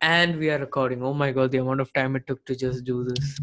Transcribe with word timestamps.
And 0.00 0.38
we 0.38 0.50
are 0.50 0.58
recording. 0.58 1.02
Oh 1.02 1.12
my 1.12 1.32
god, 1.32 1.50
the 1.50 1.58
amount 1.58 1.80
of 1.80 1.92
time 1.92 2.14
it 2.16 2.26
took 2.26 2.44
to 2.46 2.54
just 2.54 2.84
do 2.84 3.04
this. 3.04 3.38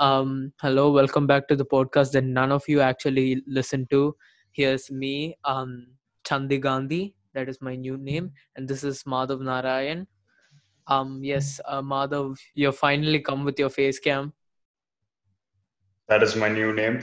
Um, 0.00 0.52
hello, 0.60 0.90
welcome 0.92 1.26
back 1.26 1.48
to 1.48 1.56
the 1.56 1.64
podcast 1.64 2.12
that 2.12 2.24
none 2.24 2.52
of 2.52 2.62
you 2.68 2.80
actually 2.80 3.42
listen 3.46 3.86
to. 3.90 4.14
Here's 4.52 4.90
me, 4.90 5.36
um, 5.44 5.86
Chandi 6.24 6.60
Gandhi. 6.60 7.14
That 7.32 7.48
is 7.48 7.60
my 7.60 7.74
new 7.74 7.96
name, 7.96 8.32
and 8.56 8.68
this 8.68 8.84
is 8.84 9.02
Madhav 9.04 9.40
Narayan. 9.40 10.06
Um, 10.86 11.24
yes, 11.24 11.60
uh, 11.64 11.80
Madhav, 11.82 12.38
you 12.54 12.70
finally 12.70 13.20
come 13.20 13.44
with 13.44 13.58
your 13.58 13.70
face 13.70 13.98
cam. 13.98 14.32
That 16.08 16.22
is 16.22 16.36
my 16.36 16.48
new 16.48 16.74
name. 16.74 17.02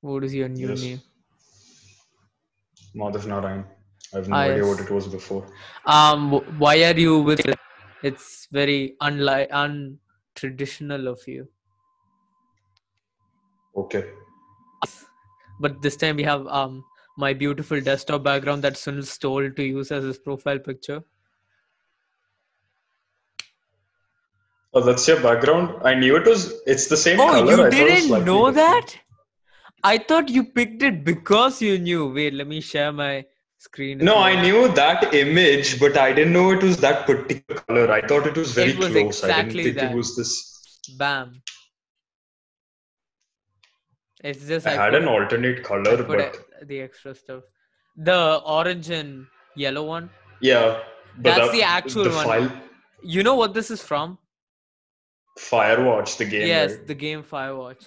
What 0.00 0.24
is 0.24 0.34
your 0.34 0.48
new 0.48 0.68
Yes. 0.70 0.80
name? 0.80 1.00
Madhav 2.96 3.26
Narayan. 3.26 3.64
I 4.12 4.18
have 4.18 4.28
no 4.28 4.36
Ah, 4.36 4.44
idea 4.48 4.66
what 4.66 4.80
it 4.80 4.90
was 4.90 5.08
before. 5.08 5.46
Um, 5.86 6.32
why 6.58 6.82
are 6.84 6.98
you 6.98 7.20
with? 7.22 7.40
It's 8.02 8.46
very 8.50 8.96
unlike 9.00 9.50
untraditional 9.50 11.08
of 11.08 11.26
you. 11.26 11.48
Okay. 13.74 14.04
but 15.60 15.80
this 15.82 15.96
time 15.96 16.16
we 16.16 16.22
have 16.22 16.46
um 16.48 16.84
my 17.16 17.32
beautiful 17.32 17.80
desktop 17.80 18.22
background 18.22 18.62
that 18.64 18.74
Sunil 18.74 19.04
stole 19.06 19.50
to 19.50 19.62
use 19.62 19.90
as 19.92 20.04
his 20.04 20.18
profile 20.18 20.58
picture. 20.58 21.02
Oh, 24.74 24.80
that's 24.84 25.06
your 25.08 25.20
background. 25.22 25.80
I 25.82 25.94
knew 25.94 26.16
it 26.16 26.26
was. 26.26 26.60
It's 26.66 26.88
the 26.88 26.96
same 26.96 27.18
Oh, 27.18 27.30
color. 27.30 27.52
you 27.52 27.62
I 27.64 27.68
it 27.68 27.70
didn't 27.70 28.24
know 28.24 28.50
that? 28.50 28.96
I 29.84 29.98
thought 29.98 30.28
you 30.28 30.44
picked 30.44 30.82
it 30.82 31.04
because 31.04 31.62
you 31.62 31.78
knew. 31.78 32.12
Wait, 32.12 32.34
let 32.34 32.46
me 32.46 32.60
share 32.60 32.92
my 32.92 33.26
screen. 33.66 33.98
No. 34.08 34.16
I 34.16 34.40
knew 34.42 34.68
that 34.80 35.14
image, 35.14 35.78
but 35.80 35.96
I 35.96 36.12
didn't 36.12 36.32
know 36.38 36.50
it 36.58 36.62
was 36.62 36.76
that 36.86 37.06
particular 37.06 37.60
color. 37.62 37.86
I 37.98 38.00
thought 38.06 38.26
it 38.32 38.36
was 38.36 38.52
very 38.52 38.70
It 38.72 38.78
was 38.78 38.88
close. 38.88 39.22
I 39.24 39.28
exactly 39.28 39.62
didn't 39.62 39.64
think 39.64 39.76
that. 39.80 39.92
it 39.92 39.96
was 40.02 40.16
this. 40.16 40.32
Bam. 40.98 41.34
It's 44.24 44.46
just 44.46 44.66
I 44.66 44.72
I, 44.72 44.74
had 44.84 44.92
put, 44.92 45.02
an 45.02 45.08
alternate 45.08 45.58
I 45.60 45.62
color, 45.62 46.02
but 46.02 46.20
uh, 46.20 46.32
the 46.66 46.80
extra 46.80 47.14
stuff. 47.14 47.42
The 47.96 48.40
orange 48.56 48.90
and 48.90 49.26
yellow 49.56 49.84
one. 49.84 50.10
yeah. 50.40 50.80
That's 51.18 51.38
that- 51.38 51.52
the 51.52 51.62
actual 51.62 52.04
the 52.04 52.10
one. 52.10 52.24
File, 52.26 52.52
You 53.02 53.22
know 53.22 53.34
what 53.34 53.52
this 53.52 53.70
is 53.70 53.82
from? 53.82 54.18
Firewatch, 55.38 56.16
the 56.20 56.24
game. 56.24 56.46
yes, 56.46 56.70
right? 56.70 56.86
the 56.86 56.94
game 56.94 57.22
Firewatch. 57.22 57.82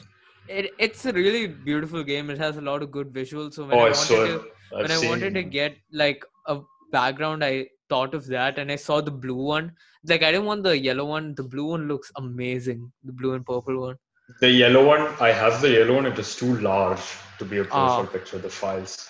It, 0.47 0.71
it's 0.77 1.05
a 1.05 1.13
really 1.13 1.47
beautiful 1.47 2.03
game. 2.03 2.29
It 2.29 2.37
has 2.37 2.57
a 2.57 2.61
lot 2.61 2.83
of 2.83 2.91
good 2.91 3.11
visuals. 3.11 3.53
So 3.55 3.63
when 3.65 3.73
Oh, 3.73 3.79
I 3.79 3.81
I 3.81 3.83
wanted 3.85 3.95
saw 3.95 4.25
to. 4.25 4.45
I've 4.73 4.81
when 4.89 4.91
I 4.91 5.07
wanted 5.09 5.33
to 5.35 5.43
get 5.43 5.75
like 5.91 6.23
a 6.47 6.59
background, 6.91 7.43
I 7.43 7.67
thought 7.89 8.13
of 8.15 8.25
that 8.27 8.57
and 8.57 8.71
I 8.71 8.75
saw 8.75 9.01
the 9.01 9.11
blue 9.11 9.35
one. 9.35 9.71
Like 10.07 10.23
I 10.23 10.31
didn't 10.31 10.45
want 10.45 10.63
the 10.63 10.77
yellow 10.77 11.05
one. 11.05 11.35
The 11.35 11.43
blue 11.43 11.65
one 11.65 11.87
looks 11.87 12.11
amazing. 12.15 12.91
The 13.03 13.11
blue 13.11 13.33
and 13.33 13.45
purple 13.45 13.79
one. 13.81 13.97
the 14.41 14.49
yellow 14.49 14.83
one. 14.85 15.01
I 15.21 15.31
have 15.31 15.61
the 15.61 15.69
yellow 15.69 15.95
one. 15.95 16.05
It 16.07 16.17
is 16.17 16.35
too 16.35 16.57
large 16.59 17.01
to 17.39 17.45
be 17.45 17.59
a 17.59 17.63
profile 17.63 18.07
Ah. 18.07 18.11
picture. 18.13 18.39
The 18.39 18.49
files. 18.49 19.07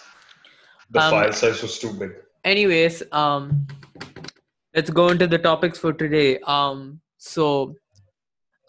The 0.92 1.00
Um, 1.02 1.12
file 1.12 1.32
size 1.34 1.62
was 1.62 1.80
too 1.80 1.94
big. 1.94 2.12
Anyways, 2.44 3.02
um, 3.14 3.66
let's 4.76 4.90
go 4.90 5.08
into 5.10 5.26
the 5.26 5.38
topics 5.40 5.80
for 5.80 5.94
today. 5.94 6.38
Um, 6.40 7.00
so, 7.18 7.76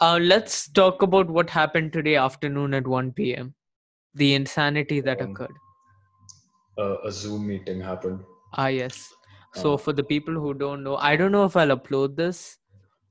uh, 0.00 0.18
let's 0.22 0.68
talk 0.68 1.02
about 1.02 1.26
what 1.28 1.50
happened 1.50 1.92
today 1.92 2.14
afternoon 2.16 2.74
at 2.74 2.86
1 2.86 3.12
p.m. 3.12 3.54
The 4.14 4.32
insanity 4.34 5.00
that 5.00 5.20
Um, 5.20 5.32
occurred. 5.32 5.56
Uh, 6.78 6.96
a 7.04 7.10
Zoom 7.10 7.46
meeting 7.46 7.80
happened. 7.80 8.20
Ah, 8.52 8.66
yes. 8.68 9.12
So 9.54 9.74
Uh, 9.74 9.76
for 9.78 9.92
the 9.92 10.04
people 10.04 10.34
who 10.34 10.52
don't 10.54 10.82
know, 10.84 10.96
I 10.96 11.16
don't 11.16 11.32
know 11.32 11.44
if 11.44 11.56
I'll 11.56 11.76
upload 11.76 12.16
this. 12.16 12.58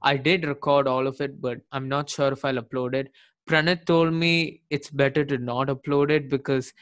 I 0.02 0.18
did 0.18 0.46
record 0.46 0.88
all 0.88 1.08
of 1.08 1.20
it, 1.22 1.42
but 1.42 1.62
I'm 1.72 1.88
not 1.90 2.10
sure 2.10 2.32
if 2.32 2.46
I'll 2.46 2.62
upload 2.62 2.94
it. 2.94 3.12
Pranit 3.48 3.86
told 3.86 4.14
me 4.14 4.62
it's 4.70 4.90
better 4.90 5.24
to 5.26 5.38
not 5.38 5.68
upload 5.68 6.12
it 6.12 6.30
because 6.30 6.74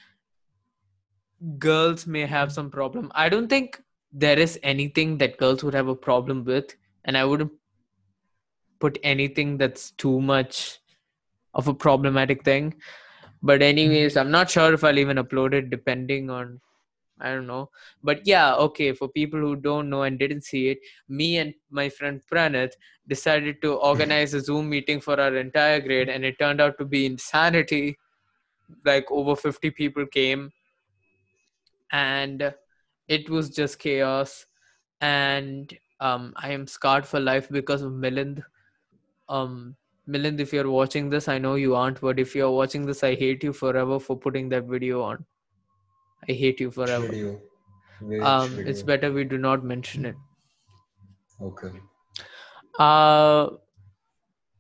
girls 1.58 2.06
may 2.06 2.26
have 2.26 2.52
some 2.52 2.70
problem. 2.70 3.12
I 3.16 3.30
don't 3.30 3.48
think 3.48 3.82
there 4.12 4.38
is 4.38 4.60
anything 4.64 5.18
that 5.20 5.38
girls 5.38 5.64
would 5.64 5.74
have 5.74 5.88
a 5.88 5.96
problem 5.96 6.44
with, 6.44 6.76
and 7.06 7.18
I 7.18 7.24
wouldn't 7.26 7.52
put 8.80 9.00
anything 9.04 9.58
that's 9.58 9.92
too 9.92 10.20
much 10.22 10.80
of 11.54 11.68
a 11.68 11.74
problematic 11.74 12.44
thing. 12.44 12.76
But 13.42 13.62
anyways, 13.62 14.18
I'm 14.18 14.32
not 14.32 14.50
sure 14.50 14.74
if 14.74 14.84
I'll 14.84 15.00
even 15.00 15.18
upload 15.18 15.54
it 15.54 15.70
depending 15.70 16.30
on 16.30 16.60
I 17.24 17.30
don't 17.30 17.48
know. 17.48 17.70
But 18.04 18.28
yeah, 18.28 18.54
okay, 18.56 18.92
for 18.92 19.08
people 19.08 19.40
who 19.40 19.56
don't 19.56 19.90
know 19.90 20.04
and 20.04 20.20
didn't 20.20 20.44
see 20.44 20.70
it, 20.70 20.80
me 21.08 21.38
and 21.38 21.54
my 21.72 21.88
friend 21.88 22.22
Pranit 22.28 22.76
decided 23.08 23.62
to 23.62 23.76
organize 23.76 24.34
a 24.34 24.42
Zoom 24.42 24.70
meeting 24.70 25.00
for 25.00 25.20
our 25.20 25.36
entire 25.38 25.80
grade, 25.80 26.10
and 26.10 26.26
it 26.26 26.38
turned 26.38 26.60
out 26.60 26.78
to 26.80 26.86
be 26.86 27.06
insanity. 27.06 27.98
Like 28.86 29.10
over 29.10 29.36
50 29.36 29.72
people 29.72 30.06
came, 30.06 30.52
and 31.92 32.54
it 33.08 33.30
was 33.30 33.50
just 33.50 33.80
chaos. 33.80 34.46
And 35.00 35.78
um, 36.00 36.34
I 36.36 36.52
am 36.52 36.68
scarred 36.68 37.06
for 37.06 37.20
life 37.20 37.48
because 37.50 37.82
of 37.82 37.94
Milind. 37.94 38.44
Um, 39.30 39.76
Milind, 40.10 40.42
if 40.42 40.52
you're 40.52 40.70
watching 40.70 41.10
this, 41.10 41.30
I 41.30 41.38
know 41.38 41.56
you 41.56 41.76
aren't, 41.76 42.02
but 42.02 42.20
if 42.20 42.36
you're 42.36 42.52
watching 42.52 42.86
this, 42.86 43.04
I 43.04 43.16
hate 43.16 43.44
you 43.44 43.54
forever 43.54 44.00
for 44.00 44.18
putting 44.18 44.50
that 44.50 44.66
video 44.66 45.02
on. 45.02 45.26
I 46.30 46.34
hate 46.34 46.60
you 46.60 46.72
forever 46.72 47.08
Video. 47.08 47.42
Which 48.02 48.22
um 48.22 48.62
it's 48.66 48.82
better 48.82 49.12
we 49.12 49.24
do 49.24 49.38
not 49.38 49.64
mention 49.64 50.06
it 50.06 50.16
Okay. 51.42 51.82
uh 52.80 53.50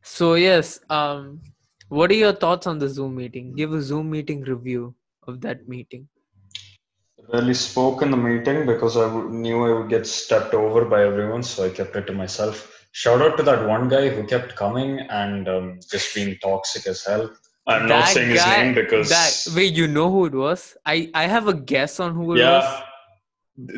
so 0.01 0.35
yes 0.35 0.79
um 0.90 1.41
what 1.90 2.12
are 2.12 2.16
your 2.25 2.34
thoughts 2.34 2.68
on 2.68 2.78
the 2.79 2.88
zoom 2.90 3.16
meeting 3.16 3.53
give 3.56 3.74
a 3.74 3.81
zoom 3.81 4.09
meeting 4.09 4.41
review 4.41 4.96
of 5.28 5.41
that 5.41 5.68
meeting 5.68 6.07
Really 7.34 7.53
spoke 7.53 8.01
in 8.01 8.12
the 8.12 8.18
meeting 8.18 8.66
because 8.66 8.95
I 8.97 9.03
w- 9.07 9.30
knew 9.30 9.66
I 9.66 9.74
would 9.80 9.90
get 9.90 10.06
stepped 10.06 10.53
over 10.53 10.85
by 10.85 11.03
everyone, 11.03 11.44
so 11.44 11.66
I 11.66 11.69
kept 11.69 11.95
it 11.95 12.06
to 12.07 12.13
myself. 12.13 12.88
Shout 12.91 13.22
out 13.22 13.35
to 13.38 13.44
that 13.44 13.68
one 13.68 13.88
guy 13.90 14.09
who 14.09 14.25
kept 14.28 14.56
coming 14.56 15.00
and 15.00 15.47
um, 15.47 15.80
just 15.90 16.13
being 16.16 16.38
toxic 16.40 16.85
as 16.88 17.03
hell. 17.03 17.34
I'm 17.66 17.84
not 17.88 17.90
That 18.06 18.13
saying 18.13 18.29
his 18.31 18.41
guy- 18.44 18.63
name 18.63 18.75
because 18.75 19.09
that 19.09 19.56
wait 19.56 19.74
you 19.74 19.88
know 19.88 20.09
who 20.12 20.25
it 20.25 20.34
was? 20.35 20.75
I 20.85 21.09
i 21.13 21.24
have 21.34 21.47
a 21.47 21.53
guess 21.53 22.00
on 22.00 22.13
who 22.16 22.34
it 22.35 22.40
yeah, 22.40 22.59
was. 22.59 22.84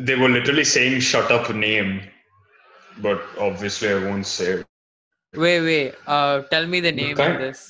They 0.08 0.16
were 0.16 0.28
literally 0.28 0.64
saying 0.64 1.00
"shut 1.00 1.30
up" 1.30 1.54
name, 1.54 2.02
but 2.98 3.22
obviously 3.38 3.90
I 3.90 3.98
won't 4.06 4.26
say 4.26 4.48
it. 4.54 4.66
wait 5.44 5.60
wait. 5.68 5.94
Uh 6.06 6.42
tell 6.54 6.66
me 6.66 6.80
the 6.80 6.92
name 6.92 7.10
on 7.12 7.16
kind- 7.16 7.42
this. 7.44 7.62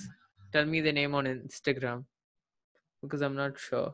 Tell 0.53 0.65
me 0.65 0.81
the 0.81 0.93
name 0.93 1.15
on 1.15 1.27
instagram. 1.27 2.05
Because 3.03 3.21
i'm 3.21 3.37
not 3.37 3.59
sure. 3.59 3.93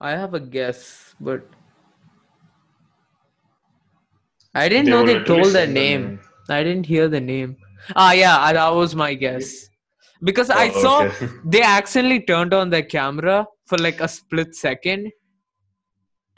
I 0.00 0.10
have 0.22 0.34
a 0.34 0.40
guess 0.40 1.14
but 1.20 1.42
i 4.54 4.68
didn't 4.68 4.88
know 4.92 5.06
they 5.06 5.18
told 5.22 5.52
the 5.52 5.66
name. 5.66 6.18
I 6.48 6.64
didn't 6.64 6.86
hear 6.86 7.06
the 7.08 7.20
name. 7.20 7.56
Ah, 7.96 8.12
yeah, 8.12 8.52
that 8.52 8.68
was 8.74 8.94
my 8.94 9.14
guess. 9.14 9.68
Because 10.22 10.50
I 10.50 10.68
Oh, 10.68 10.80
saw 10.82 11.04
okay. 11.04 11.28
they 11.44 11.62
accidentally 11.62 12.22
turned 12.22 12.52
on 12.54 12.70
their 12.70 12.82
camera 12.82 13.46
for 13.66 13.78
like 13.78 14.00
a 14.00 14.08
split 14.08 14.54
second, 14.54 15.10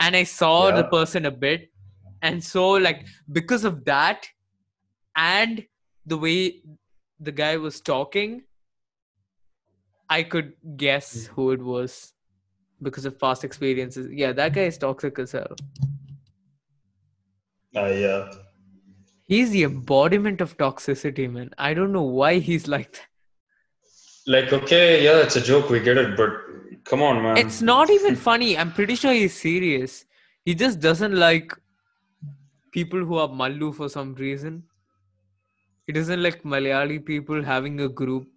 and 0.00 0.16
I 0.16 0.24
saw 0.24 0.70
the 0.70 0.84
person 0.84 1.26
a 1.26 1.30
bit, 1.30 1.70
and 2.22 2.42
so 2.42 2.70
like 2.70 3.06
because 3.30 3.64
of 3.64 3.84
that, 3.86 4.28
and 5.16 5.64
the 6.06 6.16
way 6.18 6.62
the 7.20 7.32
guy 7.32 7.56
was 7.56 7.80
talking, 7.80 8.42
I 10.08 10.22
could 10.22 10.54
guess 10.76 11.26
Hmm. 11.26 11.32
who 11.34 11.50
it 11.52 11.62
was 11.62 12.12
because 12.82 13.04
of 13.04 13.18
past 13.18 13.44
experiences. 13.44 14.08
Yeah, 14.12 14.32
that 14.32 14.52
guy 14.54 14.62
is 14.62 14.78
toxic 14.78 15.18
as 15.18 15.32
hell. 15.32 15.56
Uh, 17.76 17.86
yeah. 17.86 18.30
He's 19.32 19.50
the 19.50 19.62
embodiment 19.62 20.42
of 20.42 20.58
toxicity, 20.58 21.26
man. 21.32 21.54
I 21.56 21.72
don't 21.72 21.90
know 21.90 22.02
why 22.02 22.38
he's 22.38 22.68
like 22.68 22.92
that. 22.92 23.06
Like, 24.26 24.52
okay, 24.52 25.02
yeah, 25.02 25.22
it's 25.22 25.36
a 25.36 25.40
joke, 25.40 25.70
we 25.70 25.80
get 25.80 25.96
it, 25.96 26.18
but 26.18 26.32
come 26.84 27.00
on, 27.00 27.22
man. 27.22 27.38
It's 27.38 27.62
not 27.62 27.88
even 27.88 28.14
funny. 28.14 28.58
I'm 28.58 28.72
pretty 28.72 28.94
sure 28.94 29.10
he's 29.10 29.40
serious. 29.40 30.04
He 30.44 30.54
just 30.54 30.80
doesn't 30.80 31.14
like 31.14 31.50
people 32.72 33.02
who 33.06 33.16
are 33.16 33.26
Mallu 33.26 33.74
for 33.74 33.88
some 33.88 34.14
reason. 34.16 34.64
He 35.86 35.94
doesn't 35.94 36.22
like 36.22 36.42
Malayali 36.42 37.02
people 37.02 37.42
having 37.42 37.80
a 37.80 37.88
group. 37.88 38.28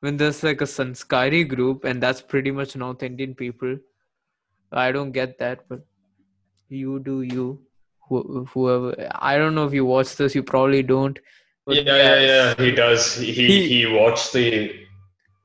When 0.00 0.16
there's 0.16 0.42
like 0.42 0.60
a 0.60 0.66
Sanskari 0.66 1.44
group, 1.44 1.84
and 1.84 2.02
that's 2.02 2.20
pretty 2.20 2.50
much 2.50 2.74
North 2.74 3.04
Indian 3.04 3.36
people. 3.36 3.76
I 4.72 4.90
don't 4.90 5.12
get 5.12 5.38
that, 5.38 5.68
but 5.68 5.86
you 6.68 6.98
do 6.98 7.22
you. 7.22 7.60
Who- 8.12 8.46
Whoever. 8.52 8.94
I 9.30 9.36
don't 9.38 9.54
know 9.54 9.66
if 9.66 9.72
you 9.80 9.84
watch 9.90 10.16
this, 10.22 10.34
you 10.34 10.42
probably 10.52 10.82
don't. 10.94 11.18
yeah, 11.66 11.82
yeah, 12.04 12.20
yeah. 12.30 12.54
He 12.64 12.70
does. 12.78 13.14
He 13.16 13.32
He- 13.32 13.68
he 13.74 13.86
watched 13.98 14.32
the 14.32 14.48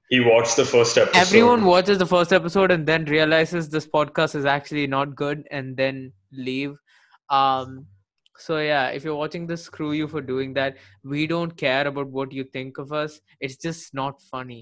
he 0.10 0.20
watched 0.26 0.56
the 0.56 0.64
first 0.66 0.98
episode. 0.98 1.20
everyone 1.22 1.66
watches 1.70 1.98
the 2.02 2.06
first 2.12 2.32
episode 2.36 2.72
and 2.76 2.86
then 2.90 3.04
realizes 3.14 3.68
this 3.72 3.86
podcast 3.96 4.36
is 4.40 4.46
actually 4.52 4.86
not 4.92 5.16
good 5.22 5.42
and 5.58 5.76
then 5.82 5.98
leave 6.32 6.78
um 7.40 7.74
so 8.46 8.60
yeah 8.68 8.86
if 9.00 9.04
you're 9.04 9.18
watching 9.24 9.48
this 9.50 9.64
screw 9.70 9.92
you 9.98 10.08
for 10.14 10.22
doing 10.22 10.54
that 10.60 10.78
we 11.04 11.28
don't 11.34 11.58
care 11.64 11.86
about 11.92 12.08
what 12.20 12.32
you 12.38 12.46
think 12.58 12.78
of 12.86 12.94
us 13.02 13.20
it's 13.42 13.58
just 13.58 13.94
not 13.94 14.22
funny 14.32 14.62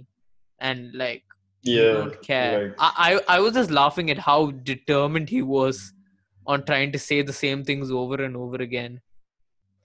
and 0.71 0.91
like 1.03 1.23
we 1.67 1.75
Yeah. 1.75 1.93
don't 1.99 2.19
care 2.23 2.51
like- 2.63 2.75
I, 2.79 2.91
I 3.09 3.35
i 3.35 3.39
was 3.47 3.53
just 3.61 3.69
laughing 3.81 4.09
at 4.15 4.17
how 4.29 4.39
determined 4.73 5.29
he 5.37 5.43
was 5.43 5.93
on 6.47 6.63
trying 6.65 6.92
to 6.92 7.00
say 7.00 7.21
the 7.21 7.33
same 7.33 7.63
things 7.63 7.92
over 7.92 8.18
and 8.24 8.36
over 8.38 8.57
again 8.68 9.00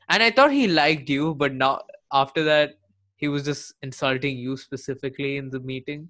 and 0.08 0.22
i 0.22 0.30
thought 0.30 0.52
he 0.52 0.66
liked 0.68 1.08
you 1.08 1.34
but 1.34 1.54
now 1.54 1.72
after 2.12 2.42
that 2.44 2.74
he 3.16 3.28
was 3.28 3.44
just 3.44 3.74
insulting 3.82 4.36
you 4.38 4.56
specifically 4.56 5.36
in 5.36 5.50
the 5.50 5.60
meeting 5.60 6.08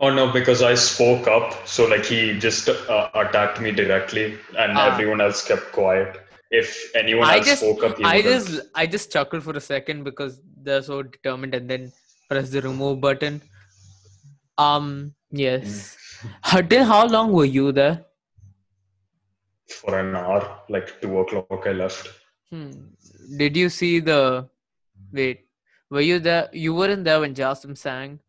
Oh 0.00 0.08
no, 0.12 0.22
because 0.32 0.60
I 0.60 0.74
spoke 0.74 1.28
up, 1.28 1.52
so 1.72 1.84
like 1.86 2.04
he 2.04 2.36
just 2.44 2.68
uh, 2.68 3.10
attacked 3.14 3.60
me 3.60 3.70
directly, 3.70 4.24
and 4.62 4.72
Ah. 4.76 4.86
everyone 4.92 5.20
else 5.26 5.42
kept 5.50 5.70
quiet. 5.76 6.16
If 6.50 6.72
anyone 7.00 7.28
I 7.28 7.36
else 7.36 7.46
just- 7.50 7.62
spoke 7.62 7.84
up, 7.88 7.98
he 7.98 8.04
I 8.04 8.16
wouldn't. 8.16 8.48
just 8.48 8.66
I 8.74 8.86
just 8.94 9.12
chuckled 9.12 9.44
for 9.44 9.54
a 9.60 9.60
second 9.60 10.02
because 10.08 10.40
they're 10.64 10.82
so 10.88 10.98
determined 11.04 11.54
and 11.54 11.70
then 11.74 11.86
press 12.28 12.50
the 12.56 12.60
remove 12.66 13.00
button. 13.06 13.40
Um 14.58 15.14
yes. 15.30 15.96
Until 16.52 16.84
how 16.84 17.06
long 17.06 17.32
were 17.32 17.44
you 17.44 17.70
there? 17.80 18.04
For 19.74 19.98
an 19.98 20.14
hour, 20.16 20.60
like 20.68 21.00
two 21.00 21.18
o'clock, 21.20 21.66
I 21.66 21.72
left. 21.72 22.08
Hmm. 22.50 22.70
Did 23.36 23.56
you 23.56 23.68
see 23.68 24.00
the 24.00 24.48
wait, 25.12 25.46
were 25.90 26.00
you 26.00 26.18
there 26.18 26.48
you 26.52 26.74
weren't 26.74 27.04
there 27.04 27.20
when 27.20 27.34
Jasmine 27.34 27.76
sang? 27.76 28.20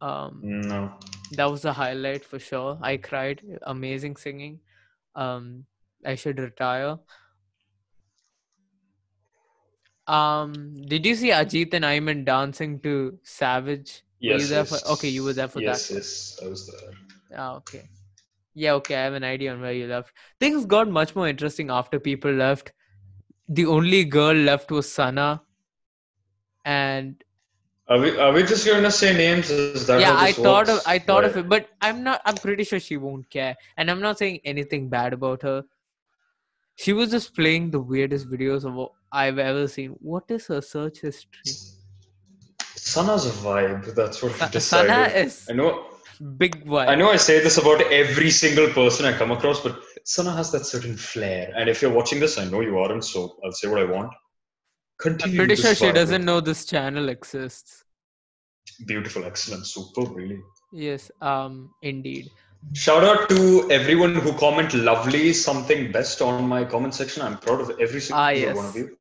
Um 0.00 0.40
No, 0.42 0.94
that 1.32 1.50
was 1.50 1.64
a 1.64 1.72
highlight 1.72 2.24
for 2.24 2.38
sure. 2.38 2.78
I 2.82 2.96
cried. 2.96 3.42
Amazing 3.62 4.16
singing. 4.16 4.60
Um 5.14 5.64
I 6.04 6.14
should 6.14 6.38
retire. 6.38 6.98
Um 10.06 10.52
did 10.92 11.06
you 11.06 11.14
see 11.14 11.30
Ajit 11.30 11.74
and 11.74 11.84
Ayman 11.84 12.24
dancing 12.24 12.80
to 12.80 13.18
Savage? 13.22 14.02
Were 14.22 14.32
yes, 14.32 14.40
you 14.42 14.46
there 14.48 14.64
yes. 14.64 14.82
for 14.82 14.92
okay, 14.92 15.08
you 15.08 15.24
were 15.24 15.32
there 15.32 15.48
for 15.48 15.60
that? 15.60 15.66
yes, 15.66 15.88
that. 15.88 15.94
yes, 15.94 16.40
I 16.44 16.48
was 16.48 16.66
there. 16.66 16.92
Ah, 17.38 17.54
okay. 17.56 17.88
Yeah, 18.60 18.74
okay, 18.74 18.94
I 18.94 19.04
have 19.04 19.14
an 19.14 19.24
idea 19.24 19.52
on 19.54 19.62
where 19.62 19.72
you 19.72 19.86
left. 19.86 20.12
Things 20.38 20.66
got 20.66 20.88
much 20.96 21.16
more 21.16 21.26
interesting 21.26 21.70
after 21.70 21.98
people 21.98 22.30
left. 22.30 22.72
The 23.48 23.64
only 23.64 24.04
girl 24.04 24.34
left 24.34 24.70
was 24.70 24.92
Sana. 24.92 25.40
And 26.66 27.24
Are 27.88 27.98
we 27.98 28.10
are 28.24 28.32
we 28.32 28.42
just 28.42 28.66
to 28.66 28.90
say 28.90 29.16
names? 29.16 29.50
Is 29.50 29.86
that 29.86 30.00
yeah, 30.02 30.14
I 30.14 30.32
thought 30.32 30.68
of? 30.68 30.82
I 30.86 30.98
thought 30.98 31.24
of 31.24 31.38
it, 31.38 31.48
but 31.48 31.70
I'm 31.80 32.02
not 32.04 32.20
I'm 32.26 32.36
pretty 32.36 32.64
sure 32.64 32.78
she 32.78 32.98
won't 32.98 33.30
care. 33.30 33.56
And 33.78 33.90
I'm 33.90 34.02
not 34.02 34.18
saying 34.18 34.40
anything 34.44 34.90
bad 34.90 35.14
about 35.14 35.42
her. 35.42 35.62
She 36.76 36.92
was 36.92 37.10
just 37.10 37.34
playing 37.34 37.70
the 37.70 37.80
weirdest 37.80 38.30
videos 38.30 38.66
of 38.70 38.90
I've 39.10 39.38
ever 39.38 39.68
seen. 39.68 39.96
What 40.12 40.24
is 40.28 40.46
her 40.48 40.60
search 40.60 41.00
history? 41.00 41.56
Sana's 42.74 43.26
a 43.26 43.32
vibe. 43.46 43.94
That's 43.94 44.22
what 44.22 44.42
I've 44.42 44.50
decided. 44.50 44.90
Sana 44.90 45.24
is 45.24 45.46
I 45.48 45.54
know. 45.54 45.89
Big 46.20 46.64
vibe. 46.66 46.88
I 46.88 46.94
know 46.94 47.10
I 47.10 47.16
say 47.16 47.40
this 47.40 47.58
about 47.58 47.80
every 47.92 48.30
single 48.30 48.68
person 48.68 49.06
I 49.06 49.16
come 49.16 49.30
across, 49.30 49.60
but 49.60 49.80
Sana 50.04 50.32
has 50.32 50.50
that 50.52 50.66
certain 50.66 50.96
flair. 50.96 51.52
And 51.56 51.68
if 51.68 51.80
you're 51.80 51.92
watching 51.92 52.20
this, 52.20 52.38
I 52.38 52.44
know 52.44 52.60
you 52.60 52.78
aren't, 52.78 53.04
so 53.04 53.36
I'll 53.44 53.52
say 53.52 53.68
what 53.68 53.80
I 53.80 53.84
want. 53.84 54.12
I'm 54.12 55.16
Continue. 55.16 55.36
pretty 55.38 55.56
sure 55.56 55.74
she 55.74 55.92
doesn't 55.92 56.24
know 56.24 56.40
this 56.40 56.64
channel 56.66 57.08
exists. 57.08 57.84
Beautiful, 58.86 59.24
excellent, 59.24 59.66
super, 59.66 60.02
really. 60.02 60.40
Yes, 60.72 61.10
um, 61.22 61.70
indeed. 61.82 62.30
Shout 62.74 63.02
out 63.02 63.28
to 63.30 63.70
everyone 63.70 64.14
who 64.14 64.32
comment 64.34 64.74
lovely 64.74 65.32
something 65.32 65.90
best 65.90 66.20
on 66.20 66.46
my 66.46 66.64
comment 66.64 66.94
section. 66.94 67.22
I'm 67.22 67.38
proud 67.38 67.62
of 67.62 67.70
every 67.80 68.00
single 68.00 68.22
Ah, 68.22 68.54
one 68.54 68.66
of 68.66 68.76
you. 68.76 68.96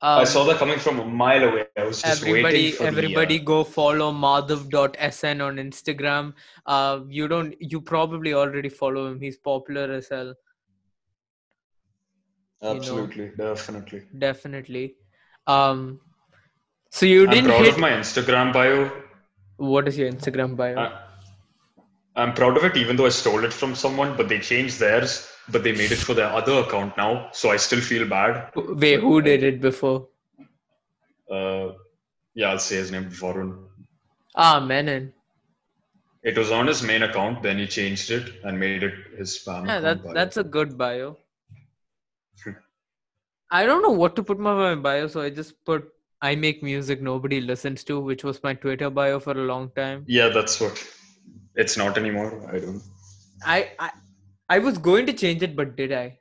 Um, 0.00 0.20
I 0.20 0.24
saw 0.24 0.44
that 0.44 0.58
coming 0.58 0.78
from 0.78 1.00
a 1.00 1.04
mile 1.04 1.42
away. 1.42 1.64
I 1.76 1.84
was 1.84 2.00
just 2.00 2.22
everybody 2.22 2.44
waiting 2.44 2.72
for 2.76 2.84
everybody 2.84 3.38
the, 3.38 3.42
uh, 3.42 3.46
go 3.46 3.64
follow 3.64 4.12
madhav.sn 4.12 5.40
on 5.40 5.56
instagram 5.56 6.34
uh 6.66 7.00
you 7.08 7.26
don't 7.26 7.56
you 7.60 7.80
probably 7.80 8.32
already 8.32 8.68
follow 8.68 9.08
him 9.08 9.20
he's 9.20 9.38
popular 9.38 9.92
as 9.92 10.08
hell 10.08 10.30
uh, 12.62 12.72
know. 12.72 12.76
absolutely, 12.76 13.32
definitely. 13.36 14.02
definitely 14.18 14.94
um 15.48 15.98
so 16.90 17.04
you 17.04 17.24
I'm 17.24 17.30
didn't 17.30 17.50
proud 17.50 17.64
hit 17.64 17.74
of 17.74 17.80
my 17.80 17.90
Instagram 17.90 18.52
bio. 18.52 18.90
what 19.56 19.88
is 19.88 19.98
your 19.98 20.10
instagram 20.12 20.56
bio 20.56 20.78
I, 20.78 21.02
I'm 22.18 22.34
proud 22.34 22.56
of 22.56 22.64
it, 22.64 22.76
even 22.76 22.96
though 22.96 23.06
I 23.06 23.10
stole 23.10 23.44
it 23.44 23.52
from 23.52 23.76
someone, 23.76 24.16
but 24.16 24.28
they 24.28 24.40
changed 24.40 24.80
theirs, 24.80 25.30
but 25.52 25.62
they 25.64 25.72
made 25.72 25.92
it 25.92 25.98
for 26.08 26.14
their 26.14 26.30
other 26.40 26.54
account 26.64 26.96
now, 26.96 27.28
so 27.32 27.50
I 27.50 27.56
still 27.56 27.80
feel 27.80 28.06
bad. 28.08 28.50
wait 28.56 29.00
who 29.00 29.20
did 29.22 29.42
it 29.52 29.60
before 29.60 29.98
Uh, 31.30 31.72
yeah, 32.34 32.50
I'll 32.50 32.58
say 32.58 32.76
his 32.76 32.90
name, 32.90 33.06
Varun. 33.20 33.50
ah 34.46 34.58
menon 34.72 35.12
It 36.30 36.36
was 36.40 36.50
on 36.58 36.66
his 36.66 36.80
main 36.82 37.02
account, 37.06 37.42
then 37.42 37.58
he 37.62 37.66
changed 37.74 38.10
it 38.16 38.30
and 38.44 38.58
made 38.62 38.82
it 38.88 38.94
his 39.18 39.30
spam 39.38 39.66
yeah 39.70 39.78
account. 39.78 39.84
that, 39.86 40.04
bio. 40.04 40.14
that's 40.18 40.36
a 40.42 40.44
good 40.56 40.72
bio 40.82 41.16
i 43.50 43.64
don't 43.66 43.82
know 43.86 43.94
what 44.02 44.16
to 44.16 44.22
put 44.30 44.38
my 44.46 44.54
my 44.62 44.74
bio 44.86 45.06
so 45.14 45.20
i 45.26 45.30
just 45.40 45.54
put 45.70 45.86
i 46.28 46.34
make 46.46 46.62
music 46.70 47.02
nobody 47.10 47.40
listens 47.50 47.84
to 47.90 47.98
which 48.10 48.24
was 48.30 48.42
my 48.48 48.54
twitter 48.64 48.90
bio 49.00 49.18
for 49.26 49.34
a 49.42 49.46
long 49.52 49.70
time 49.82 50.04
Yeah, 50.18 50.28
that's 50.38 50.60
what. 50.62 50.82
It's 51.62 51.76
not 51.80 51.96
anymore. 52.00 52.28
I 52.54 52.58
don't. 52.64 52.82
I, 53.54 53.56
I 53.86 53.90
I 54.48 54.58
was 54.58 54.78
going 54.78 55.06
to 55.06 55.12
change 55.12 55.42
it, 55.42 55.54
but 55.54 55.76
did 55.76 55.92
I? 55.92 56.18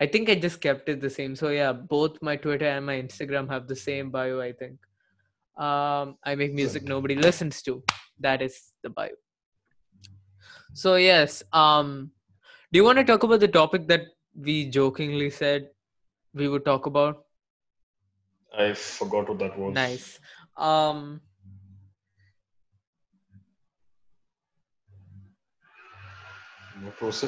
I 0.00 0.06
think 0.06 0.30
I 0.30 0.34
just 0.34 0.60
kept 0.60 0.88
it 0.88 1.00
the 1.00 1.10
same. 1.10 1.36
So 1.36 1.48
yeah, 1.48 1.72
both 1.72 2.22
my 2.22 2.36
Twitter 2.36 2.66
and 2.66 2.86
my 2.86 2.94
Instagram 3.00 3.48
have 3.50 3.66
the 3.68 3.76
same 3.76 4.10
bio. 4.10 4.40
I 4.40 4.52
think. 4.52 4.78
Um, 5.56 6.16
I 6.24 6.34
make 6.36 6.54
music 6.54 6.84
nobody 6.84 7.16
listens 7.16 7.60
to. 7.62 7.82
That 8.18 8.40
is 8.40 8.72
the 8.82 8.90
bio. 8.90 9.10
So 10.72 10.94
yes. 10.94 11.42
Um, 11.52 12.12
do 12.72 12.78
you 12.78 12.84
want 12.84 12.98
to 12.98 13.04
talk 13.04 13.24
about 13.24 13.40
the 13.40 13.48
topic 13.48 13.88
that 13.88 14.02
we 14.34 14.70
jokingly 14.70 15.28
said 15.30 15.68
we 16.32 16.48
would 16.48 16.64
talk 16.64 16.86
about? 16.86 17.24
I 18.56 18.72
forgot 18.74 19.28
what 19.28 19.38
that 19.40 19.58
was. 19.58 19.74
Nice. 19.74 20.18
Um, 20.56 21.20
Was 27.00 27.24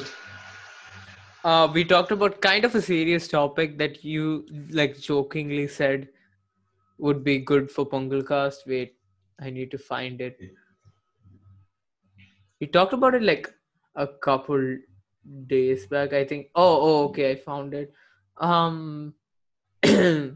uh, 1.43 1.69
we 1.73 1.83
talked 1.83 2.11
about 2.11 2.41
kind 2.41 2.65
of 2.65 2.73
a 2.73 2.81
serious 2.81 3.27
topic 3.27 3.77
that 3.77 4.03
you 4.03 4.45
like 4.71 4.99
jokingly 4.99 5.67
said 5.67 6.07
would 6.97 7.23
be 7.23 7.39
good 7.39 7.69
for 7.69 7.85
Pongalcast. 7.85 8.65
Wait, 8.65 8.95
I 9.39 9.49
need 9.49 9.69
to 9.71 9.77
find 9.77 10.21
it. 10.21 10.39
We 12.59 12.67
talked 12.67 12.93
about 12.93 13.13
it 13.13 13.21
like 13.21 13.53
a 13.95 14.07
couple 14.07 14.77
days 15.47 15.85
back. 15.85 16.13
I 16.13 16.23
think. 16.25 16.47
Oh, 16.55 16.79
oh, 16.81 17.03
okay, 17.09 17.31
I 17.31 17.35
found 17.35 17.73
it. 17.73 17.93
Um, 18.37 19.13
wait, 19.83 20.33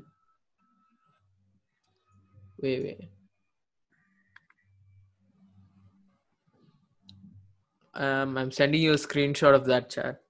wait. 2.61 3.09
Um, 7.97 8.37
I'm 8.37 8.51
sending 8.51 8.81
you 8.81 8.91
a 8.93 8.95
screenshot 8.95 9.53
of 9.55 9.65
that 9.65 9.89
chat. 9.89 10.21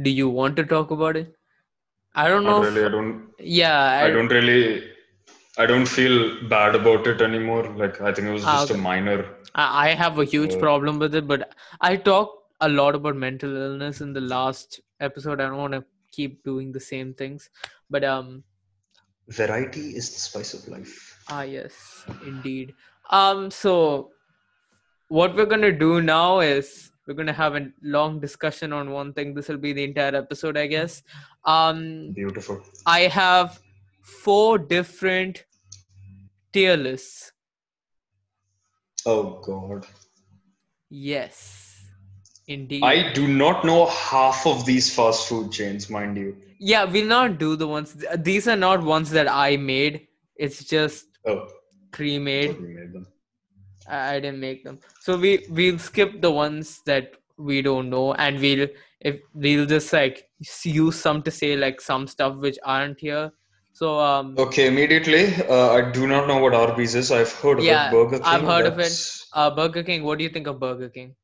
Do 0.00 0.10
you 0.10 0.28
want 0.28 0.56
to 0.56 0.64
talk 0.64 0.90
about 0.90 1.16
it? 1.16 1.34
I 2.14 2.28
don't 2.28 2.44
know. 2.44 2.62
Not 2.62 2.68
if- 2.68 2.74
really. 2.74 2.86
I 2.86 2.90
don't. 2.90 3.30
yeah, 3.38 4.04
I 4.04 4.10
don't 4.10 4.28
really. 4.28 4.88
I 5.58 5.66
don't 5.66 5.86
feel 5.86 6.48
bad 6.48 6.74
about 6.74 7.06
it 7.06 7.20
anymore. 7.20 7.64
Like 7.82 8.00
I 8.00 8.12
think 8.12 8.28
it 8.28 8.32
was 8.32 8.44
Ah, 8.44 8.52
just 8.60 8.70
okay. 8.70 8.80
a 8.80 8.82
minor. 8.82 9.18
I 9.54 9.88
I 9.88 9.94
have 10.02 10.18
a 10.18 10.24
huge 10.24 10.54
Uh, 10.54 10.58
problem 10.66 10.98
with 10.98 11.14
it, 11.14 11.26
but 11.32 11.52
I 11.80 11.96
talked 11.96 12.38
a 12.60 12.68
lot 12.68 12.94
about 12.94 13.16
mental 13.16 13.54
illness 13.64 14.00
in 14.00 14.12
the 14.14 14.20
last 14.34 14.80
episode. 15.00 15.40
I 15.40 15.46
don't 15.48 15.58
want 15.64 15.74
to 15.74 15.84
keep 16.10 16.42
doing 16.44 16.72
the 16.72 16.80
same 16.80 17.12
things, 17.22 17.50
but 17.90 18.04
um, 18.04 18.44
Variety 19.28 19.84
is 20.02 20.10
the 20.14 20.20
spice 20.20 20.54
of 20.54 20.66
life. 20.68 21.11
Ah 21.28 21.42
yes, 21.42 22.04
indeed. 22.26 22.74
Um, 23.10 23.50
so 23.50 24.10
what 25.08 25.34
we're 25.34 25.46
gonna 25.46 25.72
do 25.72 26.00
now 26.00 26.40
is 26.40 26.90
we're 27.06 27.14
gonna 27.14 27.32
have 27.32 27.56
a 27.56 27.68
long 27.82 28.20
discussion 28.20 28.72
on 28.72 28.90
one 28.90 29.12
thing. 29.12 29.34
This 29.34 29.48
will 29.48 29.58
be 29.58 29.72
the 29.72 29.84
entire 29.84 30.14
episode, 30.16 30.56
I 30.56 30.66
guess. 30.66 31.02
Um, 31.44 32.12
Beautiful. 32.14 32.62
I 32.86 33.00
have 33.00 33.60
four 34.02 34.58
different 34.58 35.44
tier 36.52 36.76
lists. 36.76 37.32
Oh 39.04 39.40
God. 39.44 39.86
Yes, 40.88 41.84
indeed. 42.46 42.84
I 42.84 43.12
do 43.12 43.26
not 43.26 43.64
know 43.64 43.86
half 43.86 44.46
of 44.46 44.64
these 44.64 44.94
fast 44.94 45.28
food 45.28 45.50
chains, 45.50 45.88
mind 45.90 46.16
you. 46.16 46.36
Yeah, 46.58 46.84
we'll 46.84 47.06
not 47.06 47.38
do 47.38 47.56
the 47.56 47.66
ones. 47.66 47.96
These 48.18 48.46
are 48.46 48.56
not 48.56 48.82
ones 48.82 49.10
that 49.10 49.26
I 49.28 49.56
made. 49.56 50.06
It's 50.36 50.64
just 50.64 51.06
Oh, 51.26 51.48
pre-made. 51.92 52.60
made 52.60 52.92
them. 52.92 53.06
I, 53.88 54.14
I 54.14 54.20
didn't 54.20 54.40
make 54.40 54.64
them. 54.64 54.78
So 55.00 55.16
we 55.16 55.46
we'll 55.50 55.78
skip 55.78 56.20
the 56.20 56.30
ones 56.30 56.80
that 56.86 57.12
we 57.36 57.62
don't 57.62 57.90
know, 57.90 58.14
and 58.14 58.40
we'll 58.40 58.68
if 59.00 59.20
we'll 59.34 59.66
just 59.66 59.92
like 59.92 60.28
use 60.64 60.96
some 60.96 61.22
to 61.22 61.30
say 61.30 61.56
like 61.56 61.80
some 61.80 62.06
stuff 62.06 62.36
which 62.36 62.58
aren't 62.64 63.00
here. 63.00 63.30
So 63.72 63.98
um 63.98 64.34
Okay, 64.38 64.66
immediately. 64.68 65.34
Uh, 65.48 65.70
I 65.72 65.90
do 65.90 66.06
not 66.06 66.28
know 66.28 66.38
what 66.38 66.54
Arby's 66.54 66.94
is. 66.94 67.10
I've 67.10 67.32
heard 67.32 67.58
of 67.58 67.64
Yeah, 67.64 67.88
it. 67.88 67.92
Burger 67.92 68.18
King. 68.18 68.26
I've 68.26 68.42
heard 68.42 68.66
of 68.66 68.78
it. 68.78 68.92
uh 69.32 69.50
Burger 69.50 69.82
King. 69.82 70.02
What 70.04 70.18
do 70.18 70.24
you 70.24 70.30
think 70.30 70.46
of 70.46 70.60
Burger 70.60 70.88
King? 70.88 71.14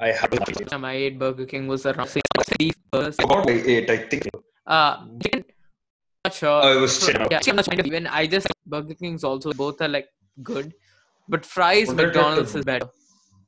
I 0.00 0.12
have 0.12 0.32
Last 0.32 0.68
time 0.68 0.84
I 0.84 0.92
ate 0.92 1.18
Burger 1.18 1.46
King 1.46 1.66
was 1.66 1.86
around 1.86 2.08
six 2.08 2.22
like 2.36 2.60
eight, 2.60 3.90
I 3.90 3.96
think. 3.96 4.28
Uh, 4.66 5.06
sure. 6.32 6.60
Oh, 6.62 6.78
it 6.78 6.80
was 6.80 6.96
So. 6.96 7.12
Yeah, 7.30 7.40
was 7.54 7.66
kind 7.68 7.80
of 7.80 7.86
even. 7.86 8.06
I 8.06 8.26
just 8.26 8.46
Burger 8.66 8.94
King's 8.94 9.24
also 9.24 9.52
both 9.52 9.80
are 9.80 9.88
like 9.88 10.08
good, 10.42 10.74
but 11.28 11.44
fries 11.44 11.92
McDonald's 11.92 12.54
is 12.54 12.64
better. 12.64 12.88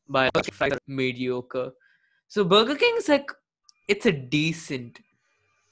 But 0.08 0.54
fries 0.54 0.72
are 0.72 0.78
mediocre. 0.86 1.72
So 2.28 2.44
Burger 2.44 2.76
King's 2.76 3.08
like 3.08 3.30
it's 3.88 4.06
a 4.06 4.12
decent. 4.12 4.98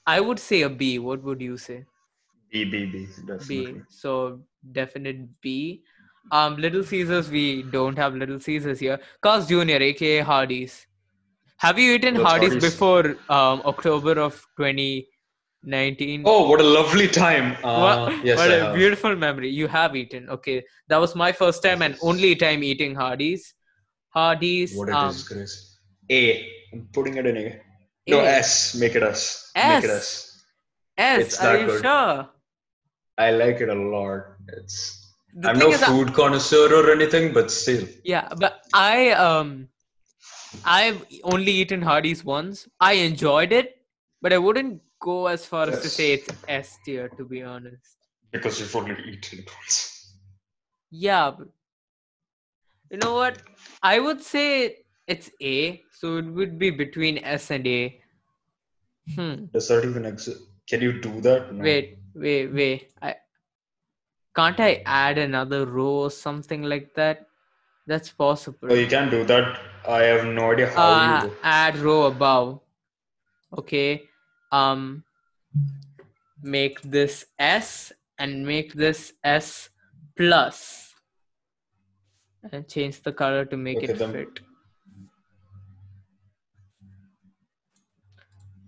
I 0.07 0.19
would 0.19 0.39
say 0.39 0.61
a 0.61 0.69
B. 0.69 0.99
What 0.99 1.23
would 1.23 1.41
you 1.41 1.57
say? 1.57 1.85
B, 2.51 2.63
B, 2.63 2.85
B, 2.85 3.07
B. 3.47 3.81
So 3.89 4.41
definite 4.71 5.41
B. 5.41 5.83
Um, 6.31 6.57
Little 6.57 6.83
Caesars. 6.83 7.29
We 7.29 7.63
don't 7.63 7.97
have 7.97 8.15
Little 8.15 8.39
Caesars 8.39 8.79
here. 8.79 8.99
Carl's 9.21 9.47
Jr. 9.47 9.81
aka 9.89 10.19
Hardee's. 10.21 10.87
Have 11.57 11.79
you 11.79 11.93
eaten 11.93 12.15
Hardee's 12.15 12.53
Hardee's? 12.53 12.63
before 12.63 13.15
um, 13.29 13.61
October 13.65 14.19
of 14.19 14.45
2019? 15.65 16.23
Oh, 16.25 16.47
what 16.49 16.61
a 16.61 16.63
lovely 16.63 17.07
time. 17.07 17.57
Uh, 17.63 17.79
what 18.07 18.25
yes, 18.25 18.37
what 18.37 18.51
I 18.51 18.55
a 18.55 18.63
have. 18.65 18.75
beautiful 18.75 19.15
memory. 19.15 19.49
You 19.49 19.67
have 19.67 19.95
eaten. 19.95 20.29
Okay. 20.29 20.63
That 20.87 20.97
was 20.97 21.15
my 21.15 21.31
first 21.31 21.63
time 21.63 21.81
and 21.81 21.97
only 22.01 22.35
time 22.35 22.63
eating 22.63 22.95
Hardee's. 22.95 23.53
Hardee's. 24.09 24.75
What 24.75 24.89
it 24.89 24.95
um, 24.95 25.09
is, 25.09 25.27
Chris. 25.27 25.77
A. 26.11 26.47
I'm 26.73 26.87
putting 26.93 27.17
it 27.17 27.25
in 27.25 27.37
A. 27.37 27.61
No, 28.07 28.19
A. 28.19 28.25
S. 28.25 28.75
Make 28.75 28.95
it 28.95 29.03
S. 29.03 29.51
Make 29.55 29.83
it 29.83 29.89
us 29.89 30.43
S. 30.97 31.19
S. 31.19 31.19
it's 31.19 31.39
Are 31.39 31.53
that 31.53 31.61
you 31.61 31.67
good. 31.67 31.81
sure? 31.81 32.29
I 33.17 33.31
like 33.31 33.61
it 33.61 33.69
a 33.69 33.75
lot. 33.75 34.23
It's. 34.49 35.01
The 35.37 35.49
I'm 35.49 35.59
no 35.59 35.69
is, 35.71 35.81
I- 35.83 35.87
food 35.87 36.13
connoisseur 36.13 36.73
or 36.73 36.91
anything, 36.91 37.33
but 37.33 37.51
still. 37.51 37.85
Yeah, 38.03 38.29
but 38.37 38.61
I 38.73 39.11
um 39.11 39.67
I've 40.63 41.05
only 41.23 41.51
eaten 41.51 41.81
Hardee's 41.81 42.23
once. 42.23 42.67
I 42.79 42.93
enjoyed 42.93 43.51
it, 43.51 43.75
but 44.21 44.31
I 44.31 44.37
wouldn't 44.37 44.81
go 44.99 45.27
as 45.27 45.45
far 45.45 45.69
as 45.69 45.81
to 45.81 45.89
say 45.89 46.13
it's 46.13 46.29
S 46.47 46.77
tier 46.85 47.09
to 47.09 47.25
be 47.25 47.43
honest. 47.43 47.97
Because 48.31 48.59
you've 48.59 48.75
only 48.75 48.95
eaten 49.07 49.39
it 49.39 49.49
once. 49.55 50.15
Yeah, 50.91 51.31
but 51.37 51.47
you 52.89 52.97
know 52.97 53.13
what? 53.13 53.37
I 53.81 53.99
would 53.99 54.21
say 54.21 54.77
it's 55.07 55.29
A, 55.41 55.83
so 55.91 56.17
it 56.17 56.25
would 56.25 56.57
be 56.57 56.69
between 56.69 57.19
S 57.19 57.51
and 57.51 57.67
A. 57.67 58.01
Hmm. 59.15 59.45
Does 59.53 59.67
that 59.67 59.85
even 59.85 60.05
exist? 60.05 60.41
Can 60.67 60.81
you 60.81 60.99
do 60.99 61.21
that? 61.21 61.53
No. 61.53 61.63
Wait, 61.63 61.99
wait, 62.15 62.53
wait. 62.53 62.91
I 63.01 63.15
can't 64.35 64.59
I 64.59 64.81
add 64.85 65.17
another 65.17 65.65
row 65.65 65.95
or 66.05 66.11
something 66.11 66.63
like 66.63 66.93
that? 66.95 67.27
That's 67.87 68.09
possible. 68.09 68.69
Oh, 68.71 68.73
you 68.73 68.87
can 68.87 69.09
do 69.09 69.23
that. 69.25 69.59
I 69.87 70.03
have 70.03 70.25
no 70.25 70.51
idea 70.51 70.67
how 70.71 70.81
uh, 70.81 71.21
you 71.21 71.29
do. 71.29 71.35
add 71.43 71.77
row 71.77 72.03
above 72.05 72.59
okay 73.57 74.09
um 74.51 75.03
make 76.41 76.81
this 76.81 77.25
s 77.39 77.91
and 78.17 78.45
make 78.45 78.73
this 78.73 79.13
s 79.23 79.69
plus. 80.15 80.93
And 82.51 82.67
change 82.69 83.01
the 83.01 83.11
color 83.11 83.45
to 83.45 83.57
make 83.57 83.77
Okay, 83.77 83.87
it 83.87 83.97
fit. 83.97 84.39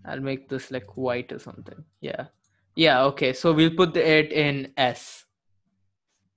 I'll 0.05 0.19
make 0.19 0.49
this 0.49 0.71
like 0.71 0.97
white 0.97 1.31
or 1.31 1.39
something. 1.39 1.83
Yeah. 2.01 2.27
Yeah 2.75 3.03
okay. 3.05 3.33
So 3.33 3.53
we'll 3.53 3.75
put 3.75 3.95
it 3.95 4.31
in 4.31 4.73
s. 4.77 5.25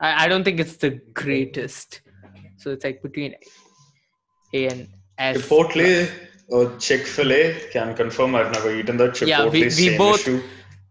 I, 0.01 0.25
I 0.25 0.29
don't 0.29 0.45
think 0.45 0.61
it's 0.61 0.77
the 0.77 1.01
greatest. 1.15 2.03
So 2.59 2.71
it's 2.71 2.85
like 2.85 3.03
between 3.03 3.35
a 4.53 4.67
and 4.67 4.89
s. 5.19 5.37
Chipotle 5.37 6.11
or 6.51 6.77
Chick 6.79 7.07
Fil 7.07 7.33
A 7.33 7.61
can 7.73 7.95
confirm. 7.95 8.35
I've 8.35 8.53
never 8.53 8.75
eaten 8.75 8.97
that. 8.99 9.13
Chipotle, 9.13 9.29
Yeah, 9.29 9.47
we- 9.47 9.91
we 9.91 9.97
both- 9.99 10.21
issue. 10.21 10.43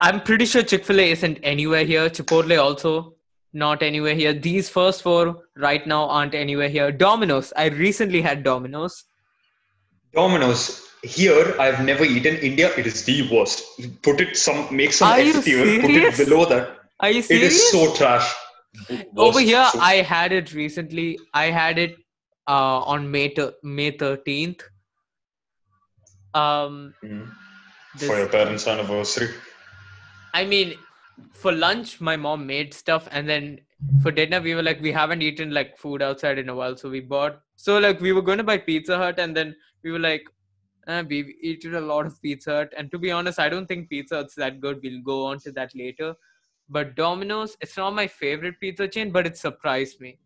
I'm 0.02 0.22
pretty 0.22 0.46
sure 0.46 0.64
Chick 0.64 0.86
fil 0.86 1.00
A 1.02 1.12
isn't 1.12 1.40
anywhere 1.44 1.84
here. 1.84 2.10
Chipotle 2.10 2.58
also 2.66 3.16
not 3.52 3.82
anywhere 3.84 4.16
here. 4.16 4.34
These 4.34 4.70
first 4.70 5.02
four 5.04 5.24
right 5.58 5.86
now 5.86 6.04
aren't 6.18 6.34
anywhere 6.34 6.70
here. 6.70 6.92
Domino's. 6.92 7.52
I 7.58 7.66
recently 7.68 8.22
had 8.22 8.44
Domino's. 8.44 9.04
Domino's. 10.14 10.86
Here, 11.04 11.56
I've 11.60 11.84
never 11.86 12.04
eaten. 12.04 12.38
India, 12.38 12.72
it 12.78 12.86
is 12.88 13.04
the 13.06 13.30
worst. 13.34 13.64
Put 14.04 14.20
it 14.22 14.36
some, 14.38 14.68
make 14.76 14.92
some 14.94 15.10
Are 15.10 15.20
you 15.22 15.36
F 15.38 15.46
tier. 15.46 15.82
Put 15.82 15.92
it 15.92 16.18
below 16.18 16.46
that. 16.46 16.78
Are 17.00 17.10
you 17.12 17.22
serious? 17.22 17.54
is 17.54 17.72
so 17.72 17.94
trash. 17.96 18.34
Over 19.18 19.40
here, 19.40 19.66
So- 19.72 19.80
I 19.80 19.96
had 20.16 20.32
it 20.34 20.54
recently. 20.54 21.18
I 21.34 21.46
had 21.46 21.78
it 21.80 21.96
uh, 22.48 22.80
on 22.94 23.10
May 23.12 23.30
t- 23.30 23.50
May 23.64 23.92
13th. 23.92 24.62
Um, 26.34 26.94
Mhm. 27.04 27.32
this- 27.96 28.08
for 28.10 28.18
your 28.18 28.28
parents' 28.30 28.68
anniversary. 28.68 29.30
I 30.34 30.46
mean, 30.46 30.78
for 31.34 31.52
lunch, 31.52 32.00
my 32.00 32.16
mom 32.16 32.46
made 32.46 32.74
stuff, 32.74 33.08
and 33.12 33.28
then 33.28 33.62
for 34.02 34.12
dinner, 34.12 34.40
we 34.40 34.56
were 34.56 34.64
like, 34.64 34.80
we 34.80 34.92
haven't 34.92 35.22
eaten 35.22 35.52
like 35.52 35.78
food 35.78 36.02
outside 36.02 36.38
in 36.38 36.50
a 36.50 36.56
while, 36.56 36.78
so 36.78 36.90
we 36.90 37.00
bought. 37.00 37.42
So 37.56 37.78
like, 37.80 38.00
we 38.00 38.14
were 38.14 38.22
going 38.22 38.38
to 38.38 38.44
buy 38.44 38.58
Pizza 38.58 38.98
Hut, 38.98 39.20
and 39.20 39.36
then 39.36 39.56
we 39.84 39.92
were 39.92 40.00
like, 40.00 40.24
eh, 40.88 41.02
we've 41.02 41.30
eaten 41.42 41.76
a 41.76 41.82
lot 41.82 42.06
of 42.06 42.22
Pizza 42.22 42.52
Hut, 42.52 42.74
and 42.78 42.92
to 42.92 43.00
be 43.00 43.12
honest, 43.12 43.40
I 43.40 43.50
don't 43.50 43.66
think 43.66 43.90
Pizza 43.90 44.18
Hut's 44.18 44.36
that 44.36 44.62
good. 44.62 44.80
We'll 44.84 45.02
go 45.02 45.26
on 45.26 45.40
to 45.40 45.52
that 45.54 45.76
later. 45.76 46.16
But 46.70 46.96
Domino's, 46.96 47.58
it's 47.62 47.76
not 47.78 47.96
my 47.96 48.06
favorite 48.08 48.60
pizza 48.60 48.88
chain, 48.88 49.12
but 49.12 49.26
it 49.26 49.36
surprised 49.38 50.00
me. 50.00 50.20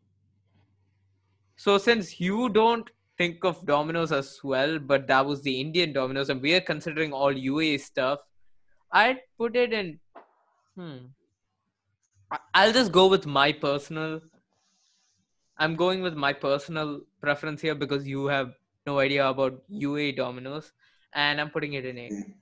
So 1.56 1.78
since 1.78 2.20
you 2.20 2.50
don't 2.50 2.90
think 3.18 3.44
of 3.44 3.66
Domino's 3.66 4.12
as 4.12 4.40
well, 4.44 4.80
but 4.80 5.08
that 5.08 5.26
was 5.26 5.42
the 5.42 5.60
Indian 5.60 5.94
Domino's, 5.94 6.30
and 6.30 6.42
we 6.42 6.54
are 6.56 6.62
considering 6.62 7.14
all 7.14 7.34
UAE 7.34 7.80
stuff, 7.82 8.20
I'd 8.92 9.20
put 9.38 9.56
it 9.56 9.74
in. 9.74 10.00
Hmm. 10.76 10.98
I'll 12.54 12.74
just 12.74 12.92
go 12.92 13.08
with 13.08 13.26
my 13.26 13.52
personal. 13.52 14.22
I'm 15.58 15.76
going 15.76 16.02
with 16.02 16.16
my 16.16 16.34
personal 16.34 17.02
preference 17.22 17.62
here 17.62 17.76
because 17.76 18.08
you 18.08 18.26
have 18.26 18.54
no 18.88 19.00
idea 19.00 19.28
about 19.28 19.62
UAE 19.72 20.16
Domino's, 20.18 20.72
and 21.14 21.40
I'm 21.40 21.50
putting 21.50 21.74
it 21.74 21.86
in 21.86 21.98
A. 21.98 22.10
Mm. 22.10 22.34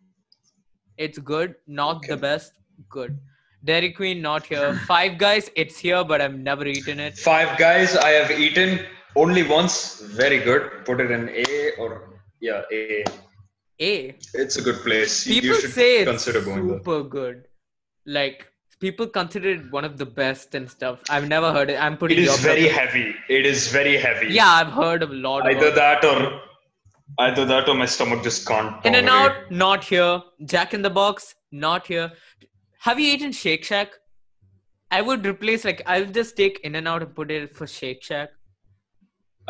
It's 0.98 1.18
good, 1.18 1.56
not 1.68 2.02
the 2.08 2.18
best. 2.18 2.54
Good. 2.90 3.20
Dairy 3.64 3.92
Queen 3.92 4.22
not 4.22 4.46
here. 4.46 4.74
Five 4.88 5.18
Guys, 5.18 5.50
it's 5.56 5.78
here, 5.78 6.04
but 6.04 6.20
I've 6.20 6.38
never 6.38 6.66
eaten 6.66 7.00
it. 7.00 7.18
Five 7.18 7.58
guys 7.60 7.96
I 7.96 8.10
have 8.10 8.32
eaten 8.32 8.80
only 9.16 9.44
once. 9.44 10.00
Very 10.02 10.40
good. 10.40 10.86
Put 10.86 11.02
it 11.02 11.12
in 11.12 11.30
A 11.30 11.72
or 11.78 12.10
yeah, 12.40 12.62
A. 12.72 13.04
A. 13.82 14.16
It's 14.34 14.58
a 14.58 14.62
good 14.62 14.78
place. 14.84 15.26
You- 15.26 15.42
People 15.42 15.56
you 15.56 15.62
should 15.62 15.72
say 15.74 16.00
it's 16.02 16.10
consider 16.10 16.42
going 16.42 16.68
there. 16.68 16.78
super 16.78 17.04
good. 17.04 17.44
Like 18.06 18.48
people 18.80 19.08
consider 19.08 19.50
it 19.50 19.72
one 19.72 19.86
of 19.86 19.98
the 19.98 20.06
best 20.06 20.56
and 20.56 20.70
stuff. 20.70 21.00
I've 21.10 21.28
never 21.28 21.52
heard 21.52 21.70
it. 21.70 21.78
I'm 21.82 21.94
It 21.94 22.00
putting 22.00 22.20
is 22.20 22.40
very 22.40 22.68
preference- 22.70 22.94
heavy. 22.94 23.16
It 23.30 23.46
is 23.46 23.68
very 23.68 23.98
heavy. 23.98 24.28
Yeah, 24.34 24.50
I've 24.50 24.72
heard 24.72 25.04
of 25.04 25.12
a 25.12 25.14
lot. 25.14 25.46
Either 25.46 25.72
that 25.72 26.04
or 26.06 26.42
either 27.20 27.46
that 27.46 27.68
or 27.70 27.76
my 27.76 27.86
stomach 27.86 28.24
just 28.24 28.48
can't. 28.48 28.84
In 28.86 28.96
and. 28.96 29.10
Out, 29.10 29.52
not 29.52 29.84
here. 29.84 30.22
Jack 30.46 30.74
in 30.74 30.82
the 30.82 30.90
Box, 30.90 31.36
not 31.52 31.88
here. 31.88 32.12
Have 32.80 33.00
you 33.00 33.14
eaten 33.14 33.32
Shake 33.32 33.64
Shack? 33.64 33.90
I 34.90 35.02
would 35.02 35.26
replace 35.26 35.64
like 35.66 35.82
I'll 35.86 36.06
just 36.06 36.36
take 36.38 36.60
In 36.64 36.76
and 36.76 36.88
Out 36.88 37.02
and 37.04 37.16
put 37.16 37.30
it 37.32 37.56
for 37.56 37.68
Shake 37.68 38.04
Shack. 38.04 38.30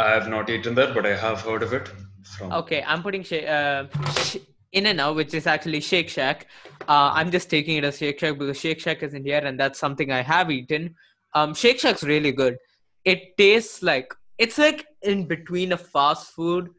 I 0.01 0.11
have 0.11 0.27
not 0.29 0.49
eaten 0.49 0.75
that, 0.75 0.93
but 0.93 1.05
I 1.05 1.15
have 1.15 1.41
heard 1.41 1.63
of 1.63 1.73
it. 1.73 1.89
From 2.37 2.51
Okay, 2.53 2.83
I'm 2.85 3.01
putting 3.03 3.23
Shake 3.23 3.47
uh, 3.47 3.85
Sh- 4.23 4.37
In 4.71 4.85
and 4.87 4.99
Out, 4.99 5.15
which 5.15 5.33
is 5.33 5.47
actually 5.47 5.81
Shake 5.81 6.09
Shack. 6.09 6.47
Uh, 6.87 7.11
I'm 7.13 7.31
just 7.31 7.49
taking 7.49 7.77
it 7.77 7.83
as 7.83 7.97
Shake 7.97 8.19
Shack 8.19 8.37
because 8.37 8.59
Shake 8.59 8.79
Shack 8.79 9.03
isn't 9.03 9.25
here, 9.25 9.39
and 9.39 9.59
that's 9.59 9.79
something 9.79 10.11
I 10.11 10.21
have 10.21 10.51
eaten. 10.51 10.95
Um, 11.33 11.53
Shake 11.53 11.79
Shack's 11.79 12.03
really 12.03 12.31
good. 12.31 12.57
It 13.05 13.37
tastes 13.37 13.81
like 13.83 14.13
it's 14.37 14.57
like 14.57 14.85
in 15.01 15.27
between 15.27 15.71
a 15.73 15.77
fast 15.77 16.33
food 16.33 16.69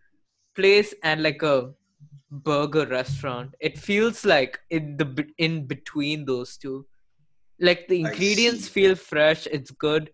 place 0.55 0.95
and 1.03 1.23
like 1.23 1.43
a 1.43 1.73
burger 2.31 2.87
restaurant. 2.87 3.55
It 3.61 3.79
feels 3.79 4.25
like 4.25 4.59
in 4.71 4.97
the 4.97 5.27
in 5.39 5.67
between 5.67 6.25
those 6.25 6.57
two. 6.57 6.87
Like 7.61 7.87
the 7.89 8.01
ingredients 8.01 8.69
feel 8.69 8.95
fresh. 8.97 9.47
It's 9.47 9.71
good. 9.71 10.11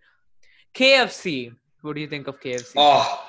KFC. 0.74 1.54
What 1.82 1.94
do 1.94 2.00
you 2.00 2.08
think 2.08 2.26
of 2.26 2.40
KFC? 2.40 2.72
Oh, 2.76 3.24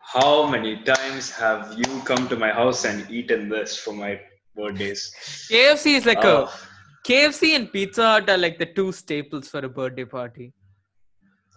how 0.00 0.46
many 0.48 0.82
times 0.82 1.30
have 1.30 1.74
you 1.76 2.00
come 2.04 2.28
to 2.28 2.36
my 2.36 2.50
house 2.50 2.84
and 2.84 3.08
eaten 3.10 3.48
this 3.48 3.76
for 3.76 3.92
my 3.92 4.20
birthdays? 4.56 5.14
KFC 5.50 5.96
is 5.96 6.06
like 6.06 6.24
Oh, 6.24 6.44
a 6.44 7.06
KFC 7.06 7.54
and 7.54 7.72
Pizza 7.72 8.02
Hut 8.02 8.30
are 8.30 8.38
like 8.38 8.58
the 8.58 8.66
two 8.66 8.92
staples 8.92 9.48
for 9.48 9.58
a 9.58 9.68
birthday 9.68 10.04
party. 10.04 10.52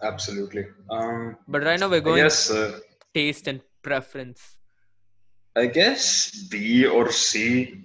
Absolutely. 0.02 0.66
Um, 0.90 1.36
But 1.48 1.62
right 1.62 1.80
now 1.80 1.88
we're 1.88 2.00
going 2.00 2.22
guess 2.22 2.50
uh, 2.50 2.78
taste 3.14 3.48
and 3.48 3.60
preference. 3.82 4.56
I 5.56 5.66
guess 5.66 6.30
B 6.50 6.84
or 6.86 7.10
C. 7.10 7.84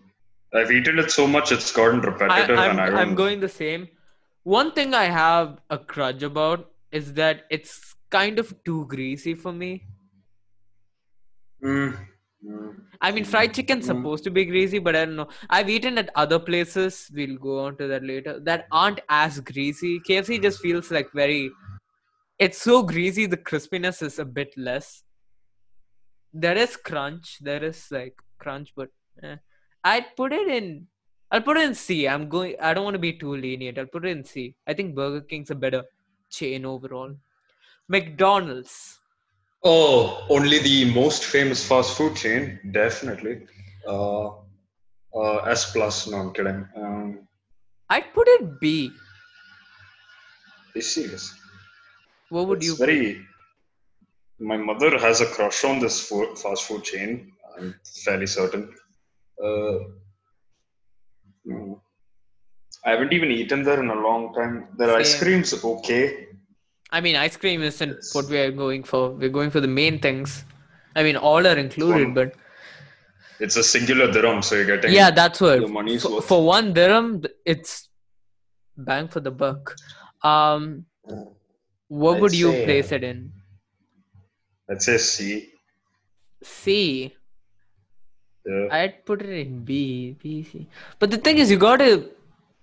I've 0.54 0.72
eaten 0.72 1.00
it 1.00 1.12
so 1.12 1.28
much 1.28 1.52
it's 1.52 1.72
gotten 1.72 2.02
repetitive, 2.02 2.58
I'm 2.58 2.72
and 2.72 2.82
I 2.98 3.02
I'm 3.02 3.16
going 3.16 3.40
the 3.40 3.50
same. 3.50 3.88
One 4.44 4.72
thing 4.72 4.94
I 4.94 5.06
have 5.06 5.60
a 5.70 5.78
grudge 5.78 6.24
about 6.24 6.72
is 6.92 7.14
that 7.14 7.44
it's 7.50 7.96
kind 8.10 8.40
of 8.40 8.54
too 8.64 8.86
greasy 8.88 9.36
for 9.36 9.52
me. 9.52 9.86
Mm, 11.64 11.98
mm. 12.46 12.76
I 13.02 13.12
mean, 13.12 13.26
fried 13.26 13.54
chicken's 13.54 13.86
Mm. 13.86 13.88
supposed 13.98 14.24
to 14.26 14.32
be 14.32 14.46
greasy, 14.46 14.80
but 14.80 14.96
I 14.96 15.06
don't 15.06 15.16
know. 15.16 15.30
I've 15.50 15.70
eaten 15.70 15.98
at 15.98 16.10
other 16.16 16.40
places. 16.40 17.10
We'll 17.14 17.38
go 17.38 17.60
on 17.66 17.78
to 17.78 17.88
that 17.88 18.04
later. 18.04 18.40
That 18.40 18.68
aren't 18.72 19.02
as 19.10 19.40
greasy. 19.40 20.00
KFC 20.00 20.42
just 20.42 20.60
feels 20.62 20.92
like 20.92 21.12
very. 21.14 21.52
It's 22.38 22.62
so 22.62 22.84
greasy. 22.84 23.26
The 23.26 23.38
crispiness 23.38 24.02
is 24.02 24.20
a 24.20 24.26
bit 24.26 24.54
less. 24.58 25.04
There 26.34 26.58
is 26.58 26.78
crunch. 26.78 27.38
There 27.42 27.64
is 27.64 27.88
like 27.92 28.16
crunch, 28.38 28.74
but 28.76 28.90
eh. 29.24 29.36
I'd 29.84 30.16
put 30.16 30.32
it 30.34 30.48
in. 30.48 30.88
I'll 31.32 31.42
put 31.42 31.58
it 31.58 31.66
in 31.66 31.76
C. 31.76 32.08
I'm 32.08 32.30
going. 32.30 32.56
I 32.62 32.74
don't 32.74 32.84
want 32.86 32.96
to 32.96 33.00
be 33.00 33.14
too 33.14 33.36
lenient. 33.36 33.78
I'll 33.78 33.86
put 33.98 34.06
it 34.06 34.10
in 34.18 34.24
C. 34.24 34.56
I 34.66 34.74
think 34.74 34.96
Burger 34.96 35.22
King's 35.22 35.52
a 35.52 35.56
better 35.56 35.84
chain 36.30 36.66
overall. 36.66 37.16
McDonald's. 37.88 39.00
Oh, 39.64 40.26
only 40.30 40.60
the 40.60 40.94
most 40.94 41.26
famous 41.26 41.68
fast 41.68 41.98
food 41.98 42.16
chain, 42.16 42.60
definitely. 42.72 43.46
Uh, 43.88 44.28
uh, 45.16 45.38
S 45.48 45.72
plus. 45.72 46.08
No, 46.08 46.18
I'm 46.18 46.34
kidding. 46.34 46.68
Um, 46.76 47.28
I'd 47.90 48.14
put 48.14 48.28
it 48.28 48.60
B. 48.60 48.92
be 50.74 50.82
serious. 50.82 51.34
What 52.30 52.48
would 52.48 52.60
it's 52.60 52.68
you? 52.68 52.76
very. 52.76 53.26
My 54.40 54.56
mother 54.56 54.98
has 54.98 55.20
a 55.22 55.26
crush 55.26 55.66
on 55.66 55.80
this 55.80 56.08
food, 56.08 56.38
fast 56.38 56.64
food 56.64 56.84
chain. 56.84 57.32
I'm 57.58 57.76
fairly 58.06 58.28
certain. 58.28 58.74
Uh, 59.44 59.80
no. 61.44 61.82
I 62.86 62.92
haven't 62.92 63.14
even 63.14 63.32
eaten 63.32 63.64
there 63.64 63.80
in 63.84 63.90
a 63.90 63.96
long 64.08 64.34
time. 64.34 64.68
Their 64.78 64.96
ice 64.96 65.20
cream's 65.22 65.54
okay. 65.64 66.28
I 66.92 67.02
mean, 67.02 67.16
ice 67.16 67.38
cream 67.38 67.62
isn't 67.62 67.90
It's- 67.90 68.16
what 68.16 68.28
we 68.30 68.38
are 68.40 68.52
going 68.52 68.84
for. 68.84 69.12
We're 69.12 69.30
going 69.40 69.52
for 69.52 69.60
the 69.60 69.68
main 69.68 70.00
things. 70.00 70.44
I 70.96 71.04
mean, 71.04 71.18
all 71.18 71.46
are 71.46 71.58
included, 71.58 72.06
One- 72.08 72.14
but 72.14 72.34
It's 73.40 73.56
a 73.58 73.64
singular 73.64 74.12
dirham, 74.12 74.42
so 74.42 74.56
you're 74.56 74.66
getting 74.66 74.92
yeah, 74.94 75.12
that's 75.12 75.40
what. 75.40 75.60
your 75.60 75.70
money's 75.70 76.04
For, 76.04 76.12
worth. 76.16 76.26
for 76.26 76.40
one 76.46 76.74
dirham, 76.74 77.22
it's 77.46 77.88
bang 78.78 79.08
for 79.08 79.20
the 79.22 79.32
buck. 79.32 79.76
Um, 80.24 80.86
what 81.88 82.16
I'd 82.16 82.22
would 82.22 82.34
you 82.34 82.52
say, 82.52 82.66
place 82.66 82.92
it 82.92 83.04
in? 83.04 83.32
Let's 84.68 84.86
say 84.86 84.98
C. 84.98 85.50
C. 86.44 87.16
Yeah. 88.46 88.68
I'd 88.72 89.06
put 89.06 89.22
it 89.22 89.30
in 89.30 89.64
B, 89.64 90.18
B, 90.22 90.44
C. 90.44 90.68
But 90.98 91.12
the 91.12 91.18
thing 91.18 91.38
is, 91.38 91.50
you 91.52 91.58
gotta 91.58 92.10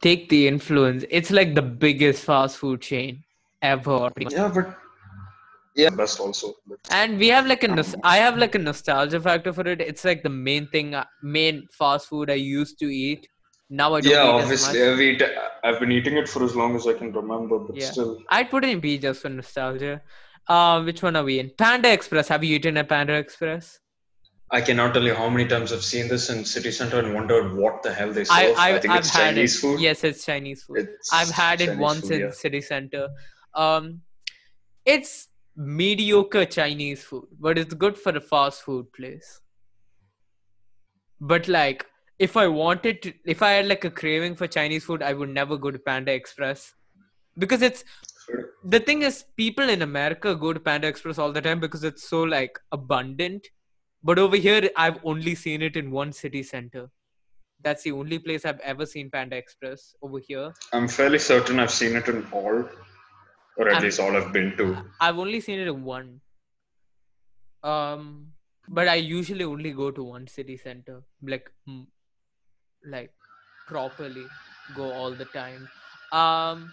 take 0.00 0.28
the 0.28 0.48
influence. 0.48 1.04
It's 1.10 1.30
like 1.30 1.54
the 1.54 1.62
biggest 1.62 2.24
fast 2.24 2.58
food 2.58 2.80
chain 2.82 3.24
ever. 3.62 4.10
Yeah, 4.18 4.48
but 4.48 4.76
yeah, 5.74 5.90
best 5.90 6.20
also. 6.20 6.54
But 6.66 6.78
and 6.90 7.18
we 7.18 7.28
have 7.28 7.46
like 7.46 7.64
a 7.64 7.68
nos- 7.68 7.94
i 8.04 8.16
have 8.18 8.36
like 8.38 8.54
a 8.54 8.58
nostalgia 8.58 9.20
factor 9.20 9.52
for 9.52 9.66
it 9.66 9.80
it's 9.80 10.04
like 10.04 10.22
the 10.22 10.28
main 10.28 10.66
thing 10.68 10.94
uh, 10.94 11.04
main 11.22 11.66
fast 11.72 12.08
food 12.08 12.30
i 12.30 12.34
used 12.34 12.78
to 12.78 12.86
eat 12.86 13.28
now 13.68 13.94
i 13.94 14.00
don't 14.00 14.12
yeah, 14.12 14.22
eat 14.22 14.40
obviously, 14.42 14.80
as 14.80 14.82
much 14.82 14.92
I've, 14.92 15.00
eat, 15.00 15.22
I've 15.64 15.80
been 15.80 15.92
eating 15.92 16.16
it 16.16 16.28
for 16.28 16.44
as 16.44 16.54
long 16.54 16.76
as 16.76 16.86
I 16.86 16.92
can 16.92 17.12
remember, 17.12 17.58
but 17.58 17.76
Yeah. 17.76 17.90
still. 17.90 18.22
i'd 18.30 18.50
put 18.50 18.64
it 18.64 18.70
in 18.70 18.80
b 18.80 18.98
just 18.98 19.22
for 19.22 19.28
nostalgia 19.28 20.00
uh, 20.48 20.82
which 20.82 21.02
one 21.02 21.16
are 21.16 21.24
we 21.24 21.38
in 21.40 21.50
panda 21.58 21.92
express 21.92 22.28
have 22.28 22.44
you 22.44 22.54
eaten 22.56 22.76
at 22.76 22.88
panda 22.88 23.14
express 23.14 23.80
I 24.50 24.61
cannot 24.61 24.94
tell 24.94 25.02
you 25.02 25.14
how 25.14 25.28
many 25.28 25.46
times 25.48 25.72
I've 25.72 25.82
seen 25.82 26.09
this 26.09 26.30
in 26.30 26.44
city 26.44 26.70
center 26.70 27.00
and 27.00 27.12
wondered 27.14 27.56
what 27.56 27.82
the 27.82 27.92
hell 27.92 28.12
they 28.12 28.22
i 28.30 28.46
serve. 28.46 28.56
i 28.59 28.78
think 28.78 28.92
have 28.92 29.00
it's 29.00 29.11
had 29.11 29.35
Chinese 29.35 29.56
it 29.56 29.61
food. 29.61 29.80
yes 29.80 30.04
it's 30.04 30.24
chinese 30.24 30.62
food. 30.62 30.78
It's 30.78 31.12
i've 31.12 31.30
had 31.30 31.61
it 31.61 31.76
once 31.78 32.02
food, 32.02 32.12
in 32.12 32.20
yeah. 32.20 32.30
city 32.30 32.61
center. 32.61 33.09
Um 33.54 34.02
it's 34.85 35.28
mediocre 35.56 36.44
chinese 36.44 37.02
food 37.02 37.26
but 37.40 37.59
it's 37.59 37.74
good 37.74 37.98
for 37.98 38.16
a 38.16 38.20
fast 38.20 38.62
food 38.62 38.92
place. 38.92 39.40
But 41.20 41.48
like 41.48 41.87
if 42.18 42.37
i 42.37 42.46
wanted 42.46 43.02
to 43.02 43.12
if 43.24 43.42
i 43.42 43.50
had 43.52 43.66
like 43.66 43.85
a 43.85 43.90
craving 43.90 44.37
for 44.37 44.46
chinese 44.46 44.85
food 44.85 45.02
i 45.02 45.12
would 45.12 45.28
never 45.28 45.56
go 45.56 45.70
to 45.70 45.78
panda 45.78 46.12
express. 46.12 46.72
Because 47.38 47.62
it's 47.62 47.85
the 48.64 48.80
thing 48.80 49.02
is 49.02 49.24
people 49.37 49.68
in 49.68 49.82
america 49.82 50.35
go 50.35 50.52
to 50.52 50.61
panda 50.61 50.88
express 50.88 51.18
all 51.18 51.32
the 51.32 51.40
time 51.40 51.61
because 51.61 51.85
it's 51.85 52.09
so 52.09 52.22
like 52.22 52.59
abundant 52.72 53.46
but 54.09 54.19
over 54.23 54.38
here 54.47 54.62
i've 54.85 54.99
only 55.12 55.35
seen 55.42 55.62
it 55.69 55.77
in 55.81 55.90
one 55.90 56.12
city 56.19 56.42
center 56.49 56.83
that's 57.66 57.83
the 57.88 57.92
only 58.01 58.19
place 58.27 58.45
i've 58.51 58.61
ever 58.73 58.87
seen 58.95 59.11
panda 59.14 59.37
express 59.45 59.85
over 60.09 60.19
here 60.29 60.47
I'm 60.79 60.88
fairly 60.97 61.19
certain 61.19 61.59
I've 61.62 61.71
seen 61.77 61.97
it 62.01 62.09
in 62.12 62.19
all, 62.40 62.59
or 63.57 63.69
at 63.69 63.75
I'm- 63.77 63.83
least 63.85 64.01
all 64.05 64.16
I've 64.19 64.33
been 64.33 64.51
to. 64.59 64.66
I've 65.07 65.19
only 65.25 65.40
seen 65.47 65.59
it 65.61 65.69
in 65.73 65.83
one. 65.85 66.09
Um, 67.62 68.33
but 68.69 68.88
I 68.88 68.97
usually 68.97 69.45
only 69.45 69.73
go 69.73 69.90
to 69.90 70.03
one 70.03 70.27
city 70.27 70.57
center, 70.57 70.97
like, 71.23 71.51
like 72.97 73.12
properly 73.66 74.27
go 74.75 74.90
all 74.92 75.12
the 75.23 75.25
time. 75.37 75.69
Um, 76.12 76.71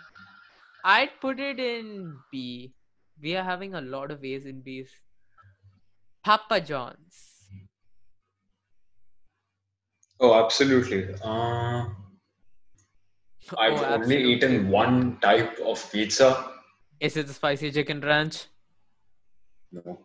I'd 0.84 1.12
put 1.22 1.39
it 1.39 1.60
in 1.60 2.17
B. 2.32 2.74
We 3.22 3.36
are 3.38 3.43
having 3.43 3.76
a 3.76 3.82
lot 3.82 4.12
of 4.12 4.24
A's 4.24 4.46
and 4.46 4.63
B's. 4.63 4.89
Papa 6.23 6.62
John's. 6.62 6.97
Oh, 10.19 10.33
absolutely. 10.43 11.13
Uh, 11.23 11.86
I've 13.57 13.81
Oh, 13.81 13.86
only 13.95 14.23
eaten 14.23 14.69
one 14.69 15.17
type 15.19 15.59
of 15.65 15.91
pizza. 15.91 16.49
Is 16.99 17.17
it 17.17 17.27
the 17.27 17.33
spicy 17.33 17.71
chicken 17.71 17.99
ranch? 17.99 18.45
No. 19.71 19.99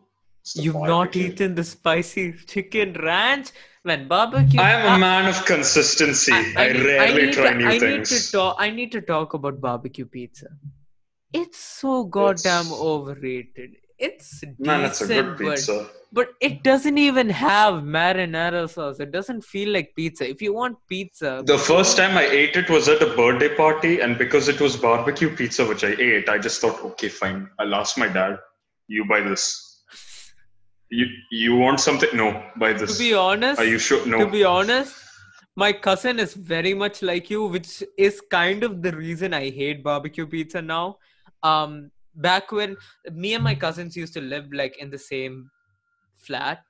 You've 0.54 0.74
not 0.76 1.14
eaten 1.14 1.54
the 1.54 1.62
spicy 1.62 2.32
chicken 2.32 2.94
ranch? 2.94 3.50
Man, 3.84 4.08
barbecue. 4.08 4.60
I 4.60 4.70
am 4.72 4.86
Ah, 4.92 4.96
a 4.96 4.98
man 4.98 5.26
of 5.28 5.44
consistency. 5.44 6.32
I, 6.32 6.72
need- 6.72 6.84
rarely 6.84 7.26
need 7.26 7.34
try 7.34 7.52
to, 7.52 7.58
new 7.58 7.68
I 7.68 7.78
things. 7.78 8.10
Need 8.10 8.18
to 8.18 8.32
talk, 8.32 8.56
I 8.58 8.70
need 8.70 8.90
to 8.92 9.00
talk 9.02 9.34
about 9.34 9.60
barbecue 9.60 10.06
pizza. 10.06 10.46
It's 11.32 11.58
so 11.58 12.04
goddamn 12.04 12.66
It's- 12.66 12.80
overrated. 12.80 13.70
It's 13.98 14.42
Man, 14.58 14.84
it's 14.84 15.00
a 15.02 15.06
good 15.06 15.38
pizza. 15.38 15.90
But 16.12 16.28
it 16.40 16.62
doesn't 16.62 16.96
even 16.98 17.28
have 17.28 17.82
marinara 17.82 18.68
sauce. 18.68 18.98
It 18.98 19.12
doesn't 19.12 19.42
feel 19.42 19.72
like 19.72 19.92
pizza. 19.94 20.28
If 20.28 20.40
you 20.40 20.54
want 20.54 20.78
pizza, 20.88 21.42
The 21.46 21.58
first 21.58 21.96
time 21.96 22.16
I 22.16 22.24
ate 22.24 22.56
it 22.56 22.70
was 22.70 22.88
at 22.88 23.02
a 23.02 23.14
birthday 23.14 23.54
party, 23.54 24.00
and 24.00 24.16
because 24.16 24.48
it 24.48 24.60
was 24.60 24.76
barbecue 24.76 25.34
pizza 25.34 25.66
which 25.66 25.84
I 25.84 25.94
ate, 25.98 26.28
I 26.28 26.38
just 26.38 26.60
thought, 26.60 26.82
okay, 26.82 27.08
fine. 27.08 27.48
I'll 27.58 27.74
ask 27.74 27.98
my 27.98 28.08
dad. 28.08 28.38
You 28.86 29.04
buy 29.04 29.20
this. 29.20 29.64
You 30.90 31.06
you 31.30 31.56
want 31.56 31.80
something? 31.80 32.08
No, 32.14 32.42
buy 32.56 32.72
this. 32.72 32.96
to 32.96 32.98
be 32.98 33.12
honest, 33.12 33.60
Are 33.60 33.66
you 33.66 33.78
sure? 33.78 34.06
No. 34.06 34.20
to 34.20 34.26
be 34.26 34.44
honest, 34.44 34.94
my 35.54 35.72
cousin 35.72 36.18
is 36.18 36.32
very 36.32 36.72
much 36.72 37.02
like 37.02 37.28
you, 37.28 37.44
which 37.44 37.82
is 37.98 38.22
kind 38.30 38.62
of 38.64 38.80
the 38.80 38.92
reason 38.96 39.34
I 39.34 39.50
hate 39.50 39.84
barbecue 39.84 40.26
pizza 40.26 40.62
now. 40.62 40.96
Um, 41.42 41.90
back 42.14 42.50
when 42.50 42.76
me 43.12 43.34
and 43.34 43.44
my 43.44 43.54
cousins 43.54 43.94
used 43.94 44.14
to 44.14 44.22
live 44.22 44.46
like 44.52 44.78
in 44.78 44.88
the 44.88 44.98
same 44.98 45.50
flat, 46.18 46.62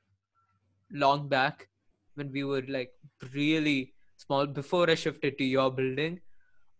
long 0.92 1.28
back, 1.28 1.68
when 2.14 2.30
we 2.32 2.44
were 2.44 2.62
like 2.68 2.92
really 3.32 3.94
small 4.16 4.46
before 4.46 4.90
I 4.90 4.94
shifted 4.94 5.38
to 5.38 5.44
your 5.44 5.70
building, 5.70 6.20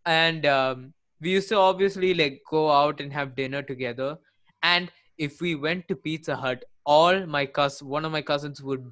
and 0.07 0.46
um, 0.46 0.94
we 1.20 1.31
used 1.31 1.48
to 1.48 1.57
obviously 1.57 2.14
like 2.14 2.42
go 2.50 2.70
out 2.70 3.00
and 3.00 3.12
have 3.12 3.37
dinner 3.37 3.62
together. 3.62 4.18
And 4.62 4.90
if 5.16 5.40
we 5.40 5.54
went 5.54 5.88
to 5.88 5.96
Pizza 5.96 6.37
Hut, 6.37 6.64
all 6.85 7.26
my 7.26 7.46
cous 7.46 7.83
one 7.83 8.04
of 8.04 8.12
my 8.12 8.22
cousins 8.22 8.62
would 8.62 8.85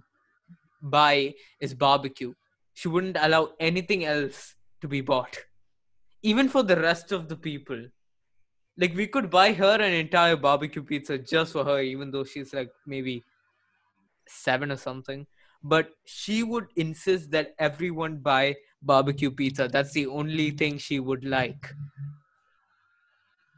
buy 0.82 1.34
is 1.60 1.74
barbecue. 1.74 2.32
She 2.74 2.88
wouldn't 2.88 3.16
allow 3.20 3.50
anything 3.58 4.04
else 4.04 4.54
to 4.82 4.88
be 4.88 5.00
bought, 5.00 5.38
even 6.22 6.48
for 6.48 6.62
the 6.62 6.76
rest 6.76 7.12
of 7.12 7.28
the 7.28 7.36
people. 7.36 7.86
Like 8.78 8.94
we 8.94 9.06
could 9.06 9.30
buy 9.30 9.52
her 9.54 9.76
an 9.76 9.94
entire 9.94 10.36
barbecue 10.36 10.82
pizza 10.82 11.16
just 11.16 11.52
for 11.52 11.64
her, 11.64 11.80
even 11.80 12.10
though 12.10 12.24
she's 12.24 12.52
like 12.52 12.70
maybe 12.86 13.24
seven 14.28 14.72
or 14.72 14.76
something. 14.76 15.26
But 15.62 15.90
she 16.04 16.42
would 16.42 16.66
insist 16.76 17.30
that 17.32 17.54
everyone 17.58 18.18
buy 18.18 18.56
barbecue 18.82 19.30
pizza. 19.30 19.68
That's 19.68 19.92
the 19.92 20.06
only 20.06 20.50
thing 20.50 20.78
she 20.78 21.00
would 21.00 21.24
like. 21.24 21.72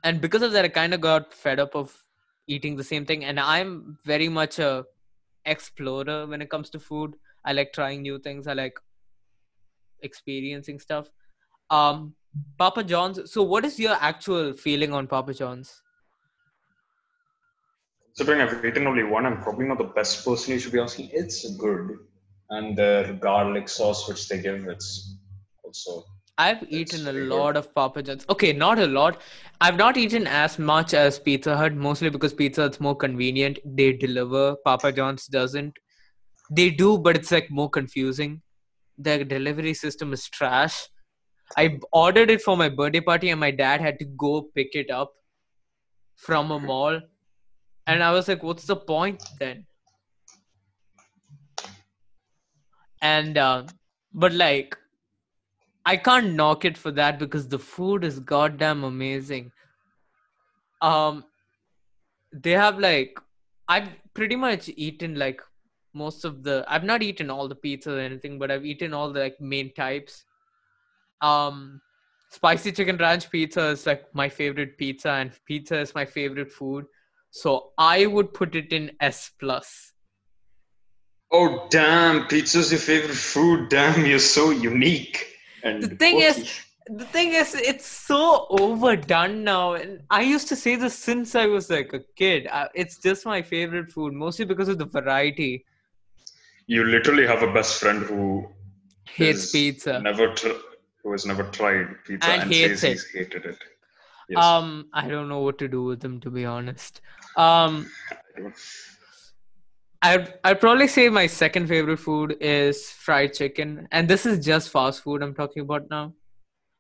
And 0.04 0.20
because 0.20 0.42
of 0.42 0.52
that, 0.52 0.64
I 0.64 0.68
kind 0.68 0.94
of 0.94 1.00
got 1.00 1.35
fed 1.35 1.59
up 1.59 1.74
of 1.74 2.04
eating 2.46 2.76
the 2.76 2.85
same 2.85 3.04
thing. 3.04 3.24
And 3.24 3.38
I'm 3.38 3.98
very 4.04 4.28
much 4.28 4.59
a 4.59 4.85
explorer 5.44 6.26
when 6.26 6.40
it 6.40 6.50
comes 6.50 6.70
to 6.70 6.78
food. 6.78 7.14
I 7.44 7.52
like 7.52 7.72
trying 7.72 8.02
new 8.02 8.18
things. 8.18 8.46
I 8.46 8.52
like 8.52 8.78
experiencing 10.02 10.78
stuff. 10.78 11.11
Um, 11.70 12.14
Papa 12.59 12.85
John's. 12.85 13.31
So, 13.31 13.42
what 13.42 13.64
is 13.64 13.78
your 13.78 13.96
actual 14.00 14.52
feeling 14.52 14.92
on 14.92 15.07
Papa 15.07 15.35
John's? 15.35 15.83
Considering 18.18 18.40
I've 18.40 18.64
eaten 18.64 18.85
only 18.88 19.04
one, 19.04 19.26
I'm 19.26 19.40
probably 19.40 19.66
not 19.66 19.78
the 19.78 19.85
best 19.85 20.24
person 20.24 20.52
you 20.52 20.59
should 20.59 20.72
be 20.72 20.81
asking. 20.81 21.09
It's 21.12 21.48
good. 21.57 21.98
And 22.50 22.76
their 22.76 23.12
garlic 23.12 23.68
sauce, 23.68 24.09
which 24.09 24.28
they 24.28 24.42
give, 24.42 24.66
it's 24.66 25.18
also. 25.62 26.02
I've 26.37 26.64
eaten 26.68 27.07
a 27.07 27.12
good. 27.12 27.28
lot 27.28 27.57
of 27.57 27.72
Papa 27.76 28.02
John's. 28.02 28.26
Okay, 28.28 28.52
not 28.52 28.81
a 28.81 28.87
lot. 28.88 29.20
I've 29.61 29.76
not 29.76 29.96
eaten 29.96 30.26
as 30.26 30.59
much 30.59 30.94
as 30.94 31.20
Pizza 31.20 31.57
Hut, 31.57 31.74
mostly 31.74 32.11
because 32.11 32.35
Pizza 32.35 32.62
Hut's 32.62 32.81
more 32.81 32.96
convenient. 32.96 33.61
They 33.64 33.92
deliver. 33.92 34.57
Papa 34.64 34.90
John's 34.90 35.26
doesn't. 35.26 35.78
They 36.50 36.70
do, 36.70 36.98
but 36.98 37.14
it's 37.14 37.31
like 37.31 37.52
more 37.52 37.70
confusing. 37.70 38.42
Their 38.96 39.22
delivery 39.22 39.74
system 39.74 40.12
is 40.12 40.28
trash. 40.28 40.88
I 41.57 41.78
ordered 41.92 42.31
it 42.31 42.42
for 42.42 42.57
my 42.57 42.68
birthday 42.68 43.00
party, 43.00 43.31
and 43.31 43.38
my 43.38 43.52
dad 43.52 43.81
had 43.81 44.00
to 44.00 44.04
go 44.07 44.48
pick 44.57 44.74
it 44.74 44.90
up 44.90 45.12
from 46.16 46.50
a 46.50 46.59
mall. 46.59 47.00
And 47.88 48.03
I 48.03 48.12
was 48.12 48.29
like, 48.29 48.42
what's 48.42 48.66
the 48.66 48.77
point 48.77 49.24
then? 49.40 49.64
And, 53.01 53.38
uh, 53.38 53.64
but 54.12 54.35
like, 54.35 54.77
I 55.87 55.96
can't 55.96 56.35
knock 56.35 56.66
it 56.66 56.77
for 56.77 56.90
that 56.90 57.18
because 57.18 57.48
the 57.48 57.59
food 57.59 58.05
is 58.05 58.20
goddamn 58.20 58.85
amazing. 58.85 59.53
Um, 60.83 61.24
they 62.31 62.51
have 62.51 62.79
like, 62.79 63.18
I've 63.68 63.88
pretty 64.12 64.37
much 64.37 64.68
eaten 64.77 65.14
like 65.14 65.40
most 65.94 66.27
of 66.27 66.42
the, 66.42 66.66
I've 66.68 66.85
not 66.85 67.03
eaten 67.03 67.31
all 67.31 67.48
the 67.48 67.55
pizza 67.55 67.92
or 67.94 68.01
anything, 68.01 68.38
but 68.38 68.51
I've 68.51 68.66
eaten 68.66 68.92
all 68.92 69.11
the 69.11 69.20
like 69.20 69.40
main 69.40 69.72
types. 69.72 70.24
Um, 71.22 71.81
spicy 72.29 72.72
chicken 72.72 72.98
ranch 72.98 73.31
pizza 73.31 73.68
is 73.68 73.87
like 73.87 74.14
my 74.14 74.29
favorite 74.29 74.77
pizza, 74.77 75.12
and 75.12 75.33
pizza 75.46 75.79
is 75.79 75.94
my 75.94 76.05
favorite 76.05 76.53
food. 76.53 76.85
So 77.31 77.73
I 77.79 78.07
would 78.07 78.33
put 78.35 78.55
it 78.55 78.73
in 78.73 78.93
S 79.01 79.31
plus. 79.38 79.93
Oh, 81.31 81.67
damn. 81.71 82.27
Pizza's 82.27 82.71
your 82.73 82.81
favorite 82.81 83.14
food. 83.17 83.69
Damn, 83.69 84.07
you're 84.07 84.19
so 84.19 84.51
unique. 84.51 85.27
And 85.62 85.83
The 85.83 85.97
thing 85.97 86.21
is, 86.21 86.59
the 86.87 87.05
thing 87.05 87.35
is, 87.35 87.55
it's 87.55 87.87
so 87.87 88.47
overdone 88.49 89.45
now, 89.45 89.75
and 89.75 90.01
I 90.09 90.23
used 90.23 90.49
to 90.49 90.57
say 90.57 90.77
this 90.77 90.95
since 90.99 91.35
I 91.35 91.45
was 91.47 91.69
like 91.69 91.93
a 91.93 92.01
kid. 92.17 92.47
Uh, 92.51 92.69
It's 92.75 92.97
just 92.99 93.27
my 93.27 93.43
favorite 93.43 93.93
food, 93.93 94.14
mostly 94.14 94.47
because 94.47 94.69
of 94.69 94.79
the 94.79 94.87
variety. 94.87 95.67
you 96.67 96.85
literally 96.85 97.27
have 97.27 97.43
a 97.43 97.53
best 97.53 97.81
friend 97.81 98.03
who 98.05 98.47
Hates 99.07 99.51
pizza. 99.53 100.01
Never 100.01 100.35
tr- 100.35 100.61
who 101.03 101.12
has 101.12 101.25
never 101.27 101.43
tried 101.45 101.87
pizza 102.07 102.29
And 102.31 102.43
and, 102.43 102.53
hates 102.53 102.81
says 102.83 103.03
he's 103.05 103.11
hated 103.11 103.45
it. 103.47 103.59
Yes. 104.29 104.45
Um, 104.45 104.88
I 104.93 105.09
don't 105.09 105.29
know 105.29 105.41
what 105.41 105.59
to 105.59 105.69
do 105.69 105.85
with 105.85 106.01
them, 106.01 106.21
to 106.21 106.31
be 106.31 106.45
honest. 106.45 107.01
Um, 107.37 107.91
I'd 110.03 110.35
I'd 110.45 110.61
probably 110.61 110.87
say 110.87 111.09
my 111.09 111.27
second 111.27 111.67
favorite 111.67 111.99
food 111.99 112.37
is 112.41 112.91
fried 112.91 113.33
chicken, 113.33 113.88
and 113.91 114.09
this 114.09 114.27
is 114.27 114.45
just 114.45 114.71
fast 114.71 115.03
food 115.03 115.23
I'm 115.23 115.35
talking 115.35 115.62
about 115.62 115.88
now, 115.91 116.12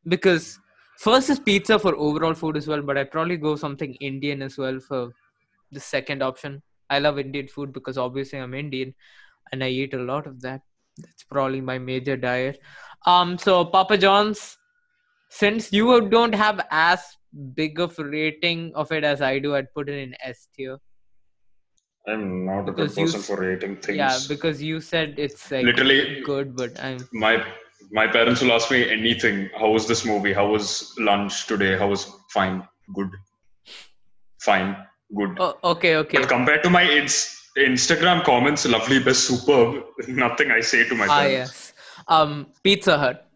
because 0.06 0.58
first 0.98 1.30
is 1.30 1.40
pizza 1.40 1.78
for 1.78 1.96
overall 1.96 2.34
food 2.34 2.56
as 2.56 2.68
well, 2.68 2.82
but 2.82 2.98
I'd 2.98 3.10
probably 3.10 3.36
go 3.36 3.56
something 3.56 3.94
Indian 3.94 4.42
as 4.42 4.58
well 4.58 4.78
for 4.78 5.12
the 5.72 5.80
second 5.80 6.22
option. 6.22 6.62
I 6.90 6.98
love 7.00 7.18
Indian 7.18 7.48
food 7.48 7.72
because 7.72 7.98
obviously 7.98 8.38
I'm 8.38 8.54
Indian, 8.54 8.94
and 9.52 9.64
I 9.64 9.68
eat 9.68 9.94
a 9.94 9.98
lot 9.98 10.26
of 10.26 10.40
that. 10.42 10.62
That's 10.98 11.24
probably 11.24 11.60
my 11.60 11.78
major 11.78 12.16
diet. 12.16 12.60
Um, 13.06 13.38
so 13.38 13.64
Papa 13.64 13.96
John's, 13.96 14.58
since 15.30 15.72
you 15.72 16.08
don't 16.08 16.34
have 16.34 16.66
as 16.70 17.16
big 17.54 17.80
of 17.80 17.98
rating 17.98 18.72
of 18.74 18.90
it 18.92 19.04
as 19.04 19.20
I 19.22 19.38
do, 19.38 19.54
I'd 19.54 19.72
put 19.74 19.88
it 19.88 19.98
in 19.98 20.14
S 20.22 20.48
tier. 20.54 20.78
I'm 22.06 22.46
not 22.46 22.68
a 22.68 22.72
good 22.72 22.90
you 22.96 23.04
person 23.04 23.20
for 23.20 23.40
rating 23.40 23.76
things. 23.76 23.98
Yeah, 23.98 24.18
because 24.28 24.62
you 24.62 24.80
said 24.80 25.14
it's 25.18 25.50
like 25.50 25.64
literally 25.64 26.22
good, 26.22 26.56
but 26.56 26.82
I'm 26.82 27.06
my 27.12 27.44
my 27.90 28.06
parents 28.06 28.40
will 28.40 28.52
ask 28.52 28.70
me 28.70 28.88
anything. 28.90 29.50
How 29.58 29.70
was 29.70 29.86
this 29.86 30.04
movie? 30.06 30.32
How 30.32 30.48
was 30.48 30.94
lunch 30.98 31.46
today? 31.46 31.76
How 31.76 31.88
was 31.88 32.10
fine, 32.30 32.66
good, 32.94 33.10
fine, 34.40 34.76
good. 35.14 35.36
oh, 35.38 35.58
okay, 35.64 35.96
okay. 35.96 36.18
But 36.18 36.28
compared 36.28 36.62
to 36.62 36.70
my 36.70 36.84
ins- 36.84 37.34
Instagram 37.58 38.24
comments, 38.24 38.66
lovely, 38.66 39.00
best, 39.00 39.24
superb. 39.24 39.84
Nothing 40.08 40.50
I 40.50 40.60
say 40.60 40.88
to 40.88 40.94
my 40.94 41.06
Ah, 41.06 41.18
parents. 41.20 41.72
yes. 41.72 41.72
Um, 42.08 42.46
Pizza 42.62 42.96
Hut. 42.98 43.27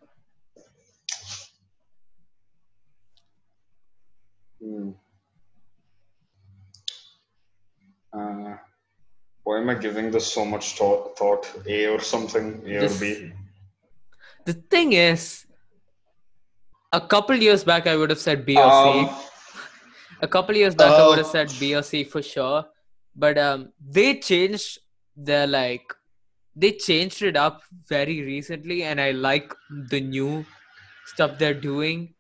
Hmm. 4.63 4.91
Uh, 8.13 8.57
why 9.43 9.59
am 9.59 9.71
I 9.71 9.75
giving 9.75 10.11
this 10.11 10.33
so 10.33 10.45
much 10.45 10.77
thought? 10.79 11.17
Thought 11.19 11.47
A 11.67 11.87
or 11.89 12.01
something, 12.01 12.63
A 12.67 12.81
This- 12.81 12.97
or 12.97 13.01
B. 13.01 13.33
The 14.45 14.55
thing 14.55 14.93
is, 14.93 15.47
a 16.93 17.01
couple 17.01 17.37
years 17.37 17.65
back 17.65 17.87
I 17.87 17.97
would 17.97 18.11
have 18.11 18.19
said 18.19 18.45
B 18.45 18.57
or 18.57 18.65
Um, 18.65 19.09
C. 19.09 19.13
A 20.21 20.29
couple 20.29 20.57
years 20.57 20.75
back 20.75 20.93
I 20.93 21.09
would 21.09 21.19
have 21.19 21.27
uh, 21.27 21.31
said 21.31 21.53
B 21.59 21.75
or 21.75 21.83
C 21.83 22.05
for 22.05 22.23
sure. 22.23 22.65
But 23.15 23.39
um, 23.39 23.73
they 23.81 24.19
changed 24.19 24.79
their 25.17 25.47
like, 25.47 25.95
they 26.55 26.73
changed 26.73 27.23
it 27.23 27.37
up 27.37 27.63
very 27.89 28.23
recently, 28.23 28.83
and 28.85 29.01
I 29.01 29.11
like 29.13 29.55
the 29.91 30.01
new 30.01 30.45
stuff 31.07 31.39
they're 31.39 31.55
doing. 31.55 32.15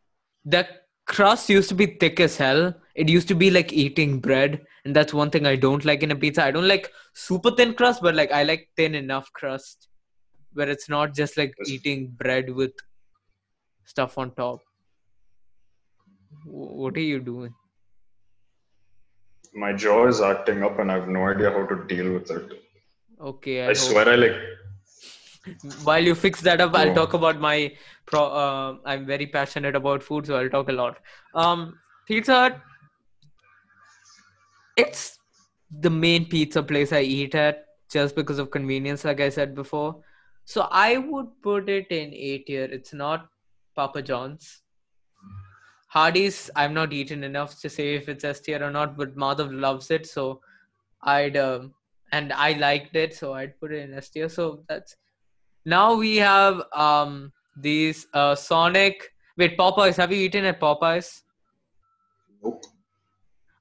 The 0.44 0.66
crust 1.06 1.48
used 1.48 1.68
to 1.68 1.74
be 1.74 1.86
thick 1.86 2.20
as 2.20 2.36
hell. 2.36 2.74
It 2.94 3.08
used 3.08 3.28
to 3.28 3.34
be 3.34 3.50
like 3.50 3.72
eating 3.72 4.20
bread, 4.20 4.60
and 4.84 4.94
that's 4.94 5.14
one 5.14 5.30
thing 5.30 5.46
I 5.46 5.56
don't 5.56 5.84
like 5.84 6.02
in 6.02 6.10
a 6.10 6.16
pizza. 6.16 6.44
I 6.44 6.50
don't 6.50 6.68
like 6.68 6.90
super 7.14 7.50
thin 7.50 7.74
crust, 7.74 8.02
but 8.02 8.14
like 8.14 8.32
I 8.32 8.42
like 8.42 8.68
thin 8.76 8.94
enough 8.94 9.32
crust 9.32 9.88
where 10.52 10.68
it's 10.68 10.88
not 10.88 11.14
just 11.14 11.38
like 11.38 11.54
eating 11.66 12.08
bread 12.08 12.50
with 12.50 12.72
stuff 13.86 14.18
on 14.18 14.34
top. 14.34 14.60
What 16.44 16.96
are 16.96 17.00
you 17.00 17.20
doing? 17.20 17.54
my 19.54 19.72
jaw 19.72 20.06
is 20.06 20.20
acting 20.20 20.62
up, 20.62 20.78
and 20.78 20.90
I 20.90 20.94
have 20.94 21.08
no 21.08 21.28
idea 21.28 21.50
how 21.50 21.66
to 21.66 21.84
deal 21.86 22.12
with 22.12 22.30
it. 22.30 22.52
Okay, 23.20 23.66
I, 23.66 23.70
I 23.70 23.72
swear, 23.74 24.08
I 24.08 24.14
like. 24.16 24.36
While 25.82 26.04
you 26.04 26.14
fix 26.14 26.40
that 26.42 26.60
up, 26.60 26.74
I'll 26.74 26.94
talk 26.94 27.14
about 27.14 27.40
my 27.40 27.72
pro. 28.06 28.24
Uh, 28.26 28.76
I'm 28.84 29.06
very 29.06 29.26
passionate 29.26 29.74
about 29.74 30.02
food, 30.02 30.26
so 30.26 30.36
I'll 30.36 30.48
talk 30.50 30.68
a 30.68 30.72
lot. 30.72 30.98
Um, 31.34 31.78
Pizza 32.06 32.32
Hut. 32.32 32.60
It's 34.76 35.18
the 35.70 35.90
main 35.90 36.26
pizza 36.26 36.62
place 36.62 36.92
I 36.92 37.00
eat 37.00 37.34
at 37.34 37.66
just 37.90 38.14
because 38.14 38.38
of 38.38 38.50
convenience, 38.50 39.04
like 39.04 39.20
I 39.20 39.28
said 39.28 39.54
before. 39.54 40.02
So 40.44 40.68
I 40.70 40.98
would 40.98 41.26
put 41.42 41.68
it 41.68 41.88
in 41.90 42.12
A 42.14 42.38
tier. 42.38 42.64
It's 42.64 42.92
not 42.92 43.28
Papa 43.76 44.02
John's. 44.02 44.62
Hardee's, 45.88 46.50
I've 46.56 46.72
not 46.72 46.92
eaten 46.92 47.22
enough 47.22 47.60
to 47.60 47.68
say 47.68 47.94
if 47.94 48.08
it's 48.08 48.24
S 48.24 48.40
tier 48.40 48.62
or 48.64 48.70
not, 48.70 48.96
but 48.96 49.14
Madhav 49.14 49.52
loves 49.52 49.90
it, 49.90 50.06
so 50.06 50.40
I'd 51.02 51.36
um, 51.36 51.74
and 52.12 52.32
I 52.32 52.52
liked 52.52 52.96
it, 52.96 53.14
so 53.14 53.34
I'd 53.34 53.58
put 53.60 53.72
it 53.72 53.80
in 53.80 53.94
S 53.94 54.08
tier. 54.08 54.30
So 54.30 54.64
that's 54.68 54.96
now 55.64 55.94
we 55.94 56.16
have 56.16 56.62
um 56.72 57.32
these 57.56 58.06
uh 58.14 58.34
Sonic. 58.34 59.10
Wait, 59.36 59.56
Popeyes. 59.58 59.96
Have 59.96 60.12
you 60.12 60.18
eaten 60.18 60.44
at 60.44 60.60
Popeyes? 60.60 61.22
Nope. 62.42 62.64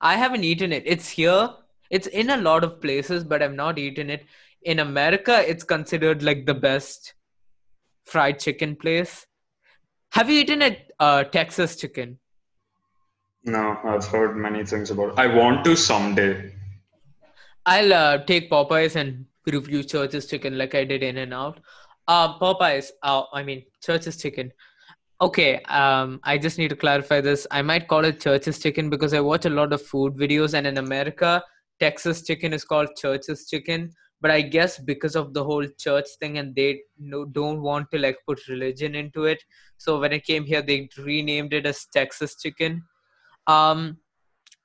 I 0.01 0.15
haven't 0.15 0.43
eaten 0.43 0.71
it. 0.71 0.83
It's 0.85 1.09
here. 1.09 1.49
It's 1.89 2.07
in 2.07 2.29
a 2.29 2.37
lot 2.37 2.63
of 2.63 2.81
places, 2.81 3.23
but 3.23 3.41
I've 3.41 3.53
not 3.53 3.77
eaten 3.77 4.09
it. 4.09 4.25
In 4.63 4.79
America, 4.79 5.43
it's 5.47 5.63
considered 5.63 6.23
like 6.23 6.45
the 6.45 6.53
best 6.53 7.13
fried 8.05 8.39
chicken 8.39 8.75
place. 8.75 9.25
Have 10.11 10.29
you 10.29 10.41
eaten 10.41 10.61
at 10.61 10.91
uh, 10.99 11.23
Texas 11.23 11.75
Chicken? 11.75 12.19
No, 13.43 13.77
I've 13.83 14.05
heard 14.05 14.35
many 14.35 14.65
things 14.65 14.91
about 14.91 15.13
it. 15.13 15.19
I 15.19 15.27
want 15.27 15.63
to 15.65 15.75
someday. 15.75 16.53
I'll 17.65 17.93
uh, 17.93 18.17
take 18.25 18.51
Popeyes 18.51 18.95
and 18.95 19.25
review 19.47 19.83
Church's 19.83 20.27
Chicken 20.27 20.57
like 20.57 20.75
I 20.75 20.83
did 20.83 21.01
In 21.01 21.17
and 21.17 21.33
Out. 21.33 21.59
Uh, 22.07 22.37
Popeyes. 22.39 22.89
Uh, 23.03 23.23
I 23.33 23.43
mean 23.43 23.63
Church's 23.81 24.17
Chicken. 24.17 24.51
Okay. 25.21 25.61
Um, 25.63 26.19
I 26.23 26.37
just 26.37 26.57
need 26.57 26.69
to 26.69 26.75
clarify 26.75 27.21
this. 27.21 27.45
I 27.51 27.61
might 27.61 27.87
call 27.87 28.05
it 28.05 28.19
Church's 28.19 28.59
Chicken 28.59 28.89
because 28.89 29.13
I 29.13 29.19
watch 29.19 29.45
a 29.45 29.49
lot 29.49 29.71
of 29.71 29.81
food 29.81 30.15
videos, 30.15 30.53
and 30.53 30.65
in 30.65 30.77
America, 30.77 31.43
Texas 31.79 32.23
Chicken 32.23 32.53
is 32.53 32.63
called 32.63 32.89
Church's 32.97 33.47
Chicken. 33.47 33.91
But 34.19 34.31
I 34.31 34.41
guess 34.41 34.77
because 34.77 35.15
of 35.15 35.33
the 35.33 35.43
whole 35.43 35.65
church 35.79 36.05
thing, 36.19 36.37
and 36.37 36.55
they 36.55 36.81
no, 36.99 37.25
don't 37.25 37.61
want 37.61 37.89
to 37.91 37.99
like 37.99 38.17
put 38.27 38.47
religion 38.47 38.95
into 38.95 39.25
it, 39.25 39.43
so 39.77 39.99
when 39.99 40.13
it 40.13 40.25
came 40.25 40.45
here, 40.45 40.61
they 40.61 40.89
renamed 40.97 41.53
it 41.53 41.65
as 41.65 41.87
Texas 41.87 42.35
Chicken. 42.39 42.83
Um, 43.47 43.97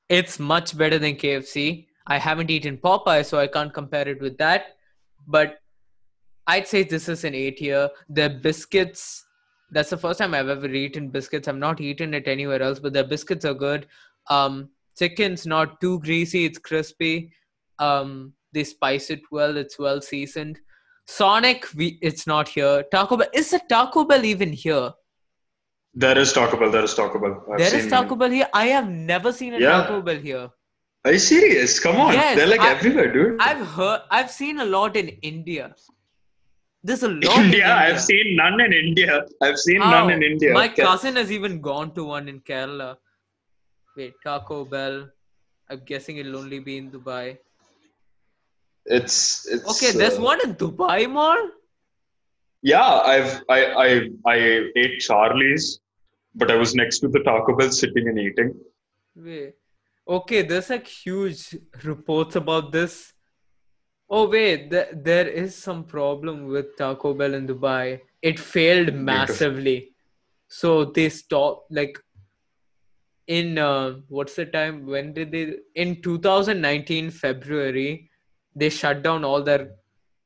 it's 0.08 0.38
much 0.38 0.76
better 0.76 0.98
than 0.98 1.16
KFC. 1.16 1.86
I 2.06 2.18
haven't 2.18 2.50
eaten 2.50 2.76
Popeye, 2.76 3.24
so 3.24 3.38
I 3.38 3.46
can't 3.46 3.72
compare 3.72 4.06
it 4.06 4.20
with 4.20 4.36
that. 4.38 4.76
But 5.26 5.56
I'd 6.46 6.66
say 6.68 6.82
this 6.84 7.08
is 7.08 7.24
an 7.24 7.34
A 7.34 7.50
tier. 7.50 7.90
The 8.08 8.28
biscuits, 8.30 9.24
that's 9.70 9.90
the 9.90 9.96
first 9.96 10.18
time 10.20 10.34
I've 10.34 10.48
ever 10.48 10.68
eaten 10.68 11.08
biscuits. 11.08 11.48
I've 11.48 11.56
not 11.56 11.80
eaten 11.80 12.14
it 12.14 12.28
anywhere 12.28 12.62
else, 12.62 12.78
but 12.78 12.92
the 12.92 13.04
biscuits 13.04 13.44
are 13.44 13.54
good. 13.54 13.86
Um, 14.30 14.68
chicken's 14.98 15.46
not 15.46 15.80
too 15.80 15.98
greasy, 16.00 16.44
it's 16.44 16.58
crispy. 16.58 17.32
Um, 17.78 18.32
they 18.52 18.64
spice 18.64 19.10
it 19.10 19.20
well. 19.30 19.56
It's 19.56 19.78
well 19.78 20.00
seasoned. 20.00 20.58
Sonic, 21.08 21.66
we 21.74 21.98
it's 22.02 22.26
not 22.26 22.48
here. 22.48 22.84
Taco 22.90 23.16
Bell 23.16 23.28
is 23.32 23.50
the 23.50 23.60
Taco 23.68 24.04
Bell 24.04 24.24
even 24.24 24.52
here? 24.52 24.92
There 25.94 26.18
is 26.18 26.32
Taco 26.32 26.58
Bell. 26.58 26.70
There 26.70 26.84
is 26.84 26.94
Taco 26.94 27.18
Bell. 27.20 27.44
I've 27.52 27.58
There 27.58 27.74
is 27.76 27.88
Taco 27.88 28.16
Bell 28.16 28.30
here. 28.30 28.48
I 28.52 28.66
have 28.66 28.88
never 28.88 29.32
seen 29.32 29.54
a 29.54 29.58
Yeah. 29.60 29.82
Taco 29.82 30.02
Bell 30.02 30.16
here. 30.16 30.50
Are 31.04 31.12
you 31.12 31.18
serious? 31.18 31.78
Come 31.78 31.96
on. 31.96 32.12
Yes, 32.12 32.36
They're 32.36 32.48
like 32.48 32.60
I- 32.60 32.72
everywhere, 32.72 33.12
dude. 33.12 33.40
I've 33.40 33.64
heard. 33.66 34.00
I've 34.10 34.30
seen 34.30 34.58
a 34.60 34.64
lot 34.64 34.96
in 34.96 35.08
India. 35.08 35.74
There's 36.86 37.02
a 37.02 37.08
lot. 37.08 37.24
in 37.24 37.46
India, 37.46 37.66
India. 37.66 37.74
I've 37.74 38.00
seen 38.00 38.36
none 38.36 38.60
in 38.60 38.72
India. 38.72 39.24
I've 39.42 39.58
seen 39.58 39.80
How? 39.80 39.90
none 39.94 40.10
in 40.10 40.22
India. 40.22 40.52
My 40.52 40.68
cousin 40.68 41.16
has 41.16 41.32
even 41.32 41.60
gone 41.60 41.92
to 41.94 42.04
one 42.04 42.28
in 42.28 42.38
Kerala. 42.40 42.96
Wait, 43.96 44.14
Taco 44.24 44.64
Bell. 44.64 45.08
I'm 45.68 45.80
guessing 45.84 46.18
it'll 46.18 46.36
only 46.36 46.60
be 46.60 46.76
in 46.76 46.92
Dubai. 46.92 47.38
It's, 48.84 49.48
it's 49.48 49.68
Okay, 49.72 49.90
there's 49.98 50.18
uh, 50.18 50.22
one 50.22 50.38
in 50.44 50.54
Dubai 50.54 51.10
Mall. 51.10 51.50
Yeah, 52.62 53.00
I've 53.14 53.32
I 53.48 53.60
I 53.86 53.88
I 54.34 54.36
ate 54.82 55.00
Charlie's, 55.00 55.80
but 56.36 56.52
I 56.52 56.56
was 56.62 56.76
next 56.76 57.00
to 57.00 57.08
the 57.08 57.20
Taco 57.28 57.56
Bell 57.56 57.72
sitting 57.72 58.08
and 58.12 58.18
eating. 58.26 58.54
Wait. 59.16 59.54
Okay, 60.18 60.42
there's 60.42 60.70
like 60.70 60.86
huge 60.86 61.42
reports 61.82 62.36
about 62.36 62.70
this. 62.70 63.12
Oh 64.08 64.28
wait, 64.28 64.70
th- 64.70 64.88
there 64.92 65.26
is 65.26 65.56
some 65.56 65.82
problem 65.84 66.46
with 66.46 66.76
Taco 66.76 67.12
Bell 67.12 67.34
in 67.34 67.46
Dubai. 67.46 68.00
It 68.22 68.38
failed 68.38 68.94
massively, 68.94 69.94
so 70.48 70.84
they 70.84 71.08
stopped. 71.08 71.72
Like 71.72 71.98
in 73.26 73.58
uh, 73.58 73.96
what's 74.08 74.36
the 74.36 74.46
time? 74.46 74.86
When 74.86 75.12
did 75.12 75.32
they? 75.32 75.56
In 75.74 76.00
2019 76.02 77.10
February, 77.10 78.08
they 78.54 78.68
shut 78.68 79.02
down 79.02 79.24
all 79.24 79.42
their 79.42 79.70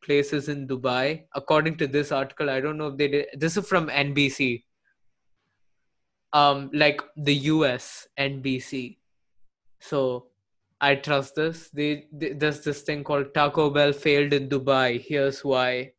places 0.04 0.50
in 0.50 0.68
Dubai. 0.68 1.24
According 1.34 1.76
to 1.78 1.86
this 1.86 2.12
article, 2.12 2.50
I 2.50 2.60
don't 2.60 2.76
know 2.76 2.88
if 2.88 2.98
they 2.98 3.08
did. 3.08 3.26
This 3.34 3.56
is 3.56 3.66
from 3.66 3.88
NBC. 3.88 4.64
Um, 6.34 6.70
like 6.74 7.00
the 7.16 7.34
US 7.34 8.06
NBC. 8.18 8.98
So 9.80 10.29
I 10.80 10.94
trust 10.96 11.34
this. 11.34 11.70
They, 11.70 12.06
they 12.12 12.32
there's 12.32 12.62
this 12.62 12.82
thing 12.82 13.04
called 13.04 13.32
Taco 13.34 13.70
Bell 13.70 13.92
failed 13.92 14.32
in 14.32 14.48
Dubai. 14.48 15.00
Here's 15.00 15.44
why. 15.44 15.92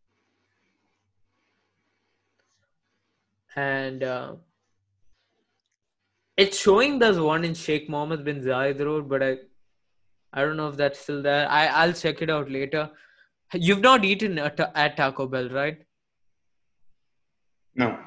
And 3.55 4.03
uh, 4.03 4.35
it's 6.37 6.57
showing 6.59 6.99
there's 6.99 7.19
one 7.19 7.43
in 7.45 7.53
Sheikh 7.53 7.89
Mohammed 7.89 8.23
bin 8.25 8.41
Zayed 8.41 8.79
Road, 8.83 9.07
but 9.09 9.23
I 9.23 9.37
I 10.33 10.41
don't 10.41 10.57
know 10.57 10.67
if 10.69 10.77
that's 10.77 10.99
still 10.99 11.21
there. 11.21 11.47
I 11.49 11.67
I'll 11.67 11.93
check 11.93 12.21
it 12.21 12.29
out 12.29 12.49
later. 12.49 12.91
You've 13.53 13.81
not 13.81 14.05
eaten 14.05 14.39
at, 14.39 14.59
at 14.75 14.97
Taco 14.97 15.27
Bell, 15.27 15.49
right? 15.49 15.85
No, 17.75 17.97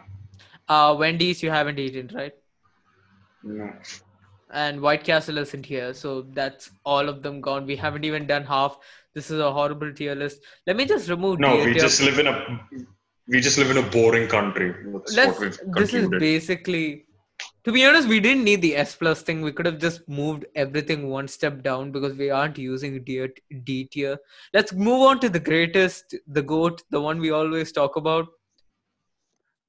Uh, 0.69 0.95
Wendy's 0.99 1.43
you 1.43 1.51
haven't 1.51 1.79
eaten, 1.79 2.11
right? 2.15 2.35
no. 3.43 3.71
And 4.53 4.81
White 4.81 5.05
Castle 5.05 5.39
isn't 5.39 5.67
here, 5.67 5.95
so 5.95 6.23
that's 6.33 6.71
all 6.85 7.09
of 7.09 7.23
them 7.23 7.41
gone. 7.41 7.67
We 7.67 7.77
haven't 7.77 8.05
even 8.05 8.27
done 8.27 8.45
half. 8.45 8.79
This 9.15 9.31
is 9.31 9.41
a 9.41 9.53
horrible 9.53 9.93
tier 9.93 10.15
list. 10.15 10.41
Let 10.67 10.77
me 10.77 10.85
just 10.85 11.09
remove. 11.09 11.39
No, 11.39 11.57
tier 11.57 11.65
we 11.67 11.73
tier- 11.73 11.83
just 11.83 12.01
live 12.03 12.19
in 12.19 12.27
a 12.27 12.61
we 13.29 13.41
just 13.41 13.59
live 13.59 13.71
in 13.71 13.79
a 13.79 13.83
boring 13.83 14.29
country. 14.29 14.75
That's 15.15 15.41
Let's. 15.41 15.61
This 15.75 15.95
is 15.95 16.09
basically. 16.09 17.07
To 17.65 17.73
be 17.73 17.85
honest, 17.85 18.07
we 18.07 18.21
didn't 18.21 18.45
need 18.45 18.61
the 18.61 18.77
S 18.77 18.95
plus 18.95 19.23
thing. 19.23 19.41
We 19.41 19.51
could 19.51 19.65
have 19.67 19.79
just 19.79 20.07
moved 20.07 20.45
everything 20.55 21.09
one 21.09 21.27
step 21.27 21.63
down 21.63 21.91
because 21.91 22.15
we 22.15 22.29
aren't 22.31 22.59
using 22.59 23.03
D, 23.03 23.27
D 23.65 23.85
tier. 23.87 24.19
Let's 24.53 24.73
move 24.73 25.03
on 25.03 25.19
to 25.21 25.29
the 25.31 25.41
greatest, 25.41 26.15
the 26.27 26.43
goat, 26.43 26.83
the 26.91 27.01
one 27.01 27.19
we 27.19 27.31
always 27.31 27.73
talk 27.73 27.97
about. 27.97 28.29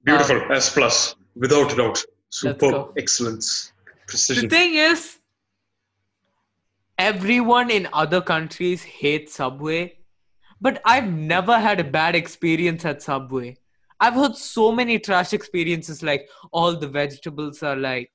Beautiful 0.04 0.42
um, 0.42 0.52
S 0.52 0.74
plus, 0.74 1.16
without 1.36 1.76
doubt. 1.76 2.04
Superb 2.30 2.92
excellence, 2.98 3.72
The 4.08 4.48
thing 4.50 4.76
is, 4.76 5.18
everyone 6.98 7.70
in 7.72 7.88
other 7.94 8.22
countries 8.22 8.84
hates 8.84 9.34
Subway, 9.36 9.98
but 10.62 10.82
I've 10.86 11.08
never 11.08 11.60
had 11.60 11.80
a 11.80 11.84
bad 11.84 12.16
experience 12.16 12.86
at 12.86 13.02
Subway. 13.02 13.58
I've 14.00 14.14
heard 14.14 14.36
so 14.36 14.72
many 14.72 15.00
trash 15.00 15.34
experiences, 15.34 16.04
like 16.04 16.30
all 16.52 16.76
the 16.78 16.88
vegetables 16.88 17.64
are 17.64 17.76
like 17.76 18.12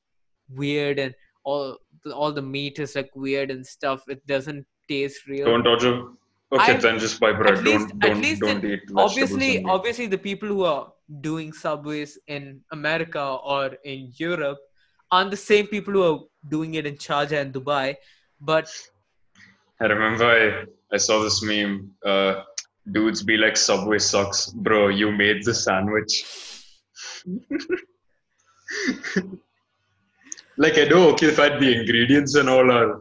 weird 0.49 0.99
and 0.99 1.15
all 1.45 1.79
all 2.15 2.33
the 2.33 2.43
meat 2.43 2.79
is 2.79 2.95
like 2.95 3.11
weird 3.15 3.51
and 3.51 3.67
stuff. 3.67 4.03
It 4.09 4.27
doesn't 4.27 4.67
taste 4.89 5.27
real. 5.27 5.47
Don't 5.47 5.63
dodger. 5.63 6.03
Okay, 6.53 6.73
I've- 6.73 6.81
then 6.83 6.99
just 6.99 7.21
buy 7.21 7.33
bread. 7.33 7.59
at 7.59 7.65
least- 7.65 7.89
don't 7.89 8.05
at 8.05 8.11
don't 8.11 8.23
least 8.23 8.41
don't 8.41 8.65
in- 8.65 8.71
eat 8.73 8.81
obviously 8.97 9.65
obviously 9.65 10.07
the 10.07 10.19
people 10.19 10.49
who 10.49 10.65
are 10.65 10.93
doing 11.21 11.53
subways 11.53 12.19
in 12.27 12.61
america 12.73 13.23
or 13.45 13.67
in 13.85 14.11
europe 14.17 14.59
aren't 15.13 15.31
the 15.31 15.37
same 15.37 15.67
people 15.67 15.95
who 15.95 16.03
are 16.03 16.19
doing 16.49 16.75
it 16.75 16.87
in 16.87 16.97
Sharjah 16.97 17.41
and 17.41 17.53
dubai 17.53 17.97
but 18.41 18.69
I 19.81 19.87
remember 19.87 20.25
I, 20.25 20.65
I 20.95 20.99
saw 20.99 21.23
this 21.23 21.43
meme. 21.43 21.91
Uh, 22.05 22.43
dudes 22.93 23.23
be 23.23 23.37
like, 23.37 23.57
Subway 23.57 23.99
sucks. 23.99 24.47
Bro, 24.47 24.89
you 24.89 25.11
made 25.11 25.45
the 25.45 25.55
sandwich. 25.55 26.25
like, 30.59 30.79
I 30.79 30.85
know, 30.85 31.11
okay, 31.11 31.27
if 31.27 31.39
I 31.39 31.51
had 31.51 31.61
the 31.61 31.81
ingredients 31.81 32.35
and 32.35 32.49
all 32.49 32.71
are. 32.71 33.01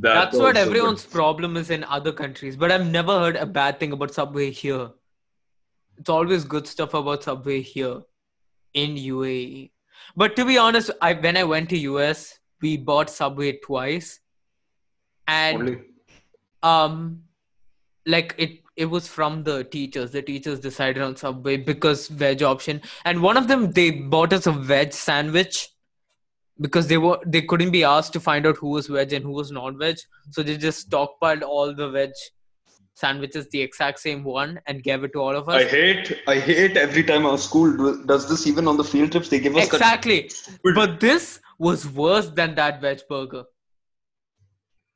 That 0.00 0.14
that's 0.14 0.36
what 0.36 0.56
everyone's 0.56 1.04
problem 1.04 1.56
is 1.56 1.70
in 1.70 1.84
other 1.84 2.10
countries 2.10 2.56
but 2.56 2.72
i've 2.72 2.86
never 2.86 3.16
heard 3.20 3.36
a 3.36 3.46
bad 3.46 3.78
thing 3.78 3.92
about 3.92 4.12
subway 4.12 4.50
here 4.50 4.90
it's 5.98 6.08
always 6.08 6.42
good 6.42 6.66
stuff 6.66 6.94
about 6.94 7.22
subway 7.22 7.60
here 7.60 8.00
in 8.72 8.96
uae 8.96 9.70
but 10.16 10.36
to 10.36 10.44
be 10.44 10.58
honest 10.58 10.90
i 11.00 11.12
when 11.12 11.36
i 11.36 11.44
went 11.44 11.68
to 11.70 11.98
us 11.98 12.38
we 12.64 12.76
bought 12.76 13.10
subway 13.10 13.52
twice. 13.64 14.20
And 15.26 15.60
Only. 15.60 15.78
um 16.62 17.22
like 18.06 18.34
it 18.38 18.60
it 18.76 18.86
was 18.86 19.06
from 19.06 19.44
the 19.44 19.64
teachers. 19.64 20.10
The 20.10 20.22
teachers 20.22 20.60
decided 20.60 21.02
on 21.02 21.16
subway 21.16 21.56
because 21.56 22.08
veg 22.08 22.42
option. 22.42 22.82
And 23.04 23.22
one 23.22 23.36
of 23.36 23.48
them 23.48 23.70
they 23.72 23.90
bought 24.16 24.32
us 24.32 24.46
a 24.46 24.52
veg 24.52 24.92
sandwich 24.92 25.68
because 26.60 26.88
they 26.88 26.98
were 26.98 27.18
they 27.26 27.42
couldn't 27.42 27.76
be 27.76 27.84
asked 27.84 28.12
to 28.14 28.20
find 28.20 28.46
out 28.46 28.56
who 28.56 28.70
was 28.78 28.86
veg 28.86 29.12
and 29.12 29.24
who 29.24 29.32
was 29.42 29.52
not 29.60 29.78
veg. 29.84 29.98
So 30.30 30.42
they 30.42 30.56
just 30.56 30.90
stockpiled 30.90 31.42
all 31.42 31.74
the 31.82 31.90
veg 31.90 32.10
sandwiches 32.94 33.48
the 33.50 33.60
exact 33.60 33.98
same 33.98 34.22
one 34.24 34.60
and 34.66 34.82
gave 34.82 35.02
it 35.04 35.12
to 35.12 35.18
all 35.18 35.34
of 35.34 35.48
us 35.48 35.62
I 35.62 35.64
hate, 35.68 36.20
I 36.28 36.38
hate 36.38 36.76
every 36.76 37.02
time 37.02 37.26
our 37.26 37.38
school 37.38 37.96
does 38.06 38.28
this. 38.28 38.46
Even 38.46 38.68
on 38.68 38.76
the 38.76 38.84
field 38.84 39.10
trips, 39.12 39.28
they 39.28 39.40
give 39.40 39.56
us 39.56 39.66
exactly 39.66 40.28
stupid- 40.28 40.74
but 40.74 41.00
this 41.00 41.40
was 41.58 41.86
worse 41.88 42.28
than 42.28 42.54
that 42.54 42.80
veg 42.80 43.00
burger 43.08 43.44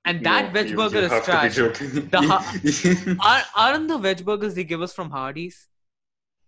and 0.04 0.24
that 0.24 0.46
No, 0.46 0.52
veg 0.52 0.70
you- 0.70 0.76
burger 0.76 1.00
you 1.00 1.06
is 1.06 1.24
trash. 1.24 1.54
The 1.56 3.16
Are, 3.24 3.42
aren't 3.56 3.88
the 3.88 3.98
veg 3.98 4.24
burgers 4.24 4.54
they 4.54 4.64
give 4.64 4.80
us 4.80 4.92
from 4.92 5.10
hardee's 5.10 5.66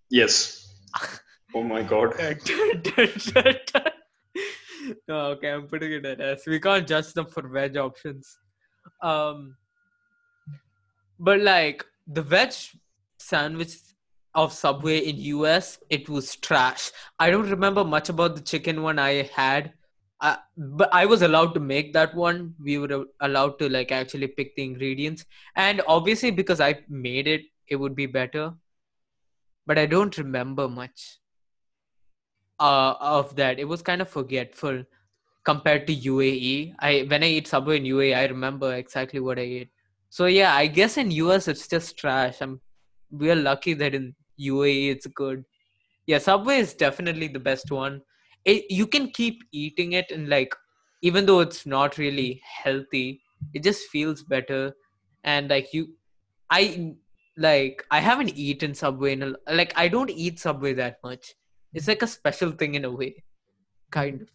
yes. 0.09 0.67
Oh 1.53 1.65
my 1.65 1.83
god. 1.83 2.15
no, 5.09 5.17
okay, 5.33 5.49
I'm 5.51 5.67
putting 5.67 5.91
it 5.93 6.05
at 6.07 6.21
S. 6.21 6.47
We 6.47 6.61
can't 6.61 6.87
judge 6.87 7.13
them 7.13 7.27
for 7.27 7.43
veg 7.49 7.77
options. 7.77 8.39
Um, 9.03 9.57
but 11.21 11.41
like 11.41 11.85
the 12.07 12.23
veg 12.23 12.53
sandwich 13.19 13.75
of 14.35 14.53
Subway 14.53 14.99
in 14.99 15.17
US, 15.19 15.79
it 15.91 16.09
was 16.09 16.37
trash. 16.37 16.91
I 17.19 17.31
don't 17.31 17.51
remember 17.51 17.85
much 17.85 18.09
about 18.09 18.37
the 18.37 18.43
chicken 18.43 18.83
one 18.83 18.99
I 18.99 19.29
had. 19.35 19.73
But 20.57 20.91
I 20.93 21.07
was 21.07 21.23
allowed 21.23 21.55
to 21.55 21.61
make 21.61 21.93
that 21.95 22.15
one. 22.15 22.55
We 22.63 22.79
were 22.79 23.07
allowed 23.21 23.59
to 23.61 23.69
like 23.69 23.91
actually 23.91 24.29
pick 24.29 24.55
the 24.55 24.65
ingredients, 24.65 25.25
and 25.57 25.81
obviously 25.89 26.31
because 26.31 26.61
I 26.61 26.81
made 26.89 27.27
it, 27.27 27.43
it 27.67 27.77
would 27.77 27.95
be 27.95 28.05
better. 28.05 28.53
But 29.67 29.79
I 29.79 29.87
don't 29.87 30.19
remember 30.19 30.69
much 30.69 31.21
uh, 32.59 32.95
of 33.01 33.35
that. 33.37 33.59
It 33.59 33.65
was 33.65 33.81
kind 33.81 34.03
of 34.03 34.11
forgetful 34.11 34.85
compared 35.43 35.87
to 35.87 35.97
UAE. 35.97 36.75
I 36.79 37.07
when 37.09 37.23
I 37.23 37.29
eat 37.29 37.49
Subway 37.49 37.79
in 37.79 37.85
UAE, 37.85 38.15
I 38.15 38.27
remember 38.27 38.75
exactly 38.75 39.21
what 39.21 39.39
I 39.39 39.49
ate. 39.63 39.71
So 40.11 40.27
yeah, 40.27 40.55
I 40.55 40.67
guess 40.67 40.97
in 40.97 41.11
US 41.13 41.49
it's 41.49 41.69
just 41.69 41.97
trash. 41.97 42.41
I'm 42.41 42.61
we 43.11 43.31
are 43.31 43.37
lucky 43.37 43.75
that 43.75 43.95
in 43.95 44.15
UAE 44.39 44.91
it's 44.91 45.07
good. 45.07 45.45
Yeah, 46.07 46.19
Subway 46.19 46.59
is 46.59 46.75
definitely 46.75 47.29
the 47.29 47.39
best 47.39 47.71
one. 47.71 48.03
It, 48.45 48.65
you 48.71 48.87
can 48.87 49.11
keep 49.11 49.43
eating 49.53 49.93
it 49.93 50.11
and 50.11 50.29
like 50.29 50.55
even 51.03 51.27
though 51.27 51.41
it's 51.41 51.65
not 51.65 51.97
really 51.99 52.43
healthy, 52.45 53.23
it 53.55 53.63
just 53.63 53.89
feels 53.89 54.23
better. 54.23 54.73
And 55.25 55.49
like 55.49 55.73
you, 55.73 55.95
I 56.51 56.95
like 57.37 57.85
I 57.91 58.01
haven't 58.01 58.37
eaten 58.37 58.75
Subway 58.75 59.13
in 59.13 59.23
a, 59.23 59.35
like 59.53 59.73
I 59.77 59.87
don't 59.89 60.11
eat 60.11 60.41
Subway 60.41 60.73
that 60.75 60.99
much. 61.05 61.35
It's 61.73 61.87
like 61.87 62.03
a 62.03 62.09
special 62.09 62.51
thing 62.51 62.75
in 62.75 62.85
a 62.85 62.91
way, 62.91 63.23
kind 63.93 64.23
of. 64.23 64.29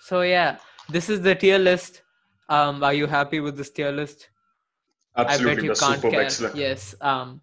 So 0.00 0.22
yeah, 0.22 0.58
this 0.88 1.08
is 1.08 1.20
the 1.20 1.34
tier 1.36 1.58
list. 1.58 2.02
Um, 2.48 2.82
are 2.84 2.94
you 2.94 3.06
happy 3.06 3.40
with 3.40 3.56
this 3.56 3.70
tier 3.70 3.90
list? 3.92 4.28
Absolutely, 5.16 5.50
I 5.50 5.54
bet 5.56 5.64
you 5.64 5.68
can't 5.74 5.96
superb, 5.96 6.12
care. 6.12 6.22
excellent. 6.22 6.56
Yes. 6.56 6.94
Um, 7.00 7.40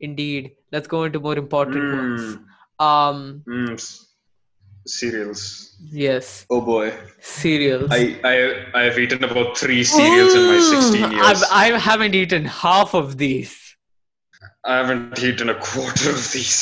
indeed. 0.00 0.52
Let's 0.72 0.86
go 0.86 1.04
into 1.04 1.18
more 1.20 1.36
important 1.36 1.92
ones. 1.96 2.20
Mm, 2.36 2.84
Um, 2.84 3.42
mm, 3.46 4.04
cereals. 4.86 5.76
yes, 5.92 6.46
Oh 6.50 6.60
boy, 6.60 6.92
cereals. 7.20 7.90
I 7.90 8.20
I 8.24 8.34
I 8.80 8.82
have 8.84 8.98
eaten 8.98 9.24
about 9.24 9.58
three 9.58 9.82
cereals 9.84 10.34
in 10.34 10.46
my 10.46 10.58
Mm, 10.60 10.70
16 10.70 11.12
years. 11.12 11.26
I've, 11.26 11.42
I 11.74 11.78
haven't 11.88 12.14
eaten 12.14 12.44
half 12.44 12.94
of 12.94 13.18
these. 13.18 13.56
I 14.64 14.76
haven't 14.76 15.18
eaten 15.22 15.48
a 15.50 15.54
quarter 15.54 16.10
of 16.10 16.32
these. 16.32 16.60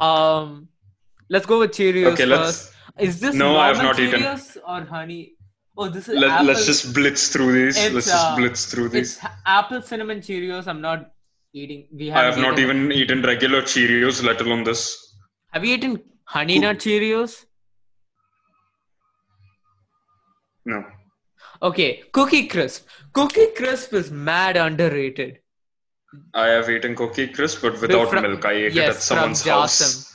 Um, 0.00 0.68
let's 1.30 1.46
go 1.46 1.60
with 1.60 1.70
Cheerios 1.72 2.12
Okay, 2.14 2.26
let's- 2.26 2.42
first. 2.42 2.68
Is 2.98 3.20
this 3.20 3.34
No, 3.34 3.56
I 3.56 3.68
have 3.68 3.78
not 3.82 3.98
eaten. 3.98 4.22
Or 4.68 4.80
honey? 4.84 5.32
Oh, 5.76 5.88
this 5.88 6.08
is 6.08 6.18
Let, 6.18 6.44
let's 6.44 6.66
just 6.66 6.94
blitz 6.94 7.28
through 7.28 7.52
these. 7.52 7.76
It's, 7.78 7.94
let's 7.94 8.06
just 8.06 8.26
uh, 8.26 8.36
blitz 8.36 8.66
through 8.66 8.90
these. 8.90 9.16
It's 9.16 9.26
apple 9.46 9.80
cinnamon 9.80 10.18
Cheerios. 10.20 10.66
I'm 10.66 10.80
not 10.82 11.10
eating. 11.54 11.88
We 11.92 12.10
I 12.10 12.24
haven't 12.24 12.42
have 12.44 12.50
not 12.52 12.58
even 12.58 12.92
eaten 12.92 13.22
regular 13.22 13.62
Cheerios, 13.62 14.22
let 14.22 14.40
alone 14.40 14.64
this. 14.64 15.14
Have 15.52 15.64
you 15.64 15.74
eaten 15.76 16.02
honey 16.24 16.58
nut 16.58 16.76
Cheerios? 16.78 17.46
No. 20.66 20.84
Okay, 21.62 22.02
Cookie 22.12 22.46
Crisp. 22.48 22.86
Cookie 23.12 23.48
Crisp 23.56 23.94
is 23.94 24.10
mad 24.10 24.56
underrated. 24.56 25.38
I 26.34 26.48
have 26.48 26.68
eaten 26.68 26.94
Cookie 26.94 27.28
Crisp, 27.28 27.62
but 27.62 27.80
without 27.80 28.10
from- 28.10 28.22
milk. 28.22 28.44
I 28.44 28.52
ate 28.52 28.76
it 28.76 28.88
at 28.90 28.96
someone's 28.96 29.42
house. 29.46 29.80
Jassim. 29.80 30.08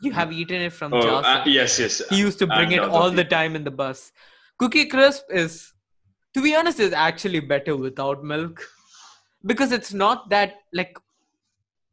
You 0.00 0.12
have 0.12 0.32
eaten 0.32 0.60
it 0.62 0.72
from 0.72 0.92
Oh, 0.94 0.98
uh, 1.16 1.42
yes, 1.44 1.78
yes. 1.78 2.02
He 2.10 2.18
used 2.18 2.38
to 2.40 2.46
bring 2.46 2.72
and 2.72 2.74
it 2.74 2.80
all 2.82 3.10
the 3.10 3.24
people. 3.24 3.30
time 3.38 3.56
in 3.56 3.64
the 3.64 3.70
bus. 3.70 4.12
Cookie 4.58 4.86
Crisp 4.86 5.24
is, 5.30 5.72
to 6.34 6.42
be 6.42 6.54
honest, 6.54 6.80
is 6.80 6.92
actually 6.92 7.40
better 7.40 7.76
without 7.76 8.24
milk. 8.24 8.60
Because 9.46 9.70
it's 9.70 9.94
not 9.94 10.30
that 10.30 10.54
like 10.72 10.96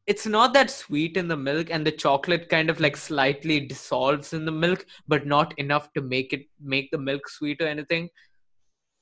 it's 0.07 0.25
not 0.25 0.53
that 0.53 0.69
sweet 0.69 1.17
in 1.17 1.27
the 1.27 1.37
milk 1.37 1.67
and 1.71 1.85
the 1.85 1.91
chocolate 1.91 2.47
kind 2.49 2.69
of 2.69 2.79
like 2.79 2.95
slightly 2.95 3.59
dissolves 3.59 4.33
in 4.33 4.45
the 4.45 4.51
milk 4.51 4.85
but 5.07 5.25
not 5.25 5.57
enough 5.57 5.91
to 5.93 6.01
make 6.01 6.31
it 6.31 6.47
make 6.59 6.91
the 6.91 6.97
milk 6.97 7.29
sweet 7.29 7.61
or 7.61 7.67
anything. 7.67 8.09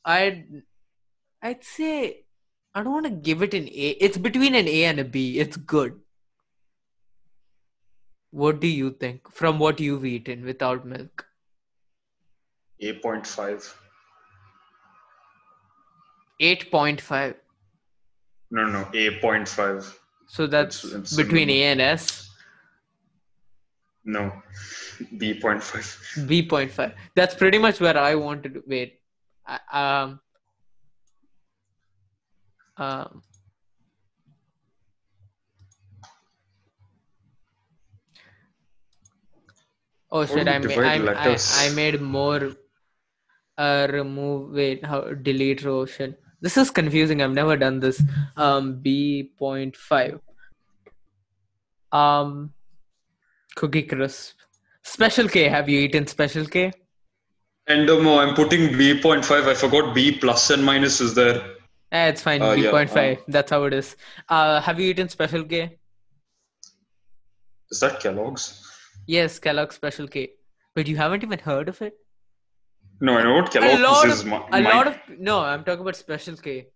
I'd 0.06 0.46
i'd 1.42 1.64
say 1.64 2.24
i 2.74 2.82
don't 2.82 2.94
want 2.94 3.06
to 3.06 3.12
give 3.12 3.42
it 3.42 3.54
an 3.54 3.68
a. 3.68 3.90
It's 4.08 4.18
between 4.18 4.56
an 4.56 4.68
a 4.68 4.86
and 4.86 5.00
a 5.00 5.06
b. 5.06 5.40
It's 5.40 5.56
good. 5.58 6.00
What 8.32 8.60
do 8.60 8.68
you 8.68 8.92
think 8.92 9.32
from 9.32 9.60
what 9.60 9.80
you've 9.80 10.06
eaten 10.06 10.44
without 10.44 10.86
milk 10.86 11.28
8.5. 12.84 13.74
8.5 16.42 17.36
No, 18.52 18.66
no, 18.66 18.84
8.5. 18.94 19.96
so 20.28 20.48
that's 20.48 20.84
It's- 20.84 21.02
it's 21.02 21.16
between 21.16 21.50
a 21.50 21.64
and 21.64 21.82
s 21.82 22.30
No. 24.06 24.24
B.5. 25.18 26.28
B.5. 26.28 26.94
That's 27.16 27.36
pretty 27.36 27.58
much 27.58 27.80
where 27.80 27.98
I 27.98 28.16
wanted 28.16 28.54
to 28.56 28.64
wait. 28.68 29.00
Um, 29.72 30.20
um, 32.78 33.22
oh 40.12 40.26
shit! 40.26 40.48
I 40.48 40.58
divide 40.60 41.08
I, 41.08 41.34
I. 41.34 41.38
I 41.66 41.70
made 41.76 42.02
more. 42.02 42.56
Uh, 43.58 43.88
remove 43.92 44.52
wait 44.52 44.86
how 44.86 45.02
delete 45.02 45.64
row 45.64 45.86
shit. 45.86 46.20
This 46.42 46.58
is 46.58 46.72
confusing. 46.72 47.22
I've 47.22 47.32
never 47.32 47.56
done 47.56 47.80
this. 47.80 48.02
Um, 48.36 48.80
B 48.82 49.32
point 49.38 49.76
five. 49.76 50.20
Um, 51.92 52.54
cookie 53.56 53.84
crisp. 53.84 54.36
Special 54.84 55.30
K. 55.30 55.48
Have 55.48 55.70
you 55.70 55.80
eaten 55.80 56.08
Special 56.08 56.46
K? 56.46 56.72
Endomo, 57.70 58.22
I'm 58.22 58.36
putting 58.36 58.78
B.5. 58.78 59.48
I 59.48 59.54
forgot 59.54 59.96
B 59.96 60.12
plus 60.12 60.50
and 60.50 60.66
minus 60.66 61.00
is 61.00 61.14
there. 61.14 61.42
Eh, 61.94 62.08
it's 62.10 62.22
fine. 62.22 62.42
Uh, 62.42 62.56
B 62.56 62.64
yeah, 62.64 62.72
point 62.72 62.90
five. 62.90 63.20
That's 63.28 63.52
how 63.52 63.64
it 63.64 63.74
is. 63.74 63.96
Uh, 64.28 64.60
have 64.60 64.80
you 64.80 64.90
eaten 64.90 65.08
Special 65.08 65.46
K? 65.46 65.78
Is 67.72 67.80
that 67.80 68.02
Kellogg's? 68.02 68.70
Yes, 69.08 69.40
Kellogg's 69.40 69.76
Special 69.76 70.08
K. 70.08 70.32
But 70.76 70.88
you 70.88 70.98
haven't 70.98 71.24
even 71.24 71.40
heard 71.40 71.70
of 71.70 71.82
it? 71.82 71.94
No, 73.02 73.18
I 73.18 73.24
know 73.24 73.34
what 73.34 73.50
a 73.56 73.60
Kellogg's 73.60 73.82
lot 73.82 74.08
is. 74.08 74.20
of 74.22 74.28
My, 74.28 74.44
a 74.52 74.62
lot 74.62 74.88
of 74.88 74.98
no. 75.20 75.40
I'm 75.42 75.64
talking 75.64 75.82
about 75.82 75.96
Special 75.96 76.36
K. 76.38 76.68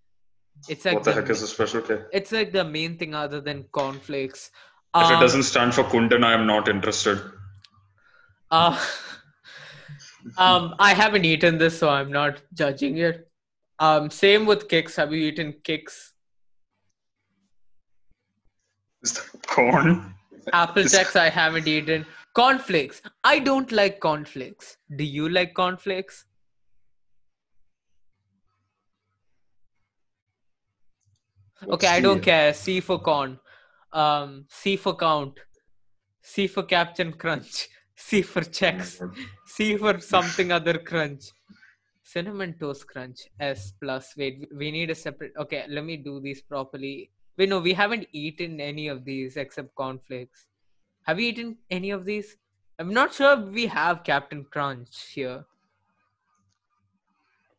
It's 0.68 0.86
like 0.86 0.96
what 0.96 1.04
the 1.04 1.12
the, 1.12 1.22
heck 1.22 1.30
is 1.30 1.42
a 1.44 1.48
special 1.48 1.82
K? 1.82 2.00
it's 2.12 2.32
like 2.32 2.52
the 2.52 2.64
main 2.64 2.98
thing 2.98 3.14
other 3.14 3.40
than 3.40 3.64
cornflakes. 3.72 4.50
If 4.96 5.10
it 5.10 5.14
Um, 5.14 5.20
doesn't 5.22 5.44
stand 5.44 5.76
for 5.76 5.84
Kundan, 5.84 6.24
I 6.26 6.34
am 6.34 6.48
not 6.48 6.68
interested. 6.68 7.22
Uh, 8.50 8.78
um, 10.38 10.74
I 10.80 10.94
haven't 10.94 11.26
eaten 11.26 11.58
this, 11.60 11.78
so 11.78 11.90
I'm 11.90 12.12
not 12.12 12.42
judging 12.54 12.98
it. 12.98 13.30
Um, 13.80 14.10
same 14.10 14.46
with 14.48 14.68
Kix. 14.68 14.96
Have 14.96 15.14
you 15.14 15.20
eaten 15.28 15.54
Kix? 15.64 16.12
Is 19.04 19.14
that 19.14 19.48
corn? 19.48 20.14
Apple 20.54 20.84
Jacks. 20.84 21.16
I 21.16 21.30
haven't 21.30 21.68
eaten. 21.68 22.06
Cornflakes. 22.38 23.02
I 23.24 23.40
don't 23.40 23.72
like 23.72 24.00
conflicts. 24.00 24.78
Do 24.96 25.04
you 25.04 25.28
like 25.28 25.56
cornflakes? 25.56 26.26
Okay, 31.68 31.88
I 31.88 32.00
don't 32.00 32.22
care. 32.22 32.54
C 32.54 32.80
for 32.80 33.00
con. 33.00 33.40
Um, 33.92 34.46
C 34.50 34.76
for 34.78 34.96
count. 34.96 35.40
C 36.22 36.46
for 36.46 36.62
Captain 36.62 37.12
Crunch. 37.12 37.70
C 37.96 38.22
for 38.22 38.42
Chex. 38.42 39.02
C 39.48 39.76
for 39.76 40.00
something 40.00 40.52
other 40.52 40.78
crunch. 40.78 41.32
Cinnamon 42.04 42.54
toast 42.60 42.86
crunch. 42.86 43.22
S 43.40 43.74
plus. 43.82 44.14
Wait, 44.16 44.48
we 44.56 44.70
need 44.70 44.92
a 44.92 44.96
separate. 44.96 45.34
Okay, 45.40 45.66
let 45.68 45.84
me 45.84 45.98
do 45.98 46.20
these 46.20 46.44
properly. 46.44 47.10
Wait, 47.36 47.50
no, 47.50 47.60
we 47.60 47.74
haven't 47.74 48.08
eaten 48.12 48.62
any 48.62 48.90
of 48.90 49.06
these 49.06 49.38
except 49.38 49.74
cornflakes. 49.74 50.47
Have 51.08 51.20
you 51.22 51.30
eaten 51.30 51.58
any 51.72 51.92
of 51.92 52.04
these? 52.06 52.36
I'm 52.80 52.94
not 52.94 53.14
sure 53.14 53.38
we 53.38 53.66
have 53.68 54.04
Captain 54.04 54.46
Crunch 54.52 54.90
here. 55.14 55.46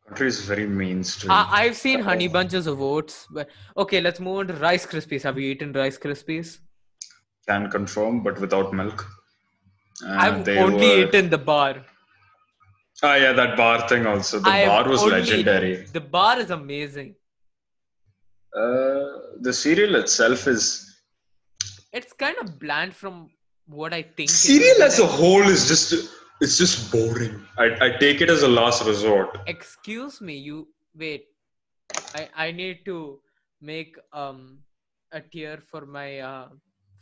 Country 0.07 0.27
is 0.27 0.41
very 0.45 0.67
mainstream. 0.67 1.31
Uh, 1.31 1.45
I've 1.49 1.75
seen 1.75 1.99
honey 1.99 2.27
bunches 2.27 2.67
of 2.67 2.81
oats, 2.81 3.27
but 3.31 3.49
okay, 3.77 4.01
let's 4.01 4.19
move 4.19 4.37
on 4.39 4.47
to 4.47 4.53
Rice 4.53 4.85
Krispies. 4.85 5.23
Have 5.23 5.37
you 5.39 5.49
eaten 5.51 5.73
Rice 5.73 5.97
Krispies? 5.97 6.59
Can 7.47 7.69
confirm, 7.69 8.21
but 8.23 8.39
without 8.39 8.73
milk. 8.73 9.05
Uh, 10.05 10.11
I've 10.11 10.47
only 10.47 10.87
were- 10.87 11.07
eaten 11.07 11.29
the 11.29 11.37
bar. 11.37 11.85
Ah, 13.01 13.15
yeah, 13.15 13.33
that 13.33 13.55
bar 13.57 13.87
thing 13.87 14.05
also. 14.05 14.39
The 14.39 14.49
I 14.49 14.65
bar 14.67 14.87
was 14.89 15.01
only- 15.03 15.19
legendary. 15.21 15.75
The 15.93 16.01
bar 16.01 16.39
is 16.39 16.51
amazing. 16.51 17.15
Uh, 18.55 19.05
the 19.41 19.53
cereal 19.53 19.95
itself 19.95 20.47
is 20.47 20.85
It's 21.93 22.13
kind 22.13 22.35
of 22.41 22.59
bland 22.59 22.95
from 22.95 23.29
what 23.69 23.93
I 23.93 24.01
think. 24.01 24.29
it 24.29 24.33
cereal 24.33 24.83
as 24.83 24.99
a 24.99 25.05
whole 25.07 25.43
is 25.43 25.67
just 25.67 25.93
it's 26.41 26.57
just 26.57 26.91
boring. 26.91 27.45
I, 27.57 27.65
I 27.85 27.89
take 27.99 28.21
it 28.21 28.29
as 28.29 28.43
a 28.43 28.47
last 28.47 28.85
resort. 28.85 29.37
Excuse 29.47 30.21
me, 30.21 30.35
you 30.37 30.67
wait. 30.95 31.25
I 32.15 32.29
I 32.35 32.51
need 32.51 32.85
to 32.85 33.19
make 33.61 33.95
um 34.13 34.59
a 35.11 35.21
tier 35.21 35.59
for 35.71 35.85
my 35.85 36.19
uh 36.19 36.47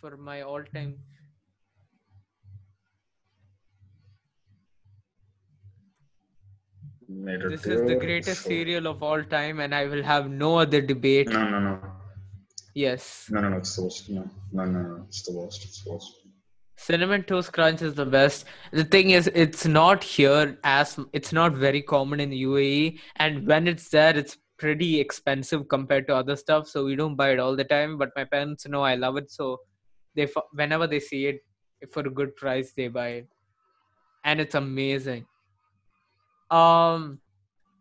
for 0.01 0.17
my 0.17 0.41
all 0.41 0.63
time. 0.63 0.97
This 7.09 7.65
is 7.65 7.81
the 7.87 7.95
greatest 7.95 8.41
for- 8.41 8.49
cereal 8.49 8.87
of 8.87 9.01
all 9.01 9.23
time, 9.23 9.59
and 9.61 9.73
I 9.73 9.85
will 9.85 10.03
have 10.03 10.29
no 10.29 10.57
other 10.57 10.81
debate. 10.81 11.29
No, 11.29 11.47
no, 11.49 11.59
no, 11.59 11.79
Yes. 12.73 13.27
no, 13.31 13.41
no, 13.41 13.49
no. 13.49 13.57
It's 13.57 13.75
the 13.75 13.83
worst. 13.83 14.09
No, 14.09 14.29
no, 14.51 14.65
no, 14.65 14.81
no. 14.81 15.05
It's 15.07 15.21
the 15.23 15.33
worst. 15.33 15.63
It's 15.63 15.83
the 15.83 15.91
worst. 15.91 16.26
Cinnamon 16.77 17.23
Toast 17.23 17.51
Crunch 17.51 17.81
is 17.81 17.95
the 17.95 18.05
best. 18.05 18.45
The 18.71 18.83
thing 18.83 19.09
is, 19.09 19.29
it's 19.33 19.65
not 19.65 20.03
here 20.03 20.57
as 20.63 20.99
it's 21.11 21.33
not 21.33 21.53
very 21.53 21.81
common 21.81 22.19
in 22.19 22.29
the 22.29 22.43
UAE, 22.43 22.99
and 23.17 23.45
when 23.47 23.67
it's 23.67 23.89
there, 23.89 24.15
it's 24.15 24.37
pretty 24.57 24.99
expensive 24.99 25.67
compared 25.67 26.07
to 26.07 26.15
other 26.15 26.35
stuff. 26.35 26.67
So 26.67 26.85
we 26.85 26.95
don't 26.95 27.15
buy 27.15 27.31
it 27.31 27.39
all 27.39 27.55
the 27.55 27.63
time. 27.63 27.97
But 27.97 28.11
my 28.15 28.23
parents 28.23 28.67
know 28.67 28.83
I 28.83 28.95
love 28.95 29.17
it, 29.17 29.31
so 29.31 29.59
they 30.15 30.27
whenever 30.53 30.87
they 30.87 30.99
see 30.99 31.25
it 31.25 31.41
for 31.91 32.01
a 32.01 32.09
good 32.11 32.35
price, 32.35 32.73
they 32.77 32.87
buy 32.87 33.09
it, 33.21 33.27
and 34.23 34.39
it's 34.39 34.55
amazing. 34.55 35.25
Um, 36.51 37.19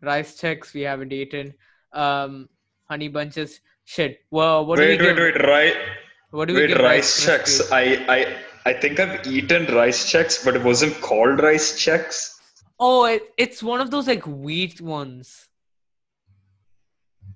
rice 0.02 0.40
Chex 0.40 0.72
we 0.72 0.80
haven't 0.80 1.12
eaten. 1.12 1.54
Um, 1.92 2.48
honey 2.88 3.08
bunches. 3.08 3.60
Shit. 3.84 4.20
Well, 4.30 4.66
what 4.66 4.78
wait, 4.78 4.96
do 4.96 5.04
we 5.04 5.12
wait, 5.12 5.16
give? 5.16 5.42
wait. 5.42 5.46
Right. 5.46 5.76
What 6.30 6.48
do 6.48 6.54
we 6.54 6.66
Wait, 6.66 6.78
rice 6.78 7.24
Chex. 7.24 7.70
I, 7.70 8.04
I, 8.08 8.36
I 8.66 8.72
think 8.72 8.98
I've 8.98 9.24
eaten 9.24 9.72
rice 9.72 10.12
Chex, 10.12 10.44
but 10.44 10.56
it 10.56 10.62
wasn't 10.62 11.00
called 11.00 11.40
rice 11.40 11.78
Chex. 11.78 12.40
Oh, 12.80 13.04
it, 13.04 13.22
it's 13.38 13.62
one 13.62 13.80
of 13.80 13.92
those 13.92 14.08
like 14.08 14.26
wheat 14.26 14.80
ones. 14.80 15.48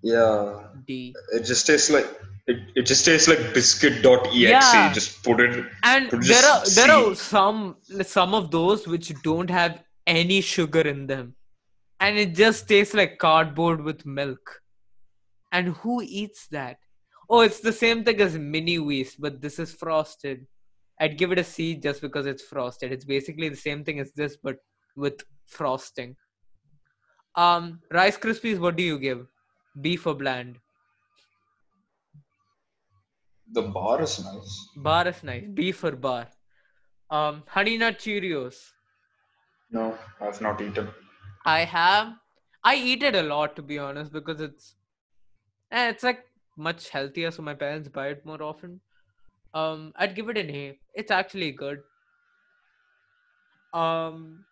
Yeah, 0.03 0.65
D. 0.87 1.15
it 1.33 1.45
just 1.45 1.67
tastes 1.67 1.89
like 1.89 2.09
it, 2.49 2.59
it 2.75 2.83
just 2.83 3.05
tastes 3.05 3.29
like 3.29 3.55
biscuit.exe. 3.55 4.35
Yeah. 4.35 4.93
Just 4.93 5.23
put 5.23 5.41
it. 5.41 5.67
And 5.85 6.11
Could 6.11 6.25
there 6.25 6.45
are 6.45 6.65
there 6.75 6.91
are 6.91 7.15
some 7.15 7.77
some 8.03 8.35
of 8.35 8.51
those 8.51 8.89
which 8.89 9.13
don't 9.23 9.51
have 9.51 9.85
any 10.07 10.41
sugar 10.41 10.81
in 10.81 11.07
them, 11.07 11.37
and 12.01 12.19
it 12.19 12.35
just 12.35 12.67
tastes 12.67 12.95
like 12.95 13.19
cardboard 13.19 13.83
with 13.83 14.05
milk. 14.05 14.63
And 15.53 15.69
who 15.77 16.03
eats 16.03 16.49
that? 16.49 16.79
Oh, 17.29 17.41
it's 17.43 17.61
the 17.61 17.73
same 17.73 18.03
thing 18.03 18.21
as 18.21 18.37
mini 18.37 18.81
wheat, 18.81 19.15
but 19.17 19.41
this 19.41 19.61
is 19.61 19.73
frosted. 19.73 20.47
I'd 21.01 21.17
give 21.17 21.33
it 21.33 21.39
a 21.39 21.45
C 21.45 21.75
just 21.77 22.03
because 22.03 22.27
it's 22.27 22.43
frosted. 22.43 22.93
It's 22.93 23.07
basically 23.07 23.49
the 23.49 23.57
same 23.57 23.85
thing 23.85 23.99
as 24.01 24.13
this, 24.13 24.37
but 24.37 24.59
with 24.97 25.23
frosting. 25.47 26.17
Um, 27.35 27.81
Rice 27.91 28.19
Krispies. 28.19 28.59
What 28.59 28.77
do 28.77 28.83
you 28.83 28.99
give? 28.99 29.27
B 29.81 29.97
for 29.97 30.15
bland. 30.15 30.59
The 33.53 33.63
bar 33.63 34.03
is 34.03 34.23
nice. 34.23 34.69
Bar 34.77 35.09
is 35.09 35.23
nice. 35.23 35.45
B 35.55 35.73
for 35.73 35.93
bar. 35.93 36.29
Um, 37.11 37.45
Honey 37.49 37.79
Nut 37.79 37.99
Cheerios. 37.99 38.73
No, 39.71 39.97
I've 40.21 40.41
not 40.41 40.61
eaten. 40.61 40.89
I 41.47 41.61
have. 41.61 42.15
I 42.63 42.77
eat 42.77 43.03
it 43.03 43.15
a 43.15 43.23
lot 43.23 43.57
to 43.57 43.63
be 43.63 43.79
honest 43.79 44.13
because 44.13 44.41
it's, 44.41 44.75
eh, 45.73 45.89
it's 45.89 46.03
like 46.03 46.27
much 46.57 46.91
healthier. 46.91 47.31
So 47.31 47.43
my 47.43 47.55
parents 47.55 47.89
buy 47.89 48.09
it 48.09 48.27
more 48.27 48.43
often. 48.43 48.81
Um, 49.55 49.93
I'd 49.97 50.15
give 50.15 50.29
it 50.29 50.39
an 50.39 50.51
A. 50.51 50.79
It's 50.95 51.11
actually 51.11 51.53
good. 51.53 51.81
Um, 53.73 54.45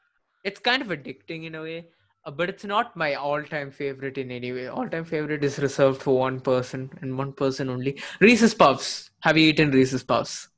it's 0.44 0.60
kind 0.60 0.82
of 0.82 0.88
addicting 0.88 1.44
in 1.46 1.54
a 1.54 1.62
way, 1.62 1.86
uh, 2.24 2.30
but 2.30 2.48
it's 2.48 2.64
not 2.64 2.96
my 2.96 3.14
all-time 3.14 3.70
favorite 3.70 4.18
in 4.18 4.30
any 4.30 4.52
way. 4.52 4.68
All-time 4.68 5.04
favorite 5.04 5.44
is 5.44 5.58
reserved 5.58 6.02
for 6.02 6.18
one 6.18 6.40
person 6.40 6.90
and 7.00 7.16
one 7.18 7.32
person 7.32 7.68
only. 7.68 8.00
Reese's 8.20 8.54
Puffs. 8.54 9.10
Have 9.20 9.36
you 9.36 9.48
eaten 9.48 9.70
Reese's 9.70 10.04
Puffs? 10.04 10.48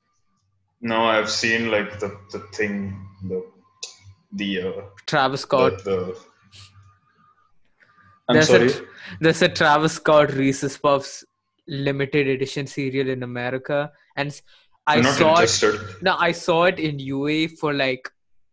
No, 0.82 1.04
I've 1.04 1.30
seen 1.30 1.70
like 1.70 1.98
the 2.00 2.18
the 2.32 2.38
thing 2.54 3.06
the 3.28 3.44
the 4.32 4.60
uh, 4.62 4.82
Travis 5.06 5.42
Scott. 5.42 5.84
the, 5.84 5.90
the 5.90 6.16
I'm 8.28 8.34
there's 8.34 8.48
sorry. 8.48 8.70
A, 8.70 8.82
there's 9.20 9.42
a 9.42 9.48
Travis 9.48 9.94
Scott 9.94 10.32
Reese's 10.32 10.78
Puffs 10.78 11.24
limited 11.66 12.28
edition 12.28 12.66
cereal 12.66 13.08
in 13.08 13.22
America, 13.22 13.92
and 14.16 14.40
I 14.86 14.96
I'm 14.98 15.04
saw 15.04 15.40
it. 15.40 16.02
No, 16.02 16.16
I 16.18 16.32
saw 16.32 16.64
it 16.64 16.78
in 16.78 16.98
UA 16.98 17.48
for 17.60 17.72
like 17.72 18.10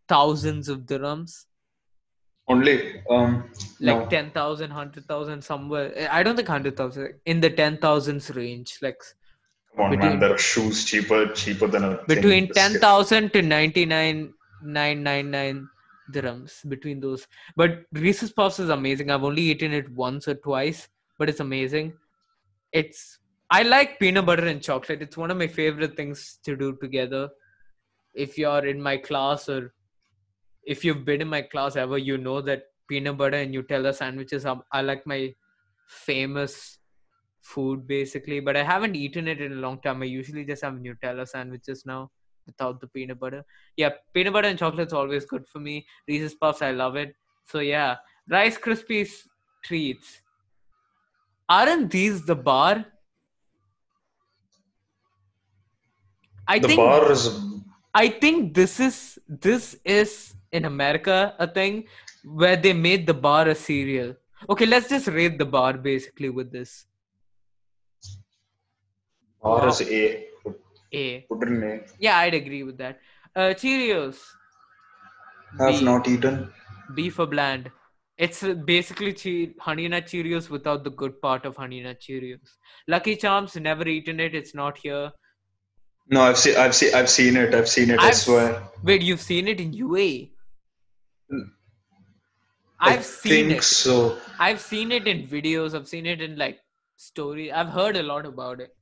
thousands 0.07 0.69
of 0.69 0.81
dirhams, 0.81 1.45
Only 2.47 3.01
um 3.09 3.49
like 3.79 4.03
no. 4.03 4.07
10,000, 4.09 4.69
100,000, 4.69 5.41
somewhere. 5.41 5.91
eh, 5.95 6.07
I 6.09 6.23
don't 6.23 6.35
think 6.35 6.47
100,000, 6.49 7.13
in 7.25 7.39
the 7.41 7.49
10,000s 7.49 8.35
range, 8.35 8.77
like 8.81 9.01
Come 9.75 9.85
on, 9.85 9.91
between- 9.91 10.09
man. 10.11 10.19
There 10.19 10.33
are 10.33 10.37
shoes 10.37 10.85
cheaper 10.85 11.27
cheaper 11.33 11.67
than 11.67 11.83
a 11.83 11.97
between 12.07 12.49
10,000 12.53 13.31
to 13.33 13.41
99,999 13.41 15.67
dirhams 16.11 16.67
between 16.69 16.99
those. 16.99 17.27
But 17.55 17.83
Reese's 17.91 18.31
Puffs 18.31 18.59
is 18.59 18.69
amazing. 18.69 19.09
I've 19.11 19.23
only 19.23 19.41
eaten 19.43 19.73
it 19.73 19.89
once 19.91 20.27
or 20.27 20.33
twice, 20.35 20.87
but 21.17 21.29
it's 21.29 21.39
amazing. 21.41 21.93
It's 22.71 23.19
I 23.49 23.63
like 23.63 23.99
peanut 23.99 24.25
butter 24.25 24.45
and 24.47 24.61
chocolate. 24.61 25.01
It's 25.01 25.15
one 25.15 25.31
of 25.31 25.37
my 25.37 25.47
favorite 25.47 25.95
things 25.95 26.39
to 26.43 26.55
do 26.55 26.77
together. 26.81 27.29
If 28.13 28.37
you're 28.37 28.65
in 28.65 28.81
my 28.81 28.97
class 28.97 29.47
or 29.47 29.73
if 30.65 30.83
you've 30.83 31.05
been 31.05 31.21
in 31.21 31.29
my 31.29 31.43
class 31.43 31.77
ever, 31.77 31.97
you 31.97 32.17
know 32.17 32.41
that 32.41 32.63
peanut 32.89 33.17
butter 33.17 33.37
and 33.37 33.53
Nutella 33.53 33.95
sandwiches 33.95 34.45
are, 34.45 34.61
are 34.73 34.83
like 34.83 35.07
my 35.07 35.33
famous 35.87 36.79
food 37.41 37.87
basically. 37.87 38.41
But 38.41 38.57
I 38.57 38.63
haven't 38.63 38.95
eaten 38.95 39.29
it 39.29 39.39
in 39.39 39.53
a 39.53 39.55
long 39.55 39.79
time. 39.81 40.01
I 40.01 40.05
usually 40.05 40.43
just 40.43 40.63
have 40.63 40.73
Nutella 40.73 41.25
sandwiches 41.25 41.85
now 41.85 42.11
without 42.45 42.81
the 42.81 42.87
peanut 42.87 43.19
butter. 43.19 43.45
Yeah, 43.77 43.91
peanut 44.13 44.33
butter 44.33 44.49
and 44.49 44.59
chocolate's 44.59 44.93
always 44.93 45.25
good 45.25 45.47
for 45.47 45.59
me. 45.59 45.85
Reese's 46.07 46.35
Puffs, 46.35 46.61
I 46.61 46.71
love 46.71 46.97
it. 46.97 47.15
So 47.45 47.59
yeah, 47.59 47.95
Rice 48.29 48.57
Krispies 48.57 49.21
treats. 49.63 50.21
Aren't 51.47 51.91
these 51.91 52.25
the 52.25 52.35
bar? 52.35 52.85
I 56.47 56.59
The 56.59 56.67
think 56.67 56.79
bar 56.79 57.11
is 57.11 57.23
I 57.93 58.07
think 58.09 58.53
this 58.53 58.79
is 58.79 59.19
this 59.27 59.75
is 59.83 60.33
in 60.51 60.65
America 60.65 61.35
a 61.39 61.47
thing 61.47 61.85
where 62.23 62.55
they 62.55 62.73
made 62.73 63.05
the 63.07 63.13
bar 63.13 63.47
a 63.47 63.55
cereal. 63.55 64.15
Okay, 64.49 64.65
let's 64.65 64.89
just 64.89 65.07
rate 65.07 65.37
the 65.39 65.45
bar 65.45 65.73
basically 65.73 66.29
with 66.29 66.51
this. 66.51 66.85
bar 69.43 69.61
Wow. 69.61 69.67
is 69.67 69.81
A. 69.81 70.27
A. 70.93 71.19
put 71.29 71.43
A. 71.47 71.81
Yeah, 71.99 72.17
I'd 72.17 72.33
agree 72.33 72.63
with 72.63 72.77
that. 72.77 72.99
Uh, 73.35 73.53
Cheerios. 73.61 74.17
Have 75.59 75.79
B. 75.79 75.85
not 75.85 76.07
eaten. 76.07 76.51
B 76.95 77.09
for 77.09 77.25
bland. 77.25 77.71
It's 78.17 78.41
basically 78.65 79.13
che- 79.13 79.53
Honey 79.59 79.87
Nut 79.87 80.05
Cheerios 80.05 80.49
without 80.49 80.83
the 80.83 80.89
good 80.89 81.21
part 81.21 81.45
of 81.45 81.55
Honey 81.55 81.81
Nut 81.81 81.99
Cheerios. 81.99 82.55
Lucky 82.87 83.15
Charms, 83.15 83.55
never 83.55 83.87
eaten 83.87 84.19
it. 84.19 84.33
It's 84.33 84.55
not 84.55 84.77
here. 84.77 85.11
No, 86.09 86.21
I've 86.21 86.37
seen 86.37 86.55
I've 86.57 86.73
seen 86.75 86.93
I've 86.95 87.09
seen 87.09 87.35
it. 87.37 87.53
I've 87.53 87.67
seen 87.69 87.89
it. 87.91 87.99
I 87.99 88.07
I've- 88.07 88.15
swear. 88.15 88.63
Wait, 88.83 89.01
you've 89.01 89.21
seen 89.21 89.47
it 89.47 89.59
in 89.59 89.73
UAE? 89.73 90.31
Mm. 91.33 91.49
I've 92.79 92.99
I 92.99 93.01
seen 93.01 93.47
think 93.49 93.59
it. 93.59 93.63
so. 93.63 94.17
I've 94.39 94.61
seen 94.61 94.91
it 94.91 95.07
in 95.07 95.27
videos. 95.27 95.73
I've 95.75 95.87
seen 95.87 96.05
it 96.05 96.21
in 96.21 96.37
like 96.37 96.59
story. 96.95 97.51
I've 97.51 97.69
heard 97.69 97.97
a 97.97 98.03
lot 98.03 98.25
about 98.25 98.61
it. 98.61 98.73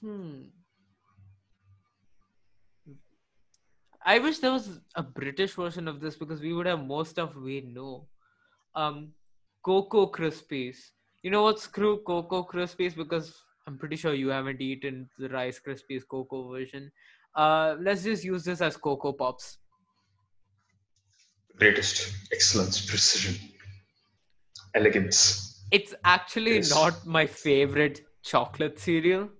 Hmm. 0.00 0.42
I 4.06 4.18
wish 4.18 4.38
there 4.38 4.52
was 4.52 4.80
a 4.94 5.02
British 5.02 5.52
version 5.54 5.88
of 5.88 6.00
this 6.00 6.14
because 6.16 6.40
we 6.40 6.52
would 6.52 6.66
have 6.66 6.80
more 6.84 7.06
stuff 7.06 7.34
we 7.34 7.62
know. 7.62 8.06
Um, 8.74 9.12
Cocoa 9.64 10.06
Krispies. 10.10 10.76
You 11.22 11.30
know 11.30 11.42
what? 11.42 11.58
Screw 11.58 11.98
Cocoa 12.06 12.42
Krispies 12.44 12.94
because 12.94 13.34
I'm 13.66 13.78
pretty 13.78 13.96
sure 13.96 14.12
you 14.14 14.28
haven't 14.28 14.60
eaten 14.60 15.08
the 15.18 15.28
Rice 15.28 15.60
Krispies 15.66 16.02
Cocoa 16.08 16.50
version. 16.50 16.90
Uh, 17.34 17.76
let's 17.80 18.02
just 18.02 18.22
use 18.24 18.44
this 18.44 18.60
as 18.60 18.76
Cocoa 18.76 19.12
Pops. 19.12 19.58
Greatest 21.56 22.12
excellence, 22.32 22.84
precision, 22.84 23.36
elegance. 24.74 25.64
It's 25.70 25.94
actually 26.04 26.56
Yes. 26.56 26.70
not 26.70 27.06
my 27.06 27.26
favorite 27.26 28.02
chocolate 28.22 28.78
cereal. 28.78 29.30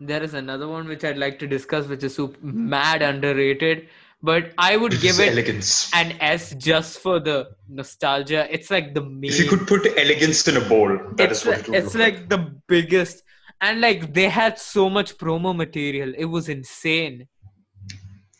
There 0.00 0.22
is 0.22 0.34
another 0.34 0.68
one 0.68 0.86
which 0.86 1.04
I'd 1.04 1.16
like 1.18 1.38
to 1.38 1.46
discuss, 1.46 1.86
which 1.86 2.02
is 2.04 2.14
super 2.14 2.44
mad 2.44 3.00
underrated. 3.02 3.88
But 4.28 4.52
I 4.56 4.76
would 4.78 4.94
give 5.02 5.20
it 5.20 5.32
elegance. 5.32 5.90
an 5.92 6.12
S 6.18 6.54
just 6.54 6.98
for 7.00 7.20
the 7.20 7.36
nostalgia. 7.68 8.42
It's 8.50 8.70
like 8.70 8.94
the 8.94 9.02
main. 9.02 9.30
If 9.30 9.38
you 9.38 9.48
could 9.52 9.66
put 9.72 9.86
elegance 9.98 10.48
in 10.48 10.56
a 10.56 10.62
bowl, 10.72 10.96
that 11.18 11.30
it's 11.30 11.40
is 11.42 11.46
what 11.46 11.56
like, 11.58 11.68
it 11.68 11.70
would 11.70 11.78
it's 11.84 11.94
look 11.94 12.02
like 12.06 12.28
the 12.30 12.38
biggest, 12.66 13.22
and 13.60 13.82
like 13.82 14.14
they 14.14 14.28
had 14.30 14.58
so 14.58 14.88
much 14.88 15.18
promo 15.18 15.54
material. 15.54 16.14
It 16.16 16.24
was 16.36 16.48
insane. 16.48 17.28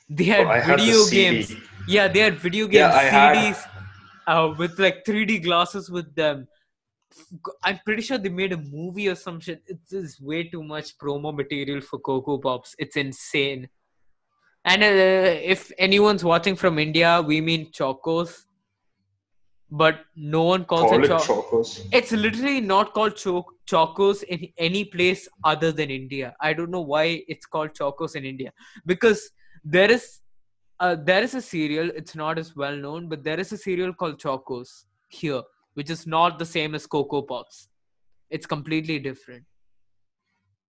They 0.08 0.24
had 0.24 0.46
Oh, 0.46 0.50
I 0.56 0.60
had 0.60 0.78
the 0.78 0.84
video 0.84 1.06
games. 1.18 1.52
Yeah, 1.86 2.08
they 2.08 2.20
had 2.20 2.38
video 2.38 2.66
game 2.66 2.80
Yeah, 2.80 2.94
I 3.02 3.02
had- 3.04 3.36
CDs 3.36 3.60
uh, 4.26 4.54
with 4.56 4.78
like 4.78 5.04
3D 5.04 5.42
glasses 5.42 5.90
with 5.90 6.14
them. 6.14 6.48
I'm 7.62 7.78
pretty 7.84 8.00
sure 8.02 8.16
they 8.16 8.30
made 8.30 8.52
a 8.54 8.56
movie 8.56 9.08
or 9.08 9.14
some 9.14 9.38
shit. 9.38 9.62
It's 9.66 9.90
just 9.90 10.20
way 10.22 10.44
too 10.48 10.62
much 10.62 10.96
promo 10.96 11.34
material 11.36 11.80
for 11.82 11.98
Coco 11.98 12.38
Pops. 12.38 12.74
It's 12.78 12.96
insane. 12.96 13.68
And 14.64 14.82
uh, 14.82 14.86
if 14.86 15.70
anyone's 15.78 16.24
watching 16.24 16.56
from 16.56 16.78
India, 16.78 17.22
we 17.22 17.40
mean 17.40 17.70
Chocos. 17.72 18.44
But 19.70 20.00
no 20.14 20.42
one 20.44 20.64
calls 20.64 20.90
Call 20.90 20.98
it 21.00 21.04
it 21.04 21.08
Choc. 21.08 21.22
chocos. 21.22 21.86
It's 21.92 22.12
literally 22.12 22.60
not 22.60 22.94
called 22.94 23.16
cho- 23.16 23.46
Chocos 23.66 24.22
in 24.22 24.48
any 24.56 24.84
place 24.84 25.28
other 25.42 25.72
than 25.72 25.90
India. 25.90 26.34
I 26.40 26.52
don't 26.52 26.70
know 26.70 26.80
why 26.82 27.24
it's 27.28 27.44
called 27.46 27.74
Chocos 27.74 28.14
in 28.14 28.24
India 28.24 28.52
because 28.86 29.30
there 29.64 29.90
is 29.90 30.20
uh, 30.80 30.96
there 30.96 31.22
is 31.22 31.34
a 31.34 31.42
cereal. 31.42 31.90
It's 31.94 32.14
not 32.14 32.38
as 32.38 32.54
well 32.54 32.76
known, 32.76 33.08
but 33.08 33.24
there 33.24 33.40
is 33.40 33.52
a 33.52 33.56
cereal 33.58 33.92
called 33.92 34.20
Chocos 34.20 34.84
here, 35.08 35.42
which 35.74 35.90
is 35.90 36.06
not 36.06 36.38
the 36.38 36.46
same 36.46 36.74
as 36.74 36.86
Cocoa 36.86 37.22
Pops. 37.22 37.68
It's 38.30 38.46
completely 38.46 38.98
different. 38.98 39.44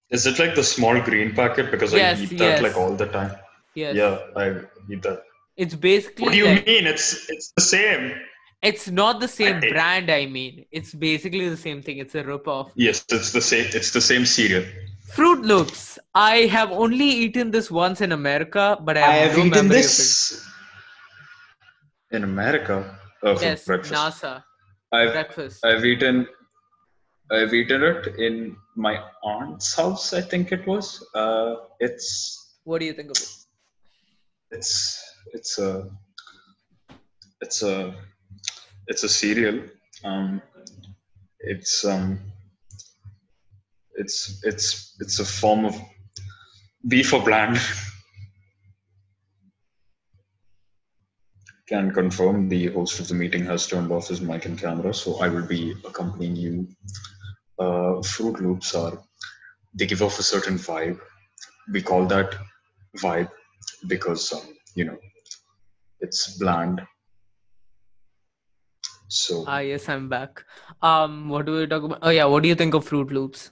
Is 0.10 0.26
it 0.26 0.40
like 0.40 0.56
the 0.56 0.64
small 0.64 1.00
green 1.02 1.34
packet? 1.36 1.70
Because 1.72 1.94
Yes, 1.94 2.20
I 2.20 2.24
eat 2.24 2.30
that 2.30 2.38
yes. 2.38 2.62
like 2.62 2.78
all 2.78 2.96
the 2.96 3.08
time. 3.08 3.36
Yes. 3.76 3.96
Yeah, 3.96 4.18
I 4.36 4.46
eat 4.92 5.02
that. 5.04 5.22
It's 5.58 5.76
basically 5.76 6.24
What 6.26 6.32
do 6.32 6.38
you 6.38 6.46
like- 6.48 6.66
mean? 6.66 6.86
It's 6.88 7.30
it's 7.30 7.52
the 7.58 7.62
same. 7.76 8.04
it's 8.70 8.90
not 8.90 9.20
the 9.20 9.28
same 9.28 9.58
I- 9.58 9.70
brand. 9.74 10.10
I 10.10 10.26
mean, 10.38 10.66
it's 10.72 10.94
basically 10.94 11.48
the 11.50 11.62
same 11.68 11.82
thing. 11.82 11.98
It's 12.04 12.16
a 12.16 12.24
rip 12.24 12.48
off. 12.48 12.72
Yes, 12.76 13.06
it's 13.18 13.32
the 13.32 13.42
same. 13.42 13.68
It's 13.80 13.92
the 13.92 14.02
same 14.02 14.26
cereal. 14.26 14.66
Froot 15.16 15.44
Loops. 15.52 16.00
I 16.16 16.36
have 16.58 16.72
only 16.72 17.10
eaten 17.26 17.52
this 17.52 17.70
once 17.70 18.02
in 18.02 18.12
America, 18.12 18.78
but 18.82 18.98
I 18.98 19.02
have, 19.02 19.10
I 19.10 19.18
have 19.28 19.38
no 19.38 19.46
eaten 19.46 19.68
this 19.68 20.44
in 22.12 22.24
America 22.24 22.98
of 23.24 23.40
for 23.40 23.44
it. 23.46 23.48
Yes, 23.50 23.66
breakfast. 23.66 23.94
NASA 23.94 24.44
I've 24.92 25.14
breakfast. 25.14 25.66
I've 25.66 25.86
eaten 25.86 26.28
I've 27.32 27.54
eaten 27.54 27.82
it 27.84 28.08
in 28.20 28.56
my 28.76 28.96
aunt's 29.24 29.74
house. 29.76 30.14
I 30.14 30.22
think 30.22 30.52
it 30.52 30.66
was. 30.68 31.04
Uh, 31.16 31.56
it's 31.80 32.08
What 32.64 32.80
do 32.80 32.86
you 32.86 32.94
think 32.94 33.10
of 33.12 33.18
it? 33.18 33.30
It's 34.52 35.02
it's 35.34 35.58
a 35.60 35.90
it's 37.42 37.64
a 37.64 37.96
it's 38.88 39.04
a 39.04 39.10
cereal. 39.10 39.62
Um, 40.04 40.42
it's 41.40 41.84
um, 41.86 42.20
it's 43.96 44.42
it's 44.44 44.96
it's 45.00 45.20
a 45.20 45.26
form 45.26 45.66
of 45.66 45.76
beef 46.88 47.14
or 47.14 47.24
bland. 47.24 47.60
Can 51.68 51.92
confirm 51.92 52.48
the 52.48 52.68
host 52.68 53.00
of 53.00 53.08
the 53.08 53.16
meeting 53.16 53.44
has 53.46 53.66
turned 53.66 53.92
off 53.92 54.10
his 54.10 54.22
mic 54.22 54.46
and 54.46 54.56
camera, 54.60 54.94
so 54.94 55.20
I 55.20 55.28
will 55.30 55.48
be 55.48 55.74
accompanying 55.84 56.36
you. 56.36 56.68
Uh, 57.58 58.04
Froot 58.04 58.40
Loops 58.40 58.76
are 58.76 59.00
they 59.74 59.88
give 59.88 60.04
off 60.04 60.20
a 60.20 60.24
certain 60.24 60.60
vibe. 60.60 61.00
We 61.72 61.82
call 61.82 62.06
that 62.06 62.36
vibe 63.00 63.32
because 63.88 64.34
um, 64.34 64.42
you 64.76 64.86
know 64.86 64.98
it's 66.00 66.38
bland. 66.38 66.82
So 69.08 69.46
Ah, 69.48 69.60
yes, 69.60 69.88
I'm 69.88 70.10
back. 70.10 70.44
Um, 70.82 71.30
what 71.30 71.46
do 71.46 71.54
we 71.54 71.68
talk 71.68 71.84
about? 71.84 72.00
Oh 72.02 72.10
yeah, 72.10 72.26
what 72.26 72.44
do 72.44 72.50
you 72.50 72.56
think 72.56 72.74
of 72.74 72.88
Froot 72.88 73.12
Loops? 73.12 73.52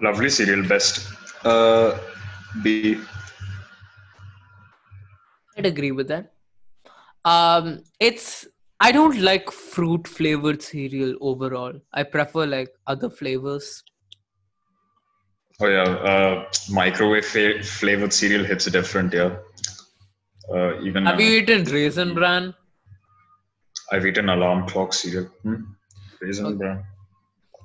lovely 0.00 0.28
cereal, 0.30 0.66
best. 0.68 1.08
Uh, 1.44 1.98
the 2.62 2.98
I'd 5.56 5.66
agree 5.66 5.90
with 5.90 6.08
that. 6.08 6.32
Um, 7.24 7.82
it's 7.98 8.46
I 8.80 8.92
don't 8.92 9.20
like 9.20 9.50
fruit 9.50 10.06
flavored 10.06 10.62
cereal 10.62 11.16
overall. 11.20 11.72
I 11.92 12.04
prefer 12.04 12.46
like 12.46 12.70
other 12.86 13.10
flavors. 13.10 13.82
Oh 15.60 15.66
yeah, 15.68 15.82
uh, 15.82 16.44
microwave 16.70 17.24
fa- 17.26 17.62
flavored 17.62 18.12
cereal 18.12 18.44
hits 18.44 18.66
a 18.66 18.70
different. 18.70 19.12
Yeah. 19.12 19.36
Uh, 20.52 20.80
even 20.82 21.06
Have 21.06 21.18
uh, 21.18 21.22
you 21.22 21.30
eaten 21.40 21.64
Raisin 21.64 22.14
Bran? 22.14 22.54
I've 23.92 24.06
eaten 24.06 24.28
alarm 24.28 24.66
clock 24.68 24.92
cereal. 24.92 25.24
Hmm? 25.42 25.56
Raisin 26.20 26.46
Okay. 26.46 26.58
bran. 26.58 26.84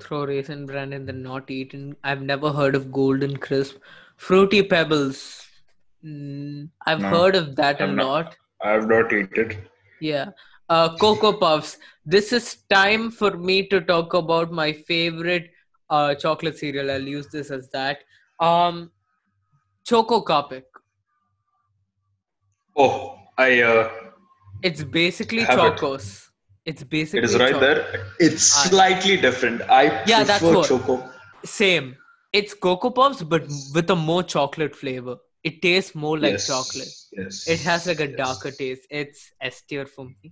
Throw 0.02 0.26
Raisin 0.26 0.66
Bran 0.66 0.92
in 0.94 1.06
the 1.06 1.14
not 1.14 1.50
eaten. 1.52 1.96
I've 2.04 2.22
never 2.22 2.52
heard 2.52 2.76
of 2.76 2.92
Golden 2.92 3.38
Crisp. 3.38 3.78
Fruity 4.18 4.64
Pebbles. 4.64 5.46
Mm, 6.04 6.70
I've 6.86 7.02
No, 7.02 7.10
heard 7.10 7.36
of 7.36 7.56
that 7.56 7.80
a 7.82 7.86
I've 7.86 7.96
not. 7.96 8.06
lot. 8.06 8.36
I've 8.64 8.88
not 8.88 9.14
eaten. 9.14 9.58
Yeah. 10.02 10.32
Uh, 10.70 10.98
Cocoa 10.98 11.34
Puffs. 11.34 11.78
This 12.06 12.34
is 12.34 12.58
time 12.70 13.12
for 13.12 13.38
me 13.38 13.68
to 13.68 13.82
talk 13.82 14.14
about 14.14 14.52
my 14.52 14.74
favorite 14.74 15.53
uh, 15.96 16.16
chocolate 16.26 16.58
cereal. 16.58 16.92
I'll 16.96 17.10
use 17.16 17.28
this 17.38 17.52
as 17.58 17.70
that. 17.78 18.00
Um, 18.50 18.92
Choco 19.92 20.22
Copic. 20.32 20.64
Oh, 22.76 23.18
I. 23.38 23.62
Uh, 23.62 23.90
It's 24.64 24.84
basically 24.84 25.44
Have 25.44 25.60
it. 25.60 25.64
chocos. 25.78 26.06
It's 26.66 26.84
basically 26.84 27.20
it 27.20 27.26
is 27.26 27.38
right 27.40 27.52
choc- 27.52 27.62
there. 27.66 28.06
It's 28.28 28.44
slightly 28.44 29.18
different. 29.26 29.62
I 29.80 29.84
Yeah, 30.12 30.24
that's 30.24 30.40
prefer 30.44 30.58
what- 30.60 30.68
choco. 30.70 30.96
Same. 31.46 31.98
It's 32.32 32.54
Cocoa 32.66 32.90
Puffs, 33.00 33.22
but 33.34 33.44
with 33.76 33.90
a 33.96 33.96
more 33.96 34.24
chocolate 34.36 34.76
flavor. 34.84 35.18
It 35.50 35.62
tastes 35.66 35.94
more 36.04 36.18
like 36.18 36.32
Yes, 36.38 36.48
chocolate. 36.48 36.94
Yes. 37.18 37.42
It 37.56 37.60
has 37.72 37.86
like 37.92 38.00
a 38.06 38.08
yes. 38.08 38.18
darker 38.22 38.52
taste. 38.62 38.88
It's 39.02 39.26
S 39.42 39.62
tier 39.68 39.86
for 39.86 40.06
me. 40.06 40.32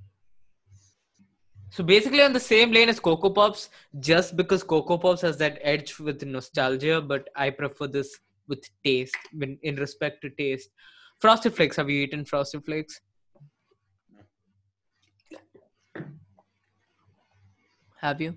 So 1.72 1.86
basically, 1.86 2.22
on 2.22 2.34
the 2.34 2.40
same 2.40 2.74
lane 2.74 2.90
as 2.90 3.00
Cocoa 3.00 3.30
Pops, 3.30 3.70
just 3.98 4.36
because 4.36 4.62
Cocoa 4.62 4.98
Pops 4.98 5.22
has 5.22 5.38
that 5.38 5.58
edge 5.62 5.98
with 6.00 6.22
nostalgia, 6.22 7.02
but 7.02 7.30
I 7.34 7.50
prefer 7.50 7.88
this 7.88 8.20
with 8.50 8.70
taste, 8.84 9.16
when 9.32 9.58
in 9.64 9.78
respect 9.78 10.22
to 10.24 10.30
taste. 10.32 10.70
Frosted 11.22 11.56
Flakes. 11.56 11.78
Have 11.78 11.90
you 11.90 12.04
eaten 12.04 12.26
Frosted 12.26 12.66
Flakes? 12.66 13.00
Have 18.02 18.20
you? 18.20 18.36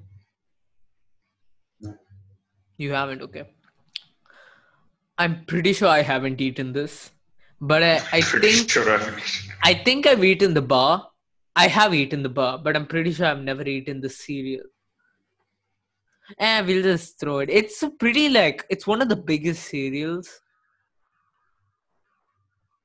No. 1.80 1.96
You 2.76 2.92
haven't. 2.92 3.20
Okay. 3.22 3.44
I'm 5.18 5.44
pretty 5.46 5.72
sure 5.72 5.88
I 5.88 6.02
haven't 6.02 6.40
eaten 6.40 6.72
this, 6.72 7.10
but 7.60 7.82
I, 7.82 7.94
I 8.12 8.20
think 8.44 8.70
sure 8.70 8.88
I 8.88 8.98
haven't 8.98 9.18
eaten. 9.18 9.52
I 9.64 9.74
think 9.74 10.06
I've 10.06 10.22
eaten 10.22 10.54
the 10.54 10.62
bar. 10.62 11.08
I 11.56 11.68
have 11.68 11.94
eaten 11.94 12.22
the 12.22 12.28
bar, 12.28 12.58
but 12.58 12.76
I'm 12.76 12.86
pretty 12.86 13.12
sure 13.12 13.26
I've 13.26 13.42
never 13.42 13.62
eaten 13.62 14.00
the 14.00 14.08
cereal. 14.10 14.64
Eh, 16.38 16.62
we'll 16.62 16.82
just 16.82 17.20
throw 17.20 17.38
it. 17.38 17.50
It's 17.50 17.82
a 17.82 17.90
pretty 17.90 18.28
like 18.28 18.64
it's 18.70 18.86
one 18.86 19.02
of 19.02 19.08
the 19.08 19.16
biggest 19.16 19.66
cereals. 19.68 20.40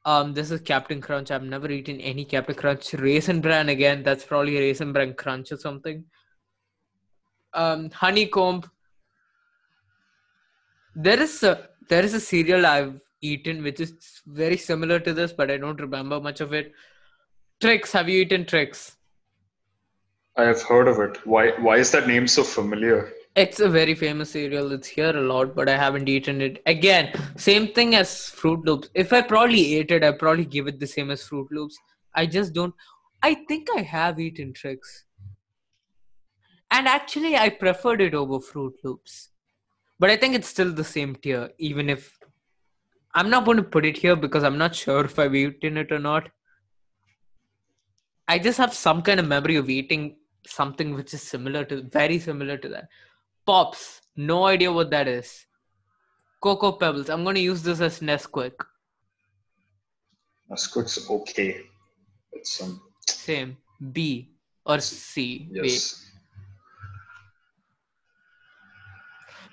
Um, 0.05 0.34
this 0.34 0.51
is 0.51 0.61
Captain 0.61 1.01
Crunch. 1.01 1.32
I've 1.32 1.43
never 1.43 1.70
eaten 1.70 1.99
any 2.01 2.26
Captain 2.26 2.55
Crunch. 2.55 2.93
Raisin 2.93 3.41
Bran 3.41 3.70
again. 3.70 4.03
That's 4.03 4.26
probably 4.26 4.57
Raisin 4.57 4.93
Bran 4.93 5.13
Crunch 5.13 5.51
or 5.51 5.57
something. 5.57 6.03
Um, 7.53 7.89
honeycomb. 7.91 8.63
There 10.95 11.20
is 11.20 11.43
a 11.43 11.70
there 11.88 12.03
is 12.03 12.13
a 12.13 12.20
cereal 12.20 12.65
I've 12.65 12.99
eaten 13.22 13.63
which 13.63 13.80
is 13.80 14.22
very 14.26 14.57
similar 14.57 14.99
to 14.99 15.13
this, 15.13 15.32
but 15.32 15.49
I 15.49 15.57
don't 15.57 15.80
remember 15.80 16.20
much 16.20 16.41
of 16.41 16.53
it. 16.53 16.74
Trix. 17.62 17.91
Have 17.91 18.07
you 18.07 18.22
eaten 18.22 18.45
Trix? 18.45 18.95
I 20.38 20.43
have 20.43 20.62
heard 20.62 20.88
of 20.88 20.99
it. 20.99 21.26
Why? 21.28 21.51
Why 21.60 21.76
is 21.78 21.91
that 21.91 22.07
name 22.07 22.28
so 22.28 22.43
familiar? 22.43 23.12
It's 23.36 23.60
a 23.60 23.68
very 23.70 23.95
famous 23.95 24.32
cereal. 24.32 24.72
It's 24.72 24.88
here 24.88 25.16
a 25.16 25.22
lot, 25.22 25.55
but 25.55 25.68
I 25.68 25.76
haven't 25.76 26.07
eaten 26.07 26.41
it. 26.41 26.62
Again, 26.66 27.14
same 27.36 27.68
thing 27.74 27.95
as 27.95 28.10
Froot 28.10 28.66
Loops. 28.66 28.89
If 28.93 29.12
I 29.12 29.22
probably 29.22 29.76
ate 29.76 29.91
it, 29.91 30.03
I'd 30.03 30.20
probably 30.20 30.45
give 30.45 30.68
it 30.68 30.80
the 30.80 30.88
same 30.88 31.12
as 31.12 31.28
Froot 31.28 31.51
Loops. 31.51 31.78
I 32.16 32.26
just 32.26 32.53
don't. 32.53 32.74
I 33.22 33.36
think 33.49 33.68
I 33.76 33.82
have 33.82 34.20
eaten 34.20 34.53
Trix. 34.53 35.05
And 36.72 36.88
actually, 36.88 37.36
I 37.36 37.49
preferred 37.49 37.99
it 37.99 38.14
over 38.14 38.39
Froot 38.39 38.74
Loops. 38.84 39.30
But 39.99 40.10
I 40.10 40.16
think 40.16 40.34
it's 40.34 40.47
still 40.47 40.72
the 40.72 40.84
same 40.84 41.16
tier, 41.16 41.49
even 41.57 41.89
if. 41.89 42.18
I'm 43.14 43.30
not 43.30 43.43
going 43.43 43.57
to 43.57 43.64
put 43.64 43.86
it 43.86 43.97
here 43.97 44.16
because 44.16 44.43
I'm 44.43 44.57
not 44.57 44.76
sure 44.76 45.03
if 45.03 45.20
I've 45.20 45.36
eaten 45.36 45.78
it 45.78 45.91
or 45.91 45.99
not. 45.99 46.30
I 48.30 48.38
just 48.38 48.59
have 48.59 48.75
some 48.75 49.01
kind 49.01 49.19
of 49.19 49.27
memory 49.27 49.55
of 49.55 49.69
eating 49.71 50.15
something 50.45 50.93
which 50.93 51.15
is 51.15 51.23
similar 51.23 51.65
to, 51.65 51.82
very 51.82 52.19
similar 52.19 52.57
to 52.57 52.69
that. 52.69 52.88
Pops, 53.45 54.01
no 54.15 54.45
idea 54.45 54.71
what 54.71 54.91
that 54.91 55.07
is. 55.07 55.47
Cocoa 56.39 56.73
Pebbles, 56.73 57.09
I'm 57.09 57.23
going 57.23 57.36
to 57.36 57.41
use 57.41 57.63
this 57.63 57.82
as 57.82 58.01
Nesquik. 58.01 58.53
Nesquik's 60.51 61.09
okay. 61.09 61.61
It's 62.32 62.61
um. 62.61 62.80
Same. 63.07 63.57
B 63.91 64.30
or 64.63 64.80
C. 64.80 65.49
Wait. 65.51 65.71
Yes. 65.71 66.05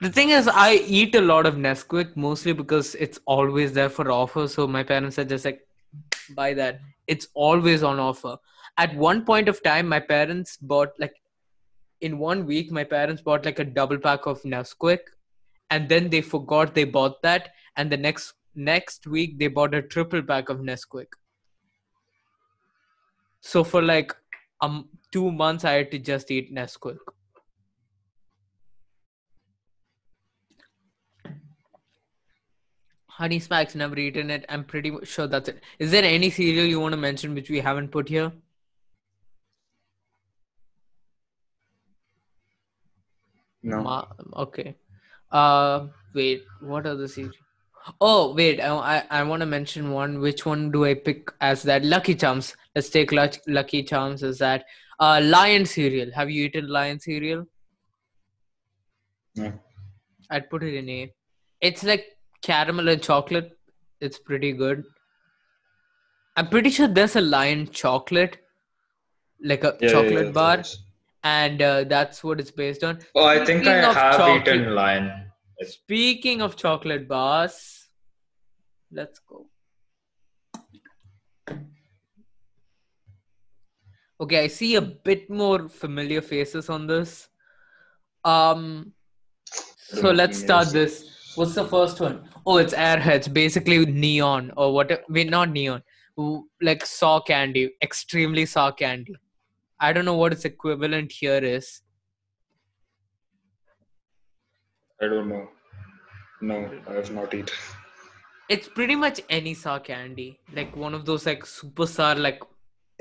The 0.02 0.10
thing 0.10 0.30
is, 0.30 0.48
I 0.48 0.74
eat 0.86 1.14
a 1.14 1.22
lot 1.22 1.46
of 1.46 1.54
Nesquik 1.54 2.14
mostly 2.14 2.52
because 2.52 2.94
it's 2.96 3.18
always 3.24 3.72
there 3.72 3.88
for 3.88 4.10
offer. 4.10 4.46
So 4.46 4.66
my 4.66 4.82
parents 4.82 5.18
are 5.18 5.24
just 5.24 5.46
like, 5.46 5.66
buy 6.34 6.52
that. 6.52 6.80
It's 7.06 7.28
always 7.32 7.82
on 7.82 7.98
offer. 7.98 8.36
At 8.78 8.94
one 8.94 9.24
point 9.24 9.48
of 9.48 9.62
time, 9.62 9.88
my 9.88 10.00
parents 10.00 10.58
bought 10.58 10.90
like, 10.98 11.14
in 12.02 12.18
one 12.18 12.44
week, 12.44 12.70
my 12.70 12.84
parents 12.84 13.22
bought 13.22 13.46
like 13.46 13.58
a 13.58 13.64
double 13.64 13.98
pack 13.98 14.26
of 14.26 14.42
Nesquik, 14.42 14.98
and 15.70 15.88
then 15.88 16.10
they 16.10 16.20
forgot 16.20 16.74
they 16.74 16.84
bought 16.84 17.22
that, 17.22 17.52
and 17.76 17.90
the 17.90 17.96
next 17.96 18.34
next 18.54 19.06
week 19.06 19.38
they 19.38 19.48
bought 19.48 19.74
a 19.74 19.80
triple 19.82 20.22
pack 20.22 20.50
of 20.50 20.58
Nesquik. 20.58 21.06
So 23.40 23.64
for 23.64 23.80
like 23.80 24.14
um 24.60 24.88
two 25.10 25.32
months, 25.32 25.64
I 25.64 25.72
had 25.72 25.90
to 25.92 25.98
just 25.98 26.30
eat 26.30 26.54
Nesquik. 26.54 26.98
Honey 33.06 33.38
Smacks, 33.38 33.74
never 33.74 33.98
eaten 33.98 34.30
it. 34.30 34.44
I'm 34.50 34.64
pretty 34.64 34.92
sure 35.04 35.26
that's 35.26 35.48
it. 35.48 35.62
Is 35.78 35.90
there 35.90 36.04
any 36.04 36.28
cereal 36.28 36.66
you 36.66 36.78
want 36.78 36.92
to 36.92 36.98
mention 36.98 37.34
which 37.34 37.48
we 37.48 37.60
haven't 37.60 37.90
put 37.90 38.10
here? 38.10 38.30
No. 43.72 43.82
Ma- 43.82 44.06
okay. 44.44 44.76
Uh, 45.30 45.86
wait. 46.14 46.42
What 46.60 46.86
are 46.86 46.94
the 46.94 47.08
cereal? 47.08 47.32
Oh, 48.00 48.34
wait. 48.34 48.60
I 48.60 48.70
I, 48.96 49.04
I 49.20 49.22
want 49.24 49.40
to 49.40 49.46
mention 49.46 49.90
one. 49.92 50.20
Which 50.20 50.46
one 50.46 50.70
do 50.70 50.84
I 50.84 50.94
pick 50.94 51.32
as 51.40 51.62
that? 51.64 51.84
Lucky 51.84 52.14
Charms. 52.14 52.54
Let's 52.74 52.90
take 52.90 53.12
Luck- 53.12 53.40
Lucky 53.46 53.82
Charms 53.82 54.22
as 54.22 54.38
that. 54.38 54.64
Uh, 55.00 55.20
Lion 55.22 55.66
cereal. 55.66 56.10
Have 56.12 56.30
you 56.30 56.44
eaten 56.46 56.68
Lion 56.68 57.00
cereal? 57.00 57.44
No. 59.36 59.52
I'd 60.30 60.48
put 60.50 60.62
it 60.62 60.74
in 60.74 60.88
A. 60.88 61.12
It's 61.60 61.82
like 61.84 62.06
caramel 62.42 62.88
and 62.88 63.02
chocolate. 63.02 63.52
It's 64.00 64.18
pretty 64.18 64.52
good. 64.52 64.84
I'm 66.36 66.48
pretty 66.48 66.70
sure 66.70 66.86
there's 66.88 67.16
a 67.16 67.20
lion 67.20 67.68
chocolate, 67.70 68.38
like 69.42 69.64
a 69.64 69.76
Yeah, 69.80 69.86
yeah, 69.86 69.92
chocolate 69.92 70.26
yeah, 70.26 70.32
bar, 70.32 70.56
there 70.56 70.60
is. 70.60 70.78
And 71.26 71.60
uh, 71.60 71.84
that's 71.84 72.22
what 72.22 72.38
it's 72.40 72.52
based 72.52 72.84
on. 72.84 72.98
Oh, 73.14 73.24
I 73.24 73.44
think 73.44 73.66
I 73.66 73.76
have 73.92 74.16
chocolate- 74.16 74.56
eaten 74.56 74.74
lion. 74.74 75.06
Speaking 75.62 76.42
of 76.42 76.54
chocolate 76.56 77.08
bars, 77.08 77.56
let's 78.92 79.18
go. 79.20 79.46
Okay, 84.20 84.44
I 84.44 84.46
see 84.46 84.76
a 84.76 84.82
bit 84.82 85.28
more 85.30 85.68
familiar 85.68 86.22
faces 86.22 86.70
on 86.70 86.86
this. 86.86 87.28
Um, 88.24 88.92
so 90.02 90.10
let's 90.10 90.38
start 90.38 90.68
this. 90.68 91.32
What's 91.34 91.54
the 91.54 91.64
first 91.64 92.00
one? 92.00 92.28
Oh, 92.46 92.58
it's 92.58 92.74
Airheads, 92.74 93.32
basically 93.32 93.84
neon 93.84 94.52
or 94.56 94.72
what? 94.72 95.02
Wait, 95.08 95.30
not 95.30 95.50
neon. 95.50 95.82
Like 96.62 96.86
saw 96.86 97.20
candy, 97.20 97.72
extremely 97.82 98.46
saw 98.46 98.70
candy. 98.72 99.16
I 99.80 99.92
don't 99.92 100.04
know 100.04 100.16
what 100.16 100.32
its 100.32 100.44
equivalent 100.44 101.12
here 101.12 101.42
is. 101.44 101.80
I 105.00 105.06
don't 105.06 105.28
know. 105.28 105.48
No, 106.40 106.70
I 106.88 106.92
have 106.94 107.10
not 107.12 107.32
eaten. 107.34 107.54
it's 108.48 108.68
pretty 108.68 108.94
much 108.94 109.20
any 109.36 109.52
sour 109.60 109.80
candy 109.86 110.38
like 110.56 110.76
one 110.80 110.94
of 110.96 111.04
those 111.06 111.24
like 111.28 111.44
super 111.52 111.86
sour 111.92 112.14
like 112.24 112.42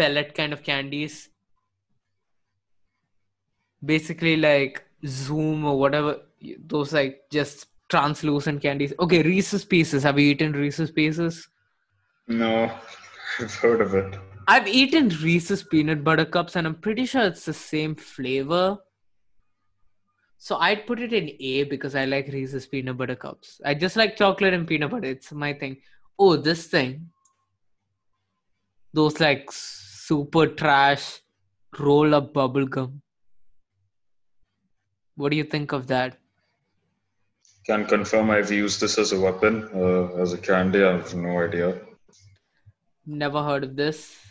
pellet 0.01 0.33
kind 0.37 0.53
of 0.53 0.63
candies 0.67 1.17
basically 3.91 4.35
like 4.37 4.81
zoom 5.05 5.65
or 5.65 5.77
whatever 5.79 6.15
those 6.73 6.93
like 6.93 7.19
just 7.37 7.67
translucent 7.89 8.61
candies 8.61 8.93
okay 8.99 9.21
reese's 9.21 9.65
pieces 9.75 10.01
have 10.09 10.17
you 10.17 10.31
eaten 10.31 10.53
reese's 10.63 10.91
pieces 11.01 11.47
No, 12.27 12.53
I've 13.39 13.53
heard 13.65 13.81
of 13.81 13.93
it. 13.93 14.17
I've 14.47 14.67
eaten 14.67 15.09
reese's 15.23 15.63
peanut 15.63 16.03
butter 16.03 16.25
cups 16.25 16.55
and 16.55 16.67
i'm 16.67 16.75
pretty 16.75 17.05
sure 17.05 17.23
it's 17.23 17.45
the 17.45 17.53
same 17.53 17.95
flavor. 17.95 18.77
So 20.37 20.57
i'd 20.57 20.85
put 20.85 20.99
it 20.99 21.13
in 21.13 21.31
a 21.39 21.63
because 21.63 21.95
i 21.95 22.05
like 22.05 22.27
reese's 22.27 22.67
peanut 22.67 22.97
butter 22.97 23.15
cups. 23.15 23.61
I 23.65 23.73
just 23.73 23.95
like 23.95 24.15
chocolate 24.15 24.53
and 24.53 24.67
peanut 24.67 24.91
butter. 24.91 25.07
It's 25.07 25.31
my 25.31 25.53
thing. 25.53 25.77
Oh 26.19 26.35
this 26.35 26.67
thing. 26.67 27.09
Those 28.93 29.19
like 29.19 29.49
super 29.51 30.47
trash 30.47 31.21
roll 31.79 32.13
up 32.13 32.33
bubble 32.33 32.67
gum. 32.67 33.01
What 35.15 35.31
do 35.31 35.37
you 35.37 35.43
think 35.43 35.71
of 35.71 35.87
that? 35.87 36.17
Can 37.65 37.85
confirm 37.85 38.29
I've 38.29 38.51
used 38.51 38.79
this 38.79 38.99
as 38.99 39.11
a 39.11 39.19
weapon, 39.19 39.67
uh, 39.73 40.13
as 40.21 40.33
a 40.33 40.37
candy. 40.37 40.83
I 40.83 40.91
have 40.97 41.15
no 41.15 41.39
idea. 41.39 41.79
never 43.07 43.41
heard 43.43 43.63
of 43.63 43.75
this 43.75 44.24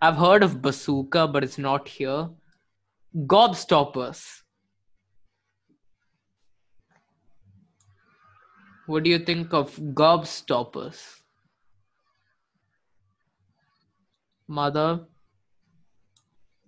i've 0.00 0.16
heard 0.16 0.42
of 0.42 0.60
bazooka 0.62 1.26
but 1.28 1.44
it's 1.44 1.58
not 1.58 1.88
here 1.88 2.28
gobstoppers 3.34 4.20
what 8.86 9.02
do 9.04 9.10
you 9.10 9.18
think 9.18 9.52
of 9.52 9.76
gobstoppers 10.02 11.00
mother 14.48 15.06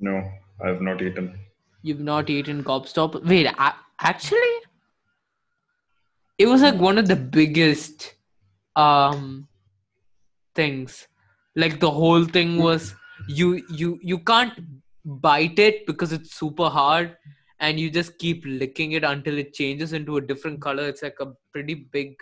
No, 0.00 0.12
I 0.64 0.68
have 0.68 0.80
not 0.80 1.00
eaten. 1.00 1.26
You've 1.82 2.00
not 2.00 2.28
eaten 2.28 2.62
gobstopper? 2.68 3.24
Wait, 3.32 3.46
a- 3.46 3.74
actually, 4.00 4.54
it 6.38 6.46
was 6.46 6.62
like 6.62 6.80
one 6.86 6.98
of 6.98 7.06
the 7.08 7.16
biggest 7.16 8.14
um 8.74 9.46
things. 10.54 11.06
Like 11.54 11.78
the 11.80 11.90
whole 11.90 12.24
thing 12.24 12.56
was 12.58 12.94
you 13.28 13.62
you 13.68 13.98
you 14.02 14.18
can't 14.18 14.52
bite 15.04 15.58
it 15.58 15.86
because 15.86 16.12
it's 16.12 16.34
super 16.34 16.68
hard, 16.68 17.16
and 17.60 17.78
you 17.78 17.90
just 17.90 18.18
keep 18.18 18.44
licking 18.46 18.92
it 18.92 19.04
until 19.04 19.38
it 19.38 19.52
changes 19.54 19.92
into 19.92 20.16
a 20.16 20.20
different 20.20 20.60
color. 20.60 20.88
It's 20.88 21.02
like 21.02 21.18
a 21.20 21.32
pretty 21.52 21.74
big 21.74 22.14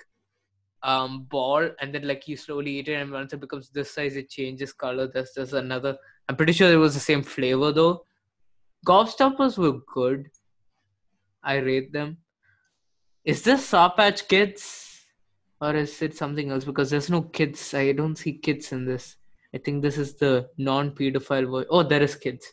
um 0.82 1.24
ball, 1.24 1.68
and 1.80 1.94
then 1.94 2.06
like 2.06 2.26
you 2.26 2.36
slowly 2.36 2.78
eat 2.78 2.88
it, 2.88 2.94
and 2.94 3.10
once 3.10 3.32
it 3.32 3.40
becomes 3.40 3.70
this 3.70 3.90
size, 3.90 4.16
it 4.16 4.30
changes 4.30 4.72
color. 4.72 5.06
There's 5.06 5.32
just 5.34 5.52
another. 5.52 5.96
I'm 6.28 6.36
pretty 6.36 6.52
sure 6.52 6.72
it 6.72 6.76
was 6.76 6.94
the 6.94 7.00
same 7.00 7.22
flavor 7.22 7.72
though. 7.72 8.04
Gobstoppers 8.86 9.58
were 9.58 9.80
good. 9.92 10.28
I 11.42 11.56
rate 11.56 11.92
them. 11.92 12.18
Is 13.24 13.42
this 13.42 13.66
Sour 13.66 13.90
Patch 13.96 14.26
Kids? 14.28 14.86
Or 15.60 15.74
is 15.74 16.00
it 16.00 16.16
something 16.16 16.50
else? 16.50 16.64
Because 16.64 16.88
there's 16.88 17.10
no 17.10 17.20
kids. 17.20 17.74
I 17.74 17.92
don't 17.92 18.16
see 18.16 18.32
kids 18.32 18.72
in 18.72 18.86
this. 18.86 19.16
I 19.54 19.58
think 19.58 19.82
this 19.82 19.98
is 19.98 20.14
the 20.14 20.48
non 20.58 20.92
pedophile 20.92 21.48
voice. 21.48 21.66
Oh, 21.70 21.82
there 21.82 22.02
is 22.02 22.14
kids 22.14 22.46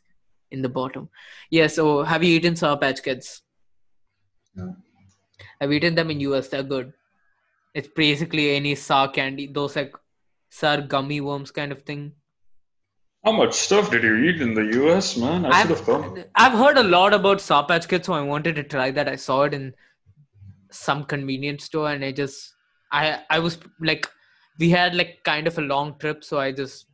in 0.52 0.62
the 0.62 0.70
bottom. 0.70 1.10
Yeah, 1.50 1.68
so 1.68 2.04
have 2.04 2.24
you 2.24 2.36
eaten 2.36 2.56
Sour 2.56 2.78
Patch 2.78 3.04
Kids? 3.04 3.42
No. 4.56 4.76
I've 5.62 5.72
eaten 5.72 5.96
them 5.96 6.10
in 6.12 6.20
US. 6.22 6.48
They're 6.48 6.64
good. 6.64 6.94
It's 7.74 7.90
basically 7.96 8.56
any 8.56 8.74
sour 8.76 9.10
candy, 9.10 9.48
those 9.48 9.76
like 9.76 9.94
sour 10.50 10.82
gummy 10.82 11.22
worms 11.22 11.52
kind 11.52 11.72
of 11.72 11.84
thing. 11.84 12.14
How 13.24 13.32
much 13.32 13.54
stuff 13.54 13.92
did 13.92 14.04
you 14.04 14.16
eat 14.16 14.42
in 14.42 14.54
the 14.54 14.64
US, 14.82 15.18
man? 15.18 15.46
I 15.46 15.62
should 15.62 15.72
have 15.72 15.86
come. 15.86 16.16
I've, 16.36 16.54
I've 16.54 16.58
heard 16.58 16.78
a 16.78 16.84
lot 16.84 17.14
about 17.14 17.42
Sour 17.42 17.66
Patch 17.66 17.88
Kids, 17.88 18.08
so 18.08 18.14
I 18.14 18.22
wanted 18.22 18.56
to 18.56 18.64
try 18.64 18.90
that. 18.92 19.08
I 19.08 19.16
saw 19.16 19.44
it 19.44 19.54
in 19.54 19.74
some 20.72 21.04
convenience 21.04 21.66
store, 21.66 21.92
and 21.92 22.06
I 22.06 22.12
just, 22.12 22.56
I, 22.92 23.22
I 23.30 23.40
was 23.40 23.60
like, 23.82 24.08
we 24.60 24.70
had 24.70 24.96
like 24.96 25.24
kind 25.24 25.48
of 25.48 25.58
a 25.58 25.62
long 25.62 25.98
trip, 26.00 26.24
so 26.24 26.40
I 26.40 26.52
just 26.52 26.88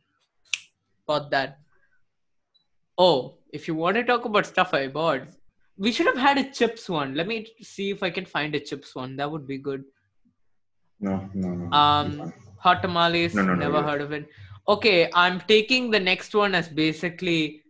bought 1.06 1.30
that. 1.30 1.58
Oh, 2.98 3.38
if 3.52 3.66
you 3.66 3.74
want 3.74 3.96
to 3.96 4.04
talk 4.04 4.24
about 4.24 4.46
stuff 4.46 4.74
I 4.74 4.88
bought, 4.88 5.22
we 5.76 5.90
should 5.92 6.06
have 6.06 6.16
had 6.16 6.38
a 6.38 6.50
chips 6.50 6.88
one. 6.88 7.14
Let 7.14 7.26
me 7.26 7.48
see 7.60 7.90
if 7.90 8.02
I 8.02 8.10
can 8.10 8.24
find 8.24 8.54
a 8.54 8.60
chips 8.60 8.94
one. 8.94 9.16
That 9.16 9.30
would 9.30 9.46
be 9.46 9.58
good. 9.58 9.84
No, 11.00 11.28
no, 11.34 11.48
no. 11.48 11.76
Um, 11.76 12.32
hot 12.58 12.82
tamales. 12.82 13.34
No, 13.34 13.42
no, 13.42 13.54
never 13.54 13.82
heard 13.82 14.00
of 14.00 14.12
it. 14.12 14.28
Okay, 14.68 15.10
I'm 15.14 15.40
taking 15.40 15.90
the 15.90 16.00
next 16.00 16.34
one 16.34 16.54
as 16.54 16.68
basically 16.68 17.62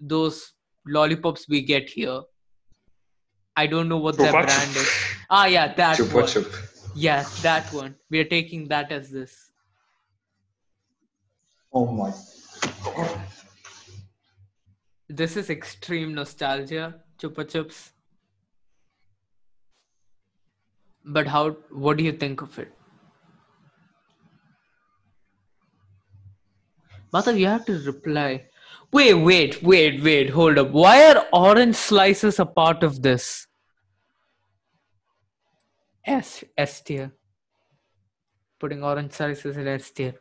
those 0.00 0.52
lollipops 0.86 1.48
we 1.48 1.62
get 1.62 1.88
here. 1.88 2.20
I 3.56 3.66
don't 3.66 3.88
know 3.88 3.98
what 3.98 4.18
their 4.18 4.32
Chupa 4.32 4.44
brand 4.44 4.76
is. 4.76 4.90
Ah, 5.30 5.46
yeah, 5.46 5.72
that 5.74 5.98
Chupa 5.98 6.14
one. 6.14 6.26
chup. 6.26 6.44
Yes, 6.94 7.42
that 7.42 7.72
one. 7.72 7.94
We 8.10 8.20
are 8.20 8.24
taking 8.24 8.68
that 8.68 8.92
as 8.92 9.10
this. 9.10 9.50
Oh 11.72 11.86
my. 11.86 12.12
This 15.08 15.36
is 15.36 15.50
extreme 15.50 16.14
nostalgia, 16.14 16.94
Chupa 17.18 17.44
Chups. 17.44 17.90
But 21.04 21.26
how? 21.26 21.50
What 21.70 21.96
do 21.96 22.04
you 22.04 22.12
think 22.12 22.42
of 22.42 22.58
it? 22.58 22.72
Madhav, 27.12 27.38
you 27.38 27.46
have 27.46 27.64
to 27.66 27.78
reply. 27.80 28.46
Wait, 28.92 29.14
wait, 29.14 29.62
wait, 29.62 30.02
wait. 30.02 30.30
Hold 30.30 30.58
up. 30.58 30.70
Why 30.70 31.10
are 31.10 31.26
orange 31.32 31.76
slices 31.76 32.38
a 32.38 32.46
part 32.46 32.82
of 32.82 33.02
this? 33.02 33.46
S 36.06 36.44
S 36.56 36.80
tier. 36.80 37.12
Putting 38.58 38.82
orange 38.84 39.12
slices 39.12 39.56
in 39.56 39.66
S 39.68 39.90
tier. 39.90 40.14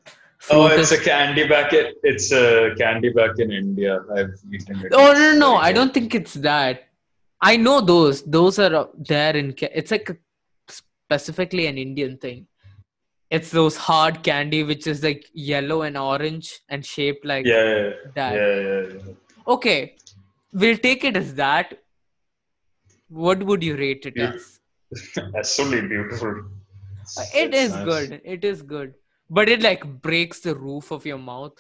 Oh, 0.50 0.68
it's 0.68 0.92
is- 0.92 1.00
a 1.00 1.04
candy 1.04 1.48
back. 1.48 1.74
In, 1.74 1.94
it's 2.04 2.32
a 2.32 2.74
candy 2.78 3.10
back 3.10 3.32
in 3.38 3.52
India. 3.52 4.00
I've 4.16 4.34
eaten 4.52 4.80
it. 4.86 4.92
Oh 4.94 5.14
no, 5.14 5.20
no, 5.34 5.38
no! 5.38 5.56
I 5.56 5.72
don't 5.72 5.94
think 5.94 6.16
it's 6.16 6.34
that. 6.36 6.86
I 7.42 7.58
know 7.58 7.82
those. 7.82 8.24
Those 8.24 8.58
are 8.60 8.90
there 8.98 9.36
in. 9.36 9.54
It's 9.62 9.92
like 9.92 10.10
a, 10.10 10.18
specifically 10.70 11.68
an 11.68 11.78
Indian 11.78 12.18
thing. 12.18 12.48
It's 13.30 13.50
those 13.50 13.78
hard 13.78 14.24
candy 14.24 14.64
which 14.64 14.88
is 14.88 15.04
like 15.04 15.26
yellow 15.34 15.84
and 15.84 15.98
orange 15.98 16.60
and 16.70 16.86
shaped 16.86 17.24
like 17.26 17.46
Yeah, 17.46 17.64
yeah, 17.64 17.90
that. 18.16 18.34
yeah, 18.36 18.56
yeah, 18.60 18.82
yeah. 19.08 19.14
Okay, 19.48 19.96
we'll 20.54 20.78
take 20.78 21.04
it 21.06 21.16
as 21.16 21.34
that. 21.36 21.80
What 23.08 23.44
would 23.44 23.64
you 23.64 23.78
rate 23.78 24.06
it 24.06 24.14
Yeah. 24.18 24.34
as? 24.34 24.60
Only 25.60 25.82
beautiful. 25.82 26.30
Uh, 27.18 27.24
It 27.36 27.54
It's 27.54 27.58
is 27.58 27.72
nice. 27.72 27.86
good. 27.86 28.22
It 28.24 28.44
is 28.46 28.62
good, 28.62 28.94
but 29.30 29.50
it 29.50 29.62
like 29.62 29.86
breaks 30.02 30.40
the 30.42 30.56
roof 30.56 30.92
of 30.92 31.06
your 31.06 31.18
mouth. 31.18 31.58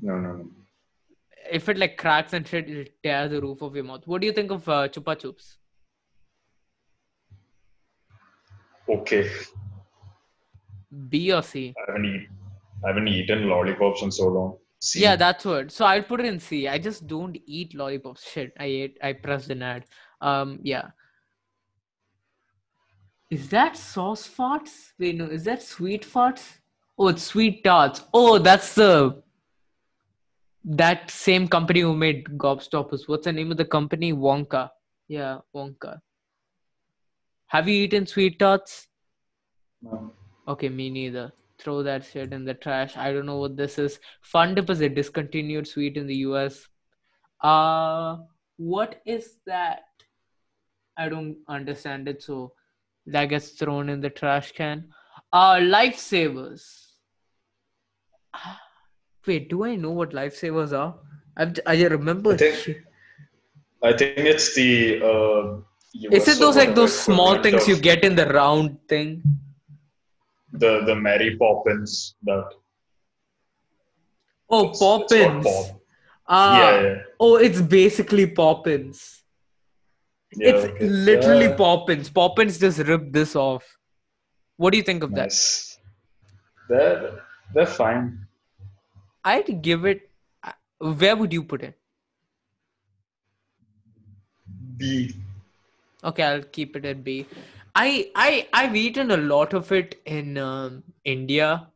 No, 0.00 0.18
no, 0.18 0.32
no. 0.32 0.50
If 1.50 1.68
it 1.68 1.76
like 1.78 1.96
cracks 1.96 2.32
and 2.32 2.46
shit, 2.46 2.68
it'll 2.70 2.92
tear 3.02 3.28
the 3.28 3.40
roof 3.40 3.62
of 3.62 3.74
your 3.74 3.84
mouth. 3.84 4.02
What 4.06 4.20
do 4.20 4.26
you 4.26 4.32
think 4.32 4.50
of 4.50 4.68
uh, 4.68 4.88
Chupa 4.88 5.16
Chups? 5.16 5.56
Okay, 8.88 9.30
B 11.08 11.32
or 11.32 11.42
C? 11.42 11.72
I 11.78 11.90
haven't 11.92 12.04
eaten. 12.04 12.28
I 12.84 12.88
haven't 12.88 13.08
eaten 13.08 13.48
lollipops 13.48 14.02
in 14.02 14.10
so 14.10 14.26
long. 14.28 14.56
See, 14.80 15.00
Yeah, 15.02 15.14
that's 15.14 15.44
what. 15.44 15.70
So 15.70 15.84
I'll 15.86 16.02
put 16.02 16.18
it 16.20 16.26
in 16.26 16.40
C. 16.40 16.66
I 16.66 16.78
just 16.78 17.06
don't 17.06 17.38
eat 17.46 17.74
lollipops. 17.74 18.28
Shit, 18.28 18.52
I 18.58 18.64
ate. 18.64 18.98
I 19.02 19.12
pressed 19.12 19.50
an 19.50 19.62
ad. 19.62 19.84
Um, 20.20 20.58
yeah. 20.62 20.90
Is 23.32 23.48
that 23.48 23.78
sauce 23.78 24.28
farts? 24.28 24.72
Wait, 24.98 25.16
no. 25.16 25.24
Is 25.24 25.44
that 25.44 25.62
sweet 25.62 26.02
farts? 26.04 26.58
Oh, 26.98 27.08
it's 27.08 27.22
sweet 27.22 27.64
tarts. 27.64 28.02
Oh, 28.12 28.38
that's 28.38 28.74
the 28.74 29.22
that 30.64 31.10
same 31.10 31.48
company 31.48 31.80
who 31.80 31.94
made 31.96 32.26
Gobstoppers. 32.36 33.08
What's 33.08 33.24
the 33.24 33.32
name 33.32 33.50
of 33.50 33.56
the 33.56 33.64
company? 33.64 34.12
Wonka. 34.12 34.68
Yeah, 35.08 35.38
Wonka. 35.56 36.00
Have 37.46 37.68
you 37.68 37.84
eaten 37.84 38.06
sweet 38.06 38.38
tarts? 38.38 38.88
No. 39.80 40.12
Okay, 40.46 40.68
me 40.68 40.90
neither. 40.90 41.32
Throw 41.58 41.82
that 41.82 42.04
shit 42.04 42.34
in 42.34 42.44
the 42.44 42.52
trash. 42.52 42.98
I 42.98 43.14
don't 43.14 43.24
know 43.24 43.38
what 43.38 43.56
this 43.56 43.78
is. 43.78 43.98
Fun 44.20 44.54
Dip 44.54 44.68
is 44.68 44.82
a 44.82 44.90
discontinued 44.90 45.66
sweet 45.66 45.96
in 45.96 46.06
the 46.06 46.16
US. 46.16 46.68
Uh, 47.40 48.18
what 48.58 49.00
is 49.06 49.38
that? 49.46 49.84
I 50.98 51.08
don't 51.08 51.38
understand 51.48 52.08
it, 52.08 52.22
so 52.22 52.52
that 53.06 53.26
gets 53.26 53.50
thrown 53.50 53.88
in 53.88 54.00
the 54.00 54.10
trash 54.10 54.52
can. 54.52 54.88
are 55.32 55.60
lifesavers. 55.60 56.62
Wait, 59.26 59.48
do 59.48 59.64
I 59.64 59.76
know 59.76 59.90
what 59.90 60.10
lifesavers 60.10 60.72
are? 60.76 60.94
I've, 61.36 61.58
I 61.66 61.84
remember. 61.86 62.32
I 62.34 62.36
think- 62.36 62.76
I 63.84 63.92
think 63.96 64.16
it's 64.18 64.54
the. 64.54 65.02
Uh, 65.02 65.58
Is 66.12 66.28
it 66.28 66.38
those 66.38 66.54
like 66.56 66.74
those 66.76 66.96
small 66.96 67.42
things 67.42 67.66
you 67.66 67.76
get 67.76 68.04
in 68.04 68.14
the 68.14 68.26
round 68.26 68.78
thing? 68.88 69.22
The 70.52 70.82
the 70.84 70.94
Mary 70.94 71.36
Poppins 71.36 72.14
that. 72.22 72.48
Oh, 74.48 74.60
it's- 74.66 74.70
it's 74.70 74.78
Poppins. 74.80 75.44
Pop. 75.44 75.80
Ah, 76.28 76.60
yeah, 76.60 76.82
yeah, 76.82 76.98
oh, 77.18 77.36
it's 77.36 77.60
basically 77.60 78.26
Poppins. 78.28 79.21
Yeah. 80.36 80.48
it's 80.50 80.64
okay. 80.64 80.88
literally 80.88 81.46
Yeah, 81.46 81.56
Poppins. 81.56 82.10
Poppins 82.10 82.58
just 82.58 82.78
ripped 82.78 83.12
this 83.12 83.36
off. 83.36 83.64
What 84.56 84.70
do 84.72 84.76
you 84.78 84.82
think 84.84 85.02
of 85.02 85.14
that? 85.14 85.26
nice. 85.26 85.78
They're 86.68 87.22
they're 87.54 87.66
fine. 87.66 88.26
I'd 89.24 89.62
give 89.62 89.84
it. 89.84 90.10
uh, 90.42 90.52
Where 90.78 91.16
would 91.16 91.32
you 91.32 91.44
put 91.44 91.62
it? 91.62 91.78
B. 94.76 95.14
Okay, 96.04 96.22
I'll 96.22 96.42
keep 96.42 96.76
it 96.76 96.84
at 96.84 97.04
B. 97.04 97.26
I 97.74 98.10
I 98.14 98.48
I've 98.52 98.76
eaten 98.76 99.10
a 99.10 99.16
lot 99.16 99.54
of 99.54 99.70
it 99.72 100.00
in 100.04 100.38
um, 100.38 100.82
India, 101.04 101.68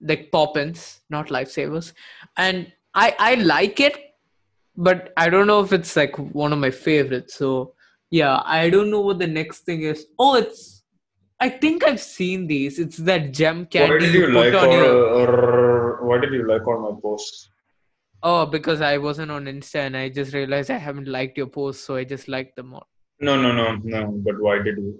like 0.00 0.30
Poppins, 0.32 1.00
not 1.10 1.28
lifesavers, 1.28 1.92
and 2.36 2.72
I 2.94 3.14
I 3.18 3.34
like 3.36 3.80
it, 3.80 4.07
but 4.78 5.12
I 5.16 5.28
don't 5.28 5.48
know 5.48 5.60
if 5.60 5.72
it's 5.72 5.96
like 5.96 6.16
one 6.16 6.52
of 6.52 6.58
my 6.60 6.70
favorites. 6.70 7.34
So 7.34 7.74
yeah, 8.10 8.40
I 8.44 8.70
don't 8.70 8.90
know 8.90 9.00
what 9.00 9.18
the 9.18 9.26
next 9.26 9.60
thing 9.66 9.82
is. 9.82 10.06
Oh, 10.18 10.36
it's. 10.36 10.84
I 11.40 11.48
think 11.50 11.84
I've 11.84 12.00
seen 12.00 12.46
these. 12.46 12.78
It's 12.78 12.96
that 12.98 13.32
gem 13.32 13.66
candy 13.66 13.92
Why 13.92 13.98
did 14.00 14.14
you 14.14 14.26
you 14.28 14.32
like 14.32 14.54
on 14.54 14.68
or, 14.68 14.72
your. 14.72 16.06
why 16.06 16.18
did 16.18 16.32
you 16.32 16.48
like 16.48 16.66
all 16.66 16.80
my 16.90 16.98
posts? 17.00 17.48
Oh, 18.22 18.46
because 18.46 18.80
I 18.80 18.98
wasn't 18.98 19.30
on 19.30 19.44
Insta 19.44 19.76
and 19.86 19.96
I 19.96 20.08
just 20.08 20.32
realized 20.34 20.70
I 20.70 20.78
haven't 20.78 21.06
liked 21.06 21.36
your 21.38 21.46
post, 21.46 21.84
so 21.84 21.94
I 21.96 22.02
just 22.04 22.26
liked 22.26 22.56
them 22.56 22.74
all. 22.74 22.88
No, 23.20 23.40
no, 23.40 23.52
no, 23.52 23.76
no. 23.84 24.06
But 24.24 24.40
why 24.40 24.58
did 24.62 24.78
you? 24.78 24.98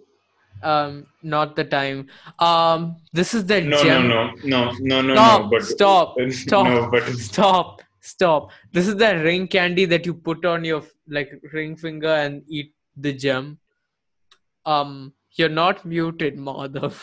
Um, 0.63 1.07
not 1.23 1.57
the 1.57 1.65
time. 1.65 2.07
Um, 2.39 2.97
this 3.13 3.35
is 3.35 3.45
the 3.47 3.61
No, 3.61 3.83
gem. 3.83 4.09
no, 4.09 4.33
no, 4.45 4.73
no, 4.81 5.01
no, 5.03 5.15
no, 5.15 5.15
Stop, 5.15 5.43
no. 5.43 5.49
But 5.51 5.63
stop, 5.65 6.17
stop. 6.31 6.67
No, 6.67 6.89
but 6.91 7.05
Stop! 7.17 7.83
Stop! 8.01 8.51
This 8.73 8.87
is 8.89 8.97
the 8.97 9.17
ring 9.19 9.49
candy 9.49 9.85
that 9.87 10.07
you 10.07 10.15
put 10.15 10.45
on 10.45 10.65
your 10.65 10.83
like 11.09 11.31
ring 11.53 11.77
finger 11.77 12.09
and 12.09 12.43
eat 12.49 12.75
the 12.97 13.13
gem. 13.13 13.59
Um, 14.65 15.13
you're 15.33 15.49
not 15.49 15.85
muted, 15.85 16.37
Madhav. 16.37 16.97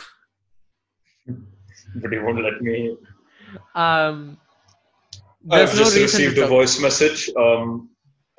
but 1.28 2.12
he 2.12 2.20
won't 2.20 2.42
let 2.44 2.62
me. 2.62 2.96
Um, 3.74 4.38
I've 5.52 5.74
no 5.74 5.80
just 5.84 5.96
received 5.98 6.38
a 6.38 6.48
voice 6.48 6.80
message. 6.82 7.30
Um, 7.36 7.90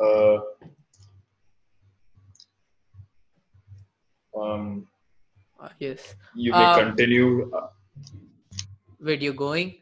uh, 0.01 0.39
um, 4.39 4.87
Uh, 5.59 5.69
yes. 5.79 6.15
you 6.35 6.53
may 6.53 6.65
Uh, 6.65 6.79
continue. 6.85 7.51
Where 8.99 9.17
do 9.17 9.25
you 9.25 9.33
going? 9.33 9.75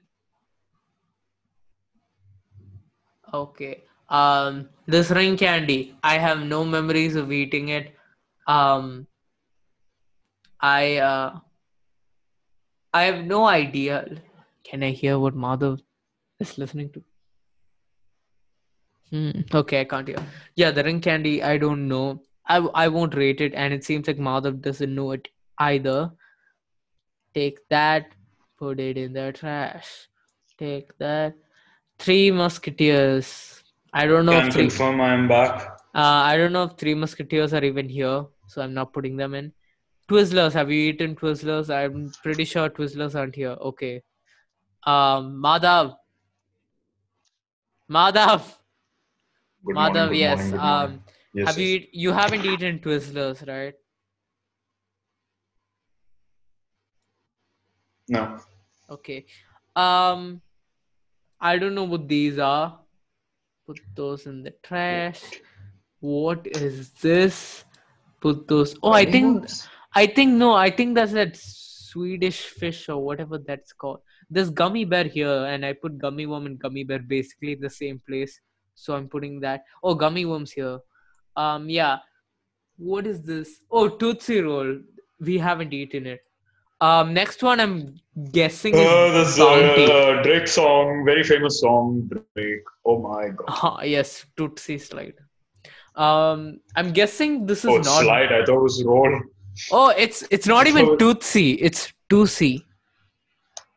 Okay. 3.34 3.82
Um, 4.08 4.68
this 4.86 5.10
ring 5.10 5.36
candy. 5.36 5.96
I 6.02 6.18
have 6.18 6.40
no 6.40 6.64
memories 6.64 7.16
of 7.16 7.32
eating 7.32 7.70
it. 7.70 7.94
Um, 8.46 9.06
I 10.60 10.98
uh, 10.98 11.40
I 12.92 13.02
have 13.04 13.24
no 13.24 13.44
idea. 13.46 14.06
Can 14.62 14.82
I 14.82 14.90
hear 14.90 15.18
what 15.18 15.34
Madhav 15.34 15.80
is 16.38 16.56
listening 16.58 16.92
to? 16.92 17.02
Hmm. 19.10 19.40
Okay, 19.62 19.80
I 19.80 19.84
can't 19.84 20.08
hear. 20.08 20.22
Yeah, 20.56 20.70
the 20.70 20.84
ring 20.84 21.00
candy. 21.00 21.42
I 21.42 21.56
don't 21.58 21.88
know. 21.88 22.22
I 22.46 22.58
I 22.84 22.88
won't 22.88 23.16
rate 23.22 23.40
it, 23.40 23.54
and 23.54 23.74
it 23.74 23.84
seems 23.84 24.06
like 24.06 24.18
Madhav 24.28 24.60
doesn't 24.60 24.94
know 24.94 25.10
it 25.12 25.28
either. 25.58 26.12
Take 27.34 27.58
that. 27.70 28.12
Put 28.58 28.78
it 28.78 28.96
in 28.96 29.12
the 29.12 29.32
trash. 29.32 29.90
Take 30.58 30.96
that. 30.98 31.34
Three 32.04 32.30
Musketeers. 32.30 33.62
I 33.92 34.06
don't 34.06 34.26
know 34.26 34.32
can 34.38 34.48
if 34.48 34.54
three. 34.54 34.62
confirm 34.68 35.00
I 35.00 35.14
am 35.14 35.26
back. 35.26 35.62
Uh, 35.94 36.20
I 36.30 36.36
don't 36.36 36.52
know 36.52 36.64
if 36.64 36.72
Three 36.76 36.94
Musketeers 36.94 37.54
are 37.54 37.64
even 37.64 37.88
here, 37.88 38.26
so 38.46 38.60
I'm 38.62 38.74
not 38.74 38.92
putting 38.92 39.16
them 39.16 39.34
in. 39.34 39.52
Twizzlers. 40.08 40.52
Have 40.52 40.70
you 40.70 40.80
eaten 40.90 41.14
Twizzlers? 41.16 41.70
I'm 41.74 42.12
pretty 42.22 42.44
sure 42.44 42.68
Twizzlers 42.68 43.14
aren't 43.14 43.34
here. 43.34 43.56
Okay. 43.70 44.02
Um, 44.82 45.40
Madhav. 45.42 45.94
Madhav. 47.90 48.42
Good 49.64 49.74
morning, 49.74 49.94
Madhav. 49.94 50.08
good 50.10 50.18
Yes. 50.18 50.38
morning, 50.38 50.50
good 50.50 50.60
morning. 50.60 50.96
Um, 50.98 51.04
Yes, 51.36 51.48
have 51.48 51.58
you 51.58 51.66
yes. 51.66 51.82
eat, 51.82 51.90
you 51.94 52.12
haven't 52.12 52.44
eaten 52.44 52.78
Twizzlers, 52.80 53.48
right? 53.48 53.74
No. 58.08 58.38
Okay. 58.90 59.24
Um, 59.74 60.40
I 61.44 61.58
don't 61.58 61.74
know 61.74 61.84
what 61.84 62.08
these 62.08 62.38
are. 62.38 62.78
Put 63.66 63.80
those 63.94 64.24
in 64.24 64.42
the 64.42 64.52
trash. 64.62 65.20
What 66.00 66.46
is 66.46 66.90
this? 67.02 67.64
Put 68.22 68.48
those. 68.48 68.74
Oh, 68.82 68.92
I 68.92 69.04
think 69.04 69.50
I 69.94 70.06
think 70.06 70.32
no. 70.32 70.54
I 70.54 70.70
think 70.70 70.94
that's 70.94 71.12
that 71.12 71.36
Swedish 71.36 72.40
fish 72.40 72.88
or 72.88 72.96
whatever 73.04 73.36
that's 73.36 73.74
called. 73.74 74.00
There's 74.30 74.48
gummy 74.48 74.86
bear 74.86 75.04
here, 75.04 75.44
and 75.52 75.66
I 75.66 75.74
put 75.74 75.98
gummy 75.98 76.24
worm 76.24 76.46
and 76.46 76.58
gummy 76.58 76.82
bear 76.82 76.98
basically 76.98 77.52
in 77.52 77.60
the 77.60 77.70
same 77.70 78.00
place. 78.08 78.40
So 78.74 78.96
I'm 78.96 79.08
putting 79.08 79.40
that. 79.40 79.64
Oh, 79.82 79.94
gummy 79.94 80.24
worms 80.24 80.50
here. 80.50 80.78
Um, 81.36 81.68
yeah. 81.68 81.98
What 82.78 83.06
is 83.06 83.22
this? 83.22 83.60
Oh, 83.70 83.88
Tootsie 83.88 84.40
Roll. 84.40 84.78
We 85.20 85.38
haven't 85.38 85.74
eaten 85.74 86.06
it. 86.06 86.20
Um, 86.80 87.14
next 87.14 87.42
one 87.42 87.60
I'm 87.60 87.94
guessing 88.32 88.74
is 88.74 88.86
Uh, 88.86 89.10
this 89.12 89.38
Bounty. 89.38 89.84
uh, 89.90 90.22
Drake 90.22 90.48
song, 90.48 91.04
very 91.04 91.22
famous 91.22 91.60
song, 91.60 92.10
Drake. 92.34 92.64
Oh 92.84 92.98
my 93.00 93.28
god. 93.28 93.46
Ah, 93.48 93.82
yes, 93.82 94.26
Toosie 94.36 94.80
Slide. 94.80 95.14
Um, 95.96 96.60
I'm 96.76 96.92
guessing 96.92 97.46
this 97.46 97.60
is 97.64 97.70
Oh, 97.70 97.76
not. 97.76 98.02
slide. 98.02 98.32
I 98.32 98.44
thought 98.44 98.56
it 98.58 98.62
was 98.62 98.82
roll. 98.84 99.20
Oh, 99.70 99.88
it's 99.96 100.24
it's 100.30 100.46
not 100.48 100.66
even 100.66 100.98
Tootsie. 100.98 101.52
It's 101.52 101.92
Tootsie. 102.10 102.66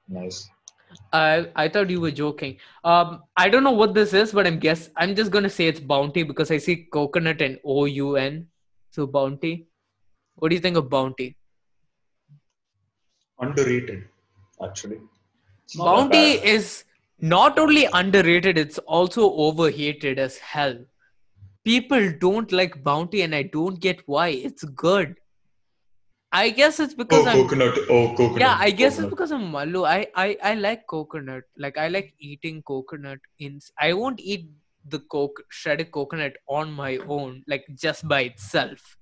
Nice. 0.09 0.49
I 1.13 1.47
I 1.55 1.69
thought 1.69 1.89
you 1.91 2.01
were 2.01 2.11
joking. 2.11 2.57
Um, 2.83 3.21
I 3.37 3.47
don't 3.49 3.63
know 3.63 3.71
what 3.83 3.93
this 3.93 4.13
is, 4.13 4.31
but 4.31 4.47
I'm 4.47 4.57
guess 4.59 4.89
I'm 4.97 5.13
just 5.15 5.29
gonna 5.31 5.49
say 5.49 5.67
it's 5.67 5.79
Bounty 5.79 6.23
because 6.23 6.49
I 6.49 6.57
see 6.57 6.87
coconut 6.91 7.41
and 7.41 7.59
O 7.63 7.85
U 7.85 8.15
N, 8.17 8.47
so 8.91 9.05
Bounty. 9.05 9.67
What 10.35 10.49
do 10.49 10.55
you 10.55 10.61
think 10.61 10.77
of 10.77 10.89
Bounty? 10.89 11.35
Underrated, 13.39 14.05
actually. 14.63 14.99
It's 15.65 15.75
Bounty 15.75 16.37
bad. 16.37 16.45
is 16.45 16.83
not 17.19 17.59
only 17.59 17.87
underrated; 17.93 18.57
it's 18.57 18.77
also 18.79 19.31
overhated 19.33 20.19
as 20.19 20.37
hell. 20.37 20.77
People 21.63 22.11
don't 22.19 22.51
like 22.51 22.83
Bounty, 22.83 23.21
and 23.21 23.35
I 23.35 23.43
don't 23.43 23.79
get 23.79 24.01
why. 24.07 24.29
It's 24.29 24.63
good. 24.63 25.15
I 26.31 26.49
guess 26.49 26.79
it's 26.79 26.93
oh, 26.93 26.97
because 26.97 27.25
Oh, 27.25 27.29
I'm 27.29 27.41
coconut. 27.43 27.77
Oh, 27.89 28.13
coconut. 28.15 28.39
yeah 28.39 28.57
i 28.59 28.69
guess 28.69 28.99
it's 28.99 29.09
because 29.09 29.31
i'm 29.31 29.49
Mallu 29.51 29.87
I, 29.87 30.07
I 30.13 30.37
i 30.43 30.53
like 30.55 30.85
coconut 30.87 31.43
like 31.57 31.77
i 31.77 31.87
like 31.87 32.13
eating 32.19 32.61
coconut 32.63 33.19
in 33.39 33.61
i 33.79 33.93
won't 33.93 34.19
eat 34.19 34.49
the 34.89 34.99
coke 34.99 35.41
shredded 35.49 35.91
coconut 35.91 36.33
on 36.49 36.71
my 36.71 36.97
own 37.07 37.43
like 37.47 37.65
just 37.75 38.07
by 38.09 38.21
itself 38.23 38.97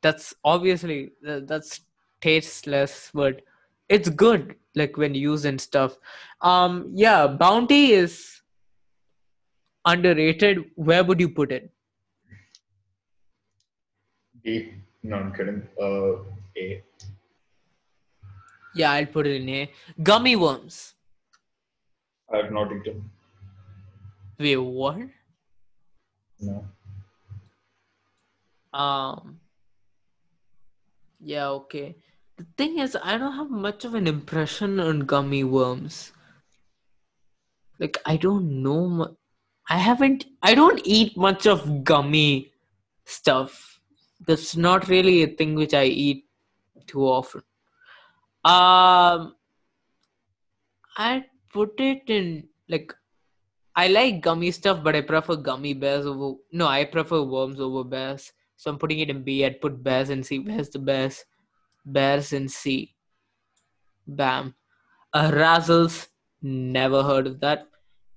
that's 0.00 0.32
obviously 0.44 1.10
that's 1.22 1.80
tasteless 2.20 3.10
but 3.14 3.42
it's 3.88 4.08
good 4.08 4.54
like 4.74 4.96
when 4.96 5.14
used 5.14 5.44
and 5.44 5.60
stuff 5.60 5.96
um 6.40 6.90
yeah 6.94 7.26
bounty 7.26 7.92
is 7.92 8.42
underrated 9.84 10.64
where 10.74 11.04
would 11.04 11.20
you 11.20 11.28
put 11.28 11.52
it 11.52 11.70
B. 14.46 14.72
No, 15.02 15.16
I'm 15.16 15.32
kidding. 15.32 15.62
Uh, 15.80 16.22
A. 16.56 16.82
Yeah, 18.76 18.92
I'll 18.92 19.06
put 19.06 19.26
it 19.26 19.42
in 19.42 19.48
A. 19.48 19.72
Gummy 20.00 20.36
worms. 20.36 20.94
I 22.32 22.36
have 22.36 22.52
not 22.52 22.70
eaten. 22.72 23.10
Wait, 24.38 24.56
what? 24.56 24.98
No. 26.40 26.64
Um. 28.72 29.40
Yeah, 31.26 31.48
okay. 31.48 31.96
The 32.38 32.46
thing 32.56 32.78
is, 32.78 32.96
I 33.02 33.18
don't 33.18 33.32
have 33.32 33.50
much 33.50 33.84
of 33.84 33.94
an 33.96 34.06
impression 34.06 34.78
on 34.78 35.00
gummy 35.06 35.42
worms. 35.42 36.12
Like, 37.80 37.98
I 38.06 38.16
don't 38.16 38.62
know. 38.62 38.88
Mu- 38.88 39.16
I 39.68 39.78
haven't. 39.78 40.26
I 40.40 40.54
don't 40.54 40.80
eat 40.84 41.16
much 41.16 41.48
of 41.48 41.82
gummy 41.82 42.52
stuff. 43.04 43.80
That's 44.24 44.54
not 44.54 44.86
really 44.86 45.24
a 45.24 45.26
thing 45.26 45.56
which 45.56 45.74
I 45.74 45.86
eat 45.86 46.26
too 46.86 47.02
often. 47.02 47.42
Um, 48.44 49.34
I 50.96 51.24
put 51.52 51.80
it 51.80 52.02
in 52.06 52.46
like 52.68 52.94
I 53.74 53.88
like 53.88 54.20
gummy 54.20 54.52
stuff, 54.52 54.84
but 54.84 54.94
I 54.94 55.00
prefer 55.00 55.34
gummy 55.34 55.74
bears 55.74 56.06
over. 56.06 56.36
No, 56.52 56.68
I 56.68 56.84
prefer 56.84 57.22
worms 57.22 57.58
over 57.58 57.82
bears. 57.82 58.32
So 58.56 58.70
I'm 58.70 58.78
putting 58.78 59.00
it 59.00 59.10
in 59.10 59.22
B. 59.22 59.44
I'd 59.44 59.60
put 59.60 59.82
bears 59.82 60.10
in 60.10 60.22
C. 60.22 60.38
Where's 60.38 60.70
the 60.70 60.78
bears? 60.78 61.24
Bears 61.84 62.32
in 62.32 62.48
C. 62.48 62.94
Bam. 64.06 64.54
Uh, 65.12 65.30
Razzles. 65.30 66.08
Never 66.42 67.02
heard 67.02 67.26
of 67.26 67.40
that. 67.40 67.68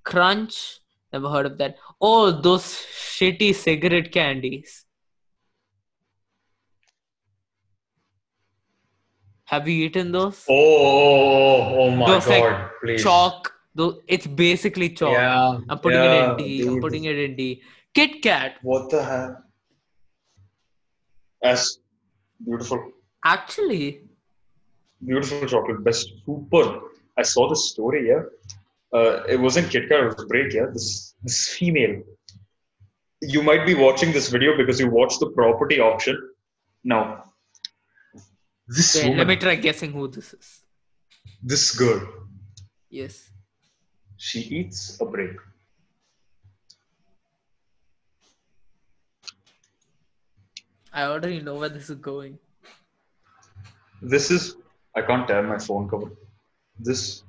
Crunch. 0.04 0.78
Never 1.12 1.28
heard 1.28 1.46
of 1.46 1.58
that. 1.58 1.76
Oh, 2.00 2.30
those 2.30 2.64
shitty 2.64 3.54
cigarette 3.54 4.12
candies. 4.12 4.84
Have 9.44 9.66
you 9.66 9.86
eaten 9.86 10.12
those? 10.12 10.44
Oh, 10.48 10.54
oh, 10.54 11.62
oh, 11.66 11.78
oh 11.80 11.90
my 11.90 12.06
Those, 12.06 12.28
like, 12.28 12.42
god! 12.42 12.70
Please. 12.80 13.02
Chalk. 13.02 13.52
Though 13.74 14.00
it's 14.06 14.26
basically 14.26 14.90
chalk. 14.90 15.12
Yeah. 15.12 15.58
I'm 15.68 15.78
putting 15.78 16.00
it 16.00 16.30
in 16.30 16.36
D. 16.36 16.68
am 16.68 16.80
putting 16.80 17.04
it 17.04 17.18
in 17.18 17.36
D. 17.36 17.62
Kit 17.92 18.22
Kat. 18.22 18.54
What 18.62 18.90
the 18.90 19.02
hell? 19.02 19.42
As 21.42 21.78
beautiful, 22.44 22.92
Actually, 23.24 24.02
beautiful 25.04 25.46
chocolate, 25.46 25.82
best 25.84 26.10
super. 26.26 26.80
I 27.18 27.22
saw 27.22 27.48
this 27.48 27.70
story. 27.70 28.08
Yeah, 28.08 28.22
uh, 28.94 29.24
it 29.24 29.38
wasn't 29.40 29.70
Kit 29.70 29.88
Kat. 29.88 30.00
It 30.00 30.16
was 30.16 30.24
Break. 30.26 30.52
Yeah, 30.54 30.66
this 30.72 31.14
this 31.22 31.48
female. 31.48 32.02
You 33.22 33.42
might 33.42 33.66
be 33.66 33.74
watching 33.74 34.12
this 34.12 34.28
video 34.28 34.56
because 34.56 34.80
you 34.80 34.88
watched 34.90 35.20
the 35.20 35.30
property 35.30 35.78
auction. 35.80 36.16
Now, 36.84 37.24
this 38.66 38.94
wait, 38.96 39.04
woman, 39.04 39.18
let 39.18 39.26
me 39.26 39.36
try 39.36 39.54
guessing 39.56 39.92
who 39.92 40.08
this 40.08 40.32
is. 40.32 40.62
this 41.42 41.74
girl, 41.76 42.00
Yes. 42.88 43.30
she 44.16 44.40
eats 44.40 44.98
a 45.00 45.04
break. 45.04 45.36
I 50.92 51.04
already 51.04 51.40
know 51.40 51.54
where 51.54 51.68
this 51.68 51.88
is 51.88 51.96
going. 51.96 52.38
This 54.02 54.30
is 54.30 54.56
I 54.96 55.02
can't 55.02 55.26
tear 55.28 55.42
my 55.42 55.58
phone 55.58 55.88
cover. 55.88 56.10
This 56.78 57.22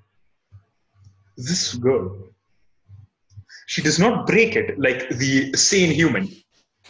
this 1.37 1.75
girl. 1.75 2.17
She 3.67 3.81
does 3.81 3.99
not 3.99 4.27
break 4.27 4.55
it 4.55 4.79
like 4.79 5.09
the 5.09 5.53
sane 5.53 5.91
human. 5.91 6.29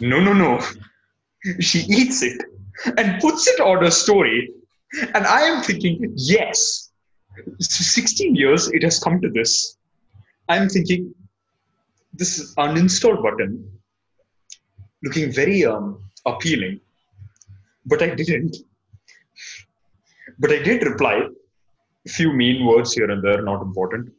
No, 0.00 0.20
no, 0.20 0.32
no. 0.32 0.60
She 1.60 1.80
eats 1.80 2.22
it 2.22 2.40
and 2.96 3.20
puts 3.20 3.46
it 3.46 3.60
on 3.60 3.84
her 3.84 3.90
story. 3.90 4.50
And 5.14 5.26
I 5.26 5.42
am 5.42 5.62
thinking, 5.62 6.12
yes, 6.16 6.90
16 7.60 8.34
years 8.34 8.68
it 8.68 8.82
has 8.82 8.98
come 8.98 9.20
to 9.20 9.30
this. 9.30 9.76
I'm 10.48 10.68
thinking, 10.68 11.14
this 12.12 12.54
uninstall 12.56 13.22
button 13.22 13.70
looking 15.02 15.32
very 15.32 15.64
um, 15.64 16.02
appealing. 16.26 16.80
But 17.86 18.02
I 18.02 18.14
didn't. 18.14 18.56
But 20.38 20.52
I 20.52 20.62
did 20.62 20.82
reply 20.84 21.26
a 22.06 22.08
few 22.08 22.32
mean 22.32 22.64
words 22.66 22.94
here 22.94 23.10
and 23.10 23.22
there, 23.22 23.42
not 23.42 23.62
important. 23.62 24.12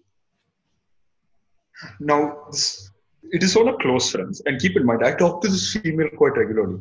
Now, 1.99 2.45
this, 2.51 2.91
it 3.32 3.43
is 3.43 3.56
all 3.56 3.68
a 3.70 3.78
close 3.78 4.12
friends. 4.12 4.41
And 4.45 4.60
keep 4.60 4.76
in 4.78 4.86
mind, 4.86 5.04
I 5.04 5.14
talk 5.14 5.41
to 5.41 5.47
this 5.47 5.74
female 5.74 6.10
quite 6.18 6.38
regularly. 6.38 6.80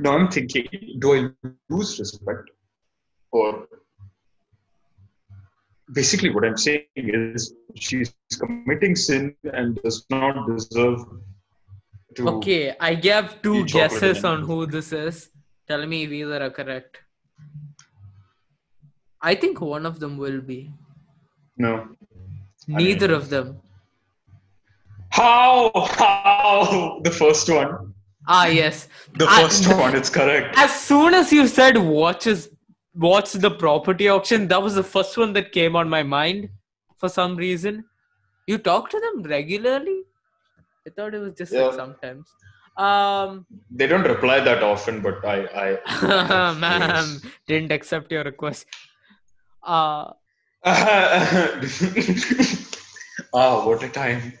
Now 0.00 0.16
I'm 0.16 0.30
thinking, 0.30 0.68
do 1.00 1.14
I 1.14 1.48
lose 1.68 1.98
respect? 1.98 2.50
Or 3.32 3.66
basically, 5.92 6.30
what 6.30 6.44
I'm 6.44 6.56
saying 6.56 6.86
is 6.94 7.54
she's 7.74 8.14
committing 8.38 8.94
sin 8.94 9.34
and 9.44 9.80
does 9.82 10.06
not 10.10 10.46
deserve. 10.46 11.04
Okay, 12.20 12.74
I 12.80 12.94
gave 12.94 13.40
two 13.42 13.64
guesses 13.66 14.24
on 14.24 14.42
who 14.42 14.66
this 14.66 14.92
is. 14.92 15.30
Tell 15.68 15.86
me 15.86 16.04
if 16.04 16.10
either 16.10 16.42
are 16.42 16.50
correct. 16.50 16.98
I 19.20 19.34
think 19.34 19.60
one 19.60 19.86
of 19.86 20.00
them 20.00 20.16
will 20.16 20.40
be. 20.40 20.70
No. 21.56 21.88
Neither 22.66 23.14
of 23.14 23.30
them. 23.30 23.60
How? 25.10 25.70
How? 25.74 27.00
The 27.04 27.10
first 27.10 27.48
one. 27.48 27.94
Ah, 28.26 28.46
yes. 28.46 28.88
The 29.14 29.26
I- 29.28 29.42
first 29.42 29.68
one, 29.68 29.94
it's 29.94 30.10
correct. 30.10 30.54
As 30.56 30.72
soon 30.80 31.14
as 31.14 31.32
you 31.32 31.46
said 31.46 31.76
watches, 31.76 32.48
watch 32.94 33.32
the 33.32 33.50
property 33.50 34.08
auction, 34.08 34.48
that 34.48 34.62
was 34.62 34.74
the 34.74 34.82
first 34.82 35.16
one 35.16 35.32
that 35.34 35.52
came 35.52 35.76
on 35.76 35.88
my 35.88 36.02
mind 36.02 36.48
for 36.96 37.08
some 37.08 37.36
reason. 37.36 37.84
You 38.46 38.58
talk 38.58 38.90
to 38.90 39.00
them 39.00 39.22
regularly? 39.22 40.02
I 40.86 40.90
thought 40.90 41.14
it 41.14 41.18
was 41.18 41.34
just 41.34 41.52
like 41.52 41.74
sometimes. 41.74 42.28
Um, 42.76 43.46
They 43.70 43.86
don't 43.86 44.04
reply 44.04 44.40
that 44.40 44.62
often, 44.62 45.00
but 45.02 45.24
I. 45.24 45.78
I 46.06 46.54
ma'am, 46.58 47.20
didn't 47.46 47.72
accept 47.72 48.10
your 48.10 48.24
request. 48.24 48.66
Uh, 49.62 50.12
ah, 50.64 51.60
what 53.66 53.82
a 53.82 53.88
time. 53.88 54.32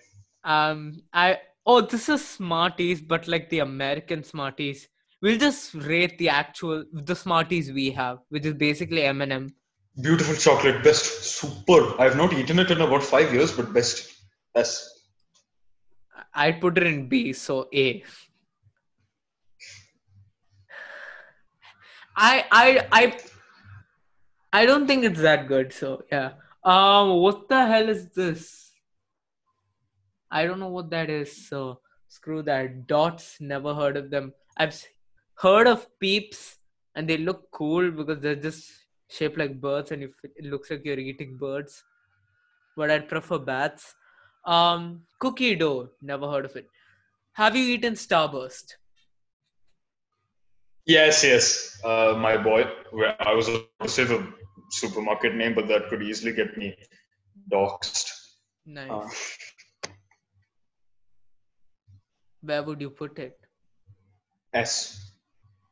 um, 0.44 1.02
I 1.12 1.38
oh, 1.66 1.80
this 1.82 2.08
is 2.08 2.26
Smarties, 2.26 3.00
but 3.00 3.28
like 3.28 3.50
the 3.50 3.60
American 3.60 4.24
Smarties. 4.24 4.88
We'll 5.20 5.38
just 5.38 5.74
rate 5.74 6.18
the 6.18 6.28
actual 6.28 6.84
the 6.92 7.14
Smarties 7.14 7.70
we 7.72 7.90
have, 7.92 8.18
which 8.30 8.44
is 8.46 8.54
basically 8.54 9.02
M&M. 9.04 9.54
Beautiful 10.00 10.34
chocolate, 10.34 10.82
best. 10.82 11.04
Super. 11.22 12.00
I 12.00 12.04
have 12.04 12.16
not 12.16 12.32
eaten 12.32 12.58
it 12.58 12.70
in 12.70 12.80
about 12.80 13.04
five 13.04 13.32
years, 13.32 13.52
but 13.52 13.72
best. 13.72 14.10
Yes. 14.56 14.88
I'd 16.34 16.60
put 16.60 16.78
it 16.78 16.86
in 16.86 17.08
B, 17.08 17.32
so 17.32 17.68
A. 17.74 18.02
I 22.16 22.44
I 22.50 22.86
I 22.92 23.18
I 24.52 24.66
don't 24.66 24.86
think 24.86 25.04
it's 25.04 25.20
that 25.20 25.48
good, 25.48 25.72
so 25.72 26.04
yeah. 26.10 26.32
Um 26.64 27.16
what 27.20 27.48
the 27.48 27.66
hell 27.66 27.88
is 27.88 28.10
this? 28.10 28.72
I 30.30 30.46
don't 30.46 30.60
know 30.60 30.68
what 30.68 30.90
that 30.90 31.10
is, 31.10 31.48
so 31.48 31.80
screw 32.08 32.42
that. 32.42 32.86
Dots, 32.86 33.38
never 33.40 33.74
heard 33.74 33.96
of 33.96 34.10
them. 34.10 34.32
I've 34.56 34.82
heard 35.34 35.66
of 35.66 35.86
peeps 35.98 36.58
and 36.94 37.08
they 37.08 37.18
look 37.18 37.50
cool 37.50 37.90
because 37.90 38.20
they're 38.20 38.36
just 38.36 38.70
shaped 39.08 39.38
like 39.38 39.60
birds 39.60 39.90
and 39.90 40.02
it 40.02 40.44
looks 40.44 40.70
like 40.70 40.84
you're 40.84 40.98
eating 40.98 41.36
birds. 41.36 41.84
But 42.76 42.90
I'd 42.90 43.08
prefer 43.08 43.38
bats. 43.38 43.94
Um, 44.44 45.02
cookie 45.20 45.54
dough. 45.54 45.90
Never 46.00 46.28
heard 46.30 46.44
of 46.44 46.56
it. 46.56 46.66
Have 47.34 47.56
you 47.56 47.64
eaten 47.74 47.94
Starburst? 47.94 48.74
Yes, 50.84 51.22
yes. 51.24 51.80
Uh, 51.84 52.14
my 52.18 52.36
boy. 52.36 52.64
I 53.20 53.32
was 53.34 53.48
about 53.48 53.68
to 53.82 53.88
say 53.88 54.04
the 54.04 54.26
supermarket 54.70 55.34
name, 55.34 55.54
but 55.54 55.68
that 55.68 55.88
could 55.88 56.02
easily 56.02 56.32
get 56.32 56.56
me 56.56 56.74
doxxed. 57.50 58.10
Nice. 58.66 58.90
Uh, 58.90 59.08
Where 62.40 62.62
would 62.62 62.80
you 62.80 62.90
put 62.90 63.18
it? 63.18 63.38
S. 64.52 65.12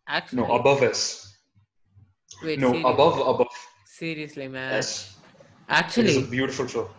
Actually, 0.08 0.42
No, 0.42 0.54
above 0.54 0.82
S. 0.82 1.26
Wait, 2.42 2.58
No, 2.58 2.68
seriously, 2.68 2.92
above, 2.92 3.18
above 3.34 3.54
seriously, 3.84 4.48
man. 4.48 4.74
S. 4.74 5.16
It's 5.16 5.18
a 5.68 5.72
Actually, 5.72 6.22
beautiful 6.24 6.66
show. 6.66 6.90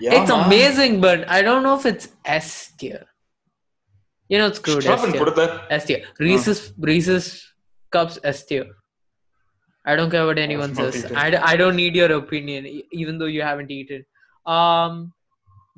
Yeah, 0.00 0.20
it's 0.20 0.30
man. 0.30 0.46
amazing, 0.46 1.00
but 1.00 1.28
I 1.28 1.42
don't 1.42 1.62
know 1.62 1.76
if 1.76 1.86
it's 1.86 2.08
S 2.24 2.72
tier. 2.78 3.04
You 4.28 4.38
know, 4.38 4.46
it's 4.48 4.58
screwed 4.58 4.86
up 4.86 5.00
S 5.00 5.12
tier. 5.12 5.60
S 5.70 5.84
tier. 5.84 6.04
Reese's 6.18 6.72
Reese's 6.78 7.52
cups 7.90 8.18
S 8.22 8.44
tier. 8.44 8.66
I 9.84 9.96
don't 9.96 10.10
care 10.10 10.26
what 10.26 10.38
anyone 10.38 10.74
says. 10.74 11.10
I, 11.12 11.34
I, 11.42 11.56
don't 11.56 11.74
need 11.74 11.96
your 11.96 12.12
opinion, 12.12 12.82
even 12.92 13.16
though 13.16 13.24
you 13.24 13.40
haven't 13.40 13.70
eaten. 13.70 14.04
Um, 14.44 15.14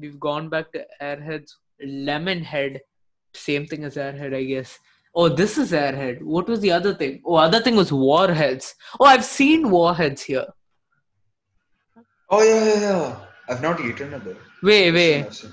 we've 0.01 0.19
gone 0.19 0.49
back 0.49 0.73
to 0.73 0.85
Airheads. 1.01 1.53
Lemon 1.81 2.43
Head, 2.43 2.81
same 3.35 3.67
thing 3.67 3.85
as 3.85 3.95
Airhead, 3.95 4.35
I 4.35 4.43
guess. 4.43 4.79
Oh, 5.15 5.29
this 5.29 5.59
is 5.59 5.71
Airhead. 5.73 6.23
What 6.23 6.49
was 6.49 6.61
the 6.61 6.73
other 6.73 6.95
thing? 6.95 7.23
Oh, 7.25 7.37
other 7.37 7.61
thing 7.61 7.77
was 7.77 7.93
Warheads. 7.93 8.75
Oh, 8.99 9.05
I've 9.05 9.25
seen 9.25 9.71
Warheads 9.71 10.23
here. 10.23 10.47
Oh 12.29 12.43
yeah, 12.43 12.65
yeah, 12.65 12.81
yeah. 12.81 13.17
I've 13.51 13.63
not 13.63 13.81
eaten 13.81 14.15
it 14.15 14.25
though. 14.25 14.37
Wait, 14.63 14.93
wait. 14.93 15.45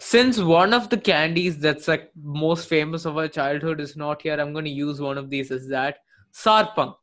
Since 0.00 0.38
one 0.38 0.74
of 0.74 0.88
the 0.90 0.96
candies 0.98 1.58
that's 1.58 1.88
like 1.88 2.10
most 2.14 2.68
famous 2.68 3.04
of 3.06 3.16
our 3.16 3.28
childhood 3.28 3.80
is 3.80 3.96
not 3.96 4.22
here, 4.22 4.38
I'm 4.38 4.52
going 4.52 4.64
to 4.64 4.70
use 4.70 5.00
one 5.00 5.16
of 5.16 5.30
these 5.30 5.50
as 5.50 5.68
that. 5.68 5.98
Sarpunk. 6.34 6.96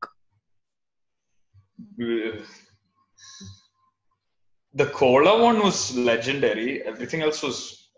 The 4.75 4.85
cola 4.87 5.41
one 5.41 5.59
was 5.59 5.95
legendary. 5.95 6.83
Everything 6.83 7.21
else 7.21 7.41
was. 7.41 7.89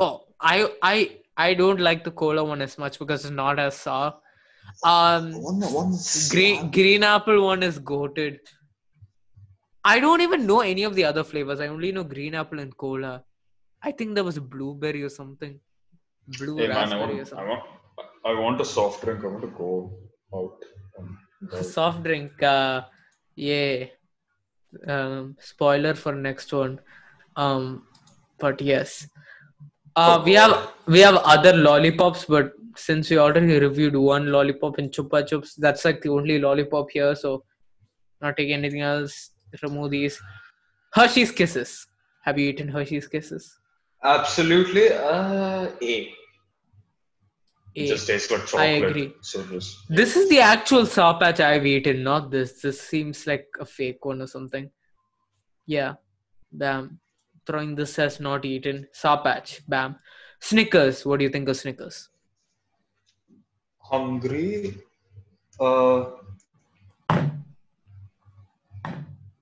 Oh, 0.00 0.24
I 0.40 0.70
I 0.82 1.18
I 1.36 1.54
don't 1.54 1.80
like 1.80 2.04
the 2.04 2.10
cola 2.10 2.44
one 2.44 2.62
as 2.62 2.78
much 2.78 2.98
because 2.98 3.24
it's 3.24 3.34
not 3.34 3.58
as 3.58 3.76
sour. 3.76 4.14
Um, 4.82 5.32
One, 5.42 5.60
one 5.60 5.94
green 6.30 6.70
green 6.70 7.02
apple 7.04 7.44
one 7.44 7.62
is 7.62 7.78
goated. 7.78 8.38
I 9.92 10.00
don't 10.00 10.20
even 10.20 10.46
know 10.46 10.60
any 10.60 10.82
of 10.82 10.94
the 10.96 11.04
other 11.04 11.22
flavors. 11.22 11.60
I 11.60 11.68
only 11.68 11.92
know 11.92 12.02
green 12.02 12.34
apple 12.34 12.58
and 12.58 12.76
cola. 12.76 13.22
I 13.82 13.92
think 13.92 14.14
there 14.16 14.24
was 14.24 14.38
blueberry 14.38 15.02
or 15.04 15.08
something. 15.08 15.60
Blue 16.38 16.56
Hey 16.56 16.66
man, 16.68 16.76
I 16.76 16.80
raspberry 16.80 17.02
or 17.02 17.16
want, 17.16 17.20
I 17.20 17.24
something. 17.24 17.48
want, 17.48 17.62
I 18.24 18.40
want 18.40 18.60
a 18.60 18.64
soft 18.64 19.04
drink. 19.04 19.22
I 19.22 19.28
want 19.28 19.42
to 19.42 19.52
go 19.58 19.96
out. 20.34 20.64
and 20.98 21.50
go. 21.50 21.62
Soft 21.62 22.02
drink. 22.02 22.42
Uh, 22.42 22.82
yeah. 23.36 23.84
Um, 24.88 25.36
spoiler 25.38 25.94
for 25.94 26.12
next 26.14 26.52
one. 26.52 26.80
Um, 27.36 27.86
but 28.40 28.60
yes. 28.60 29.06
Uh, 29.94 30.20
we 30.24 30.34
have 30.34 30.72
we 30.86 30.98
have 31.00 31.16
other 31.18 31.56
lollipops, 31.56 32.24
but 32.24 32.52
since 32.76 33.08
we 33.08 33.18
already 33.18 33.60
reviewed 33.60 33.94
one 33.94 34.32
lollipop 34.32 34.80
in 34.80 34.90
Chupa 34.90 35.22
Chups, 35.30 35.54
that's 35.56 35.84
like 35.84 36.02
the 36.02 36.10
only 36.10 36.40
lollipop 36.40 36.90
here. 36.90 37.14
So, 37.14 37.44
not 38.20 38.36
taking 38.36 38.54
anything 38.54 38.80
else. 38.80 39.30
Remove 39.62 39.90
these. 39.90 40.20
Hershey's 40.92 41.30
Kisses. 41.30 41.86
Have 42.24 42.38
you 42.38 42.48
eaten 42.50 42.68
Hershey's 42.68 43.06
Kisses? 43.06 43.58
Absolutely. 44.02 44.92
Uh, 44.92 45.68
A. 45.82 46.12
It 47.74 47.82
A. 47.82 47.86
just 47.88 48.06
tastes 48.06 48.30
like 48.30 48.46
chocolate. 48.46 48.62
I 48.62 48.66
agree. 48.86 49.14
So 49.20 49.42
just. 49.44 49.76
This 49.88 50.16
is 50.16 50.28
the 50.28 50.40
actual 50.40 50.86
Sour 50.86 51.18
Patch 51.18 51.40
I've 51.40 51.66
eaten, 51.66 52.02
not 52.02 52.30
this. 52.30 52.60
This 52.62 52.80
seems 52.80 53.26
like 53.26 53.46
a 53.60 53.66
fake 53.66 54.04
one 54.04 54.22
or 54.22 54.26
something. 54.26 54.70
Yeah. 55.66 55.94
Bam. 56.52 57.00
Throwing 57.46 57.74
this 57.74 57.98
as 57.98 58.18
not 58.20 58.44
eaten. 58.44 58.88
Sour 58.92 59.22
Patch. 59.22 59.62
Bam. 59.68 59.96
Snickers. 60.40 61.04
What 61.04 61.18
do 61.18 61.24
you 61.24 61.30
think 61.30 61.48
of 61.48 61.56
Snickers? 61.56 62.08
hungry. 63.90 64.76
Uh, 65.60 66.06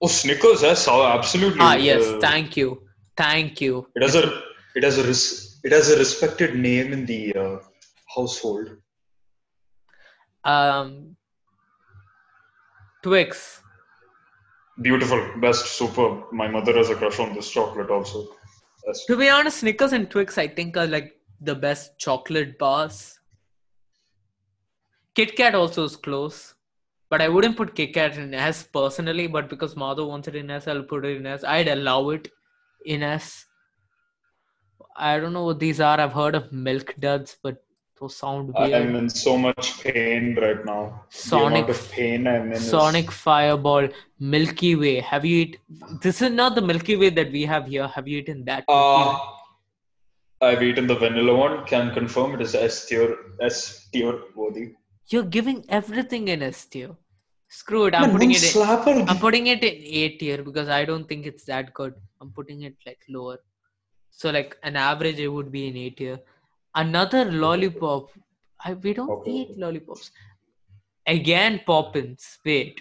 oh, 0.04 0.08
Snickers, 0.08 0.62
yes, 0.62 0.86
oh, 0.88 1.04
absolutely. 1.06 1.60
Ah, 1.60 1.74
yes. 1.74 2.06
Uh, 2.06 2.18
Thank 2.20 2.56
you. 2.56 2.82
Thank 3.16 3.60
you. 3.60 3.86
it 3.94 4.02
has 4.02 4.14
a 4.16 4.42
it 4.74 4.82
has 4.82 4.98
a 4.98 5.04
res- 5.04 5.60
it 5.64 5.72
has 5.72 5.90
a 5.90 5.98
respected 5.98 6.56
name 6.56 6.92
in 6.92 7.06
the 7.06 7.34
uh, 7.34 7.58
household. 8.14 8.68
Um, 10.44 11.16
Twix. 13.02 13.60
Beautiful, 14.82 15.22
best, 15.40 15.66
superb. 15.66 16.32
My 16.32 16.48
mother 16.48 16.76
has 16.76 16.90
a 16.90 16.96
crush 16.96 17.20
on 17.20 17.34
this 17.34 17.50
chocolate 17.50 17.90
also. 17.90 18.26
Yes. 18.86 19.04
To 19.06 19.16
be 19.16 19.28
honest, 19.28 19.58
Snickers 19.58 19.92
and 19.92 20.10
Twix, 20.10 20.36
I 20.36 20.48
think, 20.48 20.76
are 20.76 20.86
like 20.86 21.14
the 21.40 21.54
best 21.54 21.98
chocolate 21.98 22.58
bars. 22.58 23.18
Kit 25.14 25.36
Kat 25.36 25.54
also 25.54 25.84
is 25.84 25.96
close, 25.96 26.54
but 27.10 27.22
I 27.22 27.28
wouldn't 27.28 27.56
put 27.56 27.74
Kit 27.74 27.94
Kat 27.94 28.16
in 28.16 28.34
S 28.34 28.62
personally. 28.62 29.26
But 29.26 29.48
because 29.48 29.74
Madhav 29.74 30.08
wants 30.08 30.28
it 30.28 30.36
in 30.36 30.50
S, 30.50 30.66
I'll 30.68 30.82
put 30.82 31.04
it 31.04 31.16
in 31.16 31.26
S. 31.26 31.44
I'd 31.44 31.68
allow 31.68 32.10
it 32.10 32.28
in 32.84 33.02
S. 33.02 33.46
I 34.96 35.18
don't 35.18 35.32
know 35.32 35.44
what 35.44 35.58
these 35.60 35.80
are. 35.80 35.98
I've 36.00 36.12
heard 36.12 36.34
of 36.34 36.52
Milk 36.52 36.94
Duds, 37.00 37.36
but 37.42 37.62
those 38.00 38.16
sound 38.16 38.52
I'm 38.56 38.94
in 38.96 39.08
so 39.08 39.36
much 39.36 39.80
pain 39.82 40.36
right 40.40 40.64
now. 40.64 41.04
Sonic- 41.10 41.68
pain 41.90 42.26
I'm 42.26 42.46
in. 42.46 42.52
is- 42.52 42.68
Sonic 42.70 43.10
Fireball, 43.10 43.88
Milky 44.18 44.74
Way. 44.76 45.00
Have 45.00 45.24
you 45.24 45.36
eaten? 45.42 45.60
This 46.02 46.22
is 46.22 46.30
not 46.30 46.54
the 46.54 46.62
Milky 46.62 46.96
Way 46.96 47.10
that 47.10 47.30
we 47.32 47.42
have 47.42 47.66
here. 47.66 47.88
Have 47.88 48.06
you 48.08 48.18
eaten 48.18 48.44
that? 48.44 48.64
Uh, 48.68 49.18
I've 50.40 50.62
eaten 50.62 50.86
the 50.86 50.94
vanilla 50.96 51.34
one. 51.34 51.64
Can 51.66 51.92
confirm 51.94 52.34
it 52.34 52.40
is 52.42 52.54
S 52.54 52.86
tier, 52.86 53.16
S 53.40 53.88
tier 53.92 54.14
worthy. 54.36 54.74
You're 55.08 55.24
giving 55.24 55.64
everything 55.68 56.28
in 56.28 56.42
S 56.42 56.64
tier. 56.66 56.90
Screw 57.48 57.86
it. 57.86 57.94
I'm 57.94 58.02
Man, 58.02 58.12
putting 58.12 58.30
it. 58.30 58.42
In, 58.42 58.48
slapper. 58.48 59.08
I'm 59.08 59.18
putting 59.18 59.46
it 59.48 59.62
in 59.62 59.82
A 59.84 60.08
tier 60.16 60.42
because 60.42 60.68
I 60.68 60.84
don't 60.84 61.08
think 61.08 61.26
it's 61.26 61.44
that 61.44 61.72
good. 61.74 61.94
I'm 62.20 62.30
putting 62.30 62.62
it 62.62 62.74
like 62.86 63.00
lower. 63.08 63.38
So 64.10 64.30
like 64.30 64.56
an 64.62 64.76
average, 64.76 65.18
it 65.18 65.28
would 65.28 65.52
be 65.52 65.68
in 65.68 65.76
A 65.76 65.90
tier. 65.90 66.18
Another 66.74 67.24
lollipop. 67.30 68.10
I, 68.64 68.72
we 68.74 68.94
don't 68.94 69.10
Okay. 69.10 69.30
eat 69.30 69.58
lollipops. 69.58 70.10
Again, 71.06 71.60
Poppins. 71.66 72.38
Wait, 72.44 72.80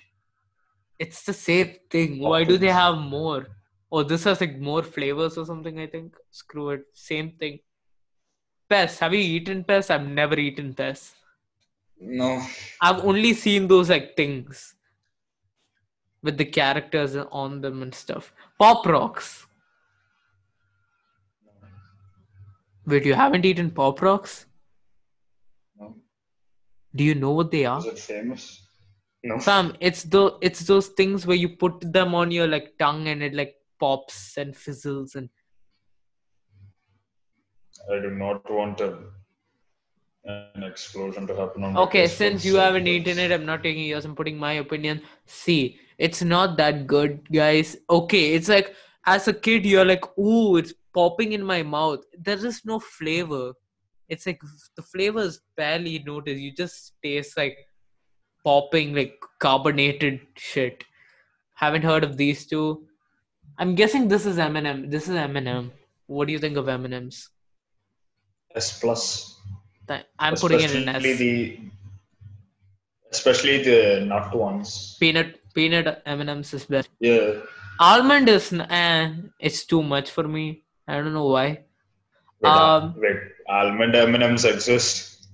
it's 0.97 1.23
the 1.23 1.33
same 1.33 1.75
thing. 1.91 2.19
Why 2.19 2.43
do 2.45 2.57
they 2.57 2.71
have 2.71 2.97
more? 2.97 3.47
Oh, 3.91 4.01
this 4.01 4.23
has 4.23 4.39
like 4.41 4.57
more 4.57 4.81
flavors 4.81 5.37
or 5.37 5.45
something. 5.45 5.79
I 5.79 5.87
think. 5.87 6.15
Screw 6.31 6.69
it. 6.69 6.85
Same 6.93 7.31
thing. 7.39 7.59
Pez. 8.69 8.97
Have 8.99 9.13
you 9.13 9.19
eaten 9.19 9.63
Pez? 9.65 9.91
I've 9.91 10.07
never 10.07 10.39
eaten 10.39 10.73
Pez. 10.73 11.11
No. 11.99 12.41
I've 12.81 13.03
only 13.05 13.33
seen 13.33 13.67
those 13.67 13.89
like 13.89 14.15
things 14.15 14.75
with 16.21 16.37
the 16.37 16.45
characters 16.45 17.15
on 17.15 17.61
them 17.61 17.81
and 17.81 17.93
stuff. 17.93 18.33
Pop 18.59 18.85
rocks. 18.85 19.45
Wait, 22.85 23.05
you 23.05 23.13
haven't 23.13 23.45
eaten 23.45 23.71
pop 23.71 24.01
rocks? 24.01 24.45
No. 25.79 25.95
Do 26.95 27.03
you 27.03 27.15
know 27.15 27.31
what 27.31 27.51
they 27.51 27.65
are? 27.65 27.79
Is 27.79 27.85
it 27.85 27.99
famous? 27.99 28.61
No. 29.23 29.39
Fam, 29.39 29.75
it's 29.79 30.03
the 30.03 30.37
it's 30.41 30.61
those 30.61 30.87
things 30.87 31.25
where 31.25 31.37
you 31.37 31.55
put 31.55 31.93
them 31.93 32.13
on 32.13 32.29
your 32.29 32.45
like 32.45 32.77
tongue 32.77 33.07
and 33.07 33.23
it 33.23 33.33
like 33.33 33.55
pops 33.79 34.37
and 34.37 34.55
fizzles 34.55 35.15
and 35.15 35.29
I 37.89 37.99
do 37.99 38.11
not 38.11 38.49
want 38.49 38.81
a, 38.81 38.97
an 40.25 40.63
explosion 40.63 41.27
to 41.27 41.35
happen 41.35 41.63
on 41.63 41.77
Okay, 41.77 42.07
since 42.07 42.45
you 42.45 42.55
haven't 42.55 42.87
eaten 42.87 43.19
it, 43.19 43.31
I'm 43.31 43.45
not 43.45 43.63
taking 43.63 43.83
yours. 43.85 44.05
I'm 44.05 44.15
putting 44.15 44.37
my 44.37 44.53
opinion. 44.53 45.01
See, 45.25 45.79
it's 45.97 46.21
not 46.21 46.57
that 46.57 46.87
good, 46.87 47.19
guys. 47.31 47.75
Okay, 47.89 48.33
it's 48.33 48.49
like 48.49 48.73
as 49.05 49.27
a 49.27 49.33
kid, 49.33 49.65
you're 49.65 49.85
like, 49.85 50.05
ooh, 50.17 50.57
it's 50.57 50.73
popping 50.93 51.33
in 51.33 51.43
my 51.43 51.63
mouth. 51.63 51.99
There 52.17 52.45
is 52.45 52.63
no 52.63 52.79
flavor. 52.79 53.53
It's 54.07 54.25
like 54.25 54.41
the 54.75 54.81
flavor 54.81 55.21
is 55.21 55.41
barely 55.57 55.99
noticed. 55.99 56.41
You 56.41 56.53
just 56.53 56.93
taste 57.03 57.37
like 57.37 57.57
popping, 58.43 58.93
like 58.93 59.19
carbonated 59.39 60.21
shit. 60.37 60.83
Haven't 61.55 61.83
heard 61.83 62.03
of 62.03 62.17
these 62.17 62.45
two. 62.45 62.85
I'm 63.57 63.75
guessing 63.75 64.07
this 64.07 64.25
is 64.25 64.37
M&M. 64.37 64.89
This 64.89 65.07
is 65.07 65.15
M&M. 65.15 65.71
What 66.07 66.27
do 66.27 66.33
you 66.33 66.39
think 66.39 66.57
of 66.57 66.67
M&Ms? 66.67 67.29
S 68.55 68.79
plus. 68.79 69.32
I'm 70.19 70.35
putting 70.35 70.59
it 70.61 70.75
in 70.75 70.87
Especially 70.89 71.11
S. 71.11 71.17
the 71.19 71.59
especially 73.11 73.63
the 73.63 74.05
nut 74.05 74.33
ones. 74.35 74.97
Peanut 74.99 75.39
peanut 75.53 76.01
M&Ms 76.05 76.53
is 76.53 76.65
best. 76.65 76.89
Yeah. 76.99 77.41
Almond 77.79 78.29
is 78.29 78.53
eh, 78.53 79.11
it's 79.39 79.65
too 79.65 79.83
much 79.83 80.09
for 80.11 80.23
me. 80.27 80.63
I 80.87 80.95
don't 80.97 81.13
know 81.13 81.27
why. 81.27 81.65
Wait, 82.41 82.49
Um, 82.49 82.95
wait, 82.97 83.17
almond 83.49 83.95
M&Ms 83.95 84.45
exist. 84.45 85.27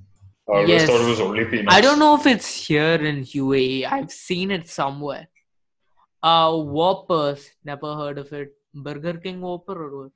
I 0.48 0.52
always 0.52 0.70
Yes. 0.70 0.88
thought 0.90 1.02
it 1.02 1.10
was 1.10 1.20
only 1.22 1.46
peanuts. 1.46 1.76
I 1.76 1.82
don't 1.82 2.00
know 2.00 2.16
if 2.16 2.26
it's 2.26 2.50
here 2.68 2.96
in 2.96 3.24
UAE. 3.24 3.86
I've 3.86 4.12
seen 4.12 4.52
it 4.52 4.68
somewhere. 4.68 5.28
Uh, 6.22 6.52
Whoppers, 6.58 7.50
never 7.64 7.96
heard 7.96 8.18
of 8.18 8.32
it. 8.34 8.54
Burger 8.74 9.14
King 9.14 9.42
Whopper 9.42 9.76
or 9.86 9.92
what? 10.04 10.12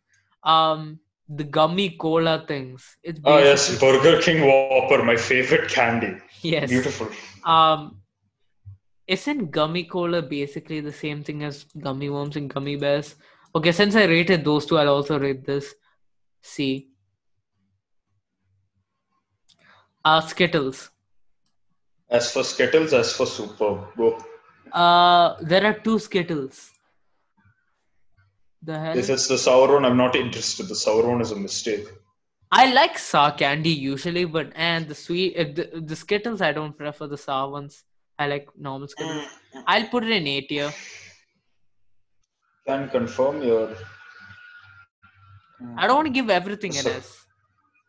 Um, 0.52 1.00
the 1.30 1.44
gummy 1.44 1.92
cola 1.92 2.46
things. 2.48 2.98
It's 3.04 3.20
Oh 3.24 3.40
yes, 3.40 3.80
Burger 3.80 4.22
King 4.22 4.46
Whopper, 4.46 5.04
my 5.04 5.16
favorite 5.16 5.70
candy. 5.70 6.18
yes. 6.42 6.70
Beautiful. 6.70 7.10
Um, 7.44 8.00
isn't 9.08 9.52
gummy 9.52 9.84
cola 9.84 10.22
basically 10.22 10.80
the 10.80 10.92
same 10.92 11.24
thing 11.24 11.44
as 11.44 11.66
gummy 11.80 12.10
worms 12.10 12.36
and 12.36 12.50
gummy 12.50 12.76
bears? 12.76 13.16
Okay, 13.56 13.72
since 13.72 13.96
I 13.96 14.06
rated 14.06 14.44
those 14.44 14.66
two, 14.66 14.78
I'll 14.78 14.90
also 14.90 15.20
rate 15.20 15.46
this. 15.46 15.74
C. 16.42 16.90
Uh, 20.04 20.20
Skittles. 20.22 20.90
As 22.10 22.32
for 22.32 22.44
Skittles, 22.44 22.94
as 22.94 23.14
for 23.16 23.26
Super, 23.26 23.88
go. 23.96 24.18
Uh, 24.72 25.36
there 25.42 25.66
are 25.66 25.80
two 25.80 26.00
Skittles. 26.00 26.73
The 28.66 28.80
hell? 28.80 28.98
If 28.98 29.10
it's 29.10 29.28
the 29.28 29.38
sour 29.38 29.74
one, 29.74 29.86
I'm 29.86 29.98
not 29.98 30.16
interested. 30.16 30.68
The 30.68 30.76
sour 30.76 31.06
one 31.08 31.22
is 31.22 31.32
a 31.32 31.36
mistake. 31.36 31.86
I 32.52 32.72
like 32.74 32.98
sour 33.00 33.32
candy 33.32 33.72
usually, 33.72 34.26
but 34.26 34.52
and 34.56 34.88
the 34.88 34.96
sweet 34.96 35.36
uh, 35.38 35.46
the, 35.56 35.82
the 35.82 35.96
Skittles 35.96 36.42
I 36.42 36.52
don't 36.52 36.78
prefer 36.78 37.08
the 37.08 37.18
sour 37.18 37.50
ones. 37.52 37.84
I 38.20 38.28
like 38.28 38.48
normal 38.58 38.88
Skittles. 38.88 39.26
Mm. 39.56 39.64
I'll 39.68 39.88
put 39.88 40.04
it 40.04 40.12
in 40.12 40.28
A 40.28 40.42
tier. 40.42 40.72
Can 42.68 42.90
confirm 42.90 43.42
your. 43.42 43.76
I 45.78 45.88
don't 45.88 45.96
want 45.96 46.08
to 46.08 46.14
give 46.14 46.30
everything 46.30 46.72
an 46.78 46.84
So- 46.84 46.92
S. 46.92 47.20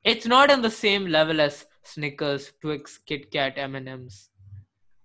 It's 0.05 0.27
not 0.27 0.51
on 0.51 0.61
the 0.61 0.71
same 0.71 1.07
level 1.07 1.41
as 1.41 1.67
Snickers, 1.83 2.53
Twix, 2.61 2.99
Kit 2.99 3.31
Kat, 3.31 3.55
M 3.57 3.75
and 3.75 3.89
M's. 3.89 4.29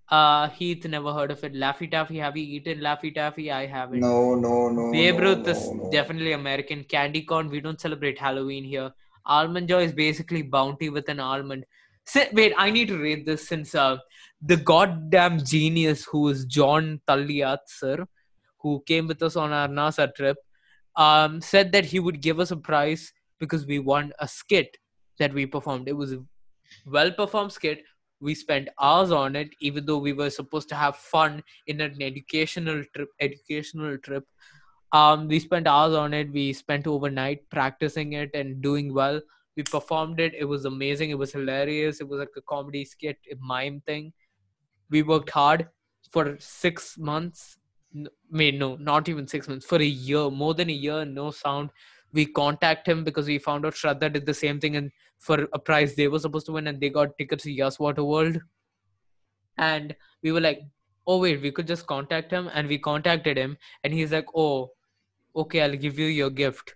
Uh, 0.09 0.49
Heath 0.49 0.85
never 0.85 1.13
heard 1.13 1.29
of 1.29 1.43
it. 1.43 1.53
Laffy 1.53 1.89
Taffy, 1.89 2.17
have 2.17 2.35
you 2.35 2.43
eaten 2.43 2.79
Laffy 2.79 3.13
Taffy? 3.13 3.51
I 3.51 3.67
haven't. 3.67 3.99
No, 3.99 4.33
no, 4.33 4.69
no. 4.69 4.91
Babe 4.91 5.19
Ruth 5.19 5.45
no, 5.45 5.51
is 5.51 5.69
no. 5.71 5.89
definitely 5.91 6.31
American. 6.31 6.83
Candy 6.83 7.21
corn, 7.21 7.49
we 7.49 7.59
don't 7.59 7.79
celebrate 7.79 8.17
Halloween 8.17 8.63
here. 8.63 8.91
Almond 9.25 9.67
Joy 9.67 9.83
is 9.83 9.93
basically 9.93 10.41
bounty 10.41 10.89
with 10.89 11.07
an 11.09 11.19
almond. 11.19 11.65
Si- 12.05 12.27
wait, 12.33 12.53
I 12.57 12.71
need 12.71 12.87
to 12.87 12.97
rate 12.97 13.27
this 13.27 13.47
since 13.47 13.75
uh, 13.75 13.97
the 14.41 14.57
goddamn 14.57 15.43
genius 15.45 16.05
who 16.05 16.27
is 16.29 16.45
John 16.45 16.99
Talliat, 17.07 17.59
sir, 17.67 18.07
who 18.57 18.83
came 18.87 19.07
with 19.07 19.21
us 19.21 19.35
on 19.35 19.51
our 19.51 19.67
NASA 19.67 20.13
trip, 20.15 20.37
um, 20.95 21.39
said 21.39 21.71
that 21.73 21.85
he 21.85 21.99
would 21.99 22.19
give 22.19 22.39
us 22.39 22.49
a 22.49 22.57
prize 22.57 23.13
because 23.39 23.67
we 23.67 23.77
won 23.77 24.11
a 24.17 24.27
skit 24.27 24.75
that 25.19 25.33
we 25.33 25.45
performed. 25.45 25.87
It 25.87 25.93
was 25.95 26.13
a 26.13 26.23
well 26.87 27.11
performed 27.11 27.51
skit. 27.51 27.83
We 28.21 28.35
spent 28.35 28.69
hours 28.79 29.11
on 29.11 29.35
it, 29.35 29.49
even 29.61 29.85
though 29.85 29.97
we 29.97 30.13
were 30.13 30.29
supposed 30.29 30.69
to 30.69 30.75
have 30.75 30.97
fun 30.97 31.43
in 31.67 31.81
an 31.81 32.01
educational 32.01 32.83
trip. 32.95 33.09
Educational 33.19 33.97
trip. 33.97 34.25
Um 34.91 35.27
we 35.27 35.39
spent 35.39 35.67
hours 35.67 35.93
on 35.93 36.13
it. 36.13 36.31
We 36.31 36.53
spent 36.53 36.87
overnight 36.87 37.49
practicing 37.49 38.13
it 38.13 38.31
and 38.33 38.61
doing 38.61 38.93
well. 38.93 39.21
We 39.55 39.63
performed 39.63 40.19
it. 40.19 40.33
It 40.33 40.45
was 40.45 40.65
amazing. 40.65 41.11
It 41.11 41.17
was 41.17 41.33
hilarious. 41.33 42.01
It 42.01 42.07
was 42.07 42.19
like 42.19 42.35
a 42.37 42.41
comedy 42.41 42.85
skit 42.85 43.17
a 43.31 43.35
mime 43.39 43.81
thing. 43.81 44.13
We 44.89 45.03
worked 45.03 45.29
hard 45.31 45.69
for 46.11 46.37
six 46.39 46.97
months. 46.97 47.57
N- 47.95 48.07
wait 48.31 48.53
no 48.55 48.75
not 48.75 49.09
even 49.09 49.27
six 49.27 49.47
months 49.47 49.65
for 49.65 49.77
a 49.77 49.85
year 49.85 50.29
more 50.29 50.53
than 50.53 50.69
a 50.69 50.73
year 50.73 51.05
no 51.05 51.31
sound 51.31 51.71
we 52.13 52.25
contact 52.25 52.87
him 52.87 53.03
because 53.03 53.27
we 53.27 53.37
found 53.37 53.65
out 53.65 53.73
Shraddha 53.73 54.11
did 54.11 54.25
the 54.25 54.33
same 54.33 54.59
thing 54.59 54.75
and 54.75 54.91
for 55.17 55.47
a 55.53 55.59
prize 55.59 55.95
they 55.95 56.07
were 56.07 56.19
supposed 56.19 56.45
to 56.47 56.53
win 56.53 56.67
and 56.67 56.79
they 56.79 56.89
got 56.89 57.17
tickets 57.17 57.43
to 57.43 57.51
Yes 57.51 57.79
Water 57.79 58.03
World. 58.03 58.39
And 59.57 59.95
we 60.23 60.31
were 60.31 60.41
like 60.41 60.61
oh 61.05 61.19
wait 61.19 61.41
we 61.41 61.51
could 61.51 61.67
just 61.67 61.87
contact 61.87 62.31
him 62.31 62.49
and 62.53 62.67
we 62.67 62.77
contacted 62.77 63.37
him 63.37 63.57
and 63.83 63.93
he's 63.93 64.11
like 64.11 64.27
oh 64.35 64.71
okay 65.35 65.61
i'll 65.61 65.75
give 65.75 65.99
you 65.99 66.07
your 66.07 66.29
gift. 66.29 66.75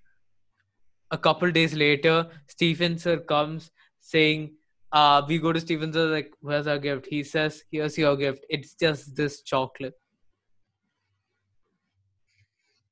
A 1.11 1.17
couple 1.17 1.51
days 1.51 1.73
later 1.73 2.27
stephen 2.47 2.97
sir 2.97 3.17
comes 3.17 3.71
saying 3.99 4.53
uh 4.91 5.21
we 5.27 5.38
go 5.39 5.53
to 5.53 5.59
stephen 5.59 5.93
sir 5.93 6.07
like 6.07 6.31
where's 6.41 6.67
our 6.67 6.79
gift? 6.79 7.07
He 7.09 7.23
says 7.23 7.63
here's 7.71 7.97
your 7.97 8.15
gift. 8.17 8.45
It's 8.49 8.73
just 8.75 9.15
this 9.15 9.41
chocolate. 9.41 9.93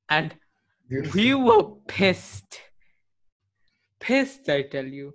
And 0.08 0.34
We 1.14 1.34
were 1.34 1.62
pissed. 1.88 2.60
Pissed 4.00 4.48
i 4.48 4.62
tell 4.62 4.84
you. 4.84 5.14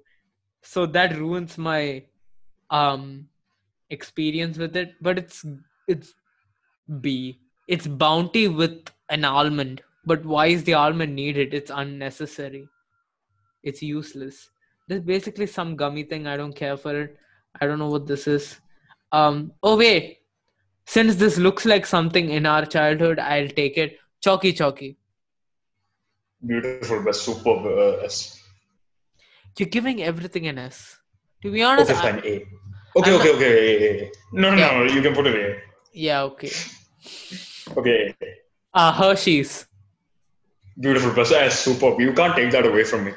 So 0.61 0.85
that 0.87 1.17
ruins 1.17 1.57
my 1.57 2.03
um 2.69 3.27
experience 3.89 4.57
with 4.57 4.75
it 4.75 4.95
but 5.01 5.17
it's 5.17 5.45
it's 5.87 6.13
b. 7.01 7.39
It's 7.67 7.85
bounty 7.85 8.47
with 8.47 8.89
an 9.09 9.23
almond. 9.23 9.81
But 10.05 10.25
why 10.25 10.47
is 10.47 10.63
the 10.63 10.73
almond 10.73 11.15
needed? 11.15 11.53
It's 11.53 11.71
unnecessary. 11.73 12.67
It's 13.63 13.81
useless. 13.81 14.49
There's 14.87 15.01
basically 15.01 15.47
some 15.47 15.75
gummy 15.75 16.03
thing. 16.03 16.27
I 16.27 16.37
don't 16.37 16.55
care 16.55 16.77
for 16.77 16.99
it. 17.01 17.17
I 17.59 17.67
don't 17.67 17.79
know 17.79 17.89
what 17.89 18.07
this 18.07 18.27
is. 18.27 18.59
Um 19.11 19.51
oh 19.61 19.77
wait. 19.77 20.19
Since 20.85 21.15
this 21.15 21.37
looks 21.37 21.65
like 21.65 21.85
something 21.85 22.29
in 22.29 22.45
our 22.45 22.65
childhood 22.65 23.19
i'll 23.19 23.49
take 23.49 23.77
it. 23.77 23.99
Chalky 24.21 24.53
chalky 24.53 24.97
Beautiful, 26.45 27.03
but 27.03 27.15
superb. 27.15 27.65
Uh, 27.65 28.05
S. 28.05 28.39
you're 29.57 29.69
giving 29.69 30.03
everything 30.03 30.45
an 30.47 30.57
s 30.59 30.97
to 31.41 31.51
be 31.51 31.63
honest 31.63 31.89
Okay, 31.91 31.99
fine. 31.99 32.19
A. 32.31 32.35
Okay, 32.97 33.13
I'm 33.13 33.19
okay, 33.19 33.31
okay. 33.35 33.53
A, 33.67 34.03
A. 34.05 34.11
No, 34.33 34.51
no, 34.51 34.55
no. 34.57 34.83
You 34.93 35.01
can 35.01 35.13
put 35.15 35.25
it 35.27 35.35
A. 35.35 35.47
yeah 35.93 36.21
okay 36.29 36.51
Okay. 37.77 38.13
uh 38.73 38.91
hershey's 38.93 39.65
Beautiful, 40.79 41.11
but 41.15 41.31
S. 41.31 41.61
Superb. 41.61 41.99
You 41.99 42.13
can't 42.13 42.35
take 42.35 42.51
that 42.51 42.63
away 42.67 42.83
from 42.83 43.05
me. 43.05 43.13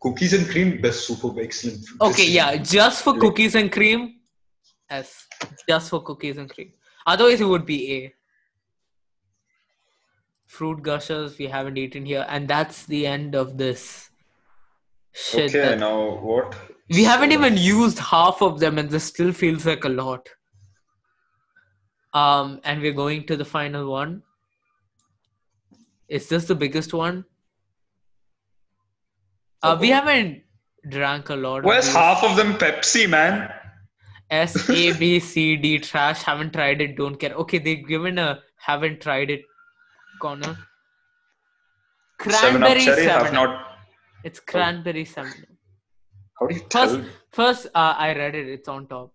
Cookies 0.00 0.32
and 0.32 0.48
cream, 0.48 0.80
best 0.80 1.06
superb, 1.08 1.38
excellent. 1.40 1.84
Okay, 2.00 2.28
yeah, 2.28 2.54
just 2.56 3.02
for 3.02 3.14
cookies 3.18 3.56
and 3.56 3.70
cream, 3.76 4.20
S. 4.88 5.26
Just 5.68 5.90
for 5.90 6.00
cookies 6.04 6.36
and 6.38 6.48
cream. 6.48 6.72
Otherwise, 7.04 7.40
it 7.40 7.48
would 7.52 7.66
be 7.66 7.78
A. 7.96 8.14
Fruit 10.52 10.82
gushers 10.82 11.38
we 11.38 11.46
haven't 11.46 11.78
eaten 11.78 12.04
here, 12.04 12.26
and 12.28 12.46
that's 12.46 12.84
the 12.86 13.06
end 13.06 13.34
of 13.34 13.56
this 13.56 14.10
shit. 15.12 15.50
Okay, 15.50 15.60
that- 15.60 15.78
now 15.78 16.16
what? 16.30 16.54
we 16.96 17.04
haven't 17.04 17.32
even 17.32 17.56
used 17.56 17.98
half 17.98 18.42
of 18.42 18.60
them, 18.60 18.78
and 18.82 18.90
this 18.90 19.04
still 19.04 19.32
feels 19.32 19.64
like 19.64 19.84
a 19.84 19.88
lot. 19.88 20.28
Um, 22.12 22.60
and 22.64 22.82
we're 22.82 22.92
going 22.92 23.24
to 23.28 23.36
the 23.36 23.46
final 23.46 23.90
one. 23.90 24.22
Is 26.08 26.28
this 26.28 26.44
the 26.44 26.54
biggest 26.54 26.92
one? 26.92 27.24
Uh, 29.62 29.78
we 29.80 29.88
haven't 29.88 30.42
drank 30.96 31.30
a 31.30 31.36
lot. 31.36 31.62
Where's 31.62 31.86
these. 31.86 31.94
half 31.94 32.22
of 32.24 32.36
them 32.36 32.52
Pepsi, 32.54 33.08
man? 33.08 33.50
S 34.28 34.68
A 34.68 34.92
B 34.98 35.18
C 35.20 35.56
D 35.56 35.78
trash. 35.78 36.22
Haven't 36.22 36.52
tried 36.52 36.82
it. 36.82 36.96
Don't 36.96 37.16
care. 37.24 37.32
Okay, 37.44 37.58
they've 37.58 37.86
given 37.86 38.18
a 38.18 38.40
haven't 38.56 39.00
tried 39.00 39.30
it 39.30 39.42
corner. 40.24 40.52
Seven 42.20 42.62
Up 42.62 42.68
Cranberry 42.70 43.06
seven. 43.06 43.34
not. 43.34 43.52
It's 44.24 44.40
cranberry 44.52 45.04
seven. 45.04 45.46
How 46.38 46.46
do 46.46 46.54
you 46.54 46.62
tell? 46.74 46.88
First, 46.88 47.08
first 47.38 47.66
uh, 47.74 47.94
I 48.06 48.08
read 48.20 48.34
it. 48.40 48.46
It's 48.56 48.68
on 48.74 48.86
top, 48.92 49.12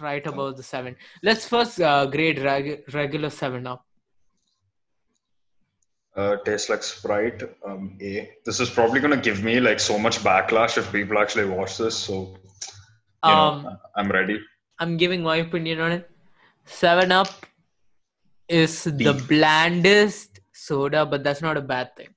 right 0.00 0.26
above 0.32 0.56
the 0.60 0.62
seven. 0.62 0.96
Let's 1.22 1.46
first 1.54 1.80
uh, 1.80 2.06
grade 2.06 2.38
reg- 2.50 2.82
regular 3.00 3.30
seven 3.40 3.66
up. 3.66 3.82
Uh, 6.16 6.36
tastes 6.46 6.70
like 6.70 6.82
Sprite. 6.82 7.42
Um, 7.68 7.98
A. 8.00 8.30
This 8.46 8.58
is 8.60 8.70
probably 8.70 9.00
gonna 9.00 9.22
give 9.28 9.42
me 9.48 9.60
like 9.60 9.80
so 9.80 9.98
much 9.98 10.18
backlash 10.28 10.78
if 10.82 10.90
people 10.98 11.18
actually 11.24 11.44
watch 11.56 11.76
this. 11.84 11.96
So, 12.08 12.16
Um, 13.22 13.32
know, 13.64 13.76
I'm 13.96 14.10
ready. 14.18 14.38
I'm 14.78 14.96
giving 15.02 15.22
my 15.22 15.36
opinion 15.48 15.80
on 15.88 15.92
it. 15.98 16.10
Seven 16.64 17.12
Up 17.12 17.28
is 18.48 18.84
the 18.84 19.24
blandest 19.28 20.40
soda, 20.52 21.04
but 21.04 21.24
that's 21.24 21.42
not 21.42 21.56
a 21.56 21.60
bad 21.60 21.96
thing. 21.96 22.08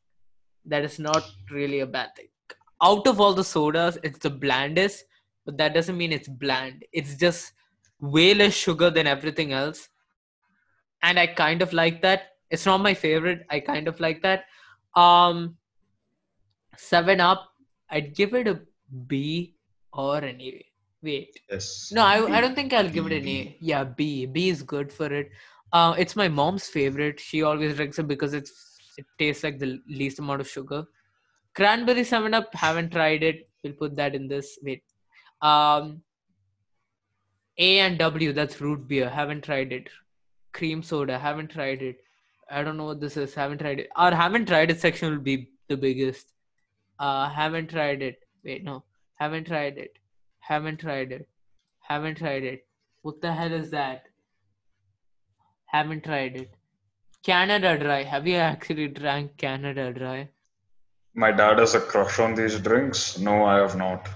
That 0.65 0.83
is 0.83 0.99
not 0.99 1.23
really 1.51 1.79
a 1.79 1.87
bad 1.87 2.15
thing. 2.15 2.27
Out 2.81 3.07
of 3.07 3.19
all 3.19 3.33
the 3.33 3.43
sodas, 3.43 3.97
it's 4.03 4.19
the 4.19 4.29
blandest, 4.29 5.05
but 5.45 5.57
that 5.57 5.73
doesn't 5.73 5.97
mean 5.97 6.11
it's 6.11 6.27
bland. 6.27 6.85
It's 6.93 7.15
just 7.15 7.53
way 7.99 8.33
less 8.33 8.53
sugar 8.53 8.89
than 8.89 9.07
everything 9.07 9.51
else. 9.51 9.89
And 11.01 11.19
I 11.19 11.27
kind 11.27 11.61
of 11.61 11.73
like 11.73 12.01
that. 12.01 12.33
It's 12.49 12.65
not 12.65 12.81
my 12.81 12.93
favorite. 12.93 13.45
I 13.49 13.59
kind 13.59 13.87
of 13.87 13.99
like 13.99 14.21
that. 14.21 14.45
Um 14.95 15.57
Seven 16.77 17.19
Up, 17.19 17.49
I'd 17.89 18.15
give 18.15 18.33
it 18.33 18.47
a 18.47 18.61
B 19.07 19.55
or 19.91 20.17
an 20.17 20.39
A. 20.39 20.65
Wait. 21.01 21.39
Yes. 21.49 21.91
No, 21.91 22.03
I, 22.03 22.37
I 22.37 22.41
don't 22.41 22.55
think 22.55 22.73
I'll 22.73 22.89
give 22.89 23.05
it 23.05 23.13
an. 23.13 23.27
A. 23.27 23.57
Yeah, 23.59 23.83
B. 23.83 24.25
B 24.25 24.49
is 24.49 24.63
good 24.63 24.91
for 24.91 25.11
it. 25.13 25.31
Uh, 25.71 25.93
it's 25.97 26.15
my 26.15 26.27
mom's 26.27 26.67
favorite. 26.67 27.19
She 27.19 27.43
always 27.43 27.75
drinks 27.75 27.99
it 27.99 28.07
because 28.07 28.33
it's 28.33 28.77
it 28.97 29.05
tastes 29.17 29.43
like 29.43 29.59
the 29.59 29.79
least 29.87 30.19
amount 30.19 30.41
of 30.41 30.49
sugar. 30.49 30.85
Cranberry 31.55 32.03
Seven 32.03 32.33
Up, 32.33 32.53
haven't 32.53 32.91
tried 32.91 33.23
it. 33.23 33.49
We'll 33.63 33.73
put 33.73 33.95
that 33.95 34.15
in 34.15 34.27
this. 34.27 34.57
Wait. 34.63 34.83
Um, 35.41 36.01
A 37.57 37.79
and 37.79 37.97
W, 37.97 38.33
that's 38.33 38.59
root 38.59 38.87
beer. 38.87 39.09
Haven't 39.09 39.43
tried 39.43 39.71
it. 39.71 39.89
Cream 40.53 40.81
soda, 40.81 41.17
haven't 41.19 41.51
tried 41.51 41.81
it. 41.81 41.97
I 42.49 42.63
don't 42.63 42.77
know 42.77 42.85
what 42.85 42.99
this 42.99 43.15
is. 43.15 43.33
Haven't 43.35 43.59
tried 43.59 43.79
it. 43.79 43.89
Our 43.95 44.13
haven't 44.13 44.47
tried 44.47 44.71
it 44.71 44.79
section 44.79 45.11
will 45.11 45.21
be 45.21 45.51
the 45.67 45.77
biggest. 45.77 46.33
Uh, 46.97 47.29
haven't 47.29 47.69
tried 47.69 48.01
it. 48.01 48.19
Wait, 48.43 48.63
no. 48.63 48.83
Haven't 49.15 49.47
tried 49.47 49.77
it. 49.77 49.97
Haven't 50.39 50.79
tried 50.79 51.11
it. 51.11 51.29
Haven't 51.81 52.17
tried 52.17 52.43
it. 52.43 52.65
What 53.03 53.21
the 53.21 53.31
hell 53.31 53.53
is 53.53 53.69
that? 53.71 54.08
Haven't 55.71 56.03
tried 56.03 56.35
it. 56.35 56.55
Canada 57.23 57.77
Dry. 57.77 58.03
Have 58.03 58.25
you 58.25 58.37
actually 58.37 58.87
drank 58.87 59.37
Canada 59.37 59.93
Dry? 59.93 60.29
My 61.13 61.31
dad 61.31 61.59
has 61.59 61.75
a 61.75 61.79
crush 61.79 62.17
on 62.19 62.33
these 62.33 62.59
drinks. 62.59 63.19
No, 63.19 63.45
I 63.45 63.57
have 63.57 63.75
not. 63.75 64.09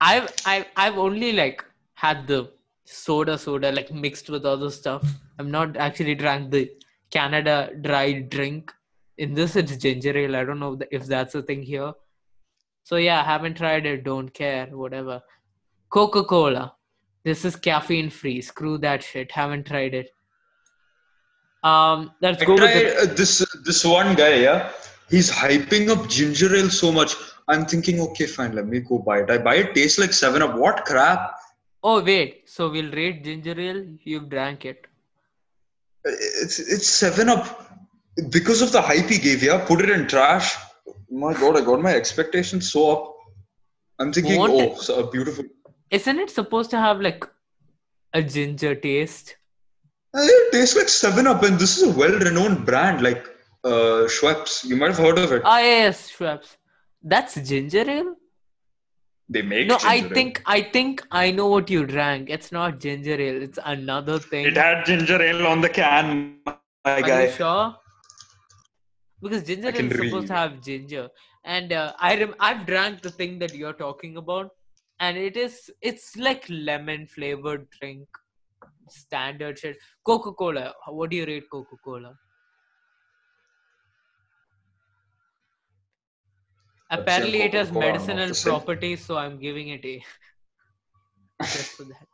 I've 0.00 0.32
I've 0.46 0.66
I've 0.76 0.96
only 0.96 1.32
like 1.32 1.64
had 1.94 2.26
the 2.26 2.52
soda 2.84 3.36
soda 3.36 3.70
like 3.72 3.92
mixed 3.92 4.30
with 4.30 4.46
other 4.46 4.70
stuff. 4.70 5.04
I've 5.38 5.46
not 5.46 5.76
actually 5.76 6.14
drank 6.14 6.50
the 6.50 6.70
Canada 7.10 7.70
Dry 7.80 8.20
drink. 8.20 8.72
In 9.18 9.34
this, 9.34 9.56
it's 9.56 9.76
ginger 9.76 10.16
ale. 10.16 10.36
I 10.36 10.44
don't 10.44 10.60
know 10.60 10.78
if 10.90 11.06
that's 11.06 11.34
a 11.34 11.42
thing 11.42 11.62
here. 11.62 11.92
So 12.84 12.96
yeah, 12.96 13.24
haven't 13.24 13.56
tried 13.58 13.84
it. 13.84 14.04
Don't 14.04 14.32
care. 14.32 14.66
Whatever. 14.66 15.20
Coca 15.90 16.24
Cola. 16.24 16.74
This 17.24 17.44
is 17.44 17.56
caffeine 17.56 18.10
free. 18.10 18.40
Screw 18.40 18.78
that 18.78 19.02
shit. 19.02 19.32
Haven't 19.32 19.66
tried 19.66 19.92
it. 19.94 20.10
Um, 21.62 22.12
let's 22.20 22.42
I 22.42 22.44
go 22.44 22.54
with 22.54 22.72
the, 22.72 23.10
uh, 23.10 23.14
this 23.14 23.44
this 23.64 23.84
one 23.84 24.14
guy, 24.14 24.34
yeah. 24.36 24.70
He's 25.10 25.30
hyping 25.30 25.88
up 25.88 26.08
ginger 26.08 26.54
ale 26.54 26.70
so 26.70 26.92
much. 26.92 27.16
I'm 27.48 27.64
thinking, 27.64 28.00
okay, 28.00 28.26
fine, 28.26 28.54
let 28.54 28.66
me 28.66 28.80
go 28.80 28.98
buy 28.98 29.20
it. 29.20 29.30
I 29.30 29.38
buy 29.38 29.56
it, 29.56 29.74
tastes 29.74 29.98
like 29.98 30.12
Seven 30.12 30.42
Up. 30.42 30.56
What 30.56 30.84
crap! 30.84 31.34
Oh 31.82 32.02
wait, 32.02 32.48
so 32.48 32.68
we'll 32.70 32.92
rate 32.92 33.24
ginger 33.24 33.58
ale. 33.58 33.84
You've 34.04 34.28
drank 34.28 34.64
it. 34.64 34.86
It's 36.04 36.58
it's 36.58 36.86
Seven 36.86 37.28
Up 37.28 37.72
because 38.30 38.62
of 38.62 38.70
the 38.70 38.82
hype 38.82 39.06
he 39.06 39.18
gave. 39.18 39.42
Yeah, 39.42 39.64
put 39.64 39.80
it 39.80 39.90
in 39.90 40.06
trash. 40.06 40.56
My 41.10 41.32
God, 41.32 41.56
I 41.56 41.62
got 41.62 41.80
my 41.80 41.94
expectations 41.94 42.70
so 42.70 42.90
up. 42.92 43.14
I'm 43.98 44.12
thinking, 44.12 44.38
Won't 44.38 44.52
oh, 44.52 44.60
it- 44.60 44.78
so 44.78 45.06
beautiful. 45.06 45.44
Isn't 45.90 46.18
it 46.18 46.30
supposed 46.30 46.70
to 46.70 46.78
have 46.78 47.00
like 47.00 47.26
a 48.12 48.22
ginger 48.22 48.74
taste? 48.74 49.37
Uh, 50.16 50.20
It 50.22 50.52
tastes 50.52 50.76
like 50.76 50.88
Seven 50.88 51.26
Up, 51.26 51.42
and 51.42 51.58
this 51.58 51.76
is 51.78 51.82
a 51.88 51.98
well-renowned 51.98 52.64
brand 52.64 53.02
like 53.02 53.26
uh, 53.64 54.06
Schweppes. 54.16 54.64
You 54.64 54.76
might 54.76 54.88
have 54.88 54.98
heard 54.98 55.18
of 55.18 55.32
it. 55.32 55.42
Ah 55.44 55.58
yes, 55.58 56.10
Schweppes. 56.10 56.56
That's 57.02 57.34
ginger 57.50 57.88
ale. 57.96 58.14
they 59.28 59.42
make. 59.42 59.68
No, 59.68 59.76
I 59.82 59.96
ale. 59.96 60.08
think 60.18 60.42
I 60.46 60.60
think 60.62 61.02
I 61.10 61.30
know 61.30 61.48
what 61.48 61.68
you 61.70 61.84
drank. 61.86 62.30
It's 62.30 62.50
not 62.50 62.80
ginger 62.80 63.20
ale. 63.20 63.42
It's 63.42 63.58
another 63.64 64.18
thing. 64.18 64.46
it 64.46 64.56
had 64.56 64.86
ginger 64.86 65.20
ale 65.22 65.46
on 65.46 65.60
the 65.60 65.68
can. 65.68 66.38
My 66.46 66.54
Are 66.86 67.02
guy. 67.02 67.24
you 67.26 67.32
sure? 67.32 67.74
Because 69.22 69.42
ginger 69.42 69.68
I 69.68 69.70
ale 69.72 69.76
can 69.76 69.92
is 69.92 69.98
supposed 69.98 70.28
to 70.28 70.34
have 70.34 70.62
ginger, 70.62 71.08
and 71.44 71.72
uh, 71.72 71.92
I 71.98 72.16
rem- 72.20 72.34
I've 72.40 72.64
drank 72.66 73.02
the 73.02 73.10
thing 73.10 73.38
that 73.40 73.54
you're 73.54 73.74
talking 73.84 74.16
about, 74.16 74.50
and 75.00 75.16
it 75.18 75.36
is 75.36 75.70
it's 75.82 76.16
like 76.16 76.46
lemon 76.48 77.06
flavored 77.06 77.68
drink, 77.80 78.06
standard 78.90 79.58
shit. 79.58 79.76
Coca 80.04 80.32
Cola. 80.32 80.72
What 80.88 81.10
do 81.10 81.16
you 81.16 81.26
rate 81.26 81.44
Coca 81.50 81.76
Cola? 81.84 82.14
Apparently, 86.90 87.42
it 87.42 87.52
has 87.54 87.68
Coca-Cola 87.68 87.86
are 87.86 87.98
not 87.98 88.06
medicinal 88.06 88.58
properties, 88.60 89.04
so 89.04 89.18
I'm 89.18 89.38
giving 89.38 89.68
it 89.68 89.84
a. 89.84 90.02
Just 91.42 91.72
for 91.72 91.84
that. 91.84 92.08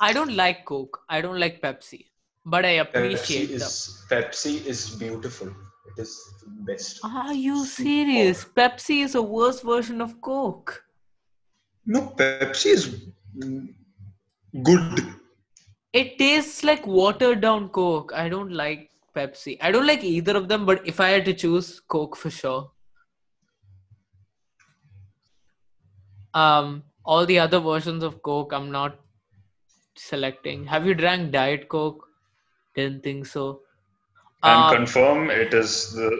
I 0.00 0.12
don't 0.12 0.34
like 0.34 0.64
Coke. 0.64 1.00
I 1.08 1.20
don't 1.20 1.38
like 1.38 1.60
Pepsi, 1.60 2.06
but 2.46 2.64
I 2.64 2.78
uh, 2.78 2.84
Pepsi 2.84 2.88
appreciate 2.88 3.46
them. 3.48 3.56
is 3.56 4.06
Pepsi 4.10 4.64
is 4.66 4.90
beautiful. 4.96 5.48
It 5.48 6.00
is 6.00 6.16
the 6.42 6.72
best. 6.72 7.00
Are 7.04 7.34
you 7.34 7.64
serious? 7.66 8.44
Pepsi 8.44 9.02
is 9.02 9.14
a 9.14 9.22
worse 9.22 9.60
version 9.60 10.00
of 10.00 10.20
Coke. 10.20 10.82
No, 11.84 12.14
Pepsi 12.16 12.66
is 12.66 12.84
good. 14.62 15.14
It 15.98 16.16
tastes 16.18 16.62
like 16.62 16.86
watered 16.86 17.40
down 17.40 17.68
Coke. 17.70 18.12
I 18.14 18.28
don't 18.28 18.52
like 18.52 18.90
Pepsi. 19.16 19.58
I 19.60 19.72
don't 19.72 19.86
like 19.86 20.04
either 20.04 20.36
of 20.36 20.48
them, 20.48 20.66
but 20.66 20.86
if 20.86 21.00
I 21.00 21.08
had 21.08 21.24
to 21.24 21.34
choose, 21.34 21.80
Coke 21.80 22.16
for 22.16 22.30
sure. 22.30 22.70
Um, 26.34 26.84
all 27.04 27.26
the 27.26 27.38
other 27.40 27.58
versions 27.58 28.04
of 28.04 28.22
Coke, 28.22 28.52
I'm 28.52 28.70
not 28.70 29.00
selecting. 29.96 30.66
Have 30.66 30.86
you 30.86 30.94
drank 30.94 31.32
Diet 31.32 31.68
Coke? 31.68 32.06
Didn't 32.74 33.02
think 33.02 33.26
so. 33.26 33.62
And 34.44 34.64
Um, 34.64 34.74
confirm 34.76 35.30
it 35.30 35.52
is 35.52 35.92
the 35.92 36.10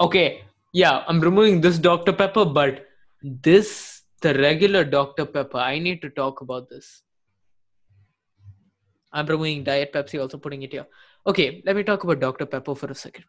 Okay, 0.00 0.44
yeah, 0.72 1.04
I'm 1.06 1.20
removing 1.20 1.60
this 1.60 1.78
Dr. 1.78 2.12
Pepper, 2.12 2.44
but 2.44 2.86
this, 3.22 4.02
the 4.20 4.34
regular 4.34 4.84
Dr. 4.84 5.24
Pepper, 5.24 5.58
I 5.58 5.78
need 5.78 6.02
to 6.02 6.10
talk 6.10 6.42
about 6.42 6.68
this. 6.68 7.02
I'm 9.12 9.26
removing 9.26 9.64
Diet 9.64 9.92
Pepsi, 9.92 10.20
also 10.20 10.38
putting 10.38 10.62
it 10.62 10.72
here. 10.72 10.86
Okay, 11.26 11.62
let 11.66 11.76
me 11.76 11.82
talk 11.82 12.04
about 12.04 12.20
Dr. 12.20 12.46
Pepper 12.46 12.74
for 12.74 12.86
a 12.86 12.94
second. 12.94 13.24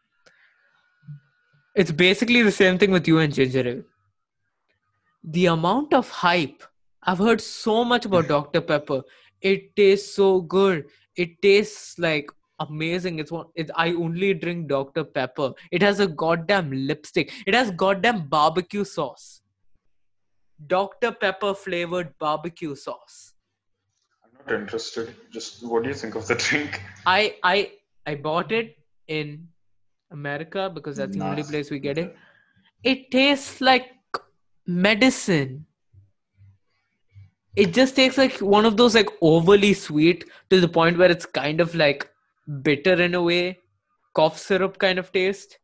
It's 1.76 1.92
basically 1.92 2.42
the 2.42 2.52
same 2.52 2.78
thing 2.78 2.92
with 2.92 3.08
you 3.08 3.20
and 3.20 3.34
ginger 3.34 3.68
ale. 3.68 3.84
The 5.24 5.46
amount 5.48 5.94
of 5.94 6.10
hype, 6.10 6.64
I've 7.04 7.18
heard 7.18 7.42
so 7.42 7.84
much 7.84 8.06
about 8.06 8.28
Dr. 8.36 8.62
Pepper. 8.62 9.02
It 9.42 9.76
tastes 9.76 10.16
so 10.16 10.42
good. 10.42 10.86
It 11.16 11.42
tastes 11.42 11.98
like 11.98 12.30
amazing. 12.60 13.20
It's 13.20 13.32
one. 13.32 13.48
It's 13.56 13.72
I 13.76 13.94
only 13.94 14.34
drink 14.34 14.68
Dr. 14.68 15.04
Pepper. 15.04 15.54
It 15.72 15.82
has 15.82 16.00
a 16.00 16.08
goddamn 16.08 16.72
lipstick. 16.72 17.32
It 17.48 17.56
has 17.56 17.72
goddamn 17.72 18.28
barbecue 18.28 18.84
sauce. 18.84 19.42
Dr. 20.68 21.12
Pepper 21.12 21.56
flavored 21.56 22.18
barbecue 22.20 22.76
sauce. 22.76 23.31
Not 24.48 24.60
interested. 24.60 25.16
Just 25.32 25.64
what 25.68 25.84
do 25.84 25.90
you 25.90 25.96
think 25.96 26.16
of 26.16 26.28
the 26.28 26.36
drink? 26.36 26.82
I 27.06 27.36
I 27.44 27.72
I 28.06 28.16
bought 28.16 28.52
it 28.52 28.78
in 29.08 29.48
America 30.12 30.70
because 30.74 30.98
that's 30.98 31.16
the 31.16 31.24
only 31.24 31.44
place 31.44 31.70
we 31.72 31.80
get 31.80 31.98
it. 31.98 32.16
It 32.84 33.12
tastes 33.12 33.62
like 33.62 33.92
medicine. 34.66 35.66
It 37.56 37.74
just 37.74 37.96
tastes 37.96 38.18
like 38.18 38.38
one 38.40 38.66
of 38.66 38.78
those 38.78 38.96
like 38.96 39.10
overly 39.22 39.74
sweet 39.74 40.26
to 40.50 40.62
the 40.62 40.68
point 40.68 40.98
where 40.98 41.12
it's 41.12 41.26
kind 41.26 41.60
of 41.60 41.76
like 41.76 42.10
bitter 42.64 42.94
in 42.94 43.14
a 43.14 43.22
way, 43.22 43.60
cough 44.14 44.38
syrup 44.38 44.78
kind 44.78 45.00
of 45.00 45.12
taste. 45.12 45.58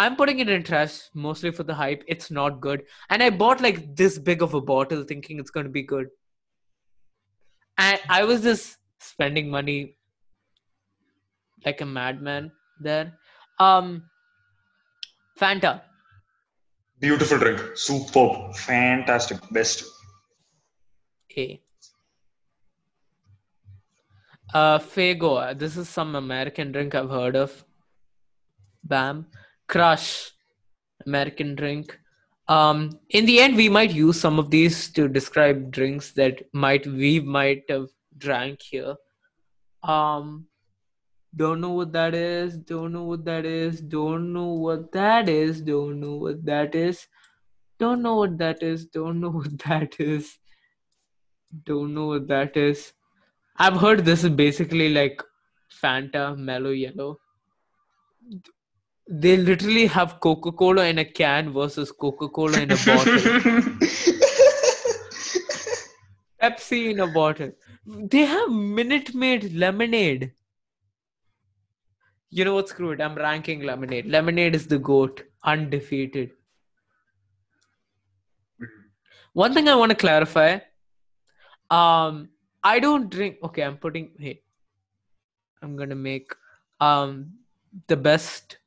I'm 0.00 0.14
putting 0.14 0.38
it 0.38 0.48
in 0.48 0.62
trash 0.62 1.00
mostly 1.14 1.50
for 1.50 1.64
the 1.64 1.74
hype. 1.74 2.04
It's 2.06 2.30
not 2.30 2.60
good. 2.60 2.84
And 3.10 3.22
I 3.22 3.30
bought 3.30 3.60
like 3.60 3.96
this 3.96 4.18
big 4.18 4.42
of 4.42 4.54
a 4.54 4.60
bottle 4.60 5.02
thinking 5.02 5.38
it's 5.40 5.50
going 5.50 5.66
to 5.66 5.70
be 5.70 5.82
good. 5.82 6.08
And 7.78 8.00
I 8.08 8.24
was 8.24 8.42
just 8.42 8.76
spending 8.98 9.48
money 9.48 9.96
like 11.64 11.80
a 11.80 11.86
madman 11.86 12.50
there. 12.80 13.14
Um, 13.58 14.02
Fanta. 15.40 15.82
Beautiful 17.00 17.38
drink. 17.38 17.60
Superb. 17.76 18.56
Fantastic. 18.56 19.38
Best. 19.52 19.84
A. 21.36 21.62
Uh, 24.52 24.78
Faygo. 24.78 25.56
This 25.56 25.76
is 25.76 25.88
some 25.88 26.16
American 26.16 26.72
drink 26.72 26.96
I've 26.96 27.10
heard 27.10 27.36
of. 27.36 27.64
Bam. 28.82 29.26
Crush. 29.68 30.32
American 31.06 31.54
drink. 31.54 31.96
Um, 32.48 32.98
in 33.10 33.26
the 33.26 33.40
end, 33.40 33.56
we 33.56 33.68
might 33.68 33.92
use 33.92 34.18
some 34.18 34.38
of 34.38 34.50
these 34.50 34.90
to 34.92 35.06
describe 35.06 35.70
drinks 35.70 36.12
that 36.12 36.42
might 36.52 36.86
we 36.86 37.20
might 37.20 37.64
have 37.68 37.88
drank 38.16 38.62
here. 38.62 38.96
Um, 39.82 40.46
don't 41.36 41.60
know 41.60 41.72
what 41.72 41.92
that 41.92 42.14
is. 42.14 42.56
Don't 42.56 42.92
know 42.92 43.04
what 43.04 43.24
that 43.26 43.44
is. 43.44 43.80
Don't 43.80 44.32
know 44.32 44.54
what 44.54 44.90
that 44.92 45.28
is. 45.28 45.60
Don't 45.60 46.00
know 46.00 46.14
what 46.16 46.44
that 46.46 46.74
is. 46.74 47.06
Don't 47.78 48.02
know 48.02 48.16
what 48.16 48.38
that 48.38 48.62
is. 48.62 48.86
Don't 48.86 49.20
know 49.20 49.30
what 49.30 49.58
that 49.58 50.00
is. 50.00 50.38
Don't 51.64 51.94
know 51.94 52.06
what 52.06 52.28
that 52.28 52.56
is. 52.56 52.92
I've 53.56 53.76
heard 53.80 54.04
this 54.04 54.24
is 54.24 54.30
basically 54.30 54.88
like 54.88 55.22
Fanta 55.82 56.36
Mellow 56.36 56.70
Yellow. 56.70 57.18
They 59.10 59.36
literally 59.38 59.86
have 59.86 60.20
Coca 60.20 60.52
Cola 60.52 60.84
in 60.84 60.98
a 60.98 61.04
can 61.04 61.52
versus 61.52 61.90
Coca 61.90 62.28
Cola 62.28 62.60
in 62.60 62.70
a 62.70 62.76
bottle. 62.76 63.14
Pepsi 66.42 66.90
in 66.90 67.00
a 67.00 67.06
bottle. 67.06 67.52
They 67.86 68.26
have 68.26 68.50
Minute 68.50 69.14
Maid 69.14 69.54
lemonade. 69.54 70.32
You 72.30 72.44
know 72.44 72.54
what? 72.54 72.68
Screw 72.68 72.90
it. 72.90 73.00
I'm 73.00 73.14
ranking 73.14 73.62
lemonade. 73.62 74.04
Lemonade 74.06 74.54
is 74.54 74.66
the 74.66 74.78
goat, 74.78 75.22
undefeated. 75.42 76.32
One 79.32 79.54
thing 79.54 79.68
I 79.68 79.74
want 79.74 79.90
to 79.90 79.96
clarify. 79.96 80.58
Um, 81.70 82.28
I 82.62 82.80
don't 82.80 83.08
drink. 83.08 83.38
Okay, 83.42 83.62
I'm 83.62 83.78
putting. 83.78 84.10
Hey, 84.18 84.42
I'm 85.62 85.76
gonna 85.76 85.94
make 85.94 86.34
um 86.80 87.32
the 87.86 87.96
best, 87.96 88.57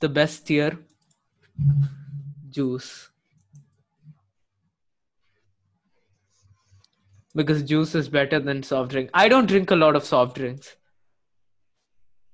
the 0.00 0.08
best 0.08 0.46
tier 0.46 0.78
juice 2.50 3.08
because 7.36 7.62
juice 7.62 7.94
is 7.94 8.08
better 8.08 8.40
than 8.40 8.62
soft 8.62 8.90
drink. 8.90 9.10
I 9.12 9.28
don't 9.28 9.46
drink 9.46 9.70
a 9.70 9.76
lot 9.76 9.94
of 9.94 10.04
soft 10.04 10.36
drinks. 10.36 10.74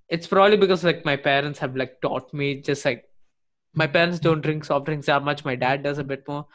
It's 0.08 0.26
probably 0.26 0.56
because 0.56 0.84
like 0.84 1.04
my 1.04 1.16
parents 1.16 1.58
have 1.58 1.74
like 1.76 2.00
taught 2.00 2.32
me 2.32 2.60
just 2.60 2.84
like 2.84 3.04
my 3.74 3.86
parents 3.86 4.20
don't 4.20 4.42
drink 4.42 4.64
soft 4.64 4.86
drinks 4.86 5.06
that 5.06 5.24
much. 5.24 5.44
My 5.44 5.56
dad 5.56 5.82
does 5.82 5.98
a 5.98 6.04
bit 6.04 6.22
more, 6.28 6.46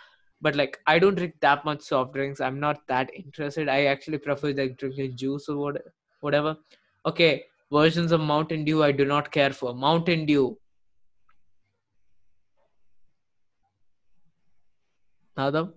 but 0.41 0.55
like 0.55 0.79
I 0.87 0.97
don't 0.99 1.15
drink 1.15 1.35
that 1.41 1.65
much 1.65 1.81
soft 1.81 2.13
drinks. 2.13 2.39
I'm 2.39 2.59
not 2.59 2.87
that 2.87 3.09
interested. 3.13 3.67
I 3.67 3.85
actually 3.85 4.19
prefer 4.19 4.53
like 4.53 4.77
drinking 4.77 5.17
juice 5.17 5.49
or 5.49 5.57
what, 5.57 5.81
whatever. 6.21 6.55
Okay, 7.05 7.45
versions 7.71 8.11
of 8.11 8.21
Mountain 8.21 8.63
Dew 8.63 8.83
I 8.83 8.91
do 8.91 9.05
not 9.05 9.31
care 9.31 9.51
for. 9.51 9.73
Mountain 9.73 10.25
Dew. 10.25 10.57
Madhav? 15.37 15.71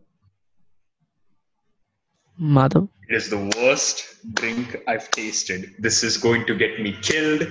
Madhav? 2.41 2.89
It 3.09 3.17
is 3.17 3.29
the 3.29 3.53
worst 3.59 4.05
drink 4.35 4.77
I've 4.89 5.11
tasted. 5.11 5.75
This 5.79 6.03
is 6.03 6.17
going 6.17 6.47
to 6.47 6.55
get 6.55 6.81
me 6.81 6.97
killed. 7.03 7.47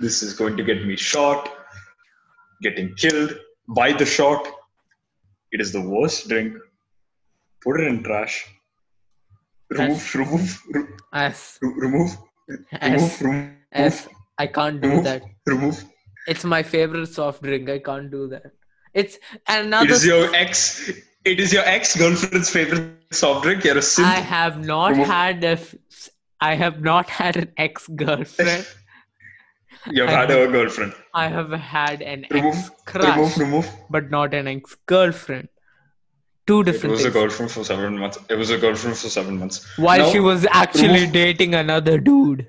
This 0.00 0.22
is 0.22 0.32
going 0.32 0.56
to 0.56 0.64
get 0.64 0.86
me 0.86 0.96
shot. 0.96 1.50
Getting 2.62 2.94
killed 2.94 3.34
by 3.68 3.92
the 3.92 4.06
shot. 4.06 4.48
It 5.52 5.60
is 5.60 5.72
the 5.72 5.82
worst 5.82 6.28
drink. 6.28 6.56
Put 7.62 7.80
it 7.80 7.86
in 7.88 8.02
trash. 8.02 8.46
Remove, 9.68 10.14
remove, 10.14 10.62
re- 10.72 10.84
S. 11.12 11.58
re- 11.60 11.72
remove, 11.76 12.16
S. 12.80 12.82
remove, 12.82 13.20
remove, 13.20 13.50
S. 13.72 14.08
I 14.38 14.46
can't 14.46 14.80
do 14.80 14.88
remove, 14.88 15.04
that. 15.04 15.22
remove. 15.44 15.84
It's 16.28 16.44
my 16.44 16.62
favorite 16.62 17.08
soft 17.08 17.42
drink. 17.42 17.68
I 17.68 17.80
can't 17.80 18.10
do 18.10 18.28
that. 18.28 18.52
It's 18.94 19.18
another. 19.46 19.90
is 19.90 20.06
your 20.06 20.34
ex. 20.34 20.90
It 21.26 21.40
is 21.40 21.52
your 21.52 21.64
ex 21.64 21.96
girlfriend's 21.96 22.50
favorite 22.50 23.12
soft 23.12 23.42
drink. 23.44 23.64
You're 23.64 23.78
a 23.78 23.82
simp. 23.82 24.06
I 24.08 24.20
have 24.20 24.64
not 24.64 24.96
had 24.96 25.42
a. 25.44 25.48
f- 25.60 25.74
I 26.40 26.54
have 26.54 26.80
not 26.82 27.10
had 27.10 27.36
an 27.36 27.52
ex 27.56 27.88
girlfriend. 27.88 28.66
You've 29.90 30.08
I 30.08 30.12
had 30.12 30.30
have- 30.30 30.48
a 30.48 30.52
girlfriend. 30.52 30.92
I 31.14 31.26
have 31.28 31.50
had 31.50 32.02
an 32.02 32.26
Remove, 32.30 32.54
ex 32.56 32.70
crush, 32.86 33.16
remove, 33.16 33.38
remove. 33.38 33.70
but 33.90 34.10
not 34.10 34.34
an 34.34 34.46
ex 34.48 34.76
girlfriend. 34.86 35.48
Two 36.46 36.62
different. 36.62 36.92
It 36.92 36.96
was 36.98 37.04
a 37.06 37.10
girlfriend 37.10 37.50
for 37.50 37.64
seven 37.64 37.98
months. 37.98 38.18
It 38.30 38.36
was 38.36 38.50
a 38.50 38.58
girlfriend 38.58 38.96
for 38.96 39.08
seven 39.08 39.38
months. 39.38 39.66
While 39.78 40.10
she 40.12 40.20
was 40.20 40.46
actually 40.50 41.00
remove- 41.00 41.12
dating 41.12 41.54
another 41.54 41.98
dude. 41.98 42.48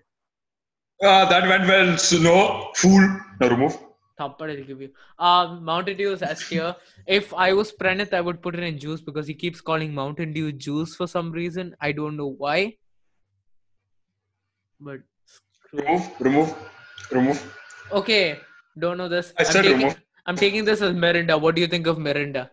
Ah, 1.03 1.25
that 1.25 1.47
went 1.47 1.67
well. 1.67 1.97
So 1.97 2.17
no, 2.19 2.71
fool. 2.75 3.01
Now 3.39 3.49
remove. 3.49 3.77
Thappad 4.19 4.57
I'll 4.57 4.63
give 4.63 4.81
you. 4.81 4.89
Um, 5.19 5.63
Mountain 5.63 5.97
Dew 5.97 6.11
is 6.13 6.21
S 6.21 6.47
tier. 6.49 6.75
If 7.05 7.33
I 7.33 7.53
was 7.53 7.71
Pranit, 7.71 8.13
I 8.13 8.21
would 8.21 8.41
put 8.41 8.55
it 8.55 8.63
in 8.63 8.79
juice 8.79 9.01
because 9.01 9.27
he 9.27 9.33
keeps 9.33 9.61
calling 9.61 9.93
Mountain 9.93 10.33
Dew 10.33 10.51
juice 10.51 10.95
for 10.95 11.07
some 11.07 11.31
reason. 11.31 11.75
I 11.81 11.91
don't 11.91 12.17
know 12.17 12.27
why. 12.27 12.77
But 14.79 14.99
screw. 15.25 15.81
Remove, 15.81 16.09
remove, 16.19 16.55
remove. 17.11 17.57
okay, 17.91 18.39
don't 18.77 18.97
know 18.97 19.07
this. 19.07 19.33
I 19.37 19.43
I'm 19.43 19.51
said 19.51 19.61
taking, 19.63 19.77
remove. 19.77 20.01
I'm 20.25 20.35
taking 20.35 20.65
this 20.65 20.81
as 20.81 20.93
Mirinda. 20.95 21.39
What 21.39 21.55
do 21.55 21.61
you 21.61 21.67
think 21.67 21.87
of 21.87 21.97
Mirinda? 21.97 22.49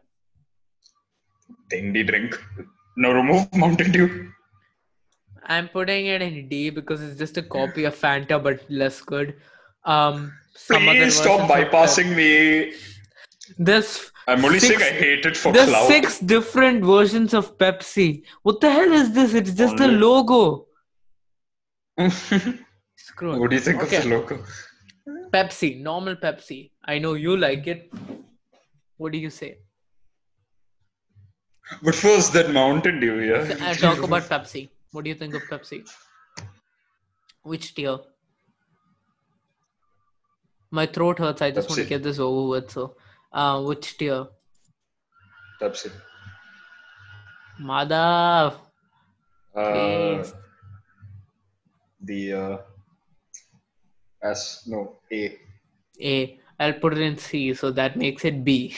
Tindi 1.71 2.07
drink. 2.07 2.39
No, 2.97 3.13
remove 3.13 3.53
Mountain 3.55 3.93
Dew. 3.93 4.31
I'm 5.47 5.69
putting 5.69 6.07
it 6.07 6.23
in 6.23 6.49
D 6.49 6.71
because 6.71 7.03
it's 7.03 7.19
just 7.19 7.37
a 7.37 7.43
copy 7.43 7.85
of 7.85 7.95
Fanta 7.95 8.43
but 8.43 8.65
less 8.71 9.01
good. 9.01 9.35
Um, 9.85 10.33
Please 10.55 11.17
stop 11.21 11.49
bypassing 11.51 12.15
me. 12.17 12.71
Pep- 12.71 12.81
This 13.59 14.11
I'm 14.27 14.43
only 14.45 14.59
Six- 14.61 14.81
saying 14.81 14.95
I 14.95 14.97
hate 14.99 15.27
it 15.27 15.37
for 15.37 15.53
There's 15.53 15.69
clout. 15.69 15.87
six 15.89 16.19
different 16.19 16.83
versions 16.85 17.35
of 17.35 17.59
Pepsi. 17.59 18.23
What 18.43 18.61
the 18.61 18.71
hell 18.71 18.93
is 18.93 19.13
this? 19.13 19.35
It's 19.35 19.53
just 19.53 19.79
a 19.81 19.85
Only- 19.85 19.97
logo. 19.97 20.67
Screw 22.97 23.35
it. 23.35 23.39
What 23.39 23.51
do 23.51 23.57
you 23.57 23.61
think 23.61 23.83
Okay. 23.83 23.99
of 23.99 24.03
the 24.05 24.09
logo? 24.09 24.45
Pepsi, 25.33 25.83
normal 25.83 26.17
Pepsi. 26.17 26.71
I 26.85 26.99
know 26.99 27.15
you 27.15 27.37
like 27.37 27.67
it. 27.67 27.93
What 28.97 29.13
do 29.13 29.19
you 29.19 29.31
say? 29.31 29.59
But 31.83 31.95
first, 31.95 32.33
that 32.33 32.51
Mountain 32.53 33.01
Dew, 33.01 33.21
yeah. 33.21 33.57
I 33.69 33.75
talk 33.75 34.03
about 34.03 34.23
Pepsi. 34.23 34.69
What 34.93 35.05
do 35.05 35.11
you 35.11 35.17
think 35.17 35.35
of 35.35 35.43
Pepsi? 35.51 35.87
Which 37.43 37.75
tier? 37.75 37.99
My 40.79 40.87
throat 40.87 41.21
hurts. 41.21 41.41
I 41.41 41.53
just 41.53 41.69
want 41.69 41.83
to 41.83 41.89
get 41.89 42.03
this 42.03 42.19
over 42.19 42.49
with. 42.49 42.71
So, 42.71 42.97
uh, 43.33 43.63
which 43.63 43.97
tier? 43.97 44.27
Pepsi. 45.61 45.91
Madhav. 47.61 48.57
Uh, 49.55 50.25
the 52.01 52.33
uh, 52.33 52.57
S 54.21 54.65
no 54.67 54.97
A. 55.13 55.39
A. 56.03 56.41
I'll 56.59 56.73
put 56.73 56.95
it 56.95 57.03
in 57.03 57.17
C, 57.19 57.55
so 57.55 57.71
that 57.71 57.97
makes 57.97 58.25
it 58.25 58.43
B. 58.45 58.75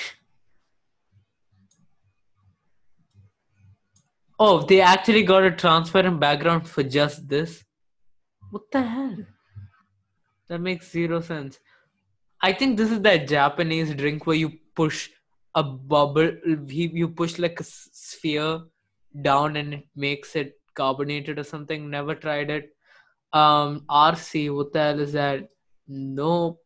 Oh, 4.38 4.64
they 4.64 4.82
actually 4.82 5.22
got 5.22 5.44
a 5.44 5.50
transparent 5.50 6.20
background 6.20 6.68
for 6.68 6.82
just 6.82 7.26
this. 7.26 7.64
What 8.50 8.70
the 8.70 8.82
hell? 8.82 9.16
That 10.48 10.60
makes 10.60 10.90
zero 10.90 11.22
sense. 11.22 11.58
I 12.42 12.52
think 12.52 12.76
this 12.76 12.90
is 12.90 13.00
that 13.00 13.28
Japanese 13.28 13.94
drink 13.94 14.26
where 14.26 14.36
you 14.36 14.52
push 14.74 15.10
a 15.54 15.62
bubble, 15.62 16.32
you 16.68 17.08
push 17.08 17.38
like 17.38 17.60
a 17.60 17.64
sphere 17.64 18.60
down 19.22 19.56
and 19.56 19.74
it 19.74 19.86
makes 19.96 20.36
it 20.36 20.60
carbonated 20.74 21.38
or 21.38 21.44
something. 21.44 21.88
Never 21.88 22.14
tried 22.14 22.50
it. 22.50 22.76
Um, 23.32 23.84
RC, 23.90 24.54
what 24.54 24.72
the 24.72 24.80
hell 24.80 25.00
is 25.00 25.12
that? 25.12 25.48
Nope. 25.88 26.62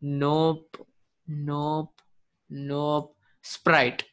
Nope. 0.00 0.76
Nope. 1.26 2.00
Nope. 2.48 3.16
Sprite. 3.42 4.04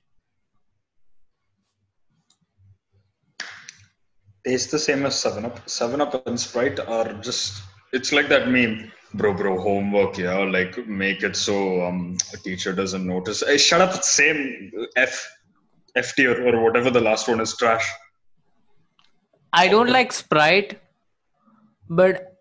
Tastes 4.45 4.71
the 4.71 4.79
same 4.79 5.05
as 5.05 5.19
Seven 5.19 5.45
Up. 5.45 5.69
Seven 5.69 6.01
Up 6.01 6.25
and 6.27 6.39
Sprite 6.39 6.79
are 6.79 7.13
just. 7.13 7.63
It's 7.93 8.11
like 8.11 8.27
that 8.29 8.49
meme, 8.49 8.91
bro, 9.13 9.33
bro. 9.33 9.59
Homework, 9.59 10.17
yeah. 10.17 10.37
Like 10.37 10.87
make 10.87 11.23
it 11.23 11.35
so 11.35 11.85
um 11.85 12.17
a 12.33 12.37
teacher 12.37 12.73
doesn't 12.73 13.05
notice. 13.05 13.43
Hey, 13.45 13.57
shut 13.57 13.81
up. 13.81 14.03
Same 14.03 14.71
F, 14.95 15.27
F 15.95 16.15
tier 16.15 16.47
or 16.47 16.63
whatever 16.63 16.89
the 16.89 17.01
last 17.01 17.27
one 17.27 17.39
is. 17.41 17.55
Trash. 17.55 17.89
I 19.53 19.67
don't 19.67 19.89
like 19.89 20.11
Sprite, 20.11 20.79
but 21.89 22.33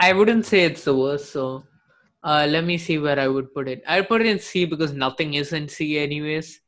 I 0.00 0.12
wouldn't 0.12 0.46
say 0.46 0.64
it's 0.64 0.84
the 0.84 0.96
worst. 0.96 1.32
So 1.32 1.64
uh, 2.22 2.46
let 2.48 2.64
me 2.64 2.78
see 2.78 2.98
where 2.98 3.18
I 3.18 3.28
would 3.28 3.54
put 3.54 3.68
it. 3.68 3.82
I'll 3.86 4.04
put 4.04 4.20
it 4.20 4.26
in 4.26 4.38
C 4.38 4.64
because 4.64 4.92
nothing 4.92 5.34
is 5.34 5.52
in 5.52 5.68
C 5.68 5.98
anyways. 5.98 6.60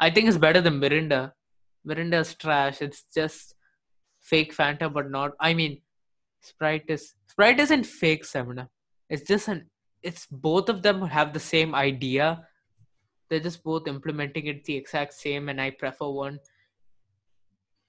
I 0.00 0.10
think 0.10 0.28
it's 0.28 0.36
better 0.36 0.60
than 0.60 0.80
Mirinda. 0.80 1.32
Mirinda 1.86 2.20
is 2.20 2.34
trash. 2.34 2.82
It's 2.82 3.04
just 3.14 3.54
fake 4.20 4.54
Fanta, 4.54 4.92
but 4.92 5.10
not. 5.10 5.32
I 5.40 5.54
mean, 5.54 5.80
Sprite 6.42 6.84
is 6.88 7.14
Sprite 7.28 7.60
isn't 7.60 7.86
fake 7.86 8.24
Seven 8.24 8.68
It's 9.08 9.22
just 9.22 9.48
an. 9.48 9.70
It's 10.02 10.26
both 10.26 10.68
of 10.68 10.82
them 10.82 11.02
have 11.02 11.32
the 11.32 11.40
same 11.40 11.74
idea. 11.74 12.46
They're 13.28 13.40
just 13.40 13.62
both 13.62 13.86
implementing 13.86 14.46
it 14.46 14.64
the 14.64 14.76
exact 14.76 15.14
same, 15.14 15.48
and 15.48 15.60
I 15.60 15.70
prefer 15.70 16.08
one 16.08 16.40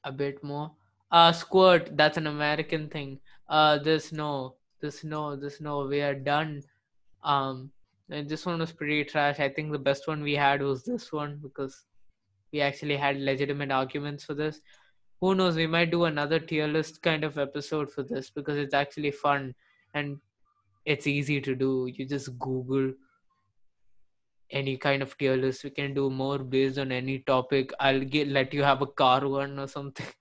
a 0.03 0.11
bit 0.11 0.43
more. 0.43 0.71
Uh, 1.11 1.31
squirt. 1.31 1.97
That's 1.97 2.17
an 2.17 2.27
American 2.27 2.89
thing. 2.89 3.19
Uh, 3.49 3.79
this 3.79 4.11
no, 4.11 4.55
this 4.81 5.03
no, 5.03 5.35
this 5.35 5.59
no. 5.59 5.85
We 5.87 6.01
are 6.01 6.15
done. 6.15 6.61
Um, 7.23 7.71
this 8.09 8.45
one 8.45 8.59
was 8.59 8.71
pretty 8.71 9.03
trash. 9.03 9.39
I 9.39 9.49
think 9.49 9.71
the 9.71 9.79
best 9.79 10.07
one 10.07 10.21
we 10.21 10.35
had 10.35 10.61
was 10.61 10.83
this 10.83 11.11
one 11.11 11.39
because 11.41 11.85
we 12.51 12.61
actually 12.61 12.97
had 12.97 13.19
legitimate 13.19 13.71
arguments 13.71 14.23
for 14.23 14.35
this. 14.35 14.61
Who 15.23 15.33
knows? 15.35 15.55
We 15.55 15.67
might 15.67 15.89
do 15.89 16.03
another 16.03 16.37
tier 16.37 16.67
list 16.67 17.01
kind 17.01 17.23
of 17.23 17.37
episode 17.37 17.89
for 17.89 18.03
this 18.03 18.29
because 18.29 18.57
it's 18.57 18.73
actually 18.73 19.11
fun 19.11 19.55
and 19.93 20.17
it's 20.83 21.07
easy 21.07 21.39
to 21.39 21.55
do. 21.55 21.89
You 21.89 22.05
just 22.05 22.37
Google 22.37 22.91
any 24.51 24.75
kind 24.75 25.01
of 25.01 25.17
tier 25.17 25.37
list. 25.37 25.63
We 25.63 25.69
can 25.69 25.93
do 25.93 26.09
more 26.09 26.39
based 26.39 26.77
on 26.77 26.91
any 26.91 27.19
topic. 27.19 27.71
I'll 27.79 28.01
get 28.01 28.27
let 28.27 28.53
you 28.53 28.63
have 28.63 28.81
a 28.81 28.85
car 28.85 29.25
one 29.25 29.59
or 29.59 29.67
something. 29.69 30.05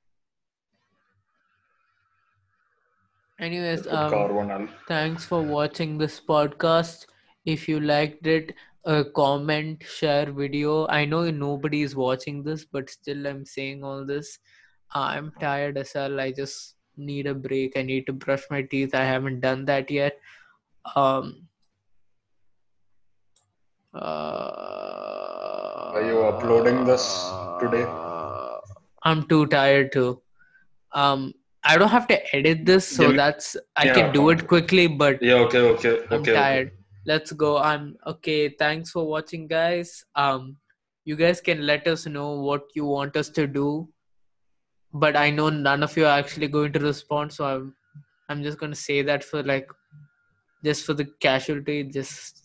Anyways, 3.41 3.89
um, 3.89 4.09
car 4.09 4.33
one. 4.33 4.53
I'll- 4.53 4.69
thanks 4.87 5.24
for 5.24 5.43
watching 5.43 5.99
this 5.99 6.20
podcast. 6.20 7.07
If 7.45 7.69
you 7.69 7.81
liked 7.81 8.29
it, 8.29 8.55
uh, 8.85 9.03
comment, 9.16 9.83
share 9.83 10.31
video. 10.31 10.87
I 10.87 11.07
know 11.07 11.29
nobody 11.29 11.83
is 11.83 11.97
watching 11.97 12.45
this, 12.45 12.65
but 12.65 12.89
still, 12.89 13.27
I'm 13.27 13.45
saying 13.45 13.83
all 13.83 14.07
this. 14.07 14.39
I'm 14.94 15.32
tired 15.40 15.78
as 15.78 15.93
hell. 15.93 16.20
I 16.20 16.32
just 16.32 16.74
need 16.97 17.27
a 17.27 17.35
break. 17.35 17.77
I 17.77 17.82
need 17.82 18.06
to 18.06 18.12
brush 18.12 18.43
my 18.51 18.62
teeth. 18.62 18.94
I 18.94 19.05
haven't 19.05 19.40
done 19.40 19.64
that 19.66 19.90
yet. 19.90 20.19
Um. 20.97 21.48
Uh, 23.94 25.93
Are 25.94 26.02
you 26.05 26.23
uploading 26.23 26.85
this 26.85 27.05
today? 27.60 27.85
I'm 29.05 29.27
too 29.28 29.47
tired 29.47 29.93
to. 29.93 30.23
Um, 30.93 31.35
I 31.64 31.77
don't 31.78 31.89
have 31.90 32.06
to 32.09 32.36
edit 32.36 32.64
this, 32.66 32.86
so 32.89 33.02
Give 33.05 33.10
me- 33.12 33.16
that's 33.19 33.56
I 33.77 33.85
Yeah, 33.86 33.94
can 33.94 34.12
do 34.12 34.31
it 34.31 34.47
quickly. 34.48 34.86
But 34.86 35.23
Yeah. 35.23 35.35
Okay. 35.47 35.60
Okay. 35.74 35.98
I'm 36.10 36.20
Okay. 36.20 36.32
tired. 36.32 36.73
Let's 37.06 37.32
go. 37.32 37.56
I'm 37.59 37.97
okay. 38.06 38.48
Thanks 38.48 38.90
for 38.90 39.06
watching, 39.06 39.47
guys. 39.47 40.05
Um, 40.14 40.56
you 41.05 41.16
guys 41.16 41.40
can 41.40 41.66
let 41.66 41.86
us 41.86 42.06
know 42.06 42.31
what 42.48 42.62
you 42.74 42.85
want 42.86 43.16
us 43.16 43.28
to 43.40 43.47
do, 43.47 43.89
but 44.93 45.16
I 45.16 45.31
know 45.31 45.48
none 45.51 45.82
of 45.82 45.97
you 45.97 46.06
are 46.06 46.19
actually 46.19 46.48
going 46.48 46.73
to 46.74 46.81
respond, 46.81 47.32
so 47.32 47.44
I'm 47.44 47.74
I'm 48.28 48.43
just 48.43 48.59
gonna 48.59 48.74
say 48.74 49.02
that 49.02 49.24
for 49.24 49.43
like 49.43 49.69
just 50.64 50.85
for 50.86 50.94
the 50.94 51.06
casualty, 51.20 51.82
just 51.85 52.40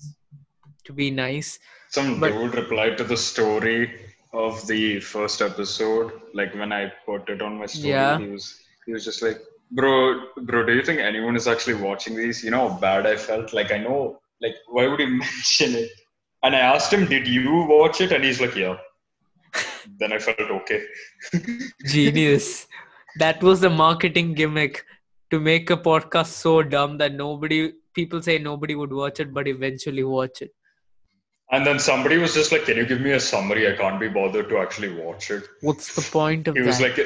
to 0.85 0.93
be 0.93 1.09
nice. 1.11 1.59
Some 1.89 2.19
But- 2.19 2.31
dude 2.31 2.55
replied 2.55 2.97
to 2.97 3.03
the 3.03 3.17
story 3.17 4.01
of 4.33 4.65
the 4.67 4.99
first 4.99 5.41
episode. 5.41 6.11
Like 6.33 6.53
when 6.55 6.71
I 6.71 6.91
put 7.05 7.29
it 7.29 7.41
on 7.41 7.57
my 7.59 7.65
story, 7.65 7.89
Yeah. 7.91 8.17
he 8.19 8.27
was 8.27 8.61
he 8.85 8.93
was 8.93 9.03
just 9.05 9.21
like, 9.21 9.39
"Bro, 9.71 9.93
bro, 10.49 10.65
do 10.65 10.73
you 10.73 10.83
think 10.83 10.99
anyone 10.99 11.35
is 11.35 11.47
actually 11.47 11.75
watching 11.75 12.15
these? 12.15 12.43
You 12.43 12.51
know 12.51 12.69
how 12.69 12.77
bad 12.79 13.05
I 13.05 13.15
felt. 13.17 13.53
Like 13.53 13.71
I 13.71 13.77
know, 13.77 14.19
like 14.41 14.55
why 14.67 14.87
would 14.87 14.99
you 14.99 15.07
mention 15.23 15.75
it?" 15.75 15.91
And 16.43 16.55
I 16.55 16.59
asked 16.59 16.91
him, 16.93 17.05
"Did 17.05 17.27
you 17.27 17.53
watch 17.75 17.99
it?" 18.01 18.11
And 18.11 18.23
he's 18.23 18.39
like, 18.41 18.55
"Yeah." 18.55 18.77
Then 19.99 20.13
I 20.13 20.19
felt 20.19 20.39
okay. 20.39 20.83
Genius. 21.85 22.67
that 23.19 23.41
was 23.41 23.61
the 23.61 23.69
marketing 23.69 24.33
gimmick 24.33 24.83
to 25.31 25.39
make 25.39 25.69
a 25.69 25.77
podcast 25.77 26.27
so 26.27 26.61
dumb 26.63 26.97
that 26.99 27.13
nobody 27.13 27.73
people 27.93 28.21
say 28.21 28.37
nobody 28.37 28.75
would 28.75 28.93
watch 28.93 29.19
it, 29.19 29.33
but 29.33 29.47
eventually 29.47 30.03
watch 30.03 30.41
it. 30.41 30.51
And 31.51 31.65
then 31.65 31.79
somebody 31.79 32.17
was 32.17 32.33
just 32.33 32.51
like, 32.51 32.65
"Can 32.65 32.77
you 32.77 32.85
give 32.85 33.01
me 33.01 33.11
a 33.11 33.19
summary? 33.19 33.71
I 33.71 33.75
can't 33.75 33.99
be 33.99 34.09
bothered 34.09 34.49
to 34.49 34.57
actually 34.59 34.93
watch 34.93 35.31
it." 35.31 35.43
What's 35.61 35.95
the 35.95 36.01
point 36.11 36.47
of 36.47 36.55
He 36.55 36.61
that? 36.61 36.67
was 36.67 36.81
like, 36.81 36.99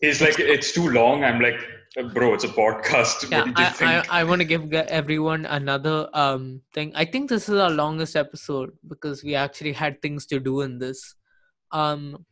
"He's 0.00 0.20
like, 0.20 0.38
it's 0.38 0.72
too 0.72 0.90
long." 0.90 1.24
I'm 1.24 1.40
like, 1.40 1.58
"Bro, 2.12 2.34
it's 2.34 2.44
a 2.44 2.48
podcast. 2.48 3.30
yeah, 3.30 3.38
what 3.38 3.46
did 3.46 3.58
you 3.58 3.64
I, 3.64 3.70
think?" 3.70 4.12
I, 4.12 4.20
I 4.20 4.24
want 4.24 4.40
to 4.42 4.44
give 4.44 4.72
everyone 4.74 5.46
another 5.46 6.08
um 6.12 6.60
thing. 6.74 6.92
I 6.94 7.06
think 7.06 7.30
this 7.30 7.48
is 7.48 7.56
our 7.56 7.70
longest 7.70 8.16
episode 8.16 8.70
because 8.86 9.24
we 9.24 9.34
actually 9.34 9.72
had 9.72 10.00
things 10.02 10.26
to 10.26 10.38
do 10.40 10.60
in 10.60 10.78
this. 10.78 11.14
Um, 11.72 12.24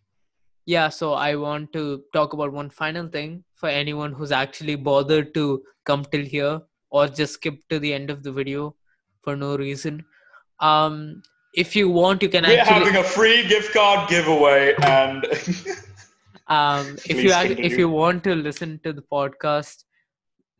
yeah, 0.66 0.88
so 0.88 1.14
I 1.14 1.34
want 1.36 1.72
to 1.72 2.02
talk 2.12 2.32
about 2.32 2.52
one 2.52 2.70
final 2.70 3.08
thing 3.08 3.44
for 3.54 3.68
anyone 3.68 4.12
who's 4.12 4.32
actually 4.32 4.74
bothered 4.74 5.32
to 5.34 5.62
come 5.84 6.04
till 6.04 6.24
here 6.24 6.60
or 6.90 7.08
just 7.08 7.34
skip 7.34 7.56
to 7.70 7.78
the 7.78 7.92
end 7.94 8.10
of 8.10 8.22
the 8.22 8.32
video 8.32 8.74
for 9.22 9.36
no 9.36 9.56
reason. 9.56 10.04
Um, 10.60 11.22
if 11.54 11.74
you 11.74 11.88
want, 11.88 12.22
you 12.22 12.28
can 12.28 12.44
We're 12.44 12.58
actually 12.58 12.74
having 12.74 12.96
a 12.96 13.04
free 13.04 13.46
gift 13.48 13.72
card 13.72 14.08
giveaway, 14.08 14.74
and 14.82 15.24
um 16.48 16.96
if 17.04 17.16
Please 17.16 17.24
you 17.24 17.32
ac- 17.32 17.56
if 17.58 17.78
you 17.78 17.88
want 17.88 18.24
to 18.24 18.34
listen 18.34 18.80
to 18.84 18.92
the 18.92 19.02
podcast 19.02 19.84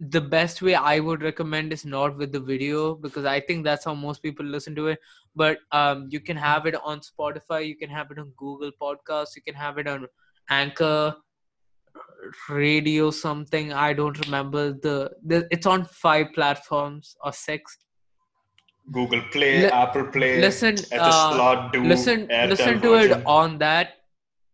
the 0.01 0.21
best 0.21 0.61
way 0.63 0.75
i 0.75 1.01
would 1.01 1.23
recommend 1.23 1.73
is 1.73 1.85
not 1.85 2.17
with 2.17 2.31
the 2.31 2.41
video 2.41 2.95
because 2.95 3.25
i 3.25 3.41
think 3.41 3.65
that's 3.65 3.85
how 3.85 3.95
most 3.95 4.23
people 4.23 4.47
listen 4.47 4.75
to 4.75 4.87
it 4.89 5.01
but 5.35 5.59
um 5.73 6.07
you 6.11 6.21
can 6.21 6.37
have 6.37 6.67
it 6.67 6.75
on 6.85 7.01
spotify 7.01 7.67
you 7.67 7.77
can 7.77 7.91
have 7.91 8.11
it 8.11 8.19
on 8.19 8.33
google 8.37 8.71
podcasts 8.81 9.37
you 9.37 9.43
can 9.43 9.55
have 9.55 9.79
it 9.79 9.87
on 9.87 10.07
anchor 10.51 11.15
radio 12.49 13.11
something 13.11 13.73
i 13.73 13.93
don't 13.93 14.25
remember 14.27 14.73
the, 14.73 15.11
the 15.25 15.47
it's 15.51 15.67
on 15.67 15.85
five 15.85 16.27
platforms 16.35 17.17
or 17.25 17.33
six. 17.33 17.79
Google 18.91 19.21
Play, 19.31 19.63
Li- 19.63 19.67
Apple 19.67 20.05
Play, 20.05 20.41
listen, 20.41 20.75
Etisalat, 20.75 21.73
do 21.73 21.85
listen 21.85 22.27
Airtel 22.29 22.49
listen 22.49 22.81
to 22.81 22.95
it 22.95 23.23
on 23.27 23.59
that 23.59 23.89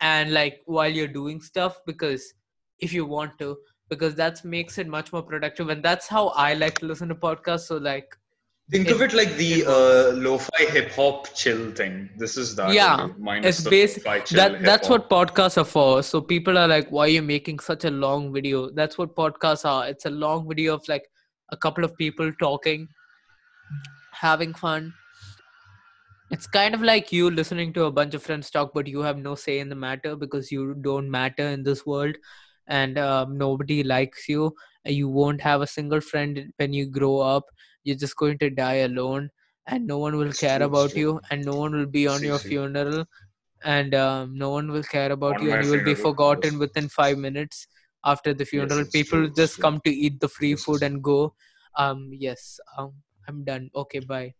and 0.00 0.32
like 0.32 0.60
while 0.66 0.88
you're 0.88 1.06
doing 1.06 1.40
stuff 1.40 1.78
because 1.86 2.34
if 2.80 2.92
you 2.92 3.06
want 3.06 3.38
to 3.38 3.56
because 3.88 4.14
that 4.16 4.44
makes 4.44 4.78
it 4.78 4.88
much 4.88 5.12
more 5.12 5.22
productive 5.22 5.68
and 5.68 5.84
that's 5.84 6.08
how 6.08 6.28
i 6.28 6.54
like 6.54 6.78
to 6.78 6.86
listen 6.86 7.08
to 7.08 7.14
podcasts. 7.14 7.68
So 7.68 7.76
like 7.76 8.16
Think 8.70 8.88
it- 8.88 8.92
of 8.92 9.02
it 9.02 9.12
like 9.12 9.36
the 9.36 9.64
uh, 9.66 10.12
lo-fi 10.16 10.64
hip 10.64 10.92
hop 10.92 11.34
chill 11.34 11.70
thing. 11.72 12.08
This 12.16 12.38
is 12.38 12.56
that. 12.56 12.72
Yeah, 12.72 13.08
minus 13.18 13.58
it's 13.58 13.68
basic 13.68 14.04
that 14.30 14.62
that's 14.62 14.88
what 14.88 15.10
podcasts 15.10 15.58
are 15.58 15.66
for. 15.66 16.02
So 16.02 16.20
people 16.22 16.56
are 16.56 16.66
like 16.66 16.88
why 16.90 17.04
are 17.04 17.08
you 17.08 17.22
making 17.22 17.58
such 17.58 17.84
a 17.84 17.90
long 17.90 18.32
video? 18.32 18.70
That's 18.70 18.96
what 18.96 19.14
podcasts 19.14 19.66
are. 19.66 19.86
It's 19.86 20.06
a 20.06 20.10
long 20.10 20.48
video 20.48 20.74
of 20.74 20.88
like 20.88 21.10
a 21.50 21.56
couple 21.58 21.84
of 21.84 21.94
people 21.96 22.32
talking 22.40 22.88
having 24.12 24.54
fun. 24.54 24.94
It's 26.30 26.46
kind 26.46 26.74
of 26.74 26.80
like 26.80 27.12
you 27.12 27.30
listening 27.30 27.74
to 27.74 27.84
a 27.84 27.92
bunch 27.92 28.14
of 28.14 28.22
friends 28.22 28.50
talk 28.50 28.72
but 28.72 28.86
you 28.86 29.00
have 29.00 29.18
no 29.18 29.34
say 29.34 29.58
in 29.58 29.68
the 29.68 29.74
matter 29.74 30.16
because 30.16 30.50
you 30.50 30.74
don't 30.80 31.10
matter 31.10 31.46
in 31.46 31.62
this 31.62 31.84
world 31.84 32.16
and 32.66 32.98
um, 32.98 33.36
nobody 33.36 33.82
likes 33.82 34.26
you. 34.26 34.54
You 34.86 35.08
won't 35.08 35.42
have 35.42 35.60
a 35.60 35.66
single 35.66 36.00
friend 36.00 36.50
when 36.56 36.72
you 36.72 36.86
grow 36.86 37.18
up 37.20 37.44
you're 37.84 37.96
just 37.96 38.16
going 38.16 38.38
to 38.38 38.50
die 38.50 38.80
alone 38.88 39.30
and 39.66 39.86
no 39.86 39.98
one 39.98 40.16
will 40.16 40.32
care 40.32 40.58
true, 40.58 40.66
about 40.66 40.90
true. 40.90 41.00
you 41.00 41.20
and 41.30 41.44
no 41.44 41.54
one 41.56 41.72
will 41.74 41.86
be 41.86 42.06
on 42.06 42.20
See, 42.20 42.26
your 42.26 42.38
see. 42.38 42.48
funeral 42.50 43.06
and 43.64 43.94
um, 43.94 44.36
no 44.36 44.50
one 44.50 44.70
will 44.70 44.82
care 44.82 45.12
about 45.12 45.38
On 45.38 45.46
you 45.46 45.52
and 45.52 45.64
you 45.64 45.70
will 45.70 45.84
be 45.84 45.94
forgotten 45.94 46.52
yes. 46.52 46.60
within 46.60 46.88
five 46.88 47.18
minutes 47.18 47.66
after 48.04 48.34
the 48.34 48.44
funeral 48.44 48.80
it's 48.80 48.90
people 48.90 49.26
true, 49.26 49.34
just 49.34 49.60
come 49.60 49.80
to 49.84 49.90
eat 49.90 50.20
the 50.20 50.28
free 50.28 50.54
food 50.54 50.82
and 50.82 51.02
go 51.02 51.34
um 51.76 52.10
yes 52.12 52.60
um 52.76 52.92
i'm 53.28 53.42
done 53.44 53.70
okay 53.74 54.00
bye 54.00 54.32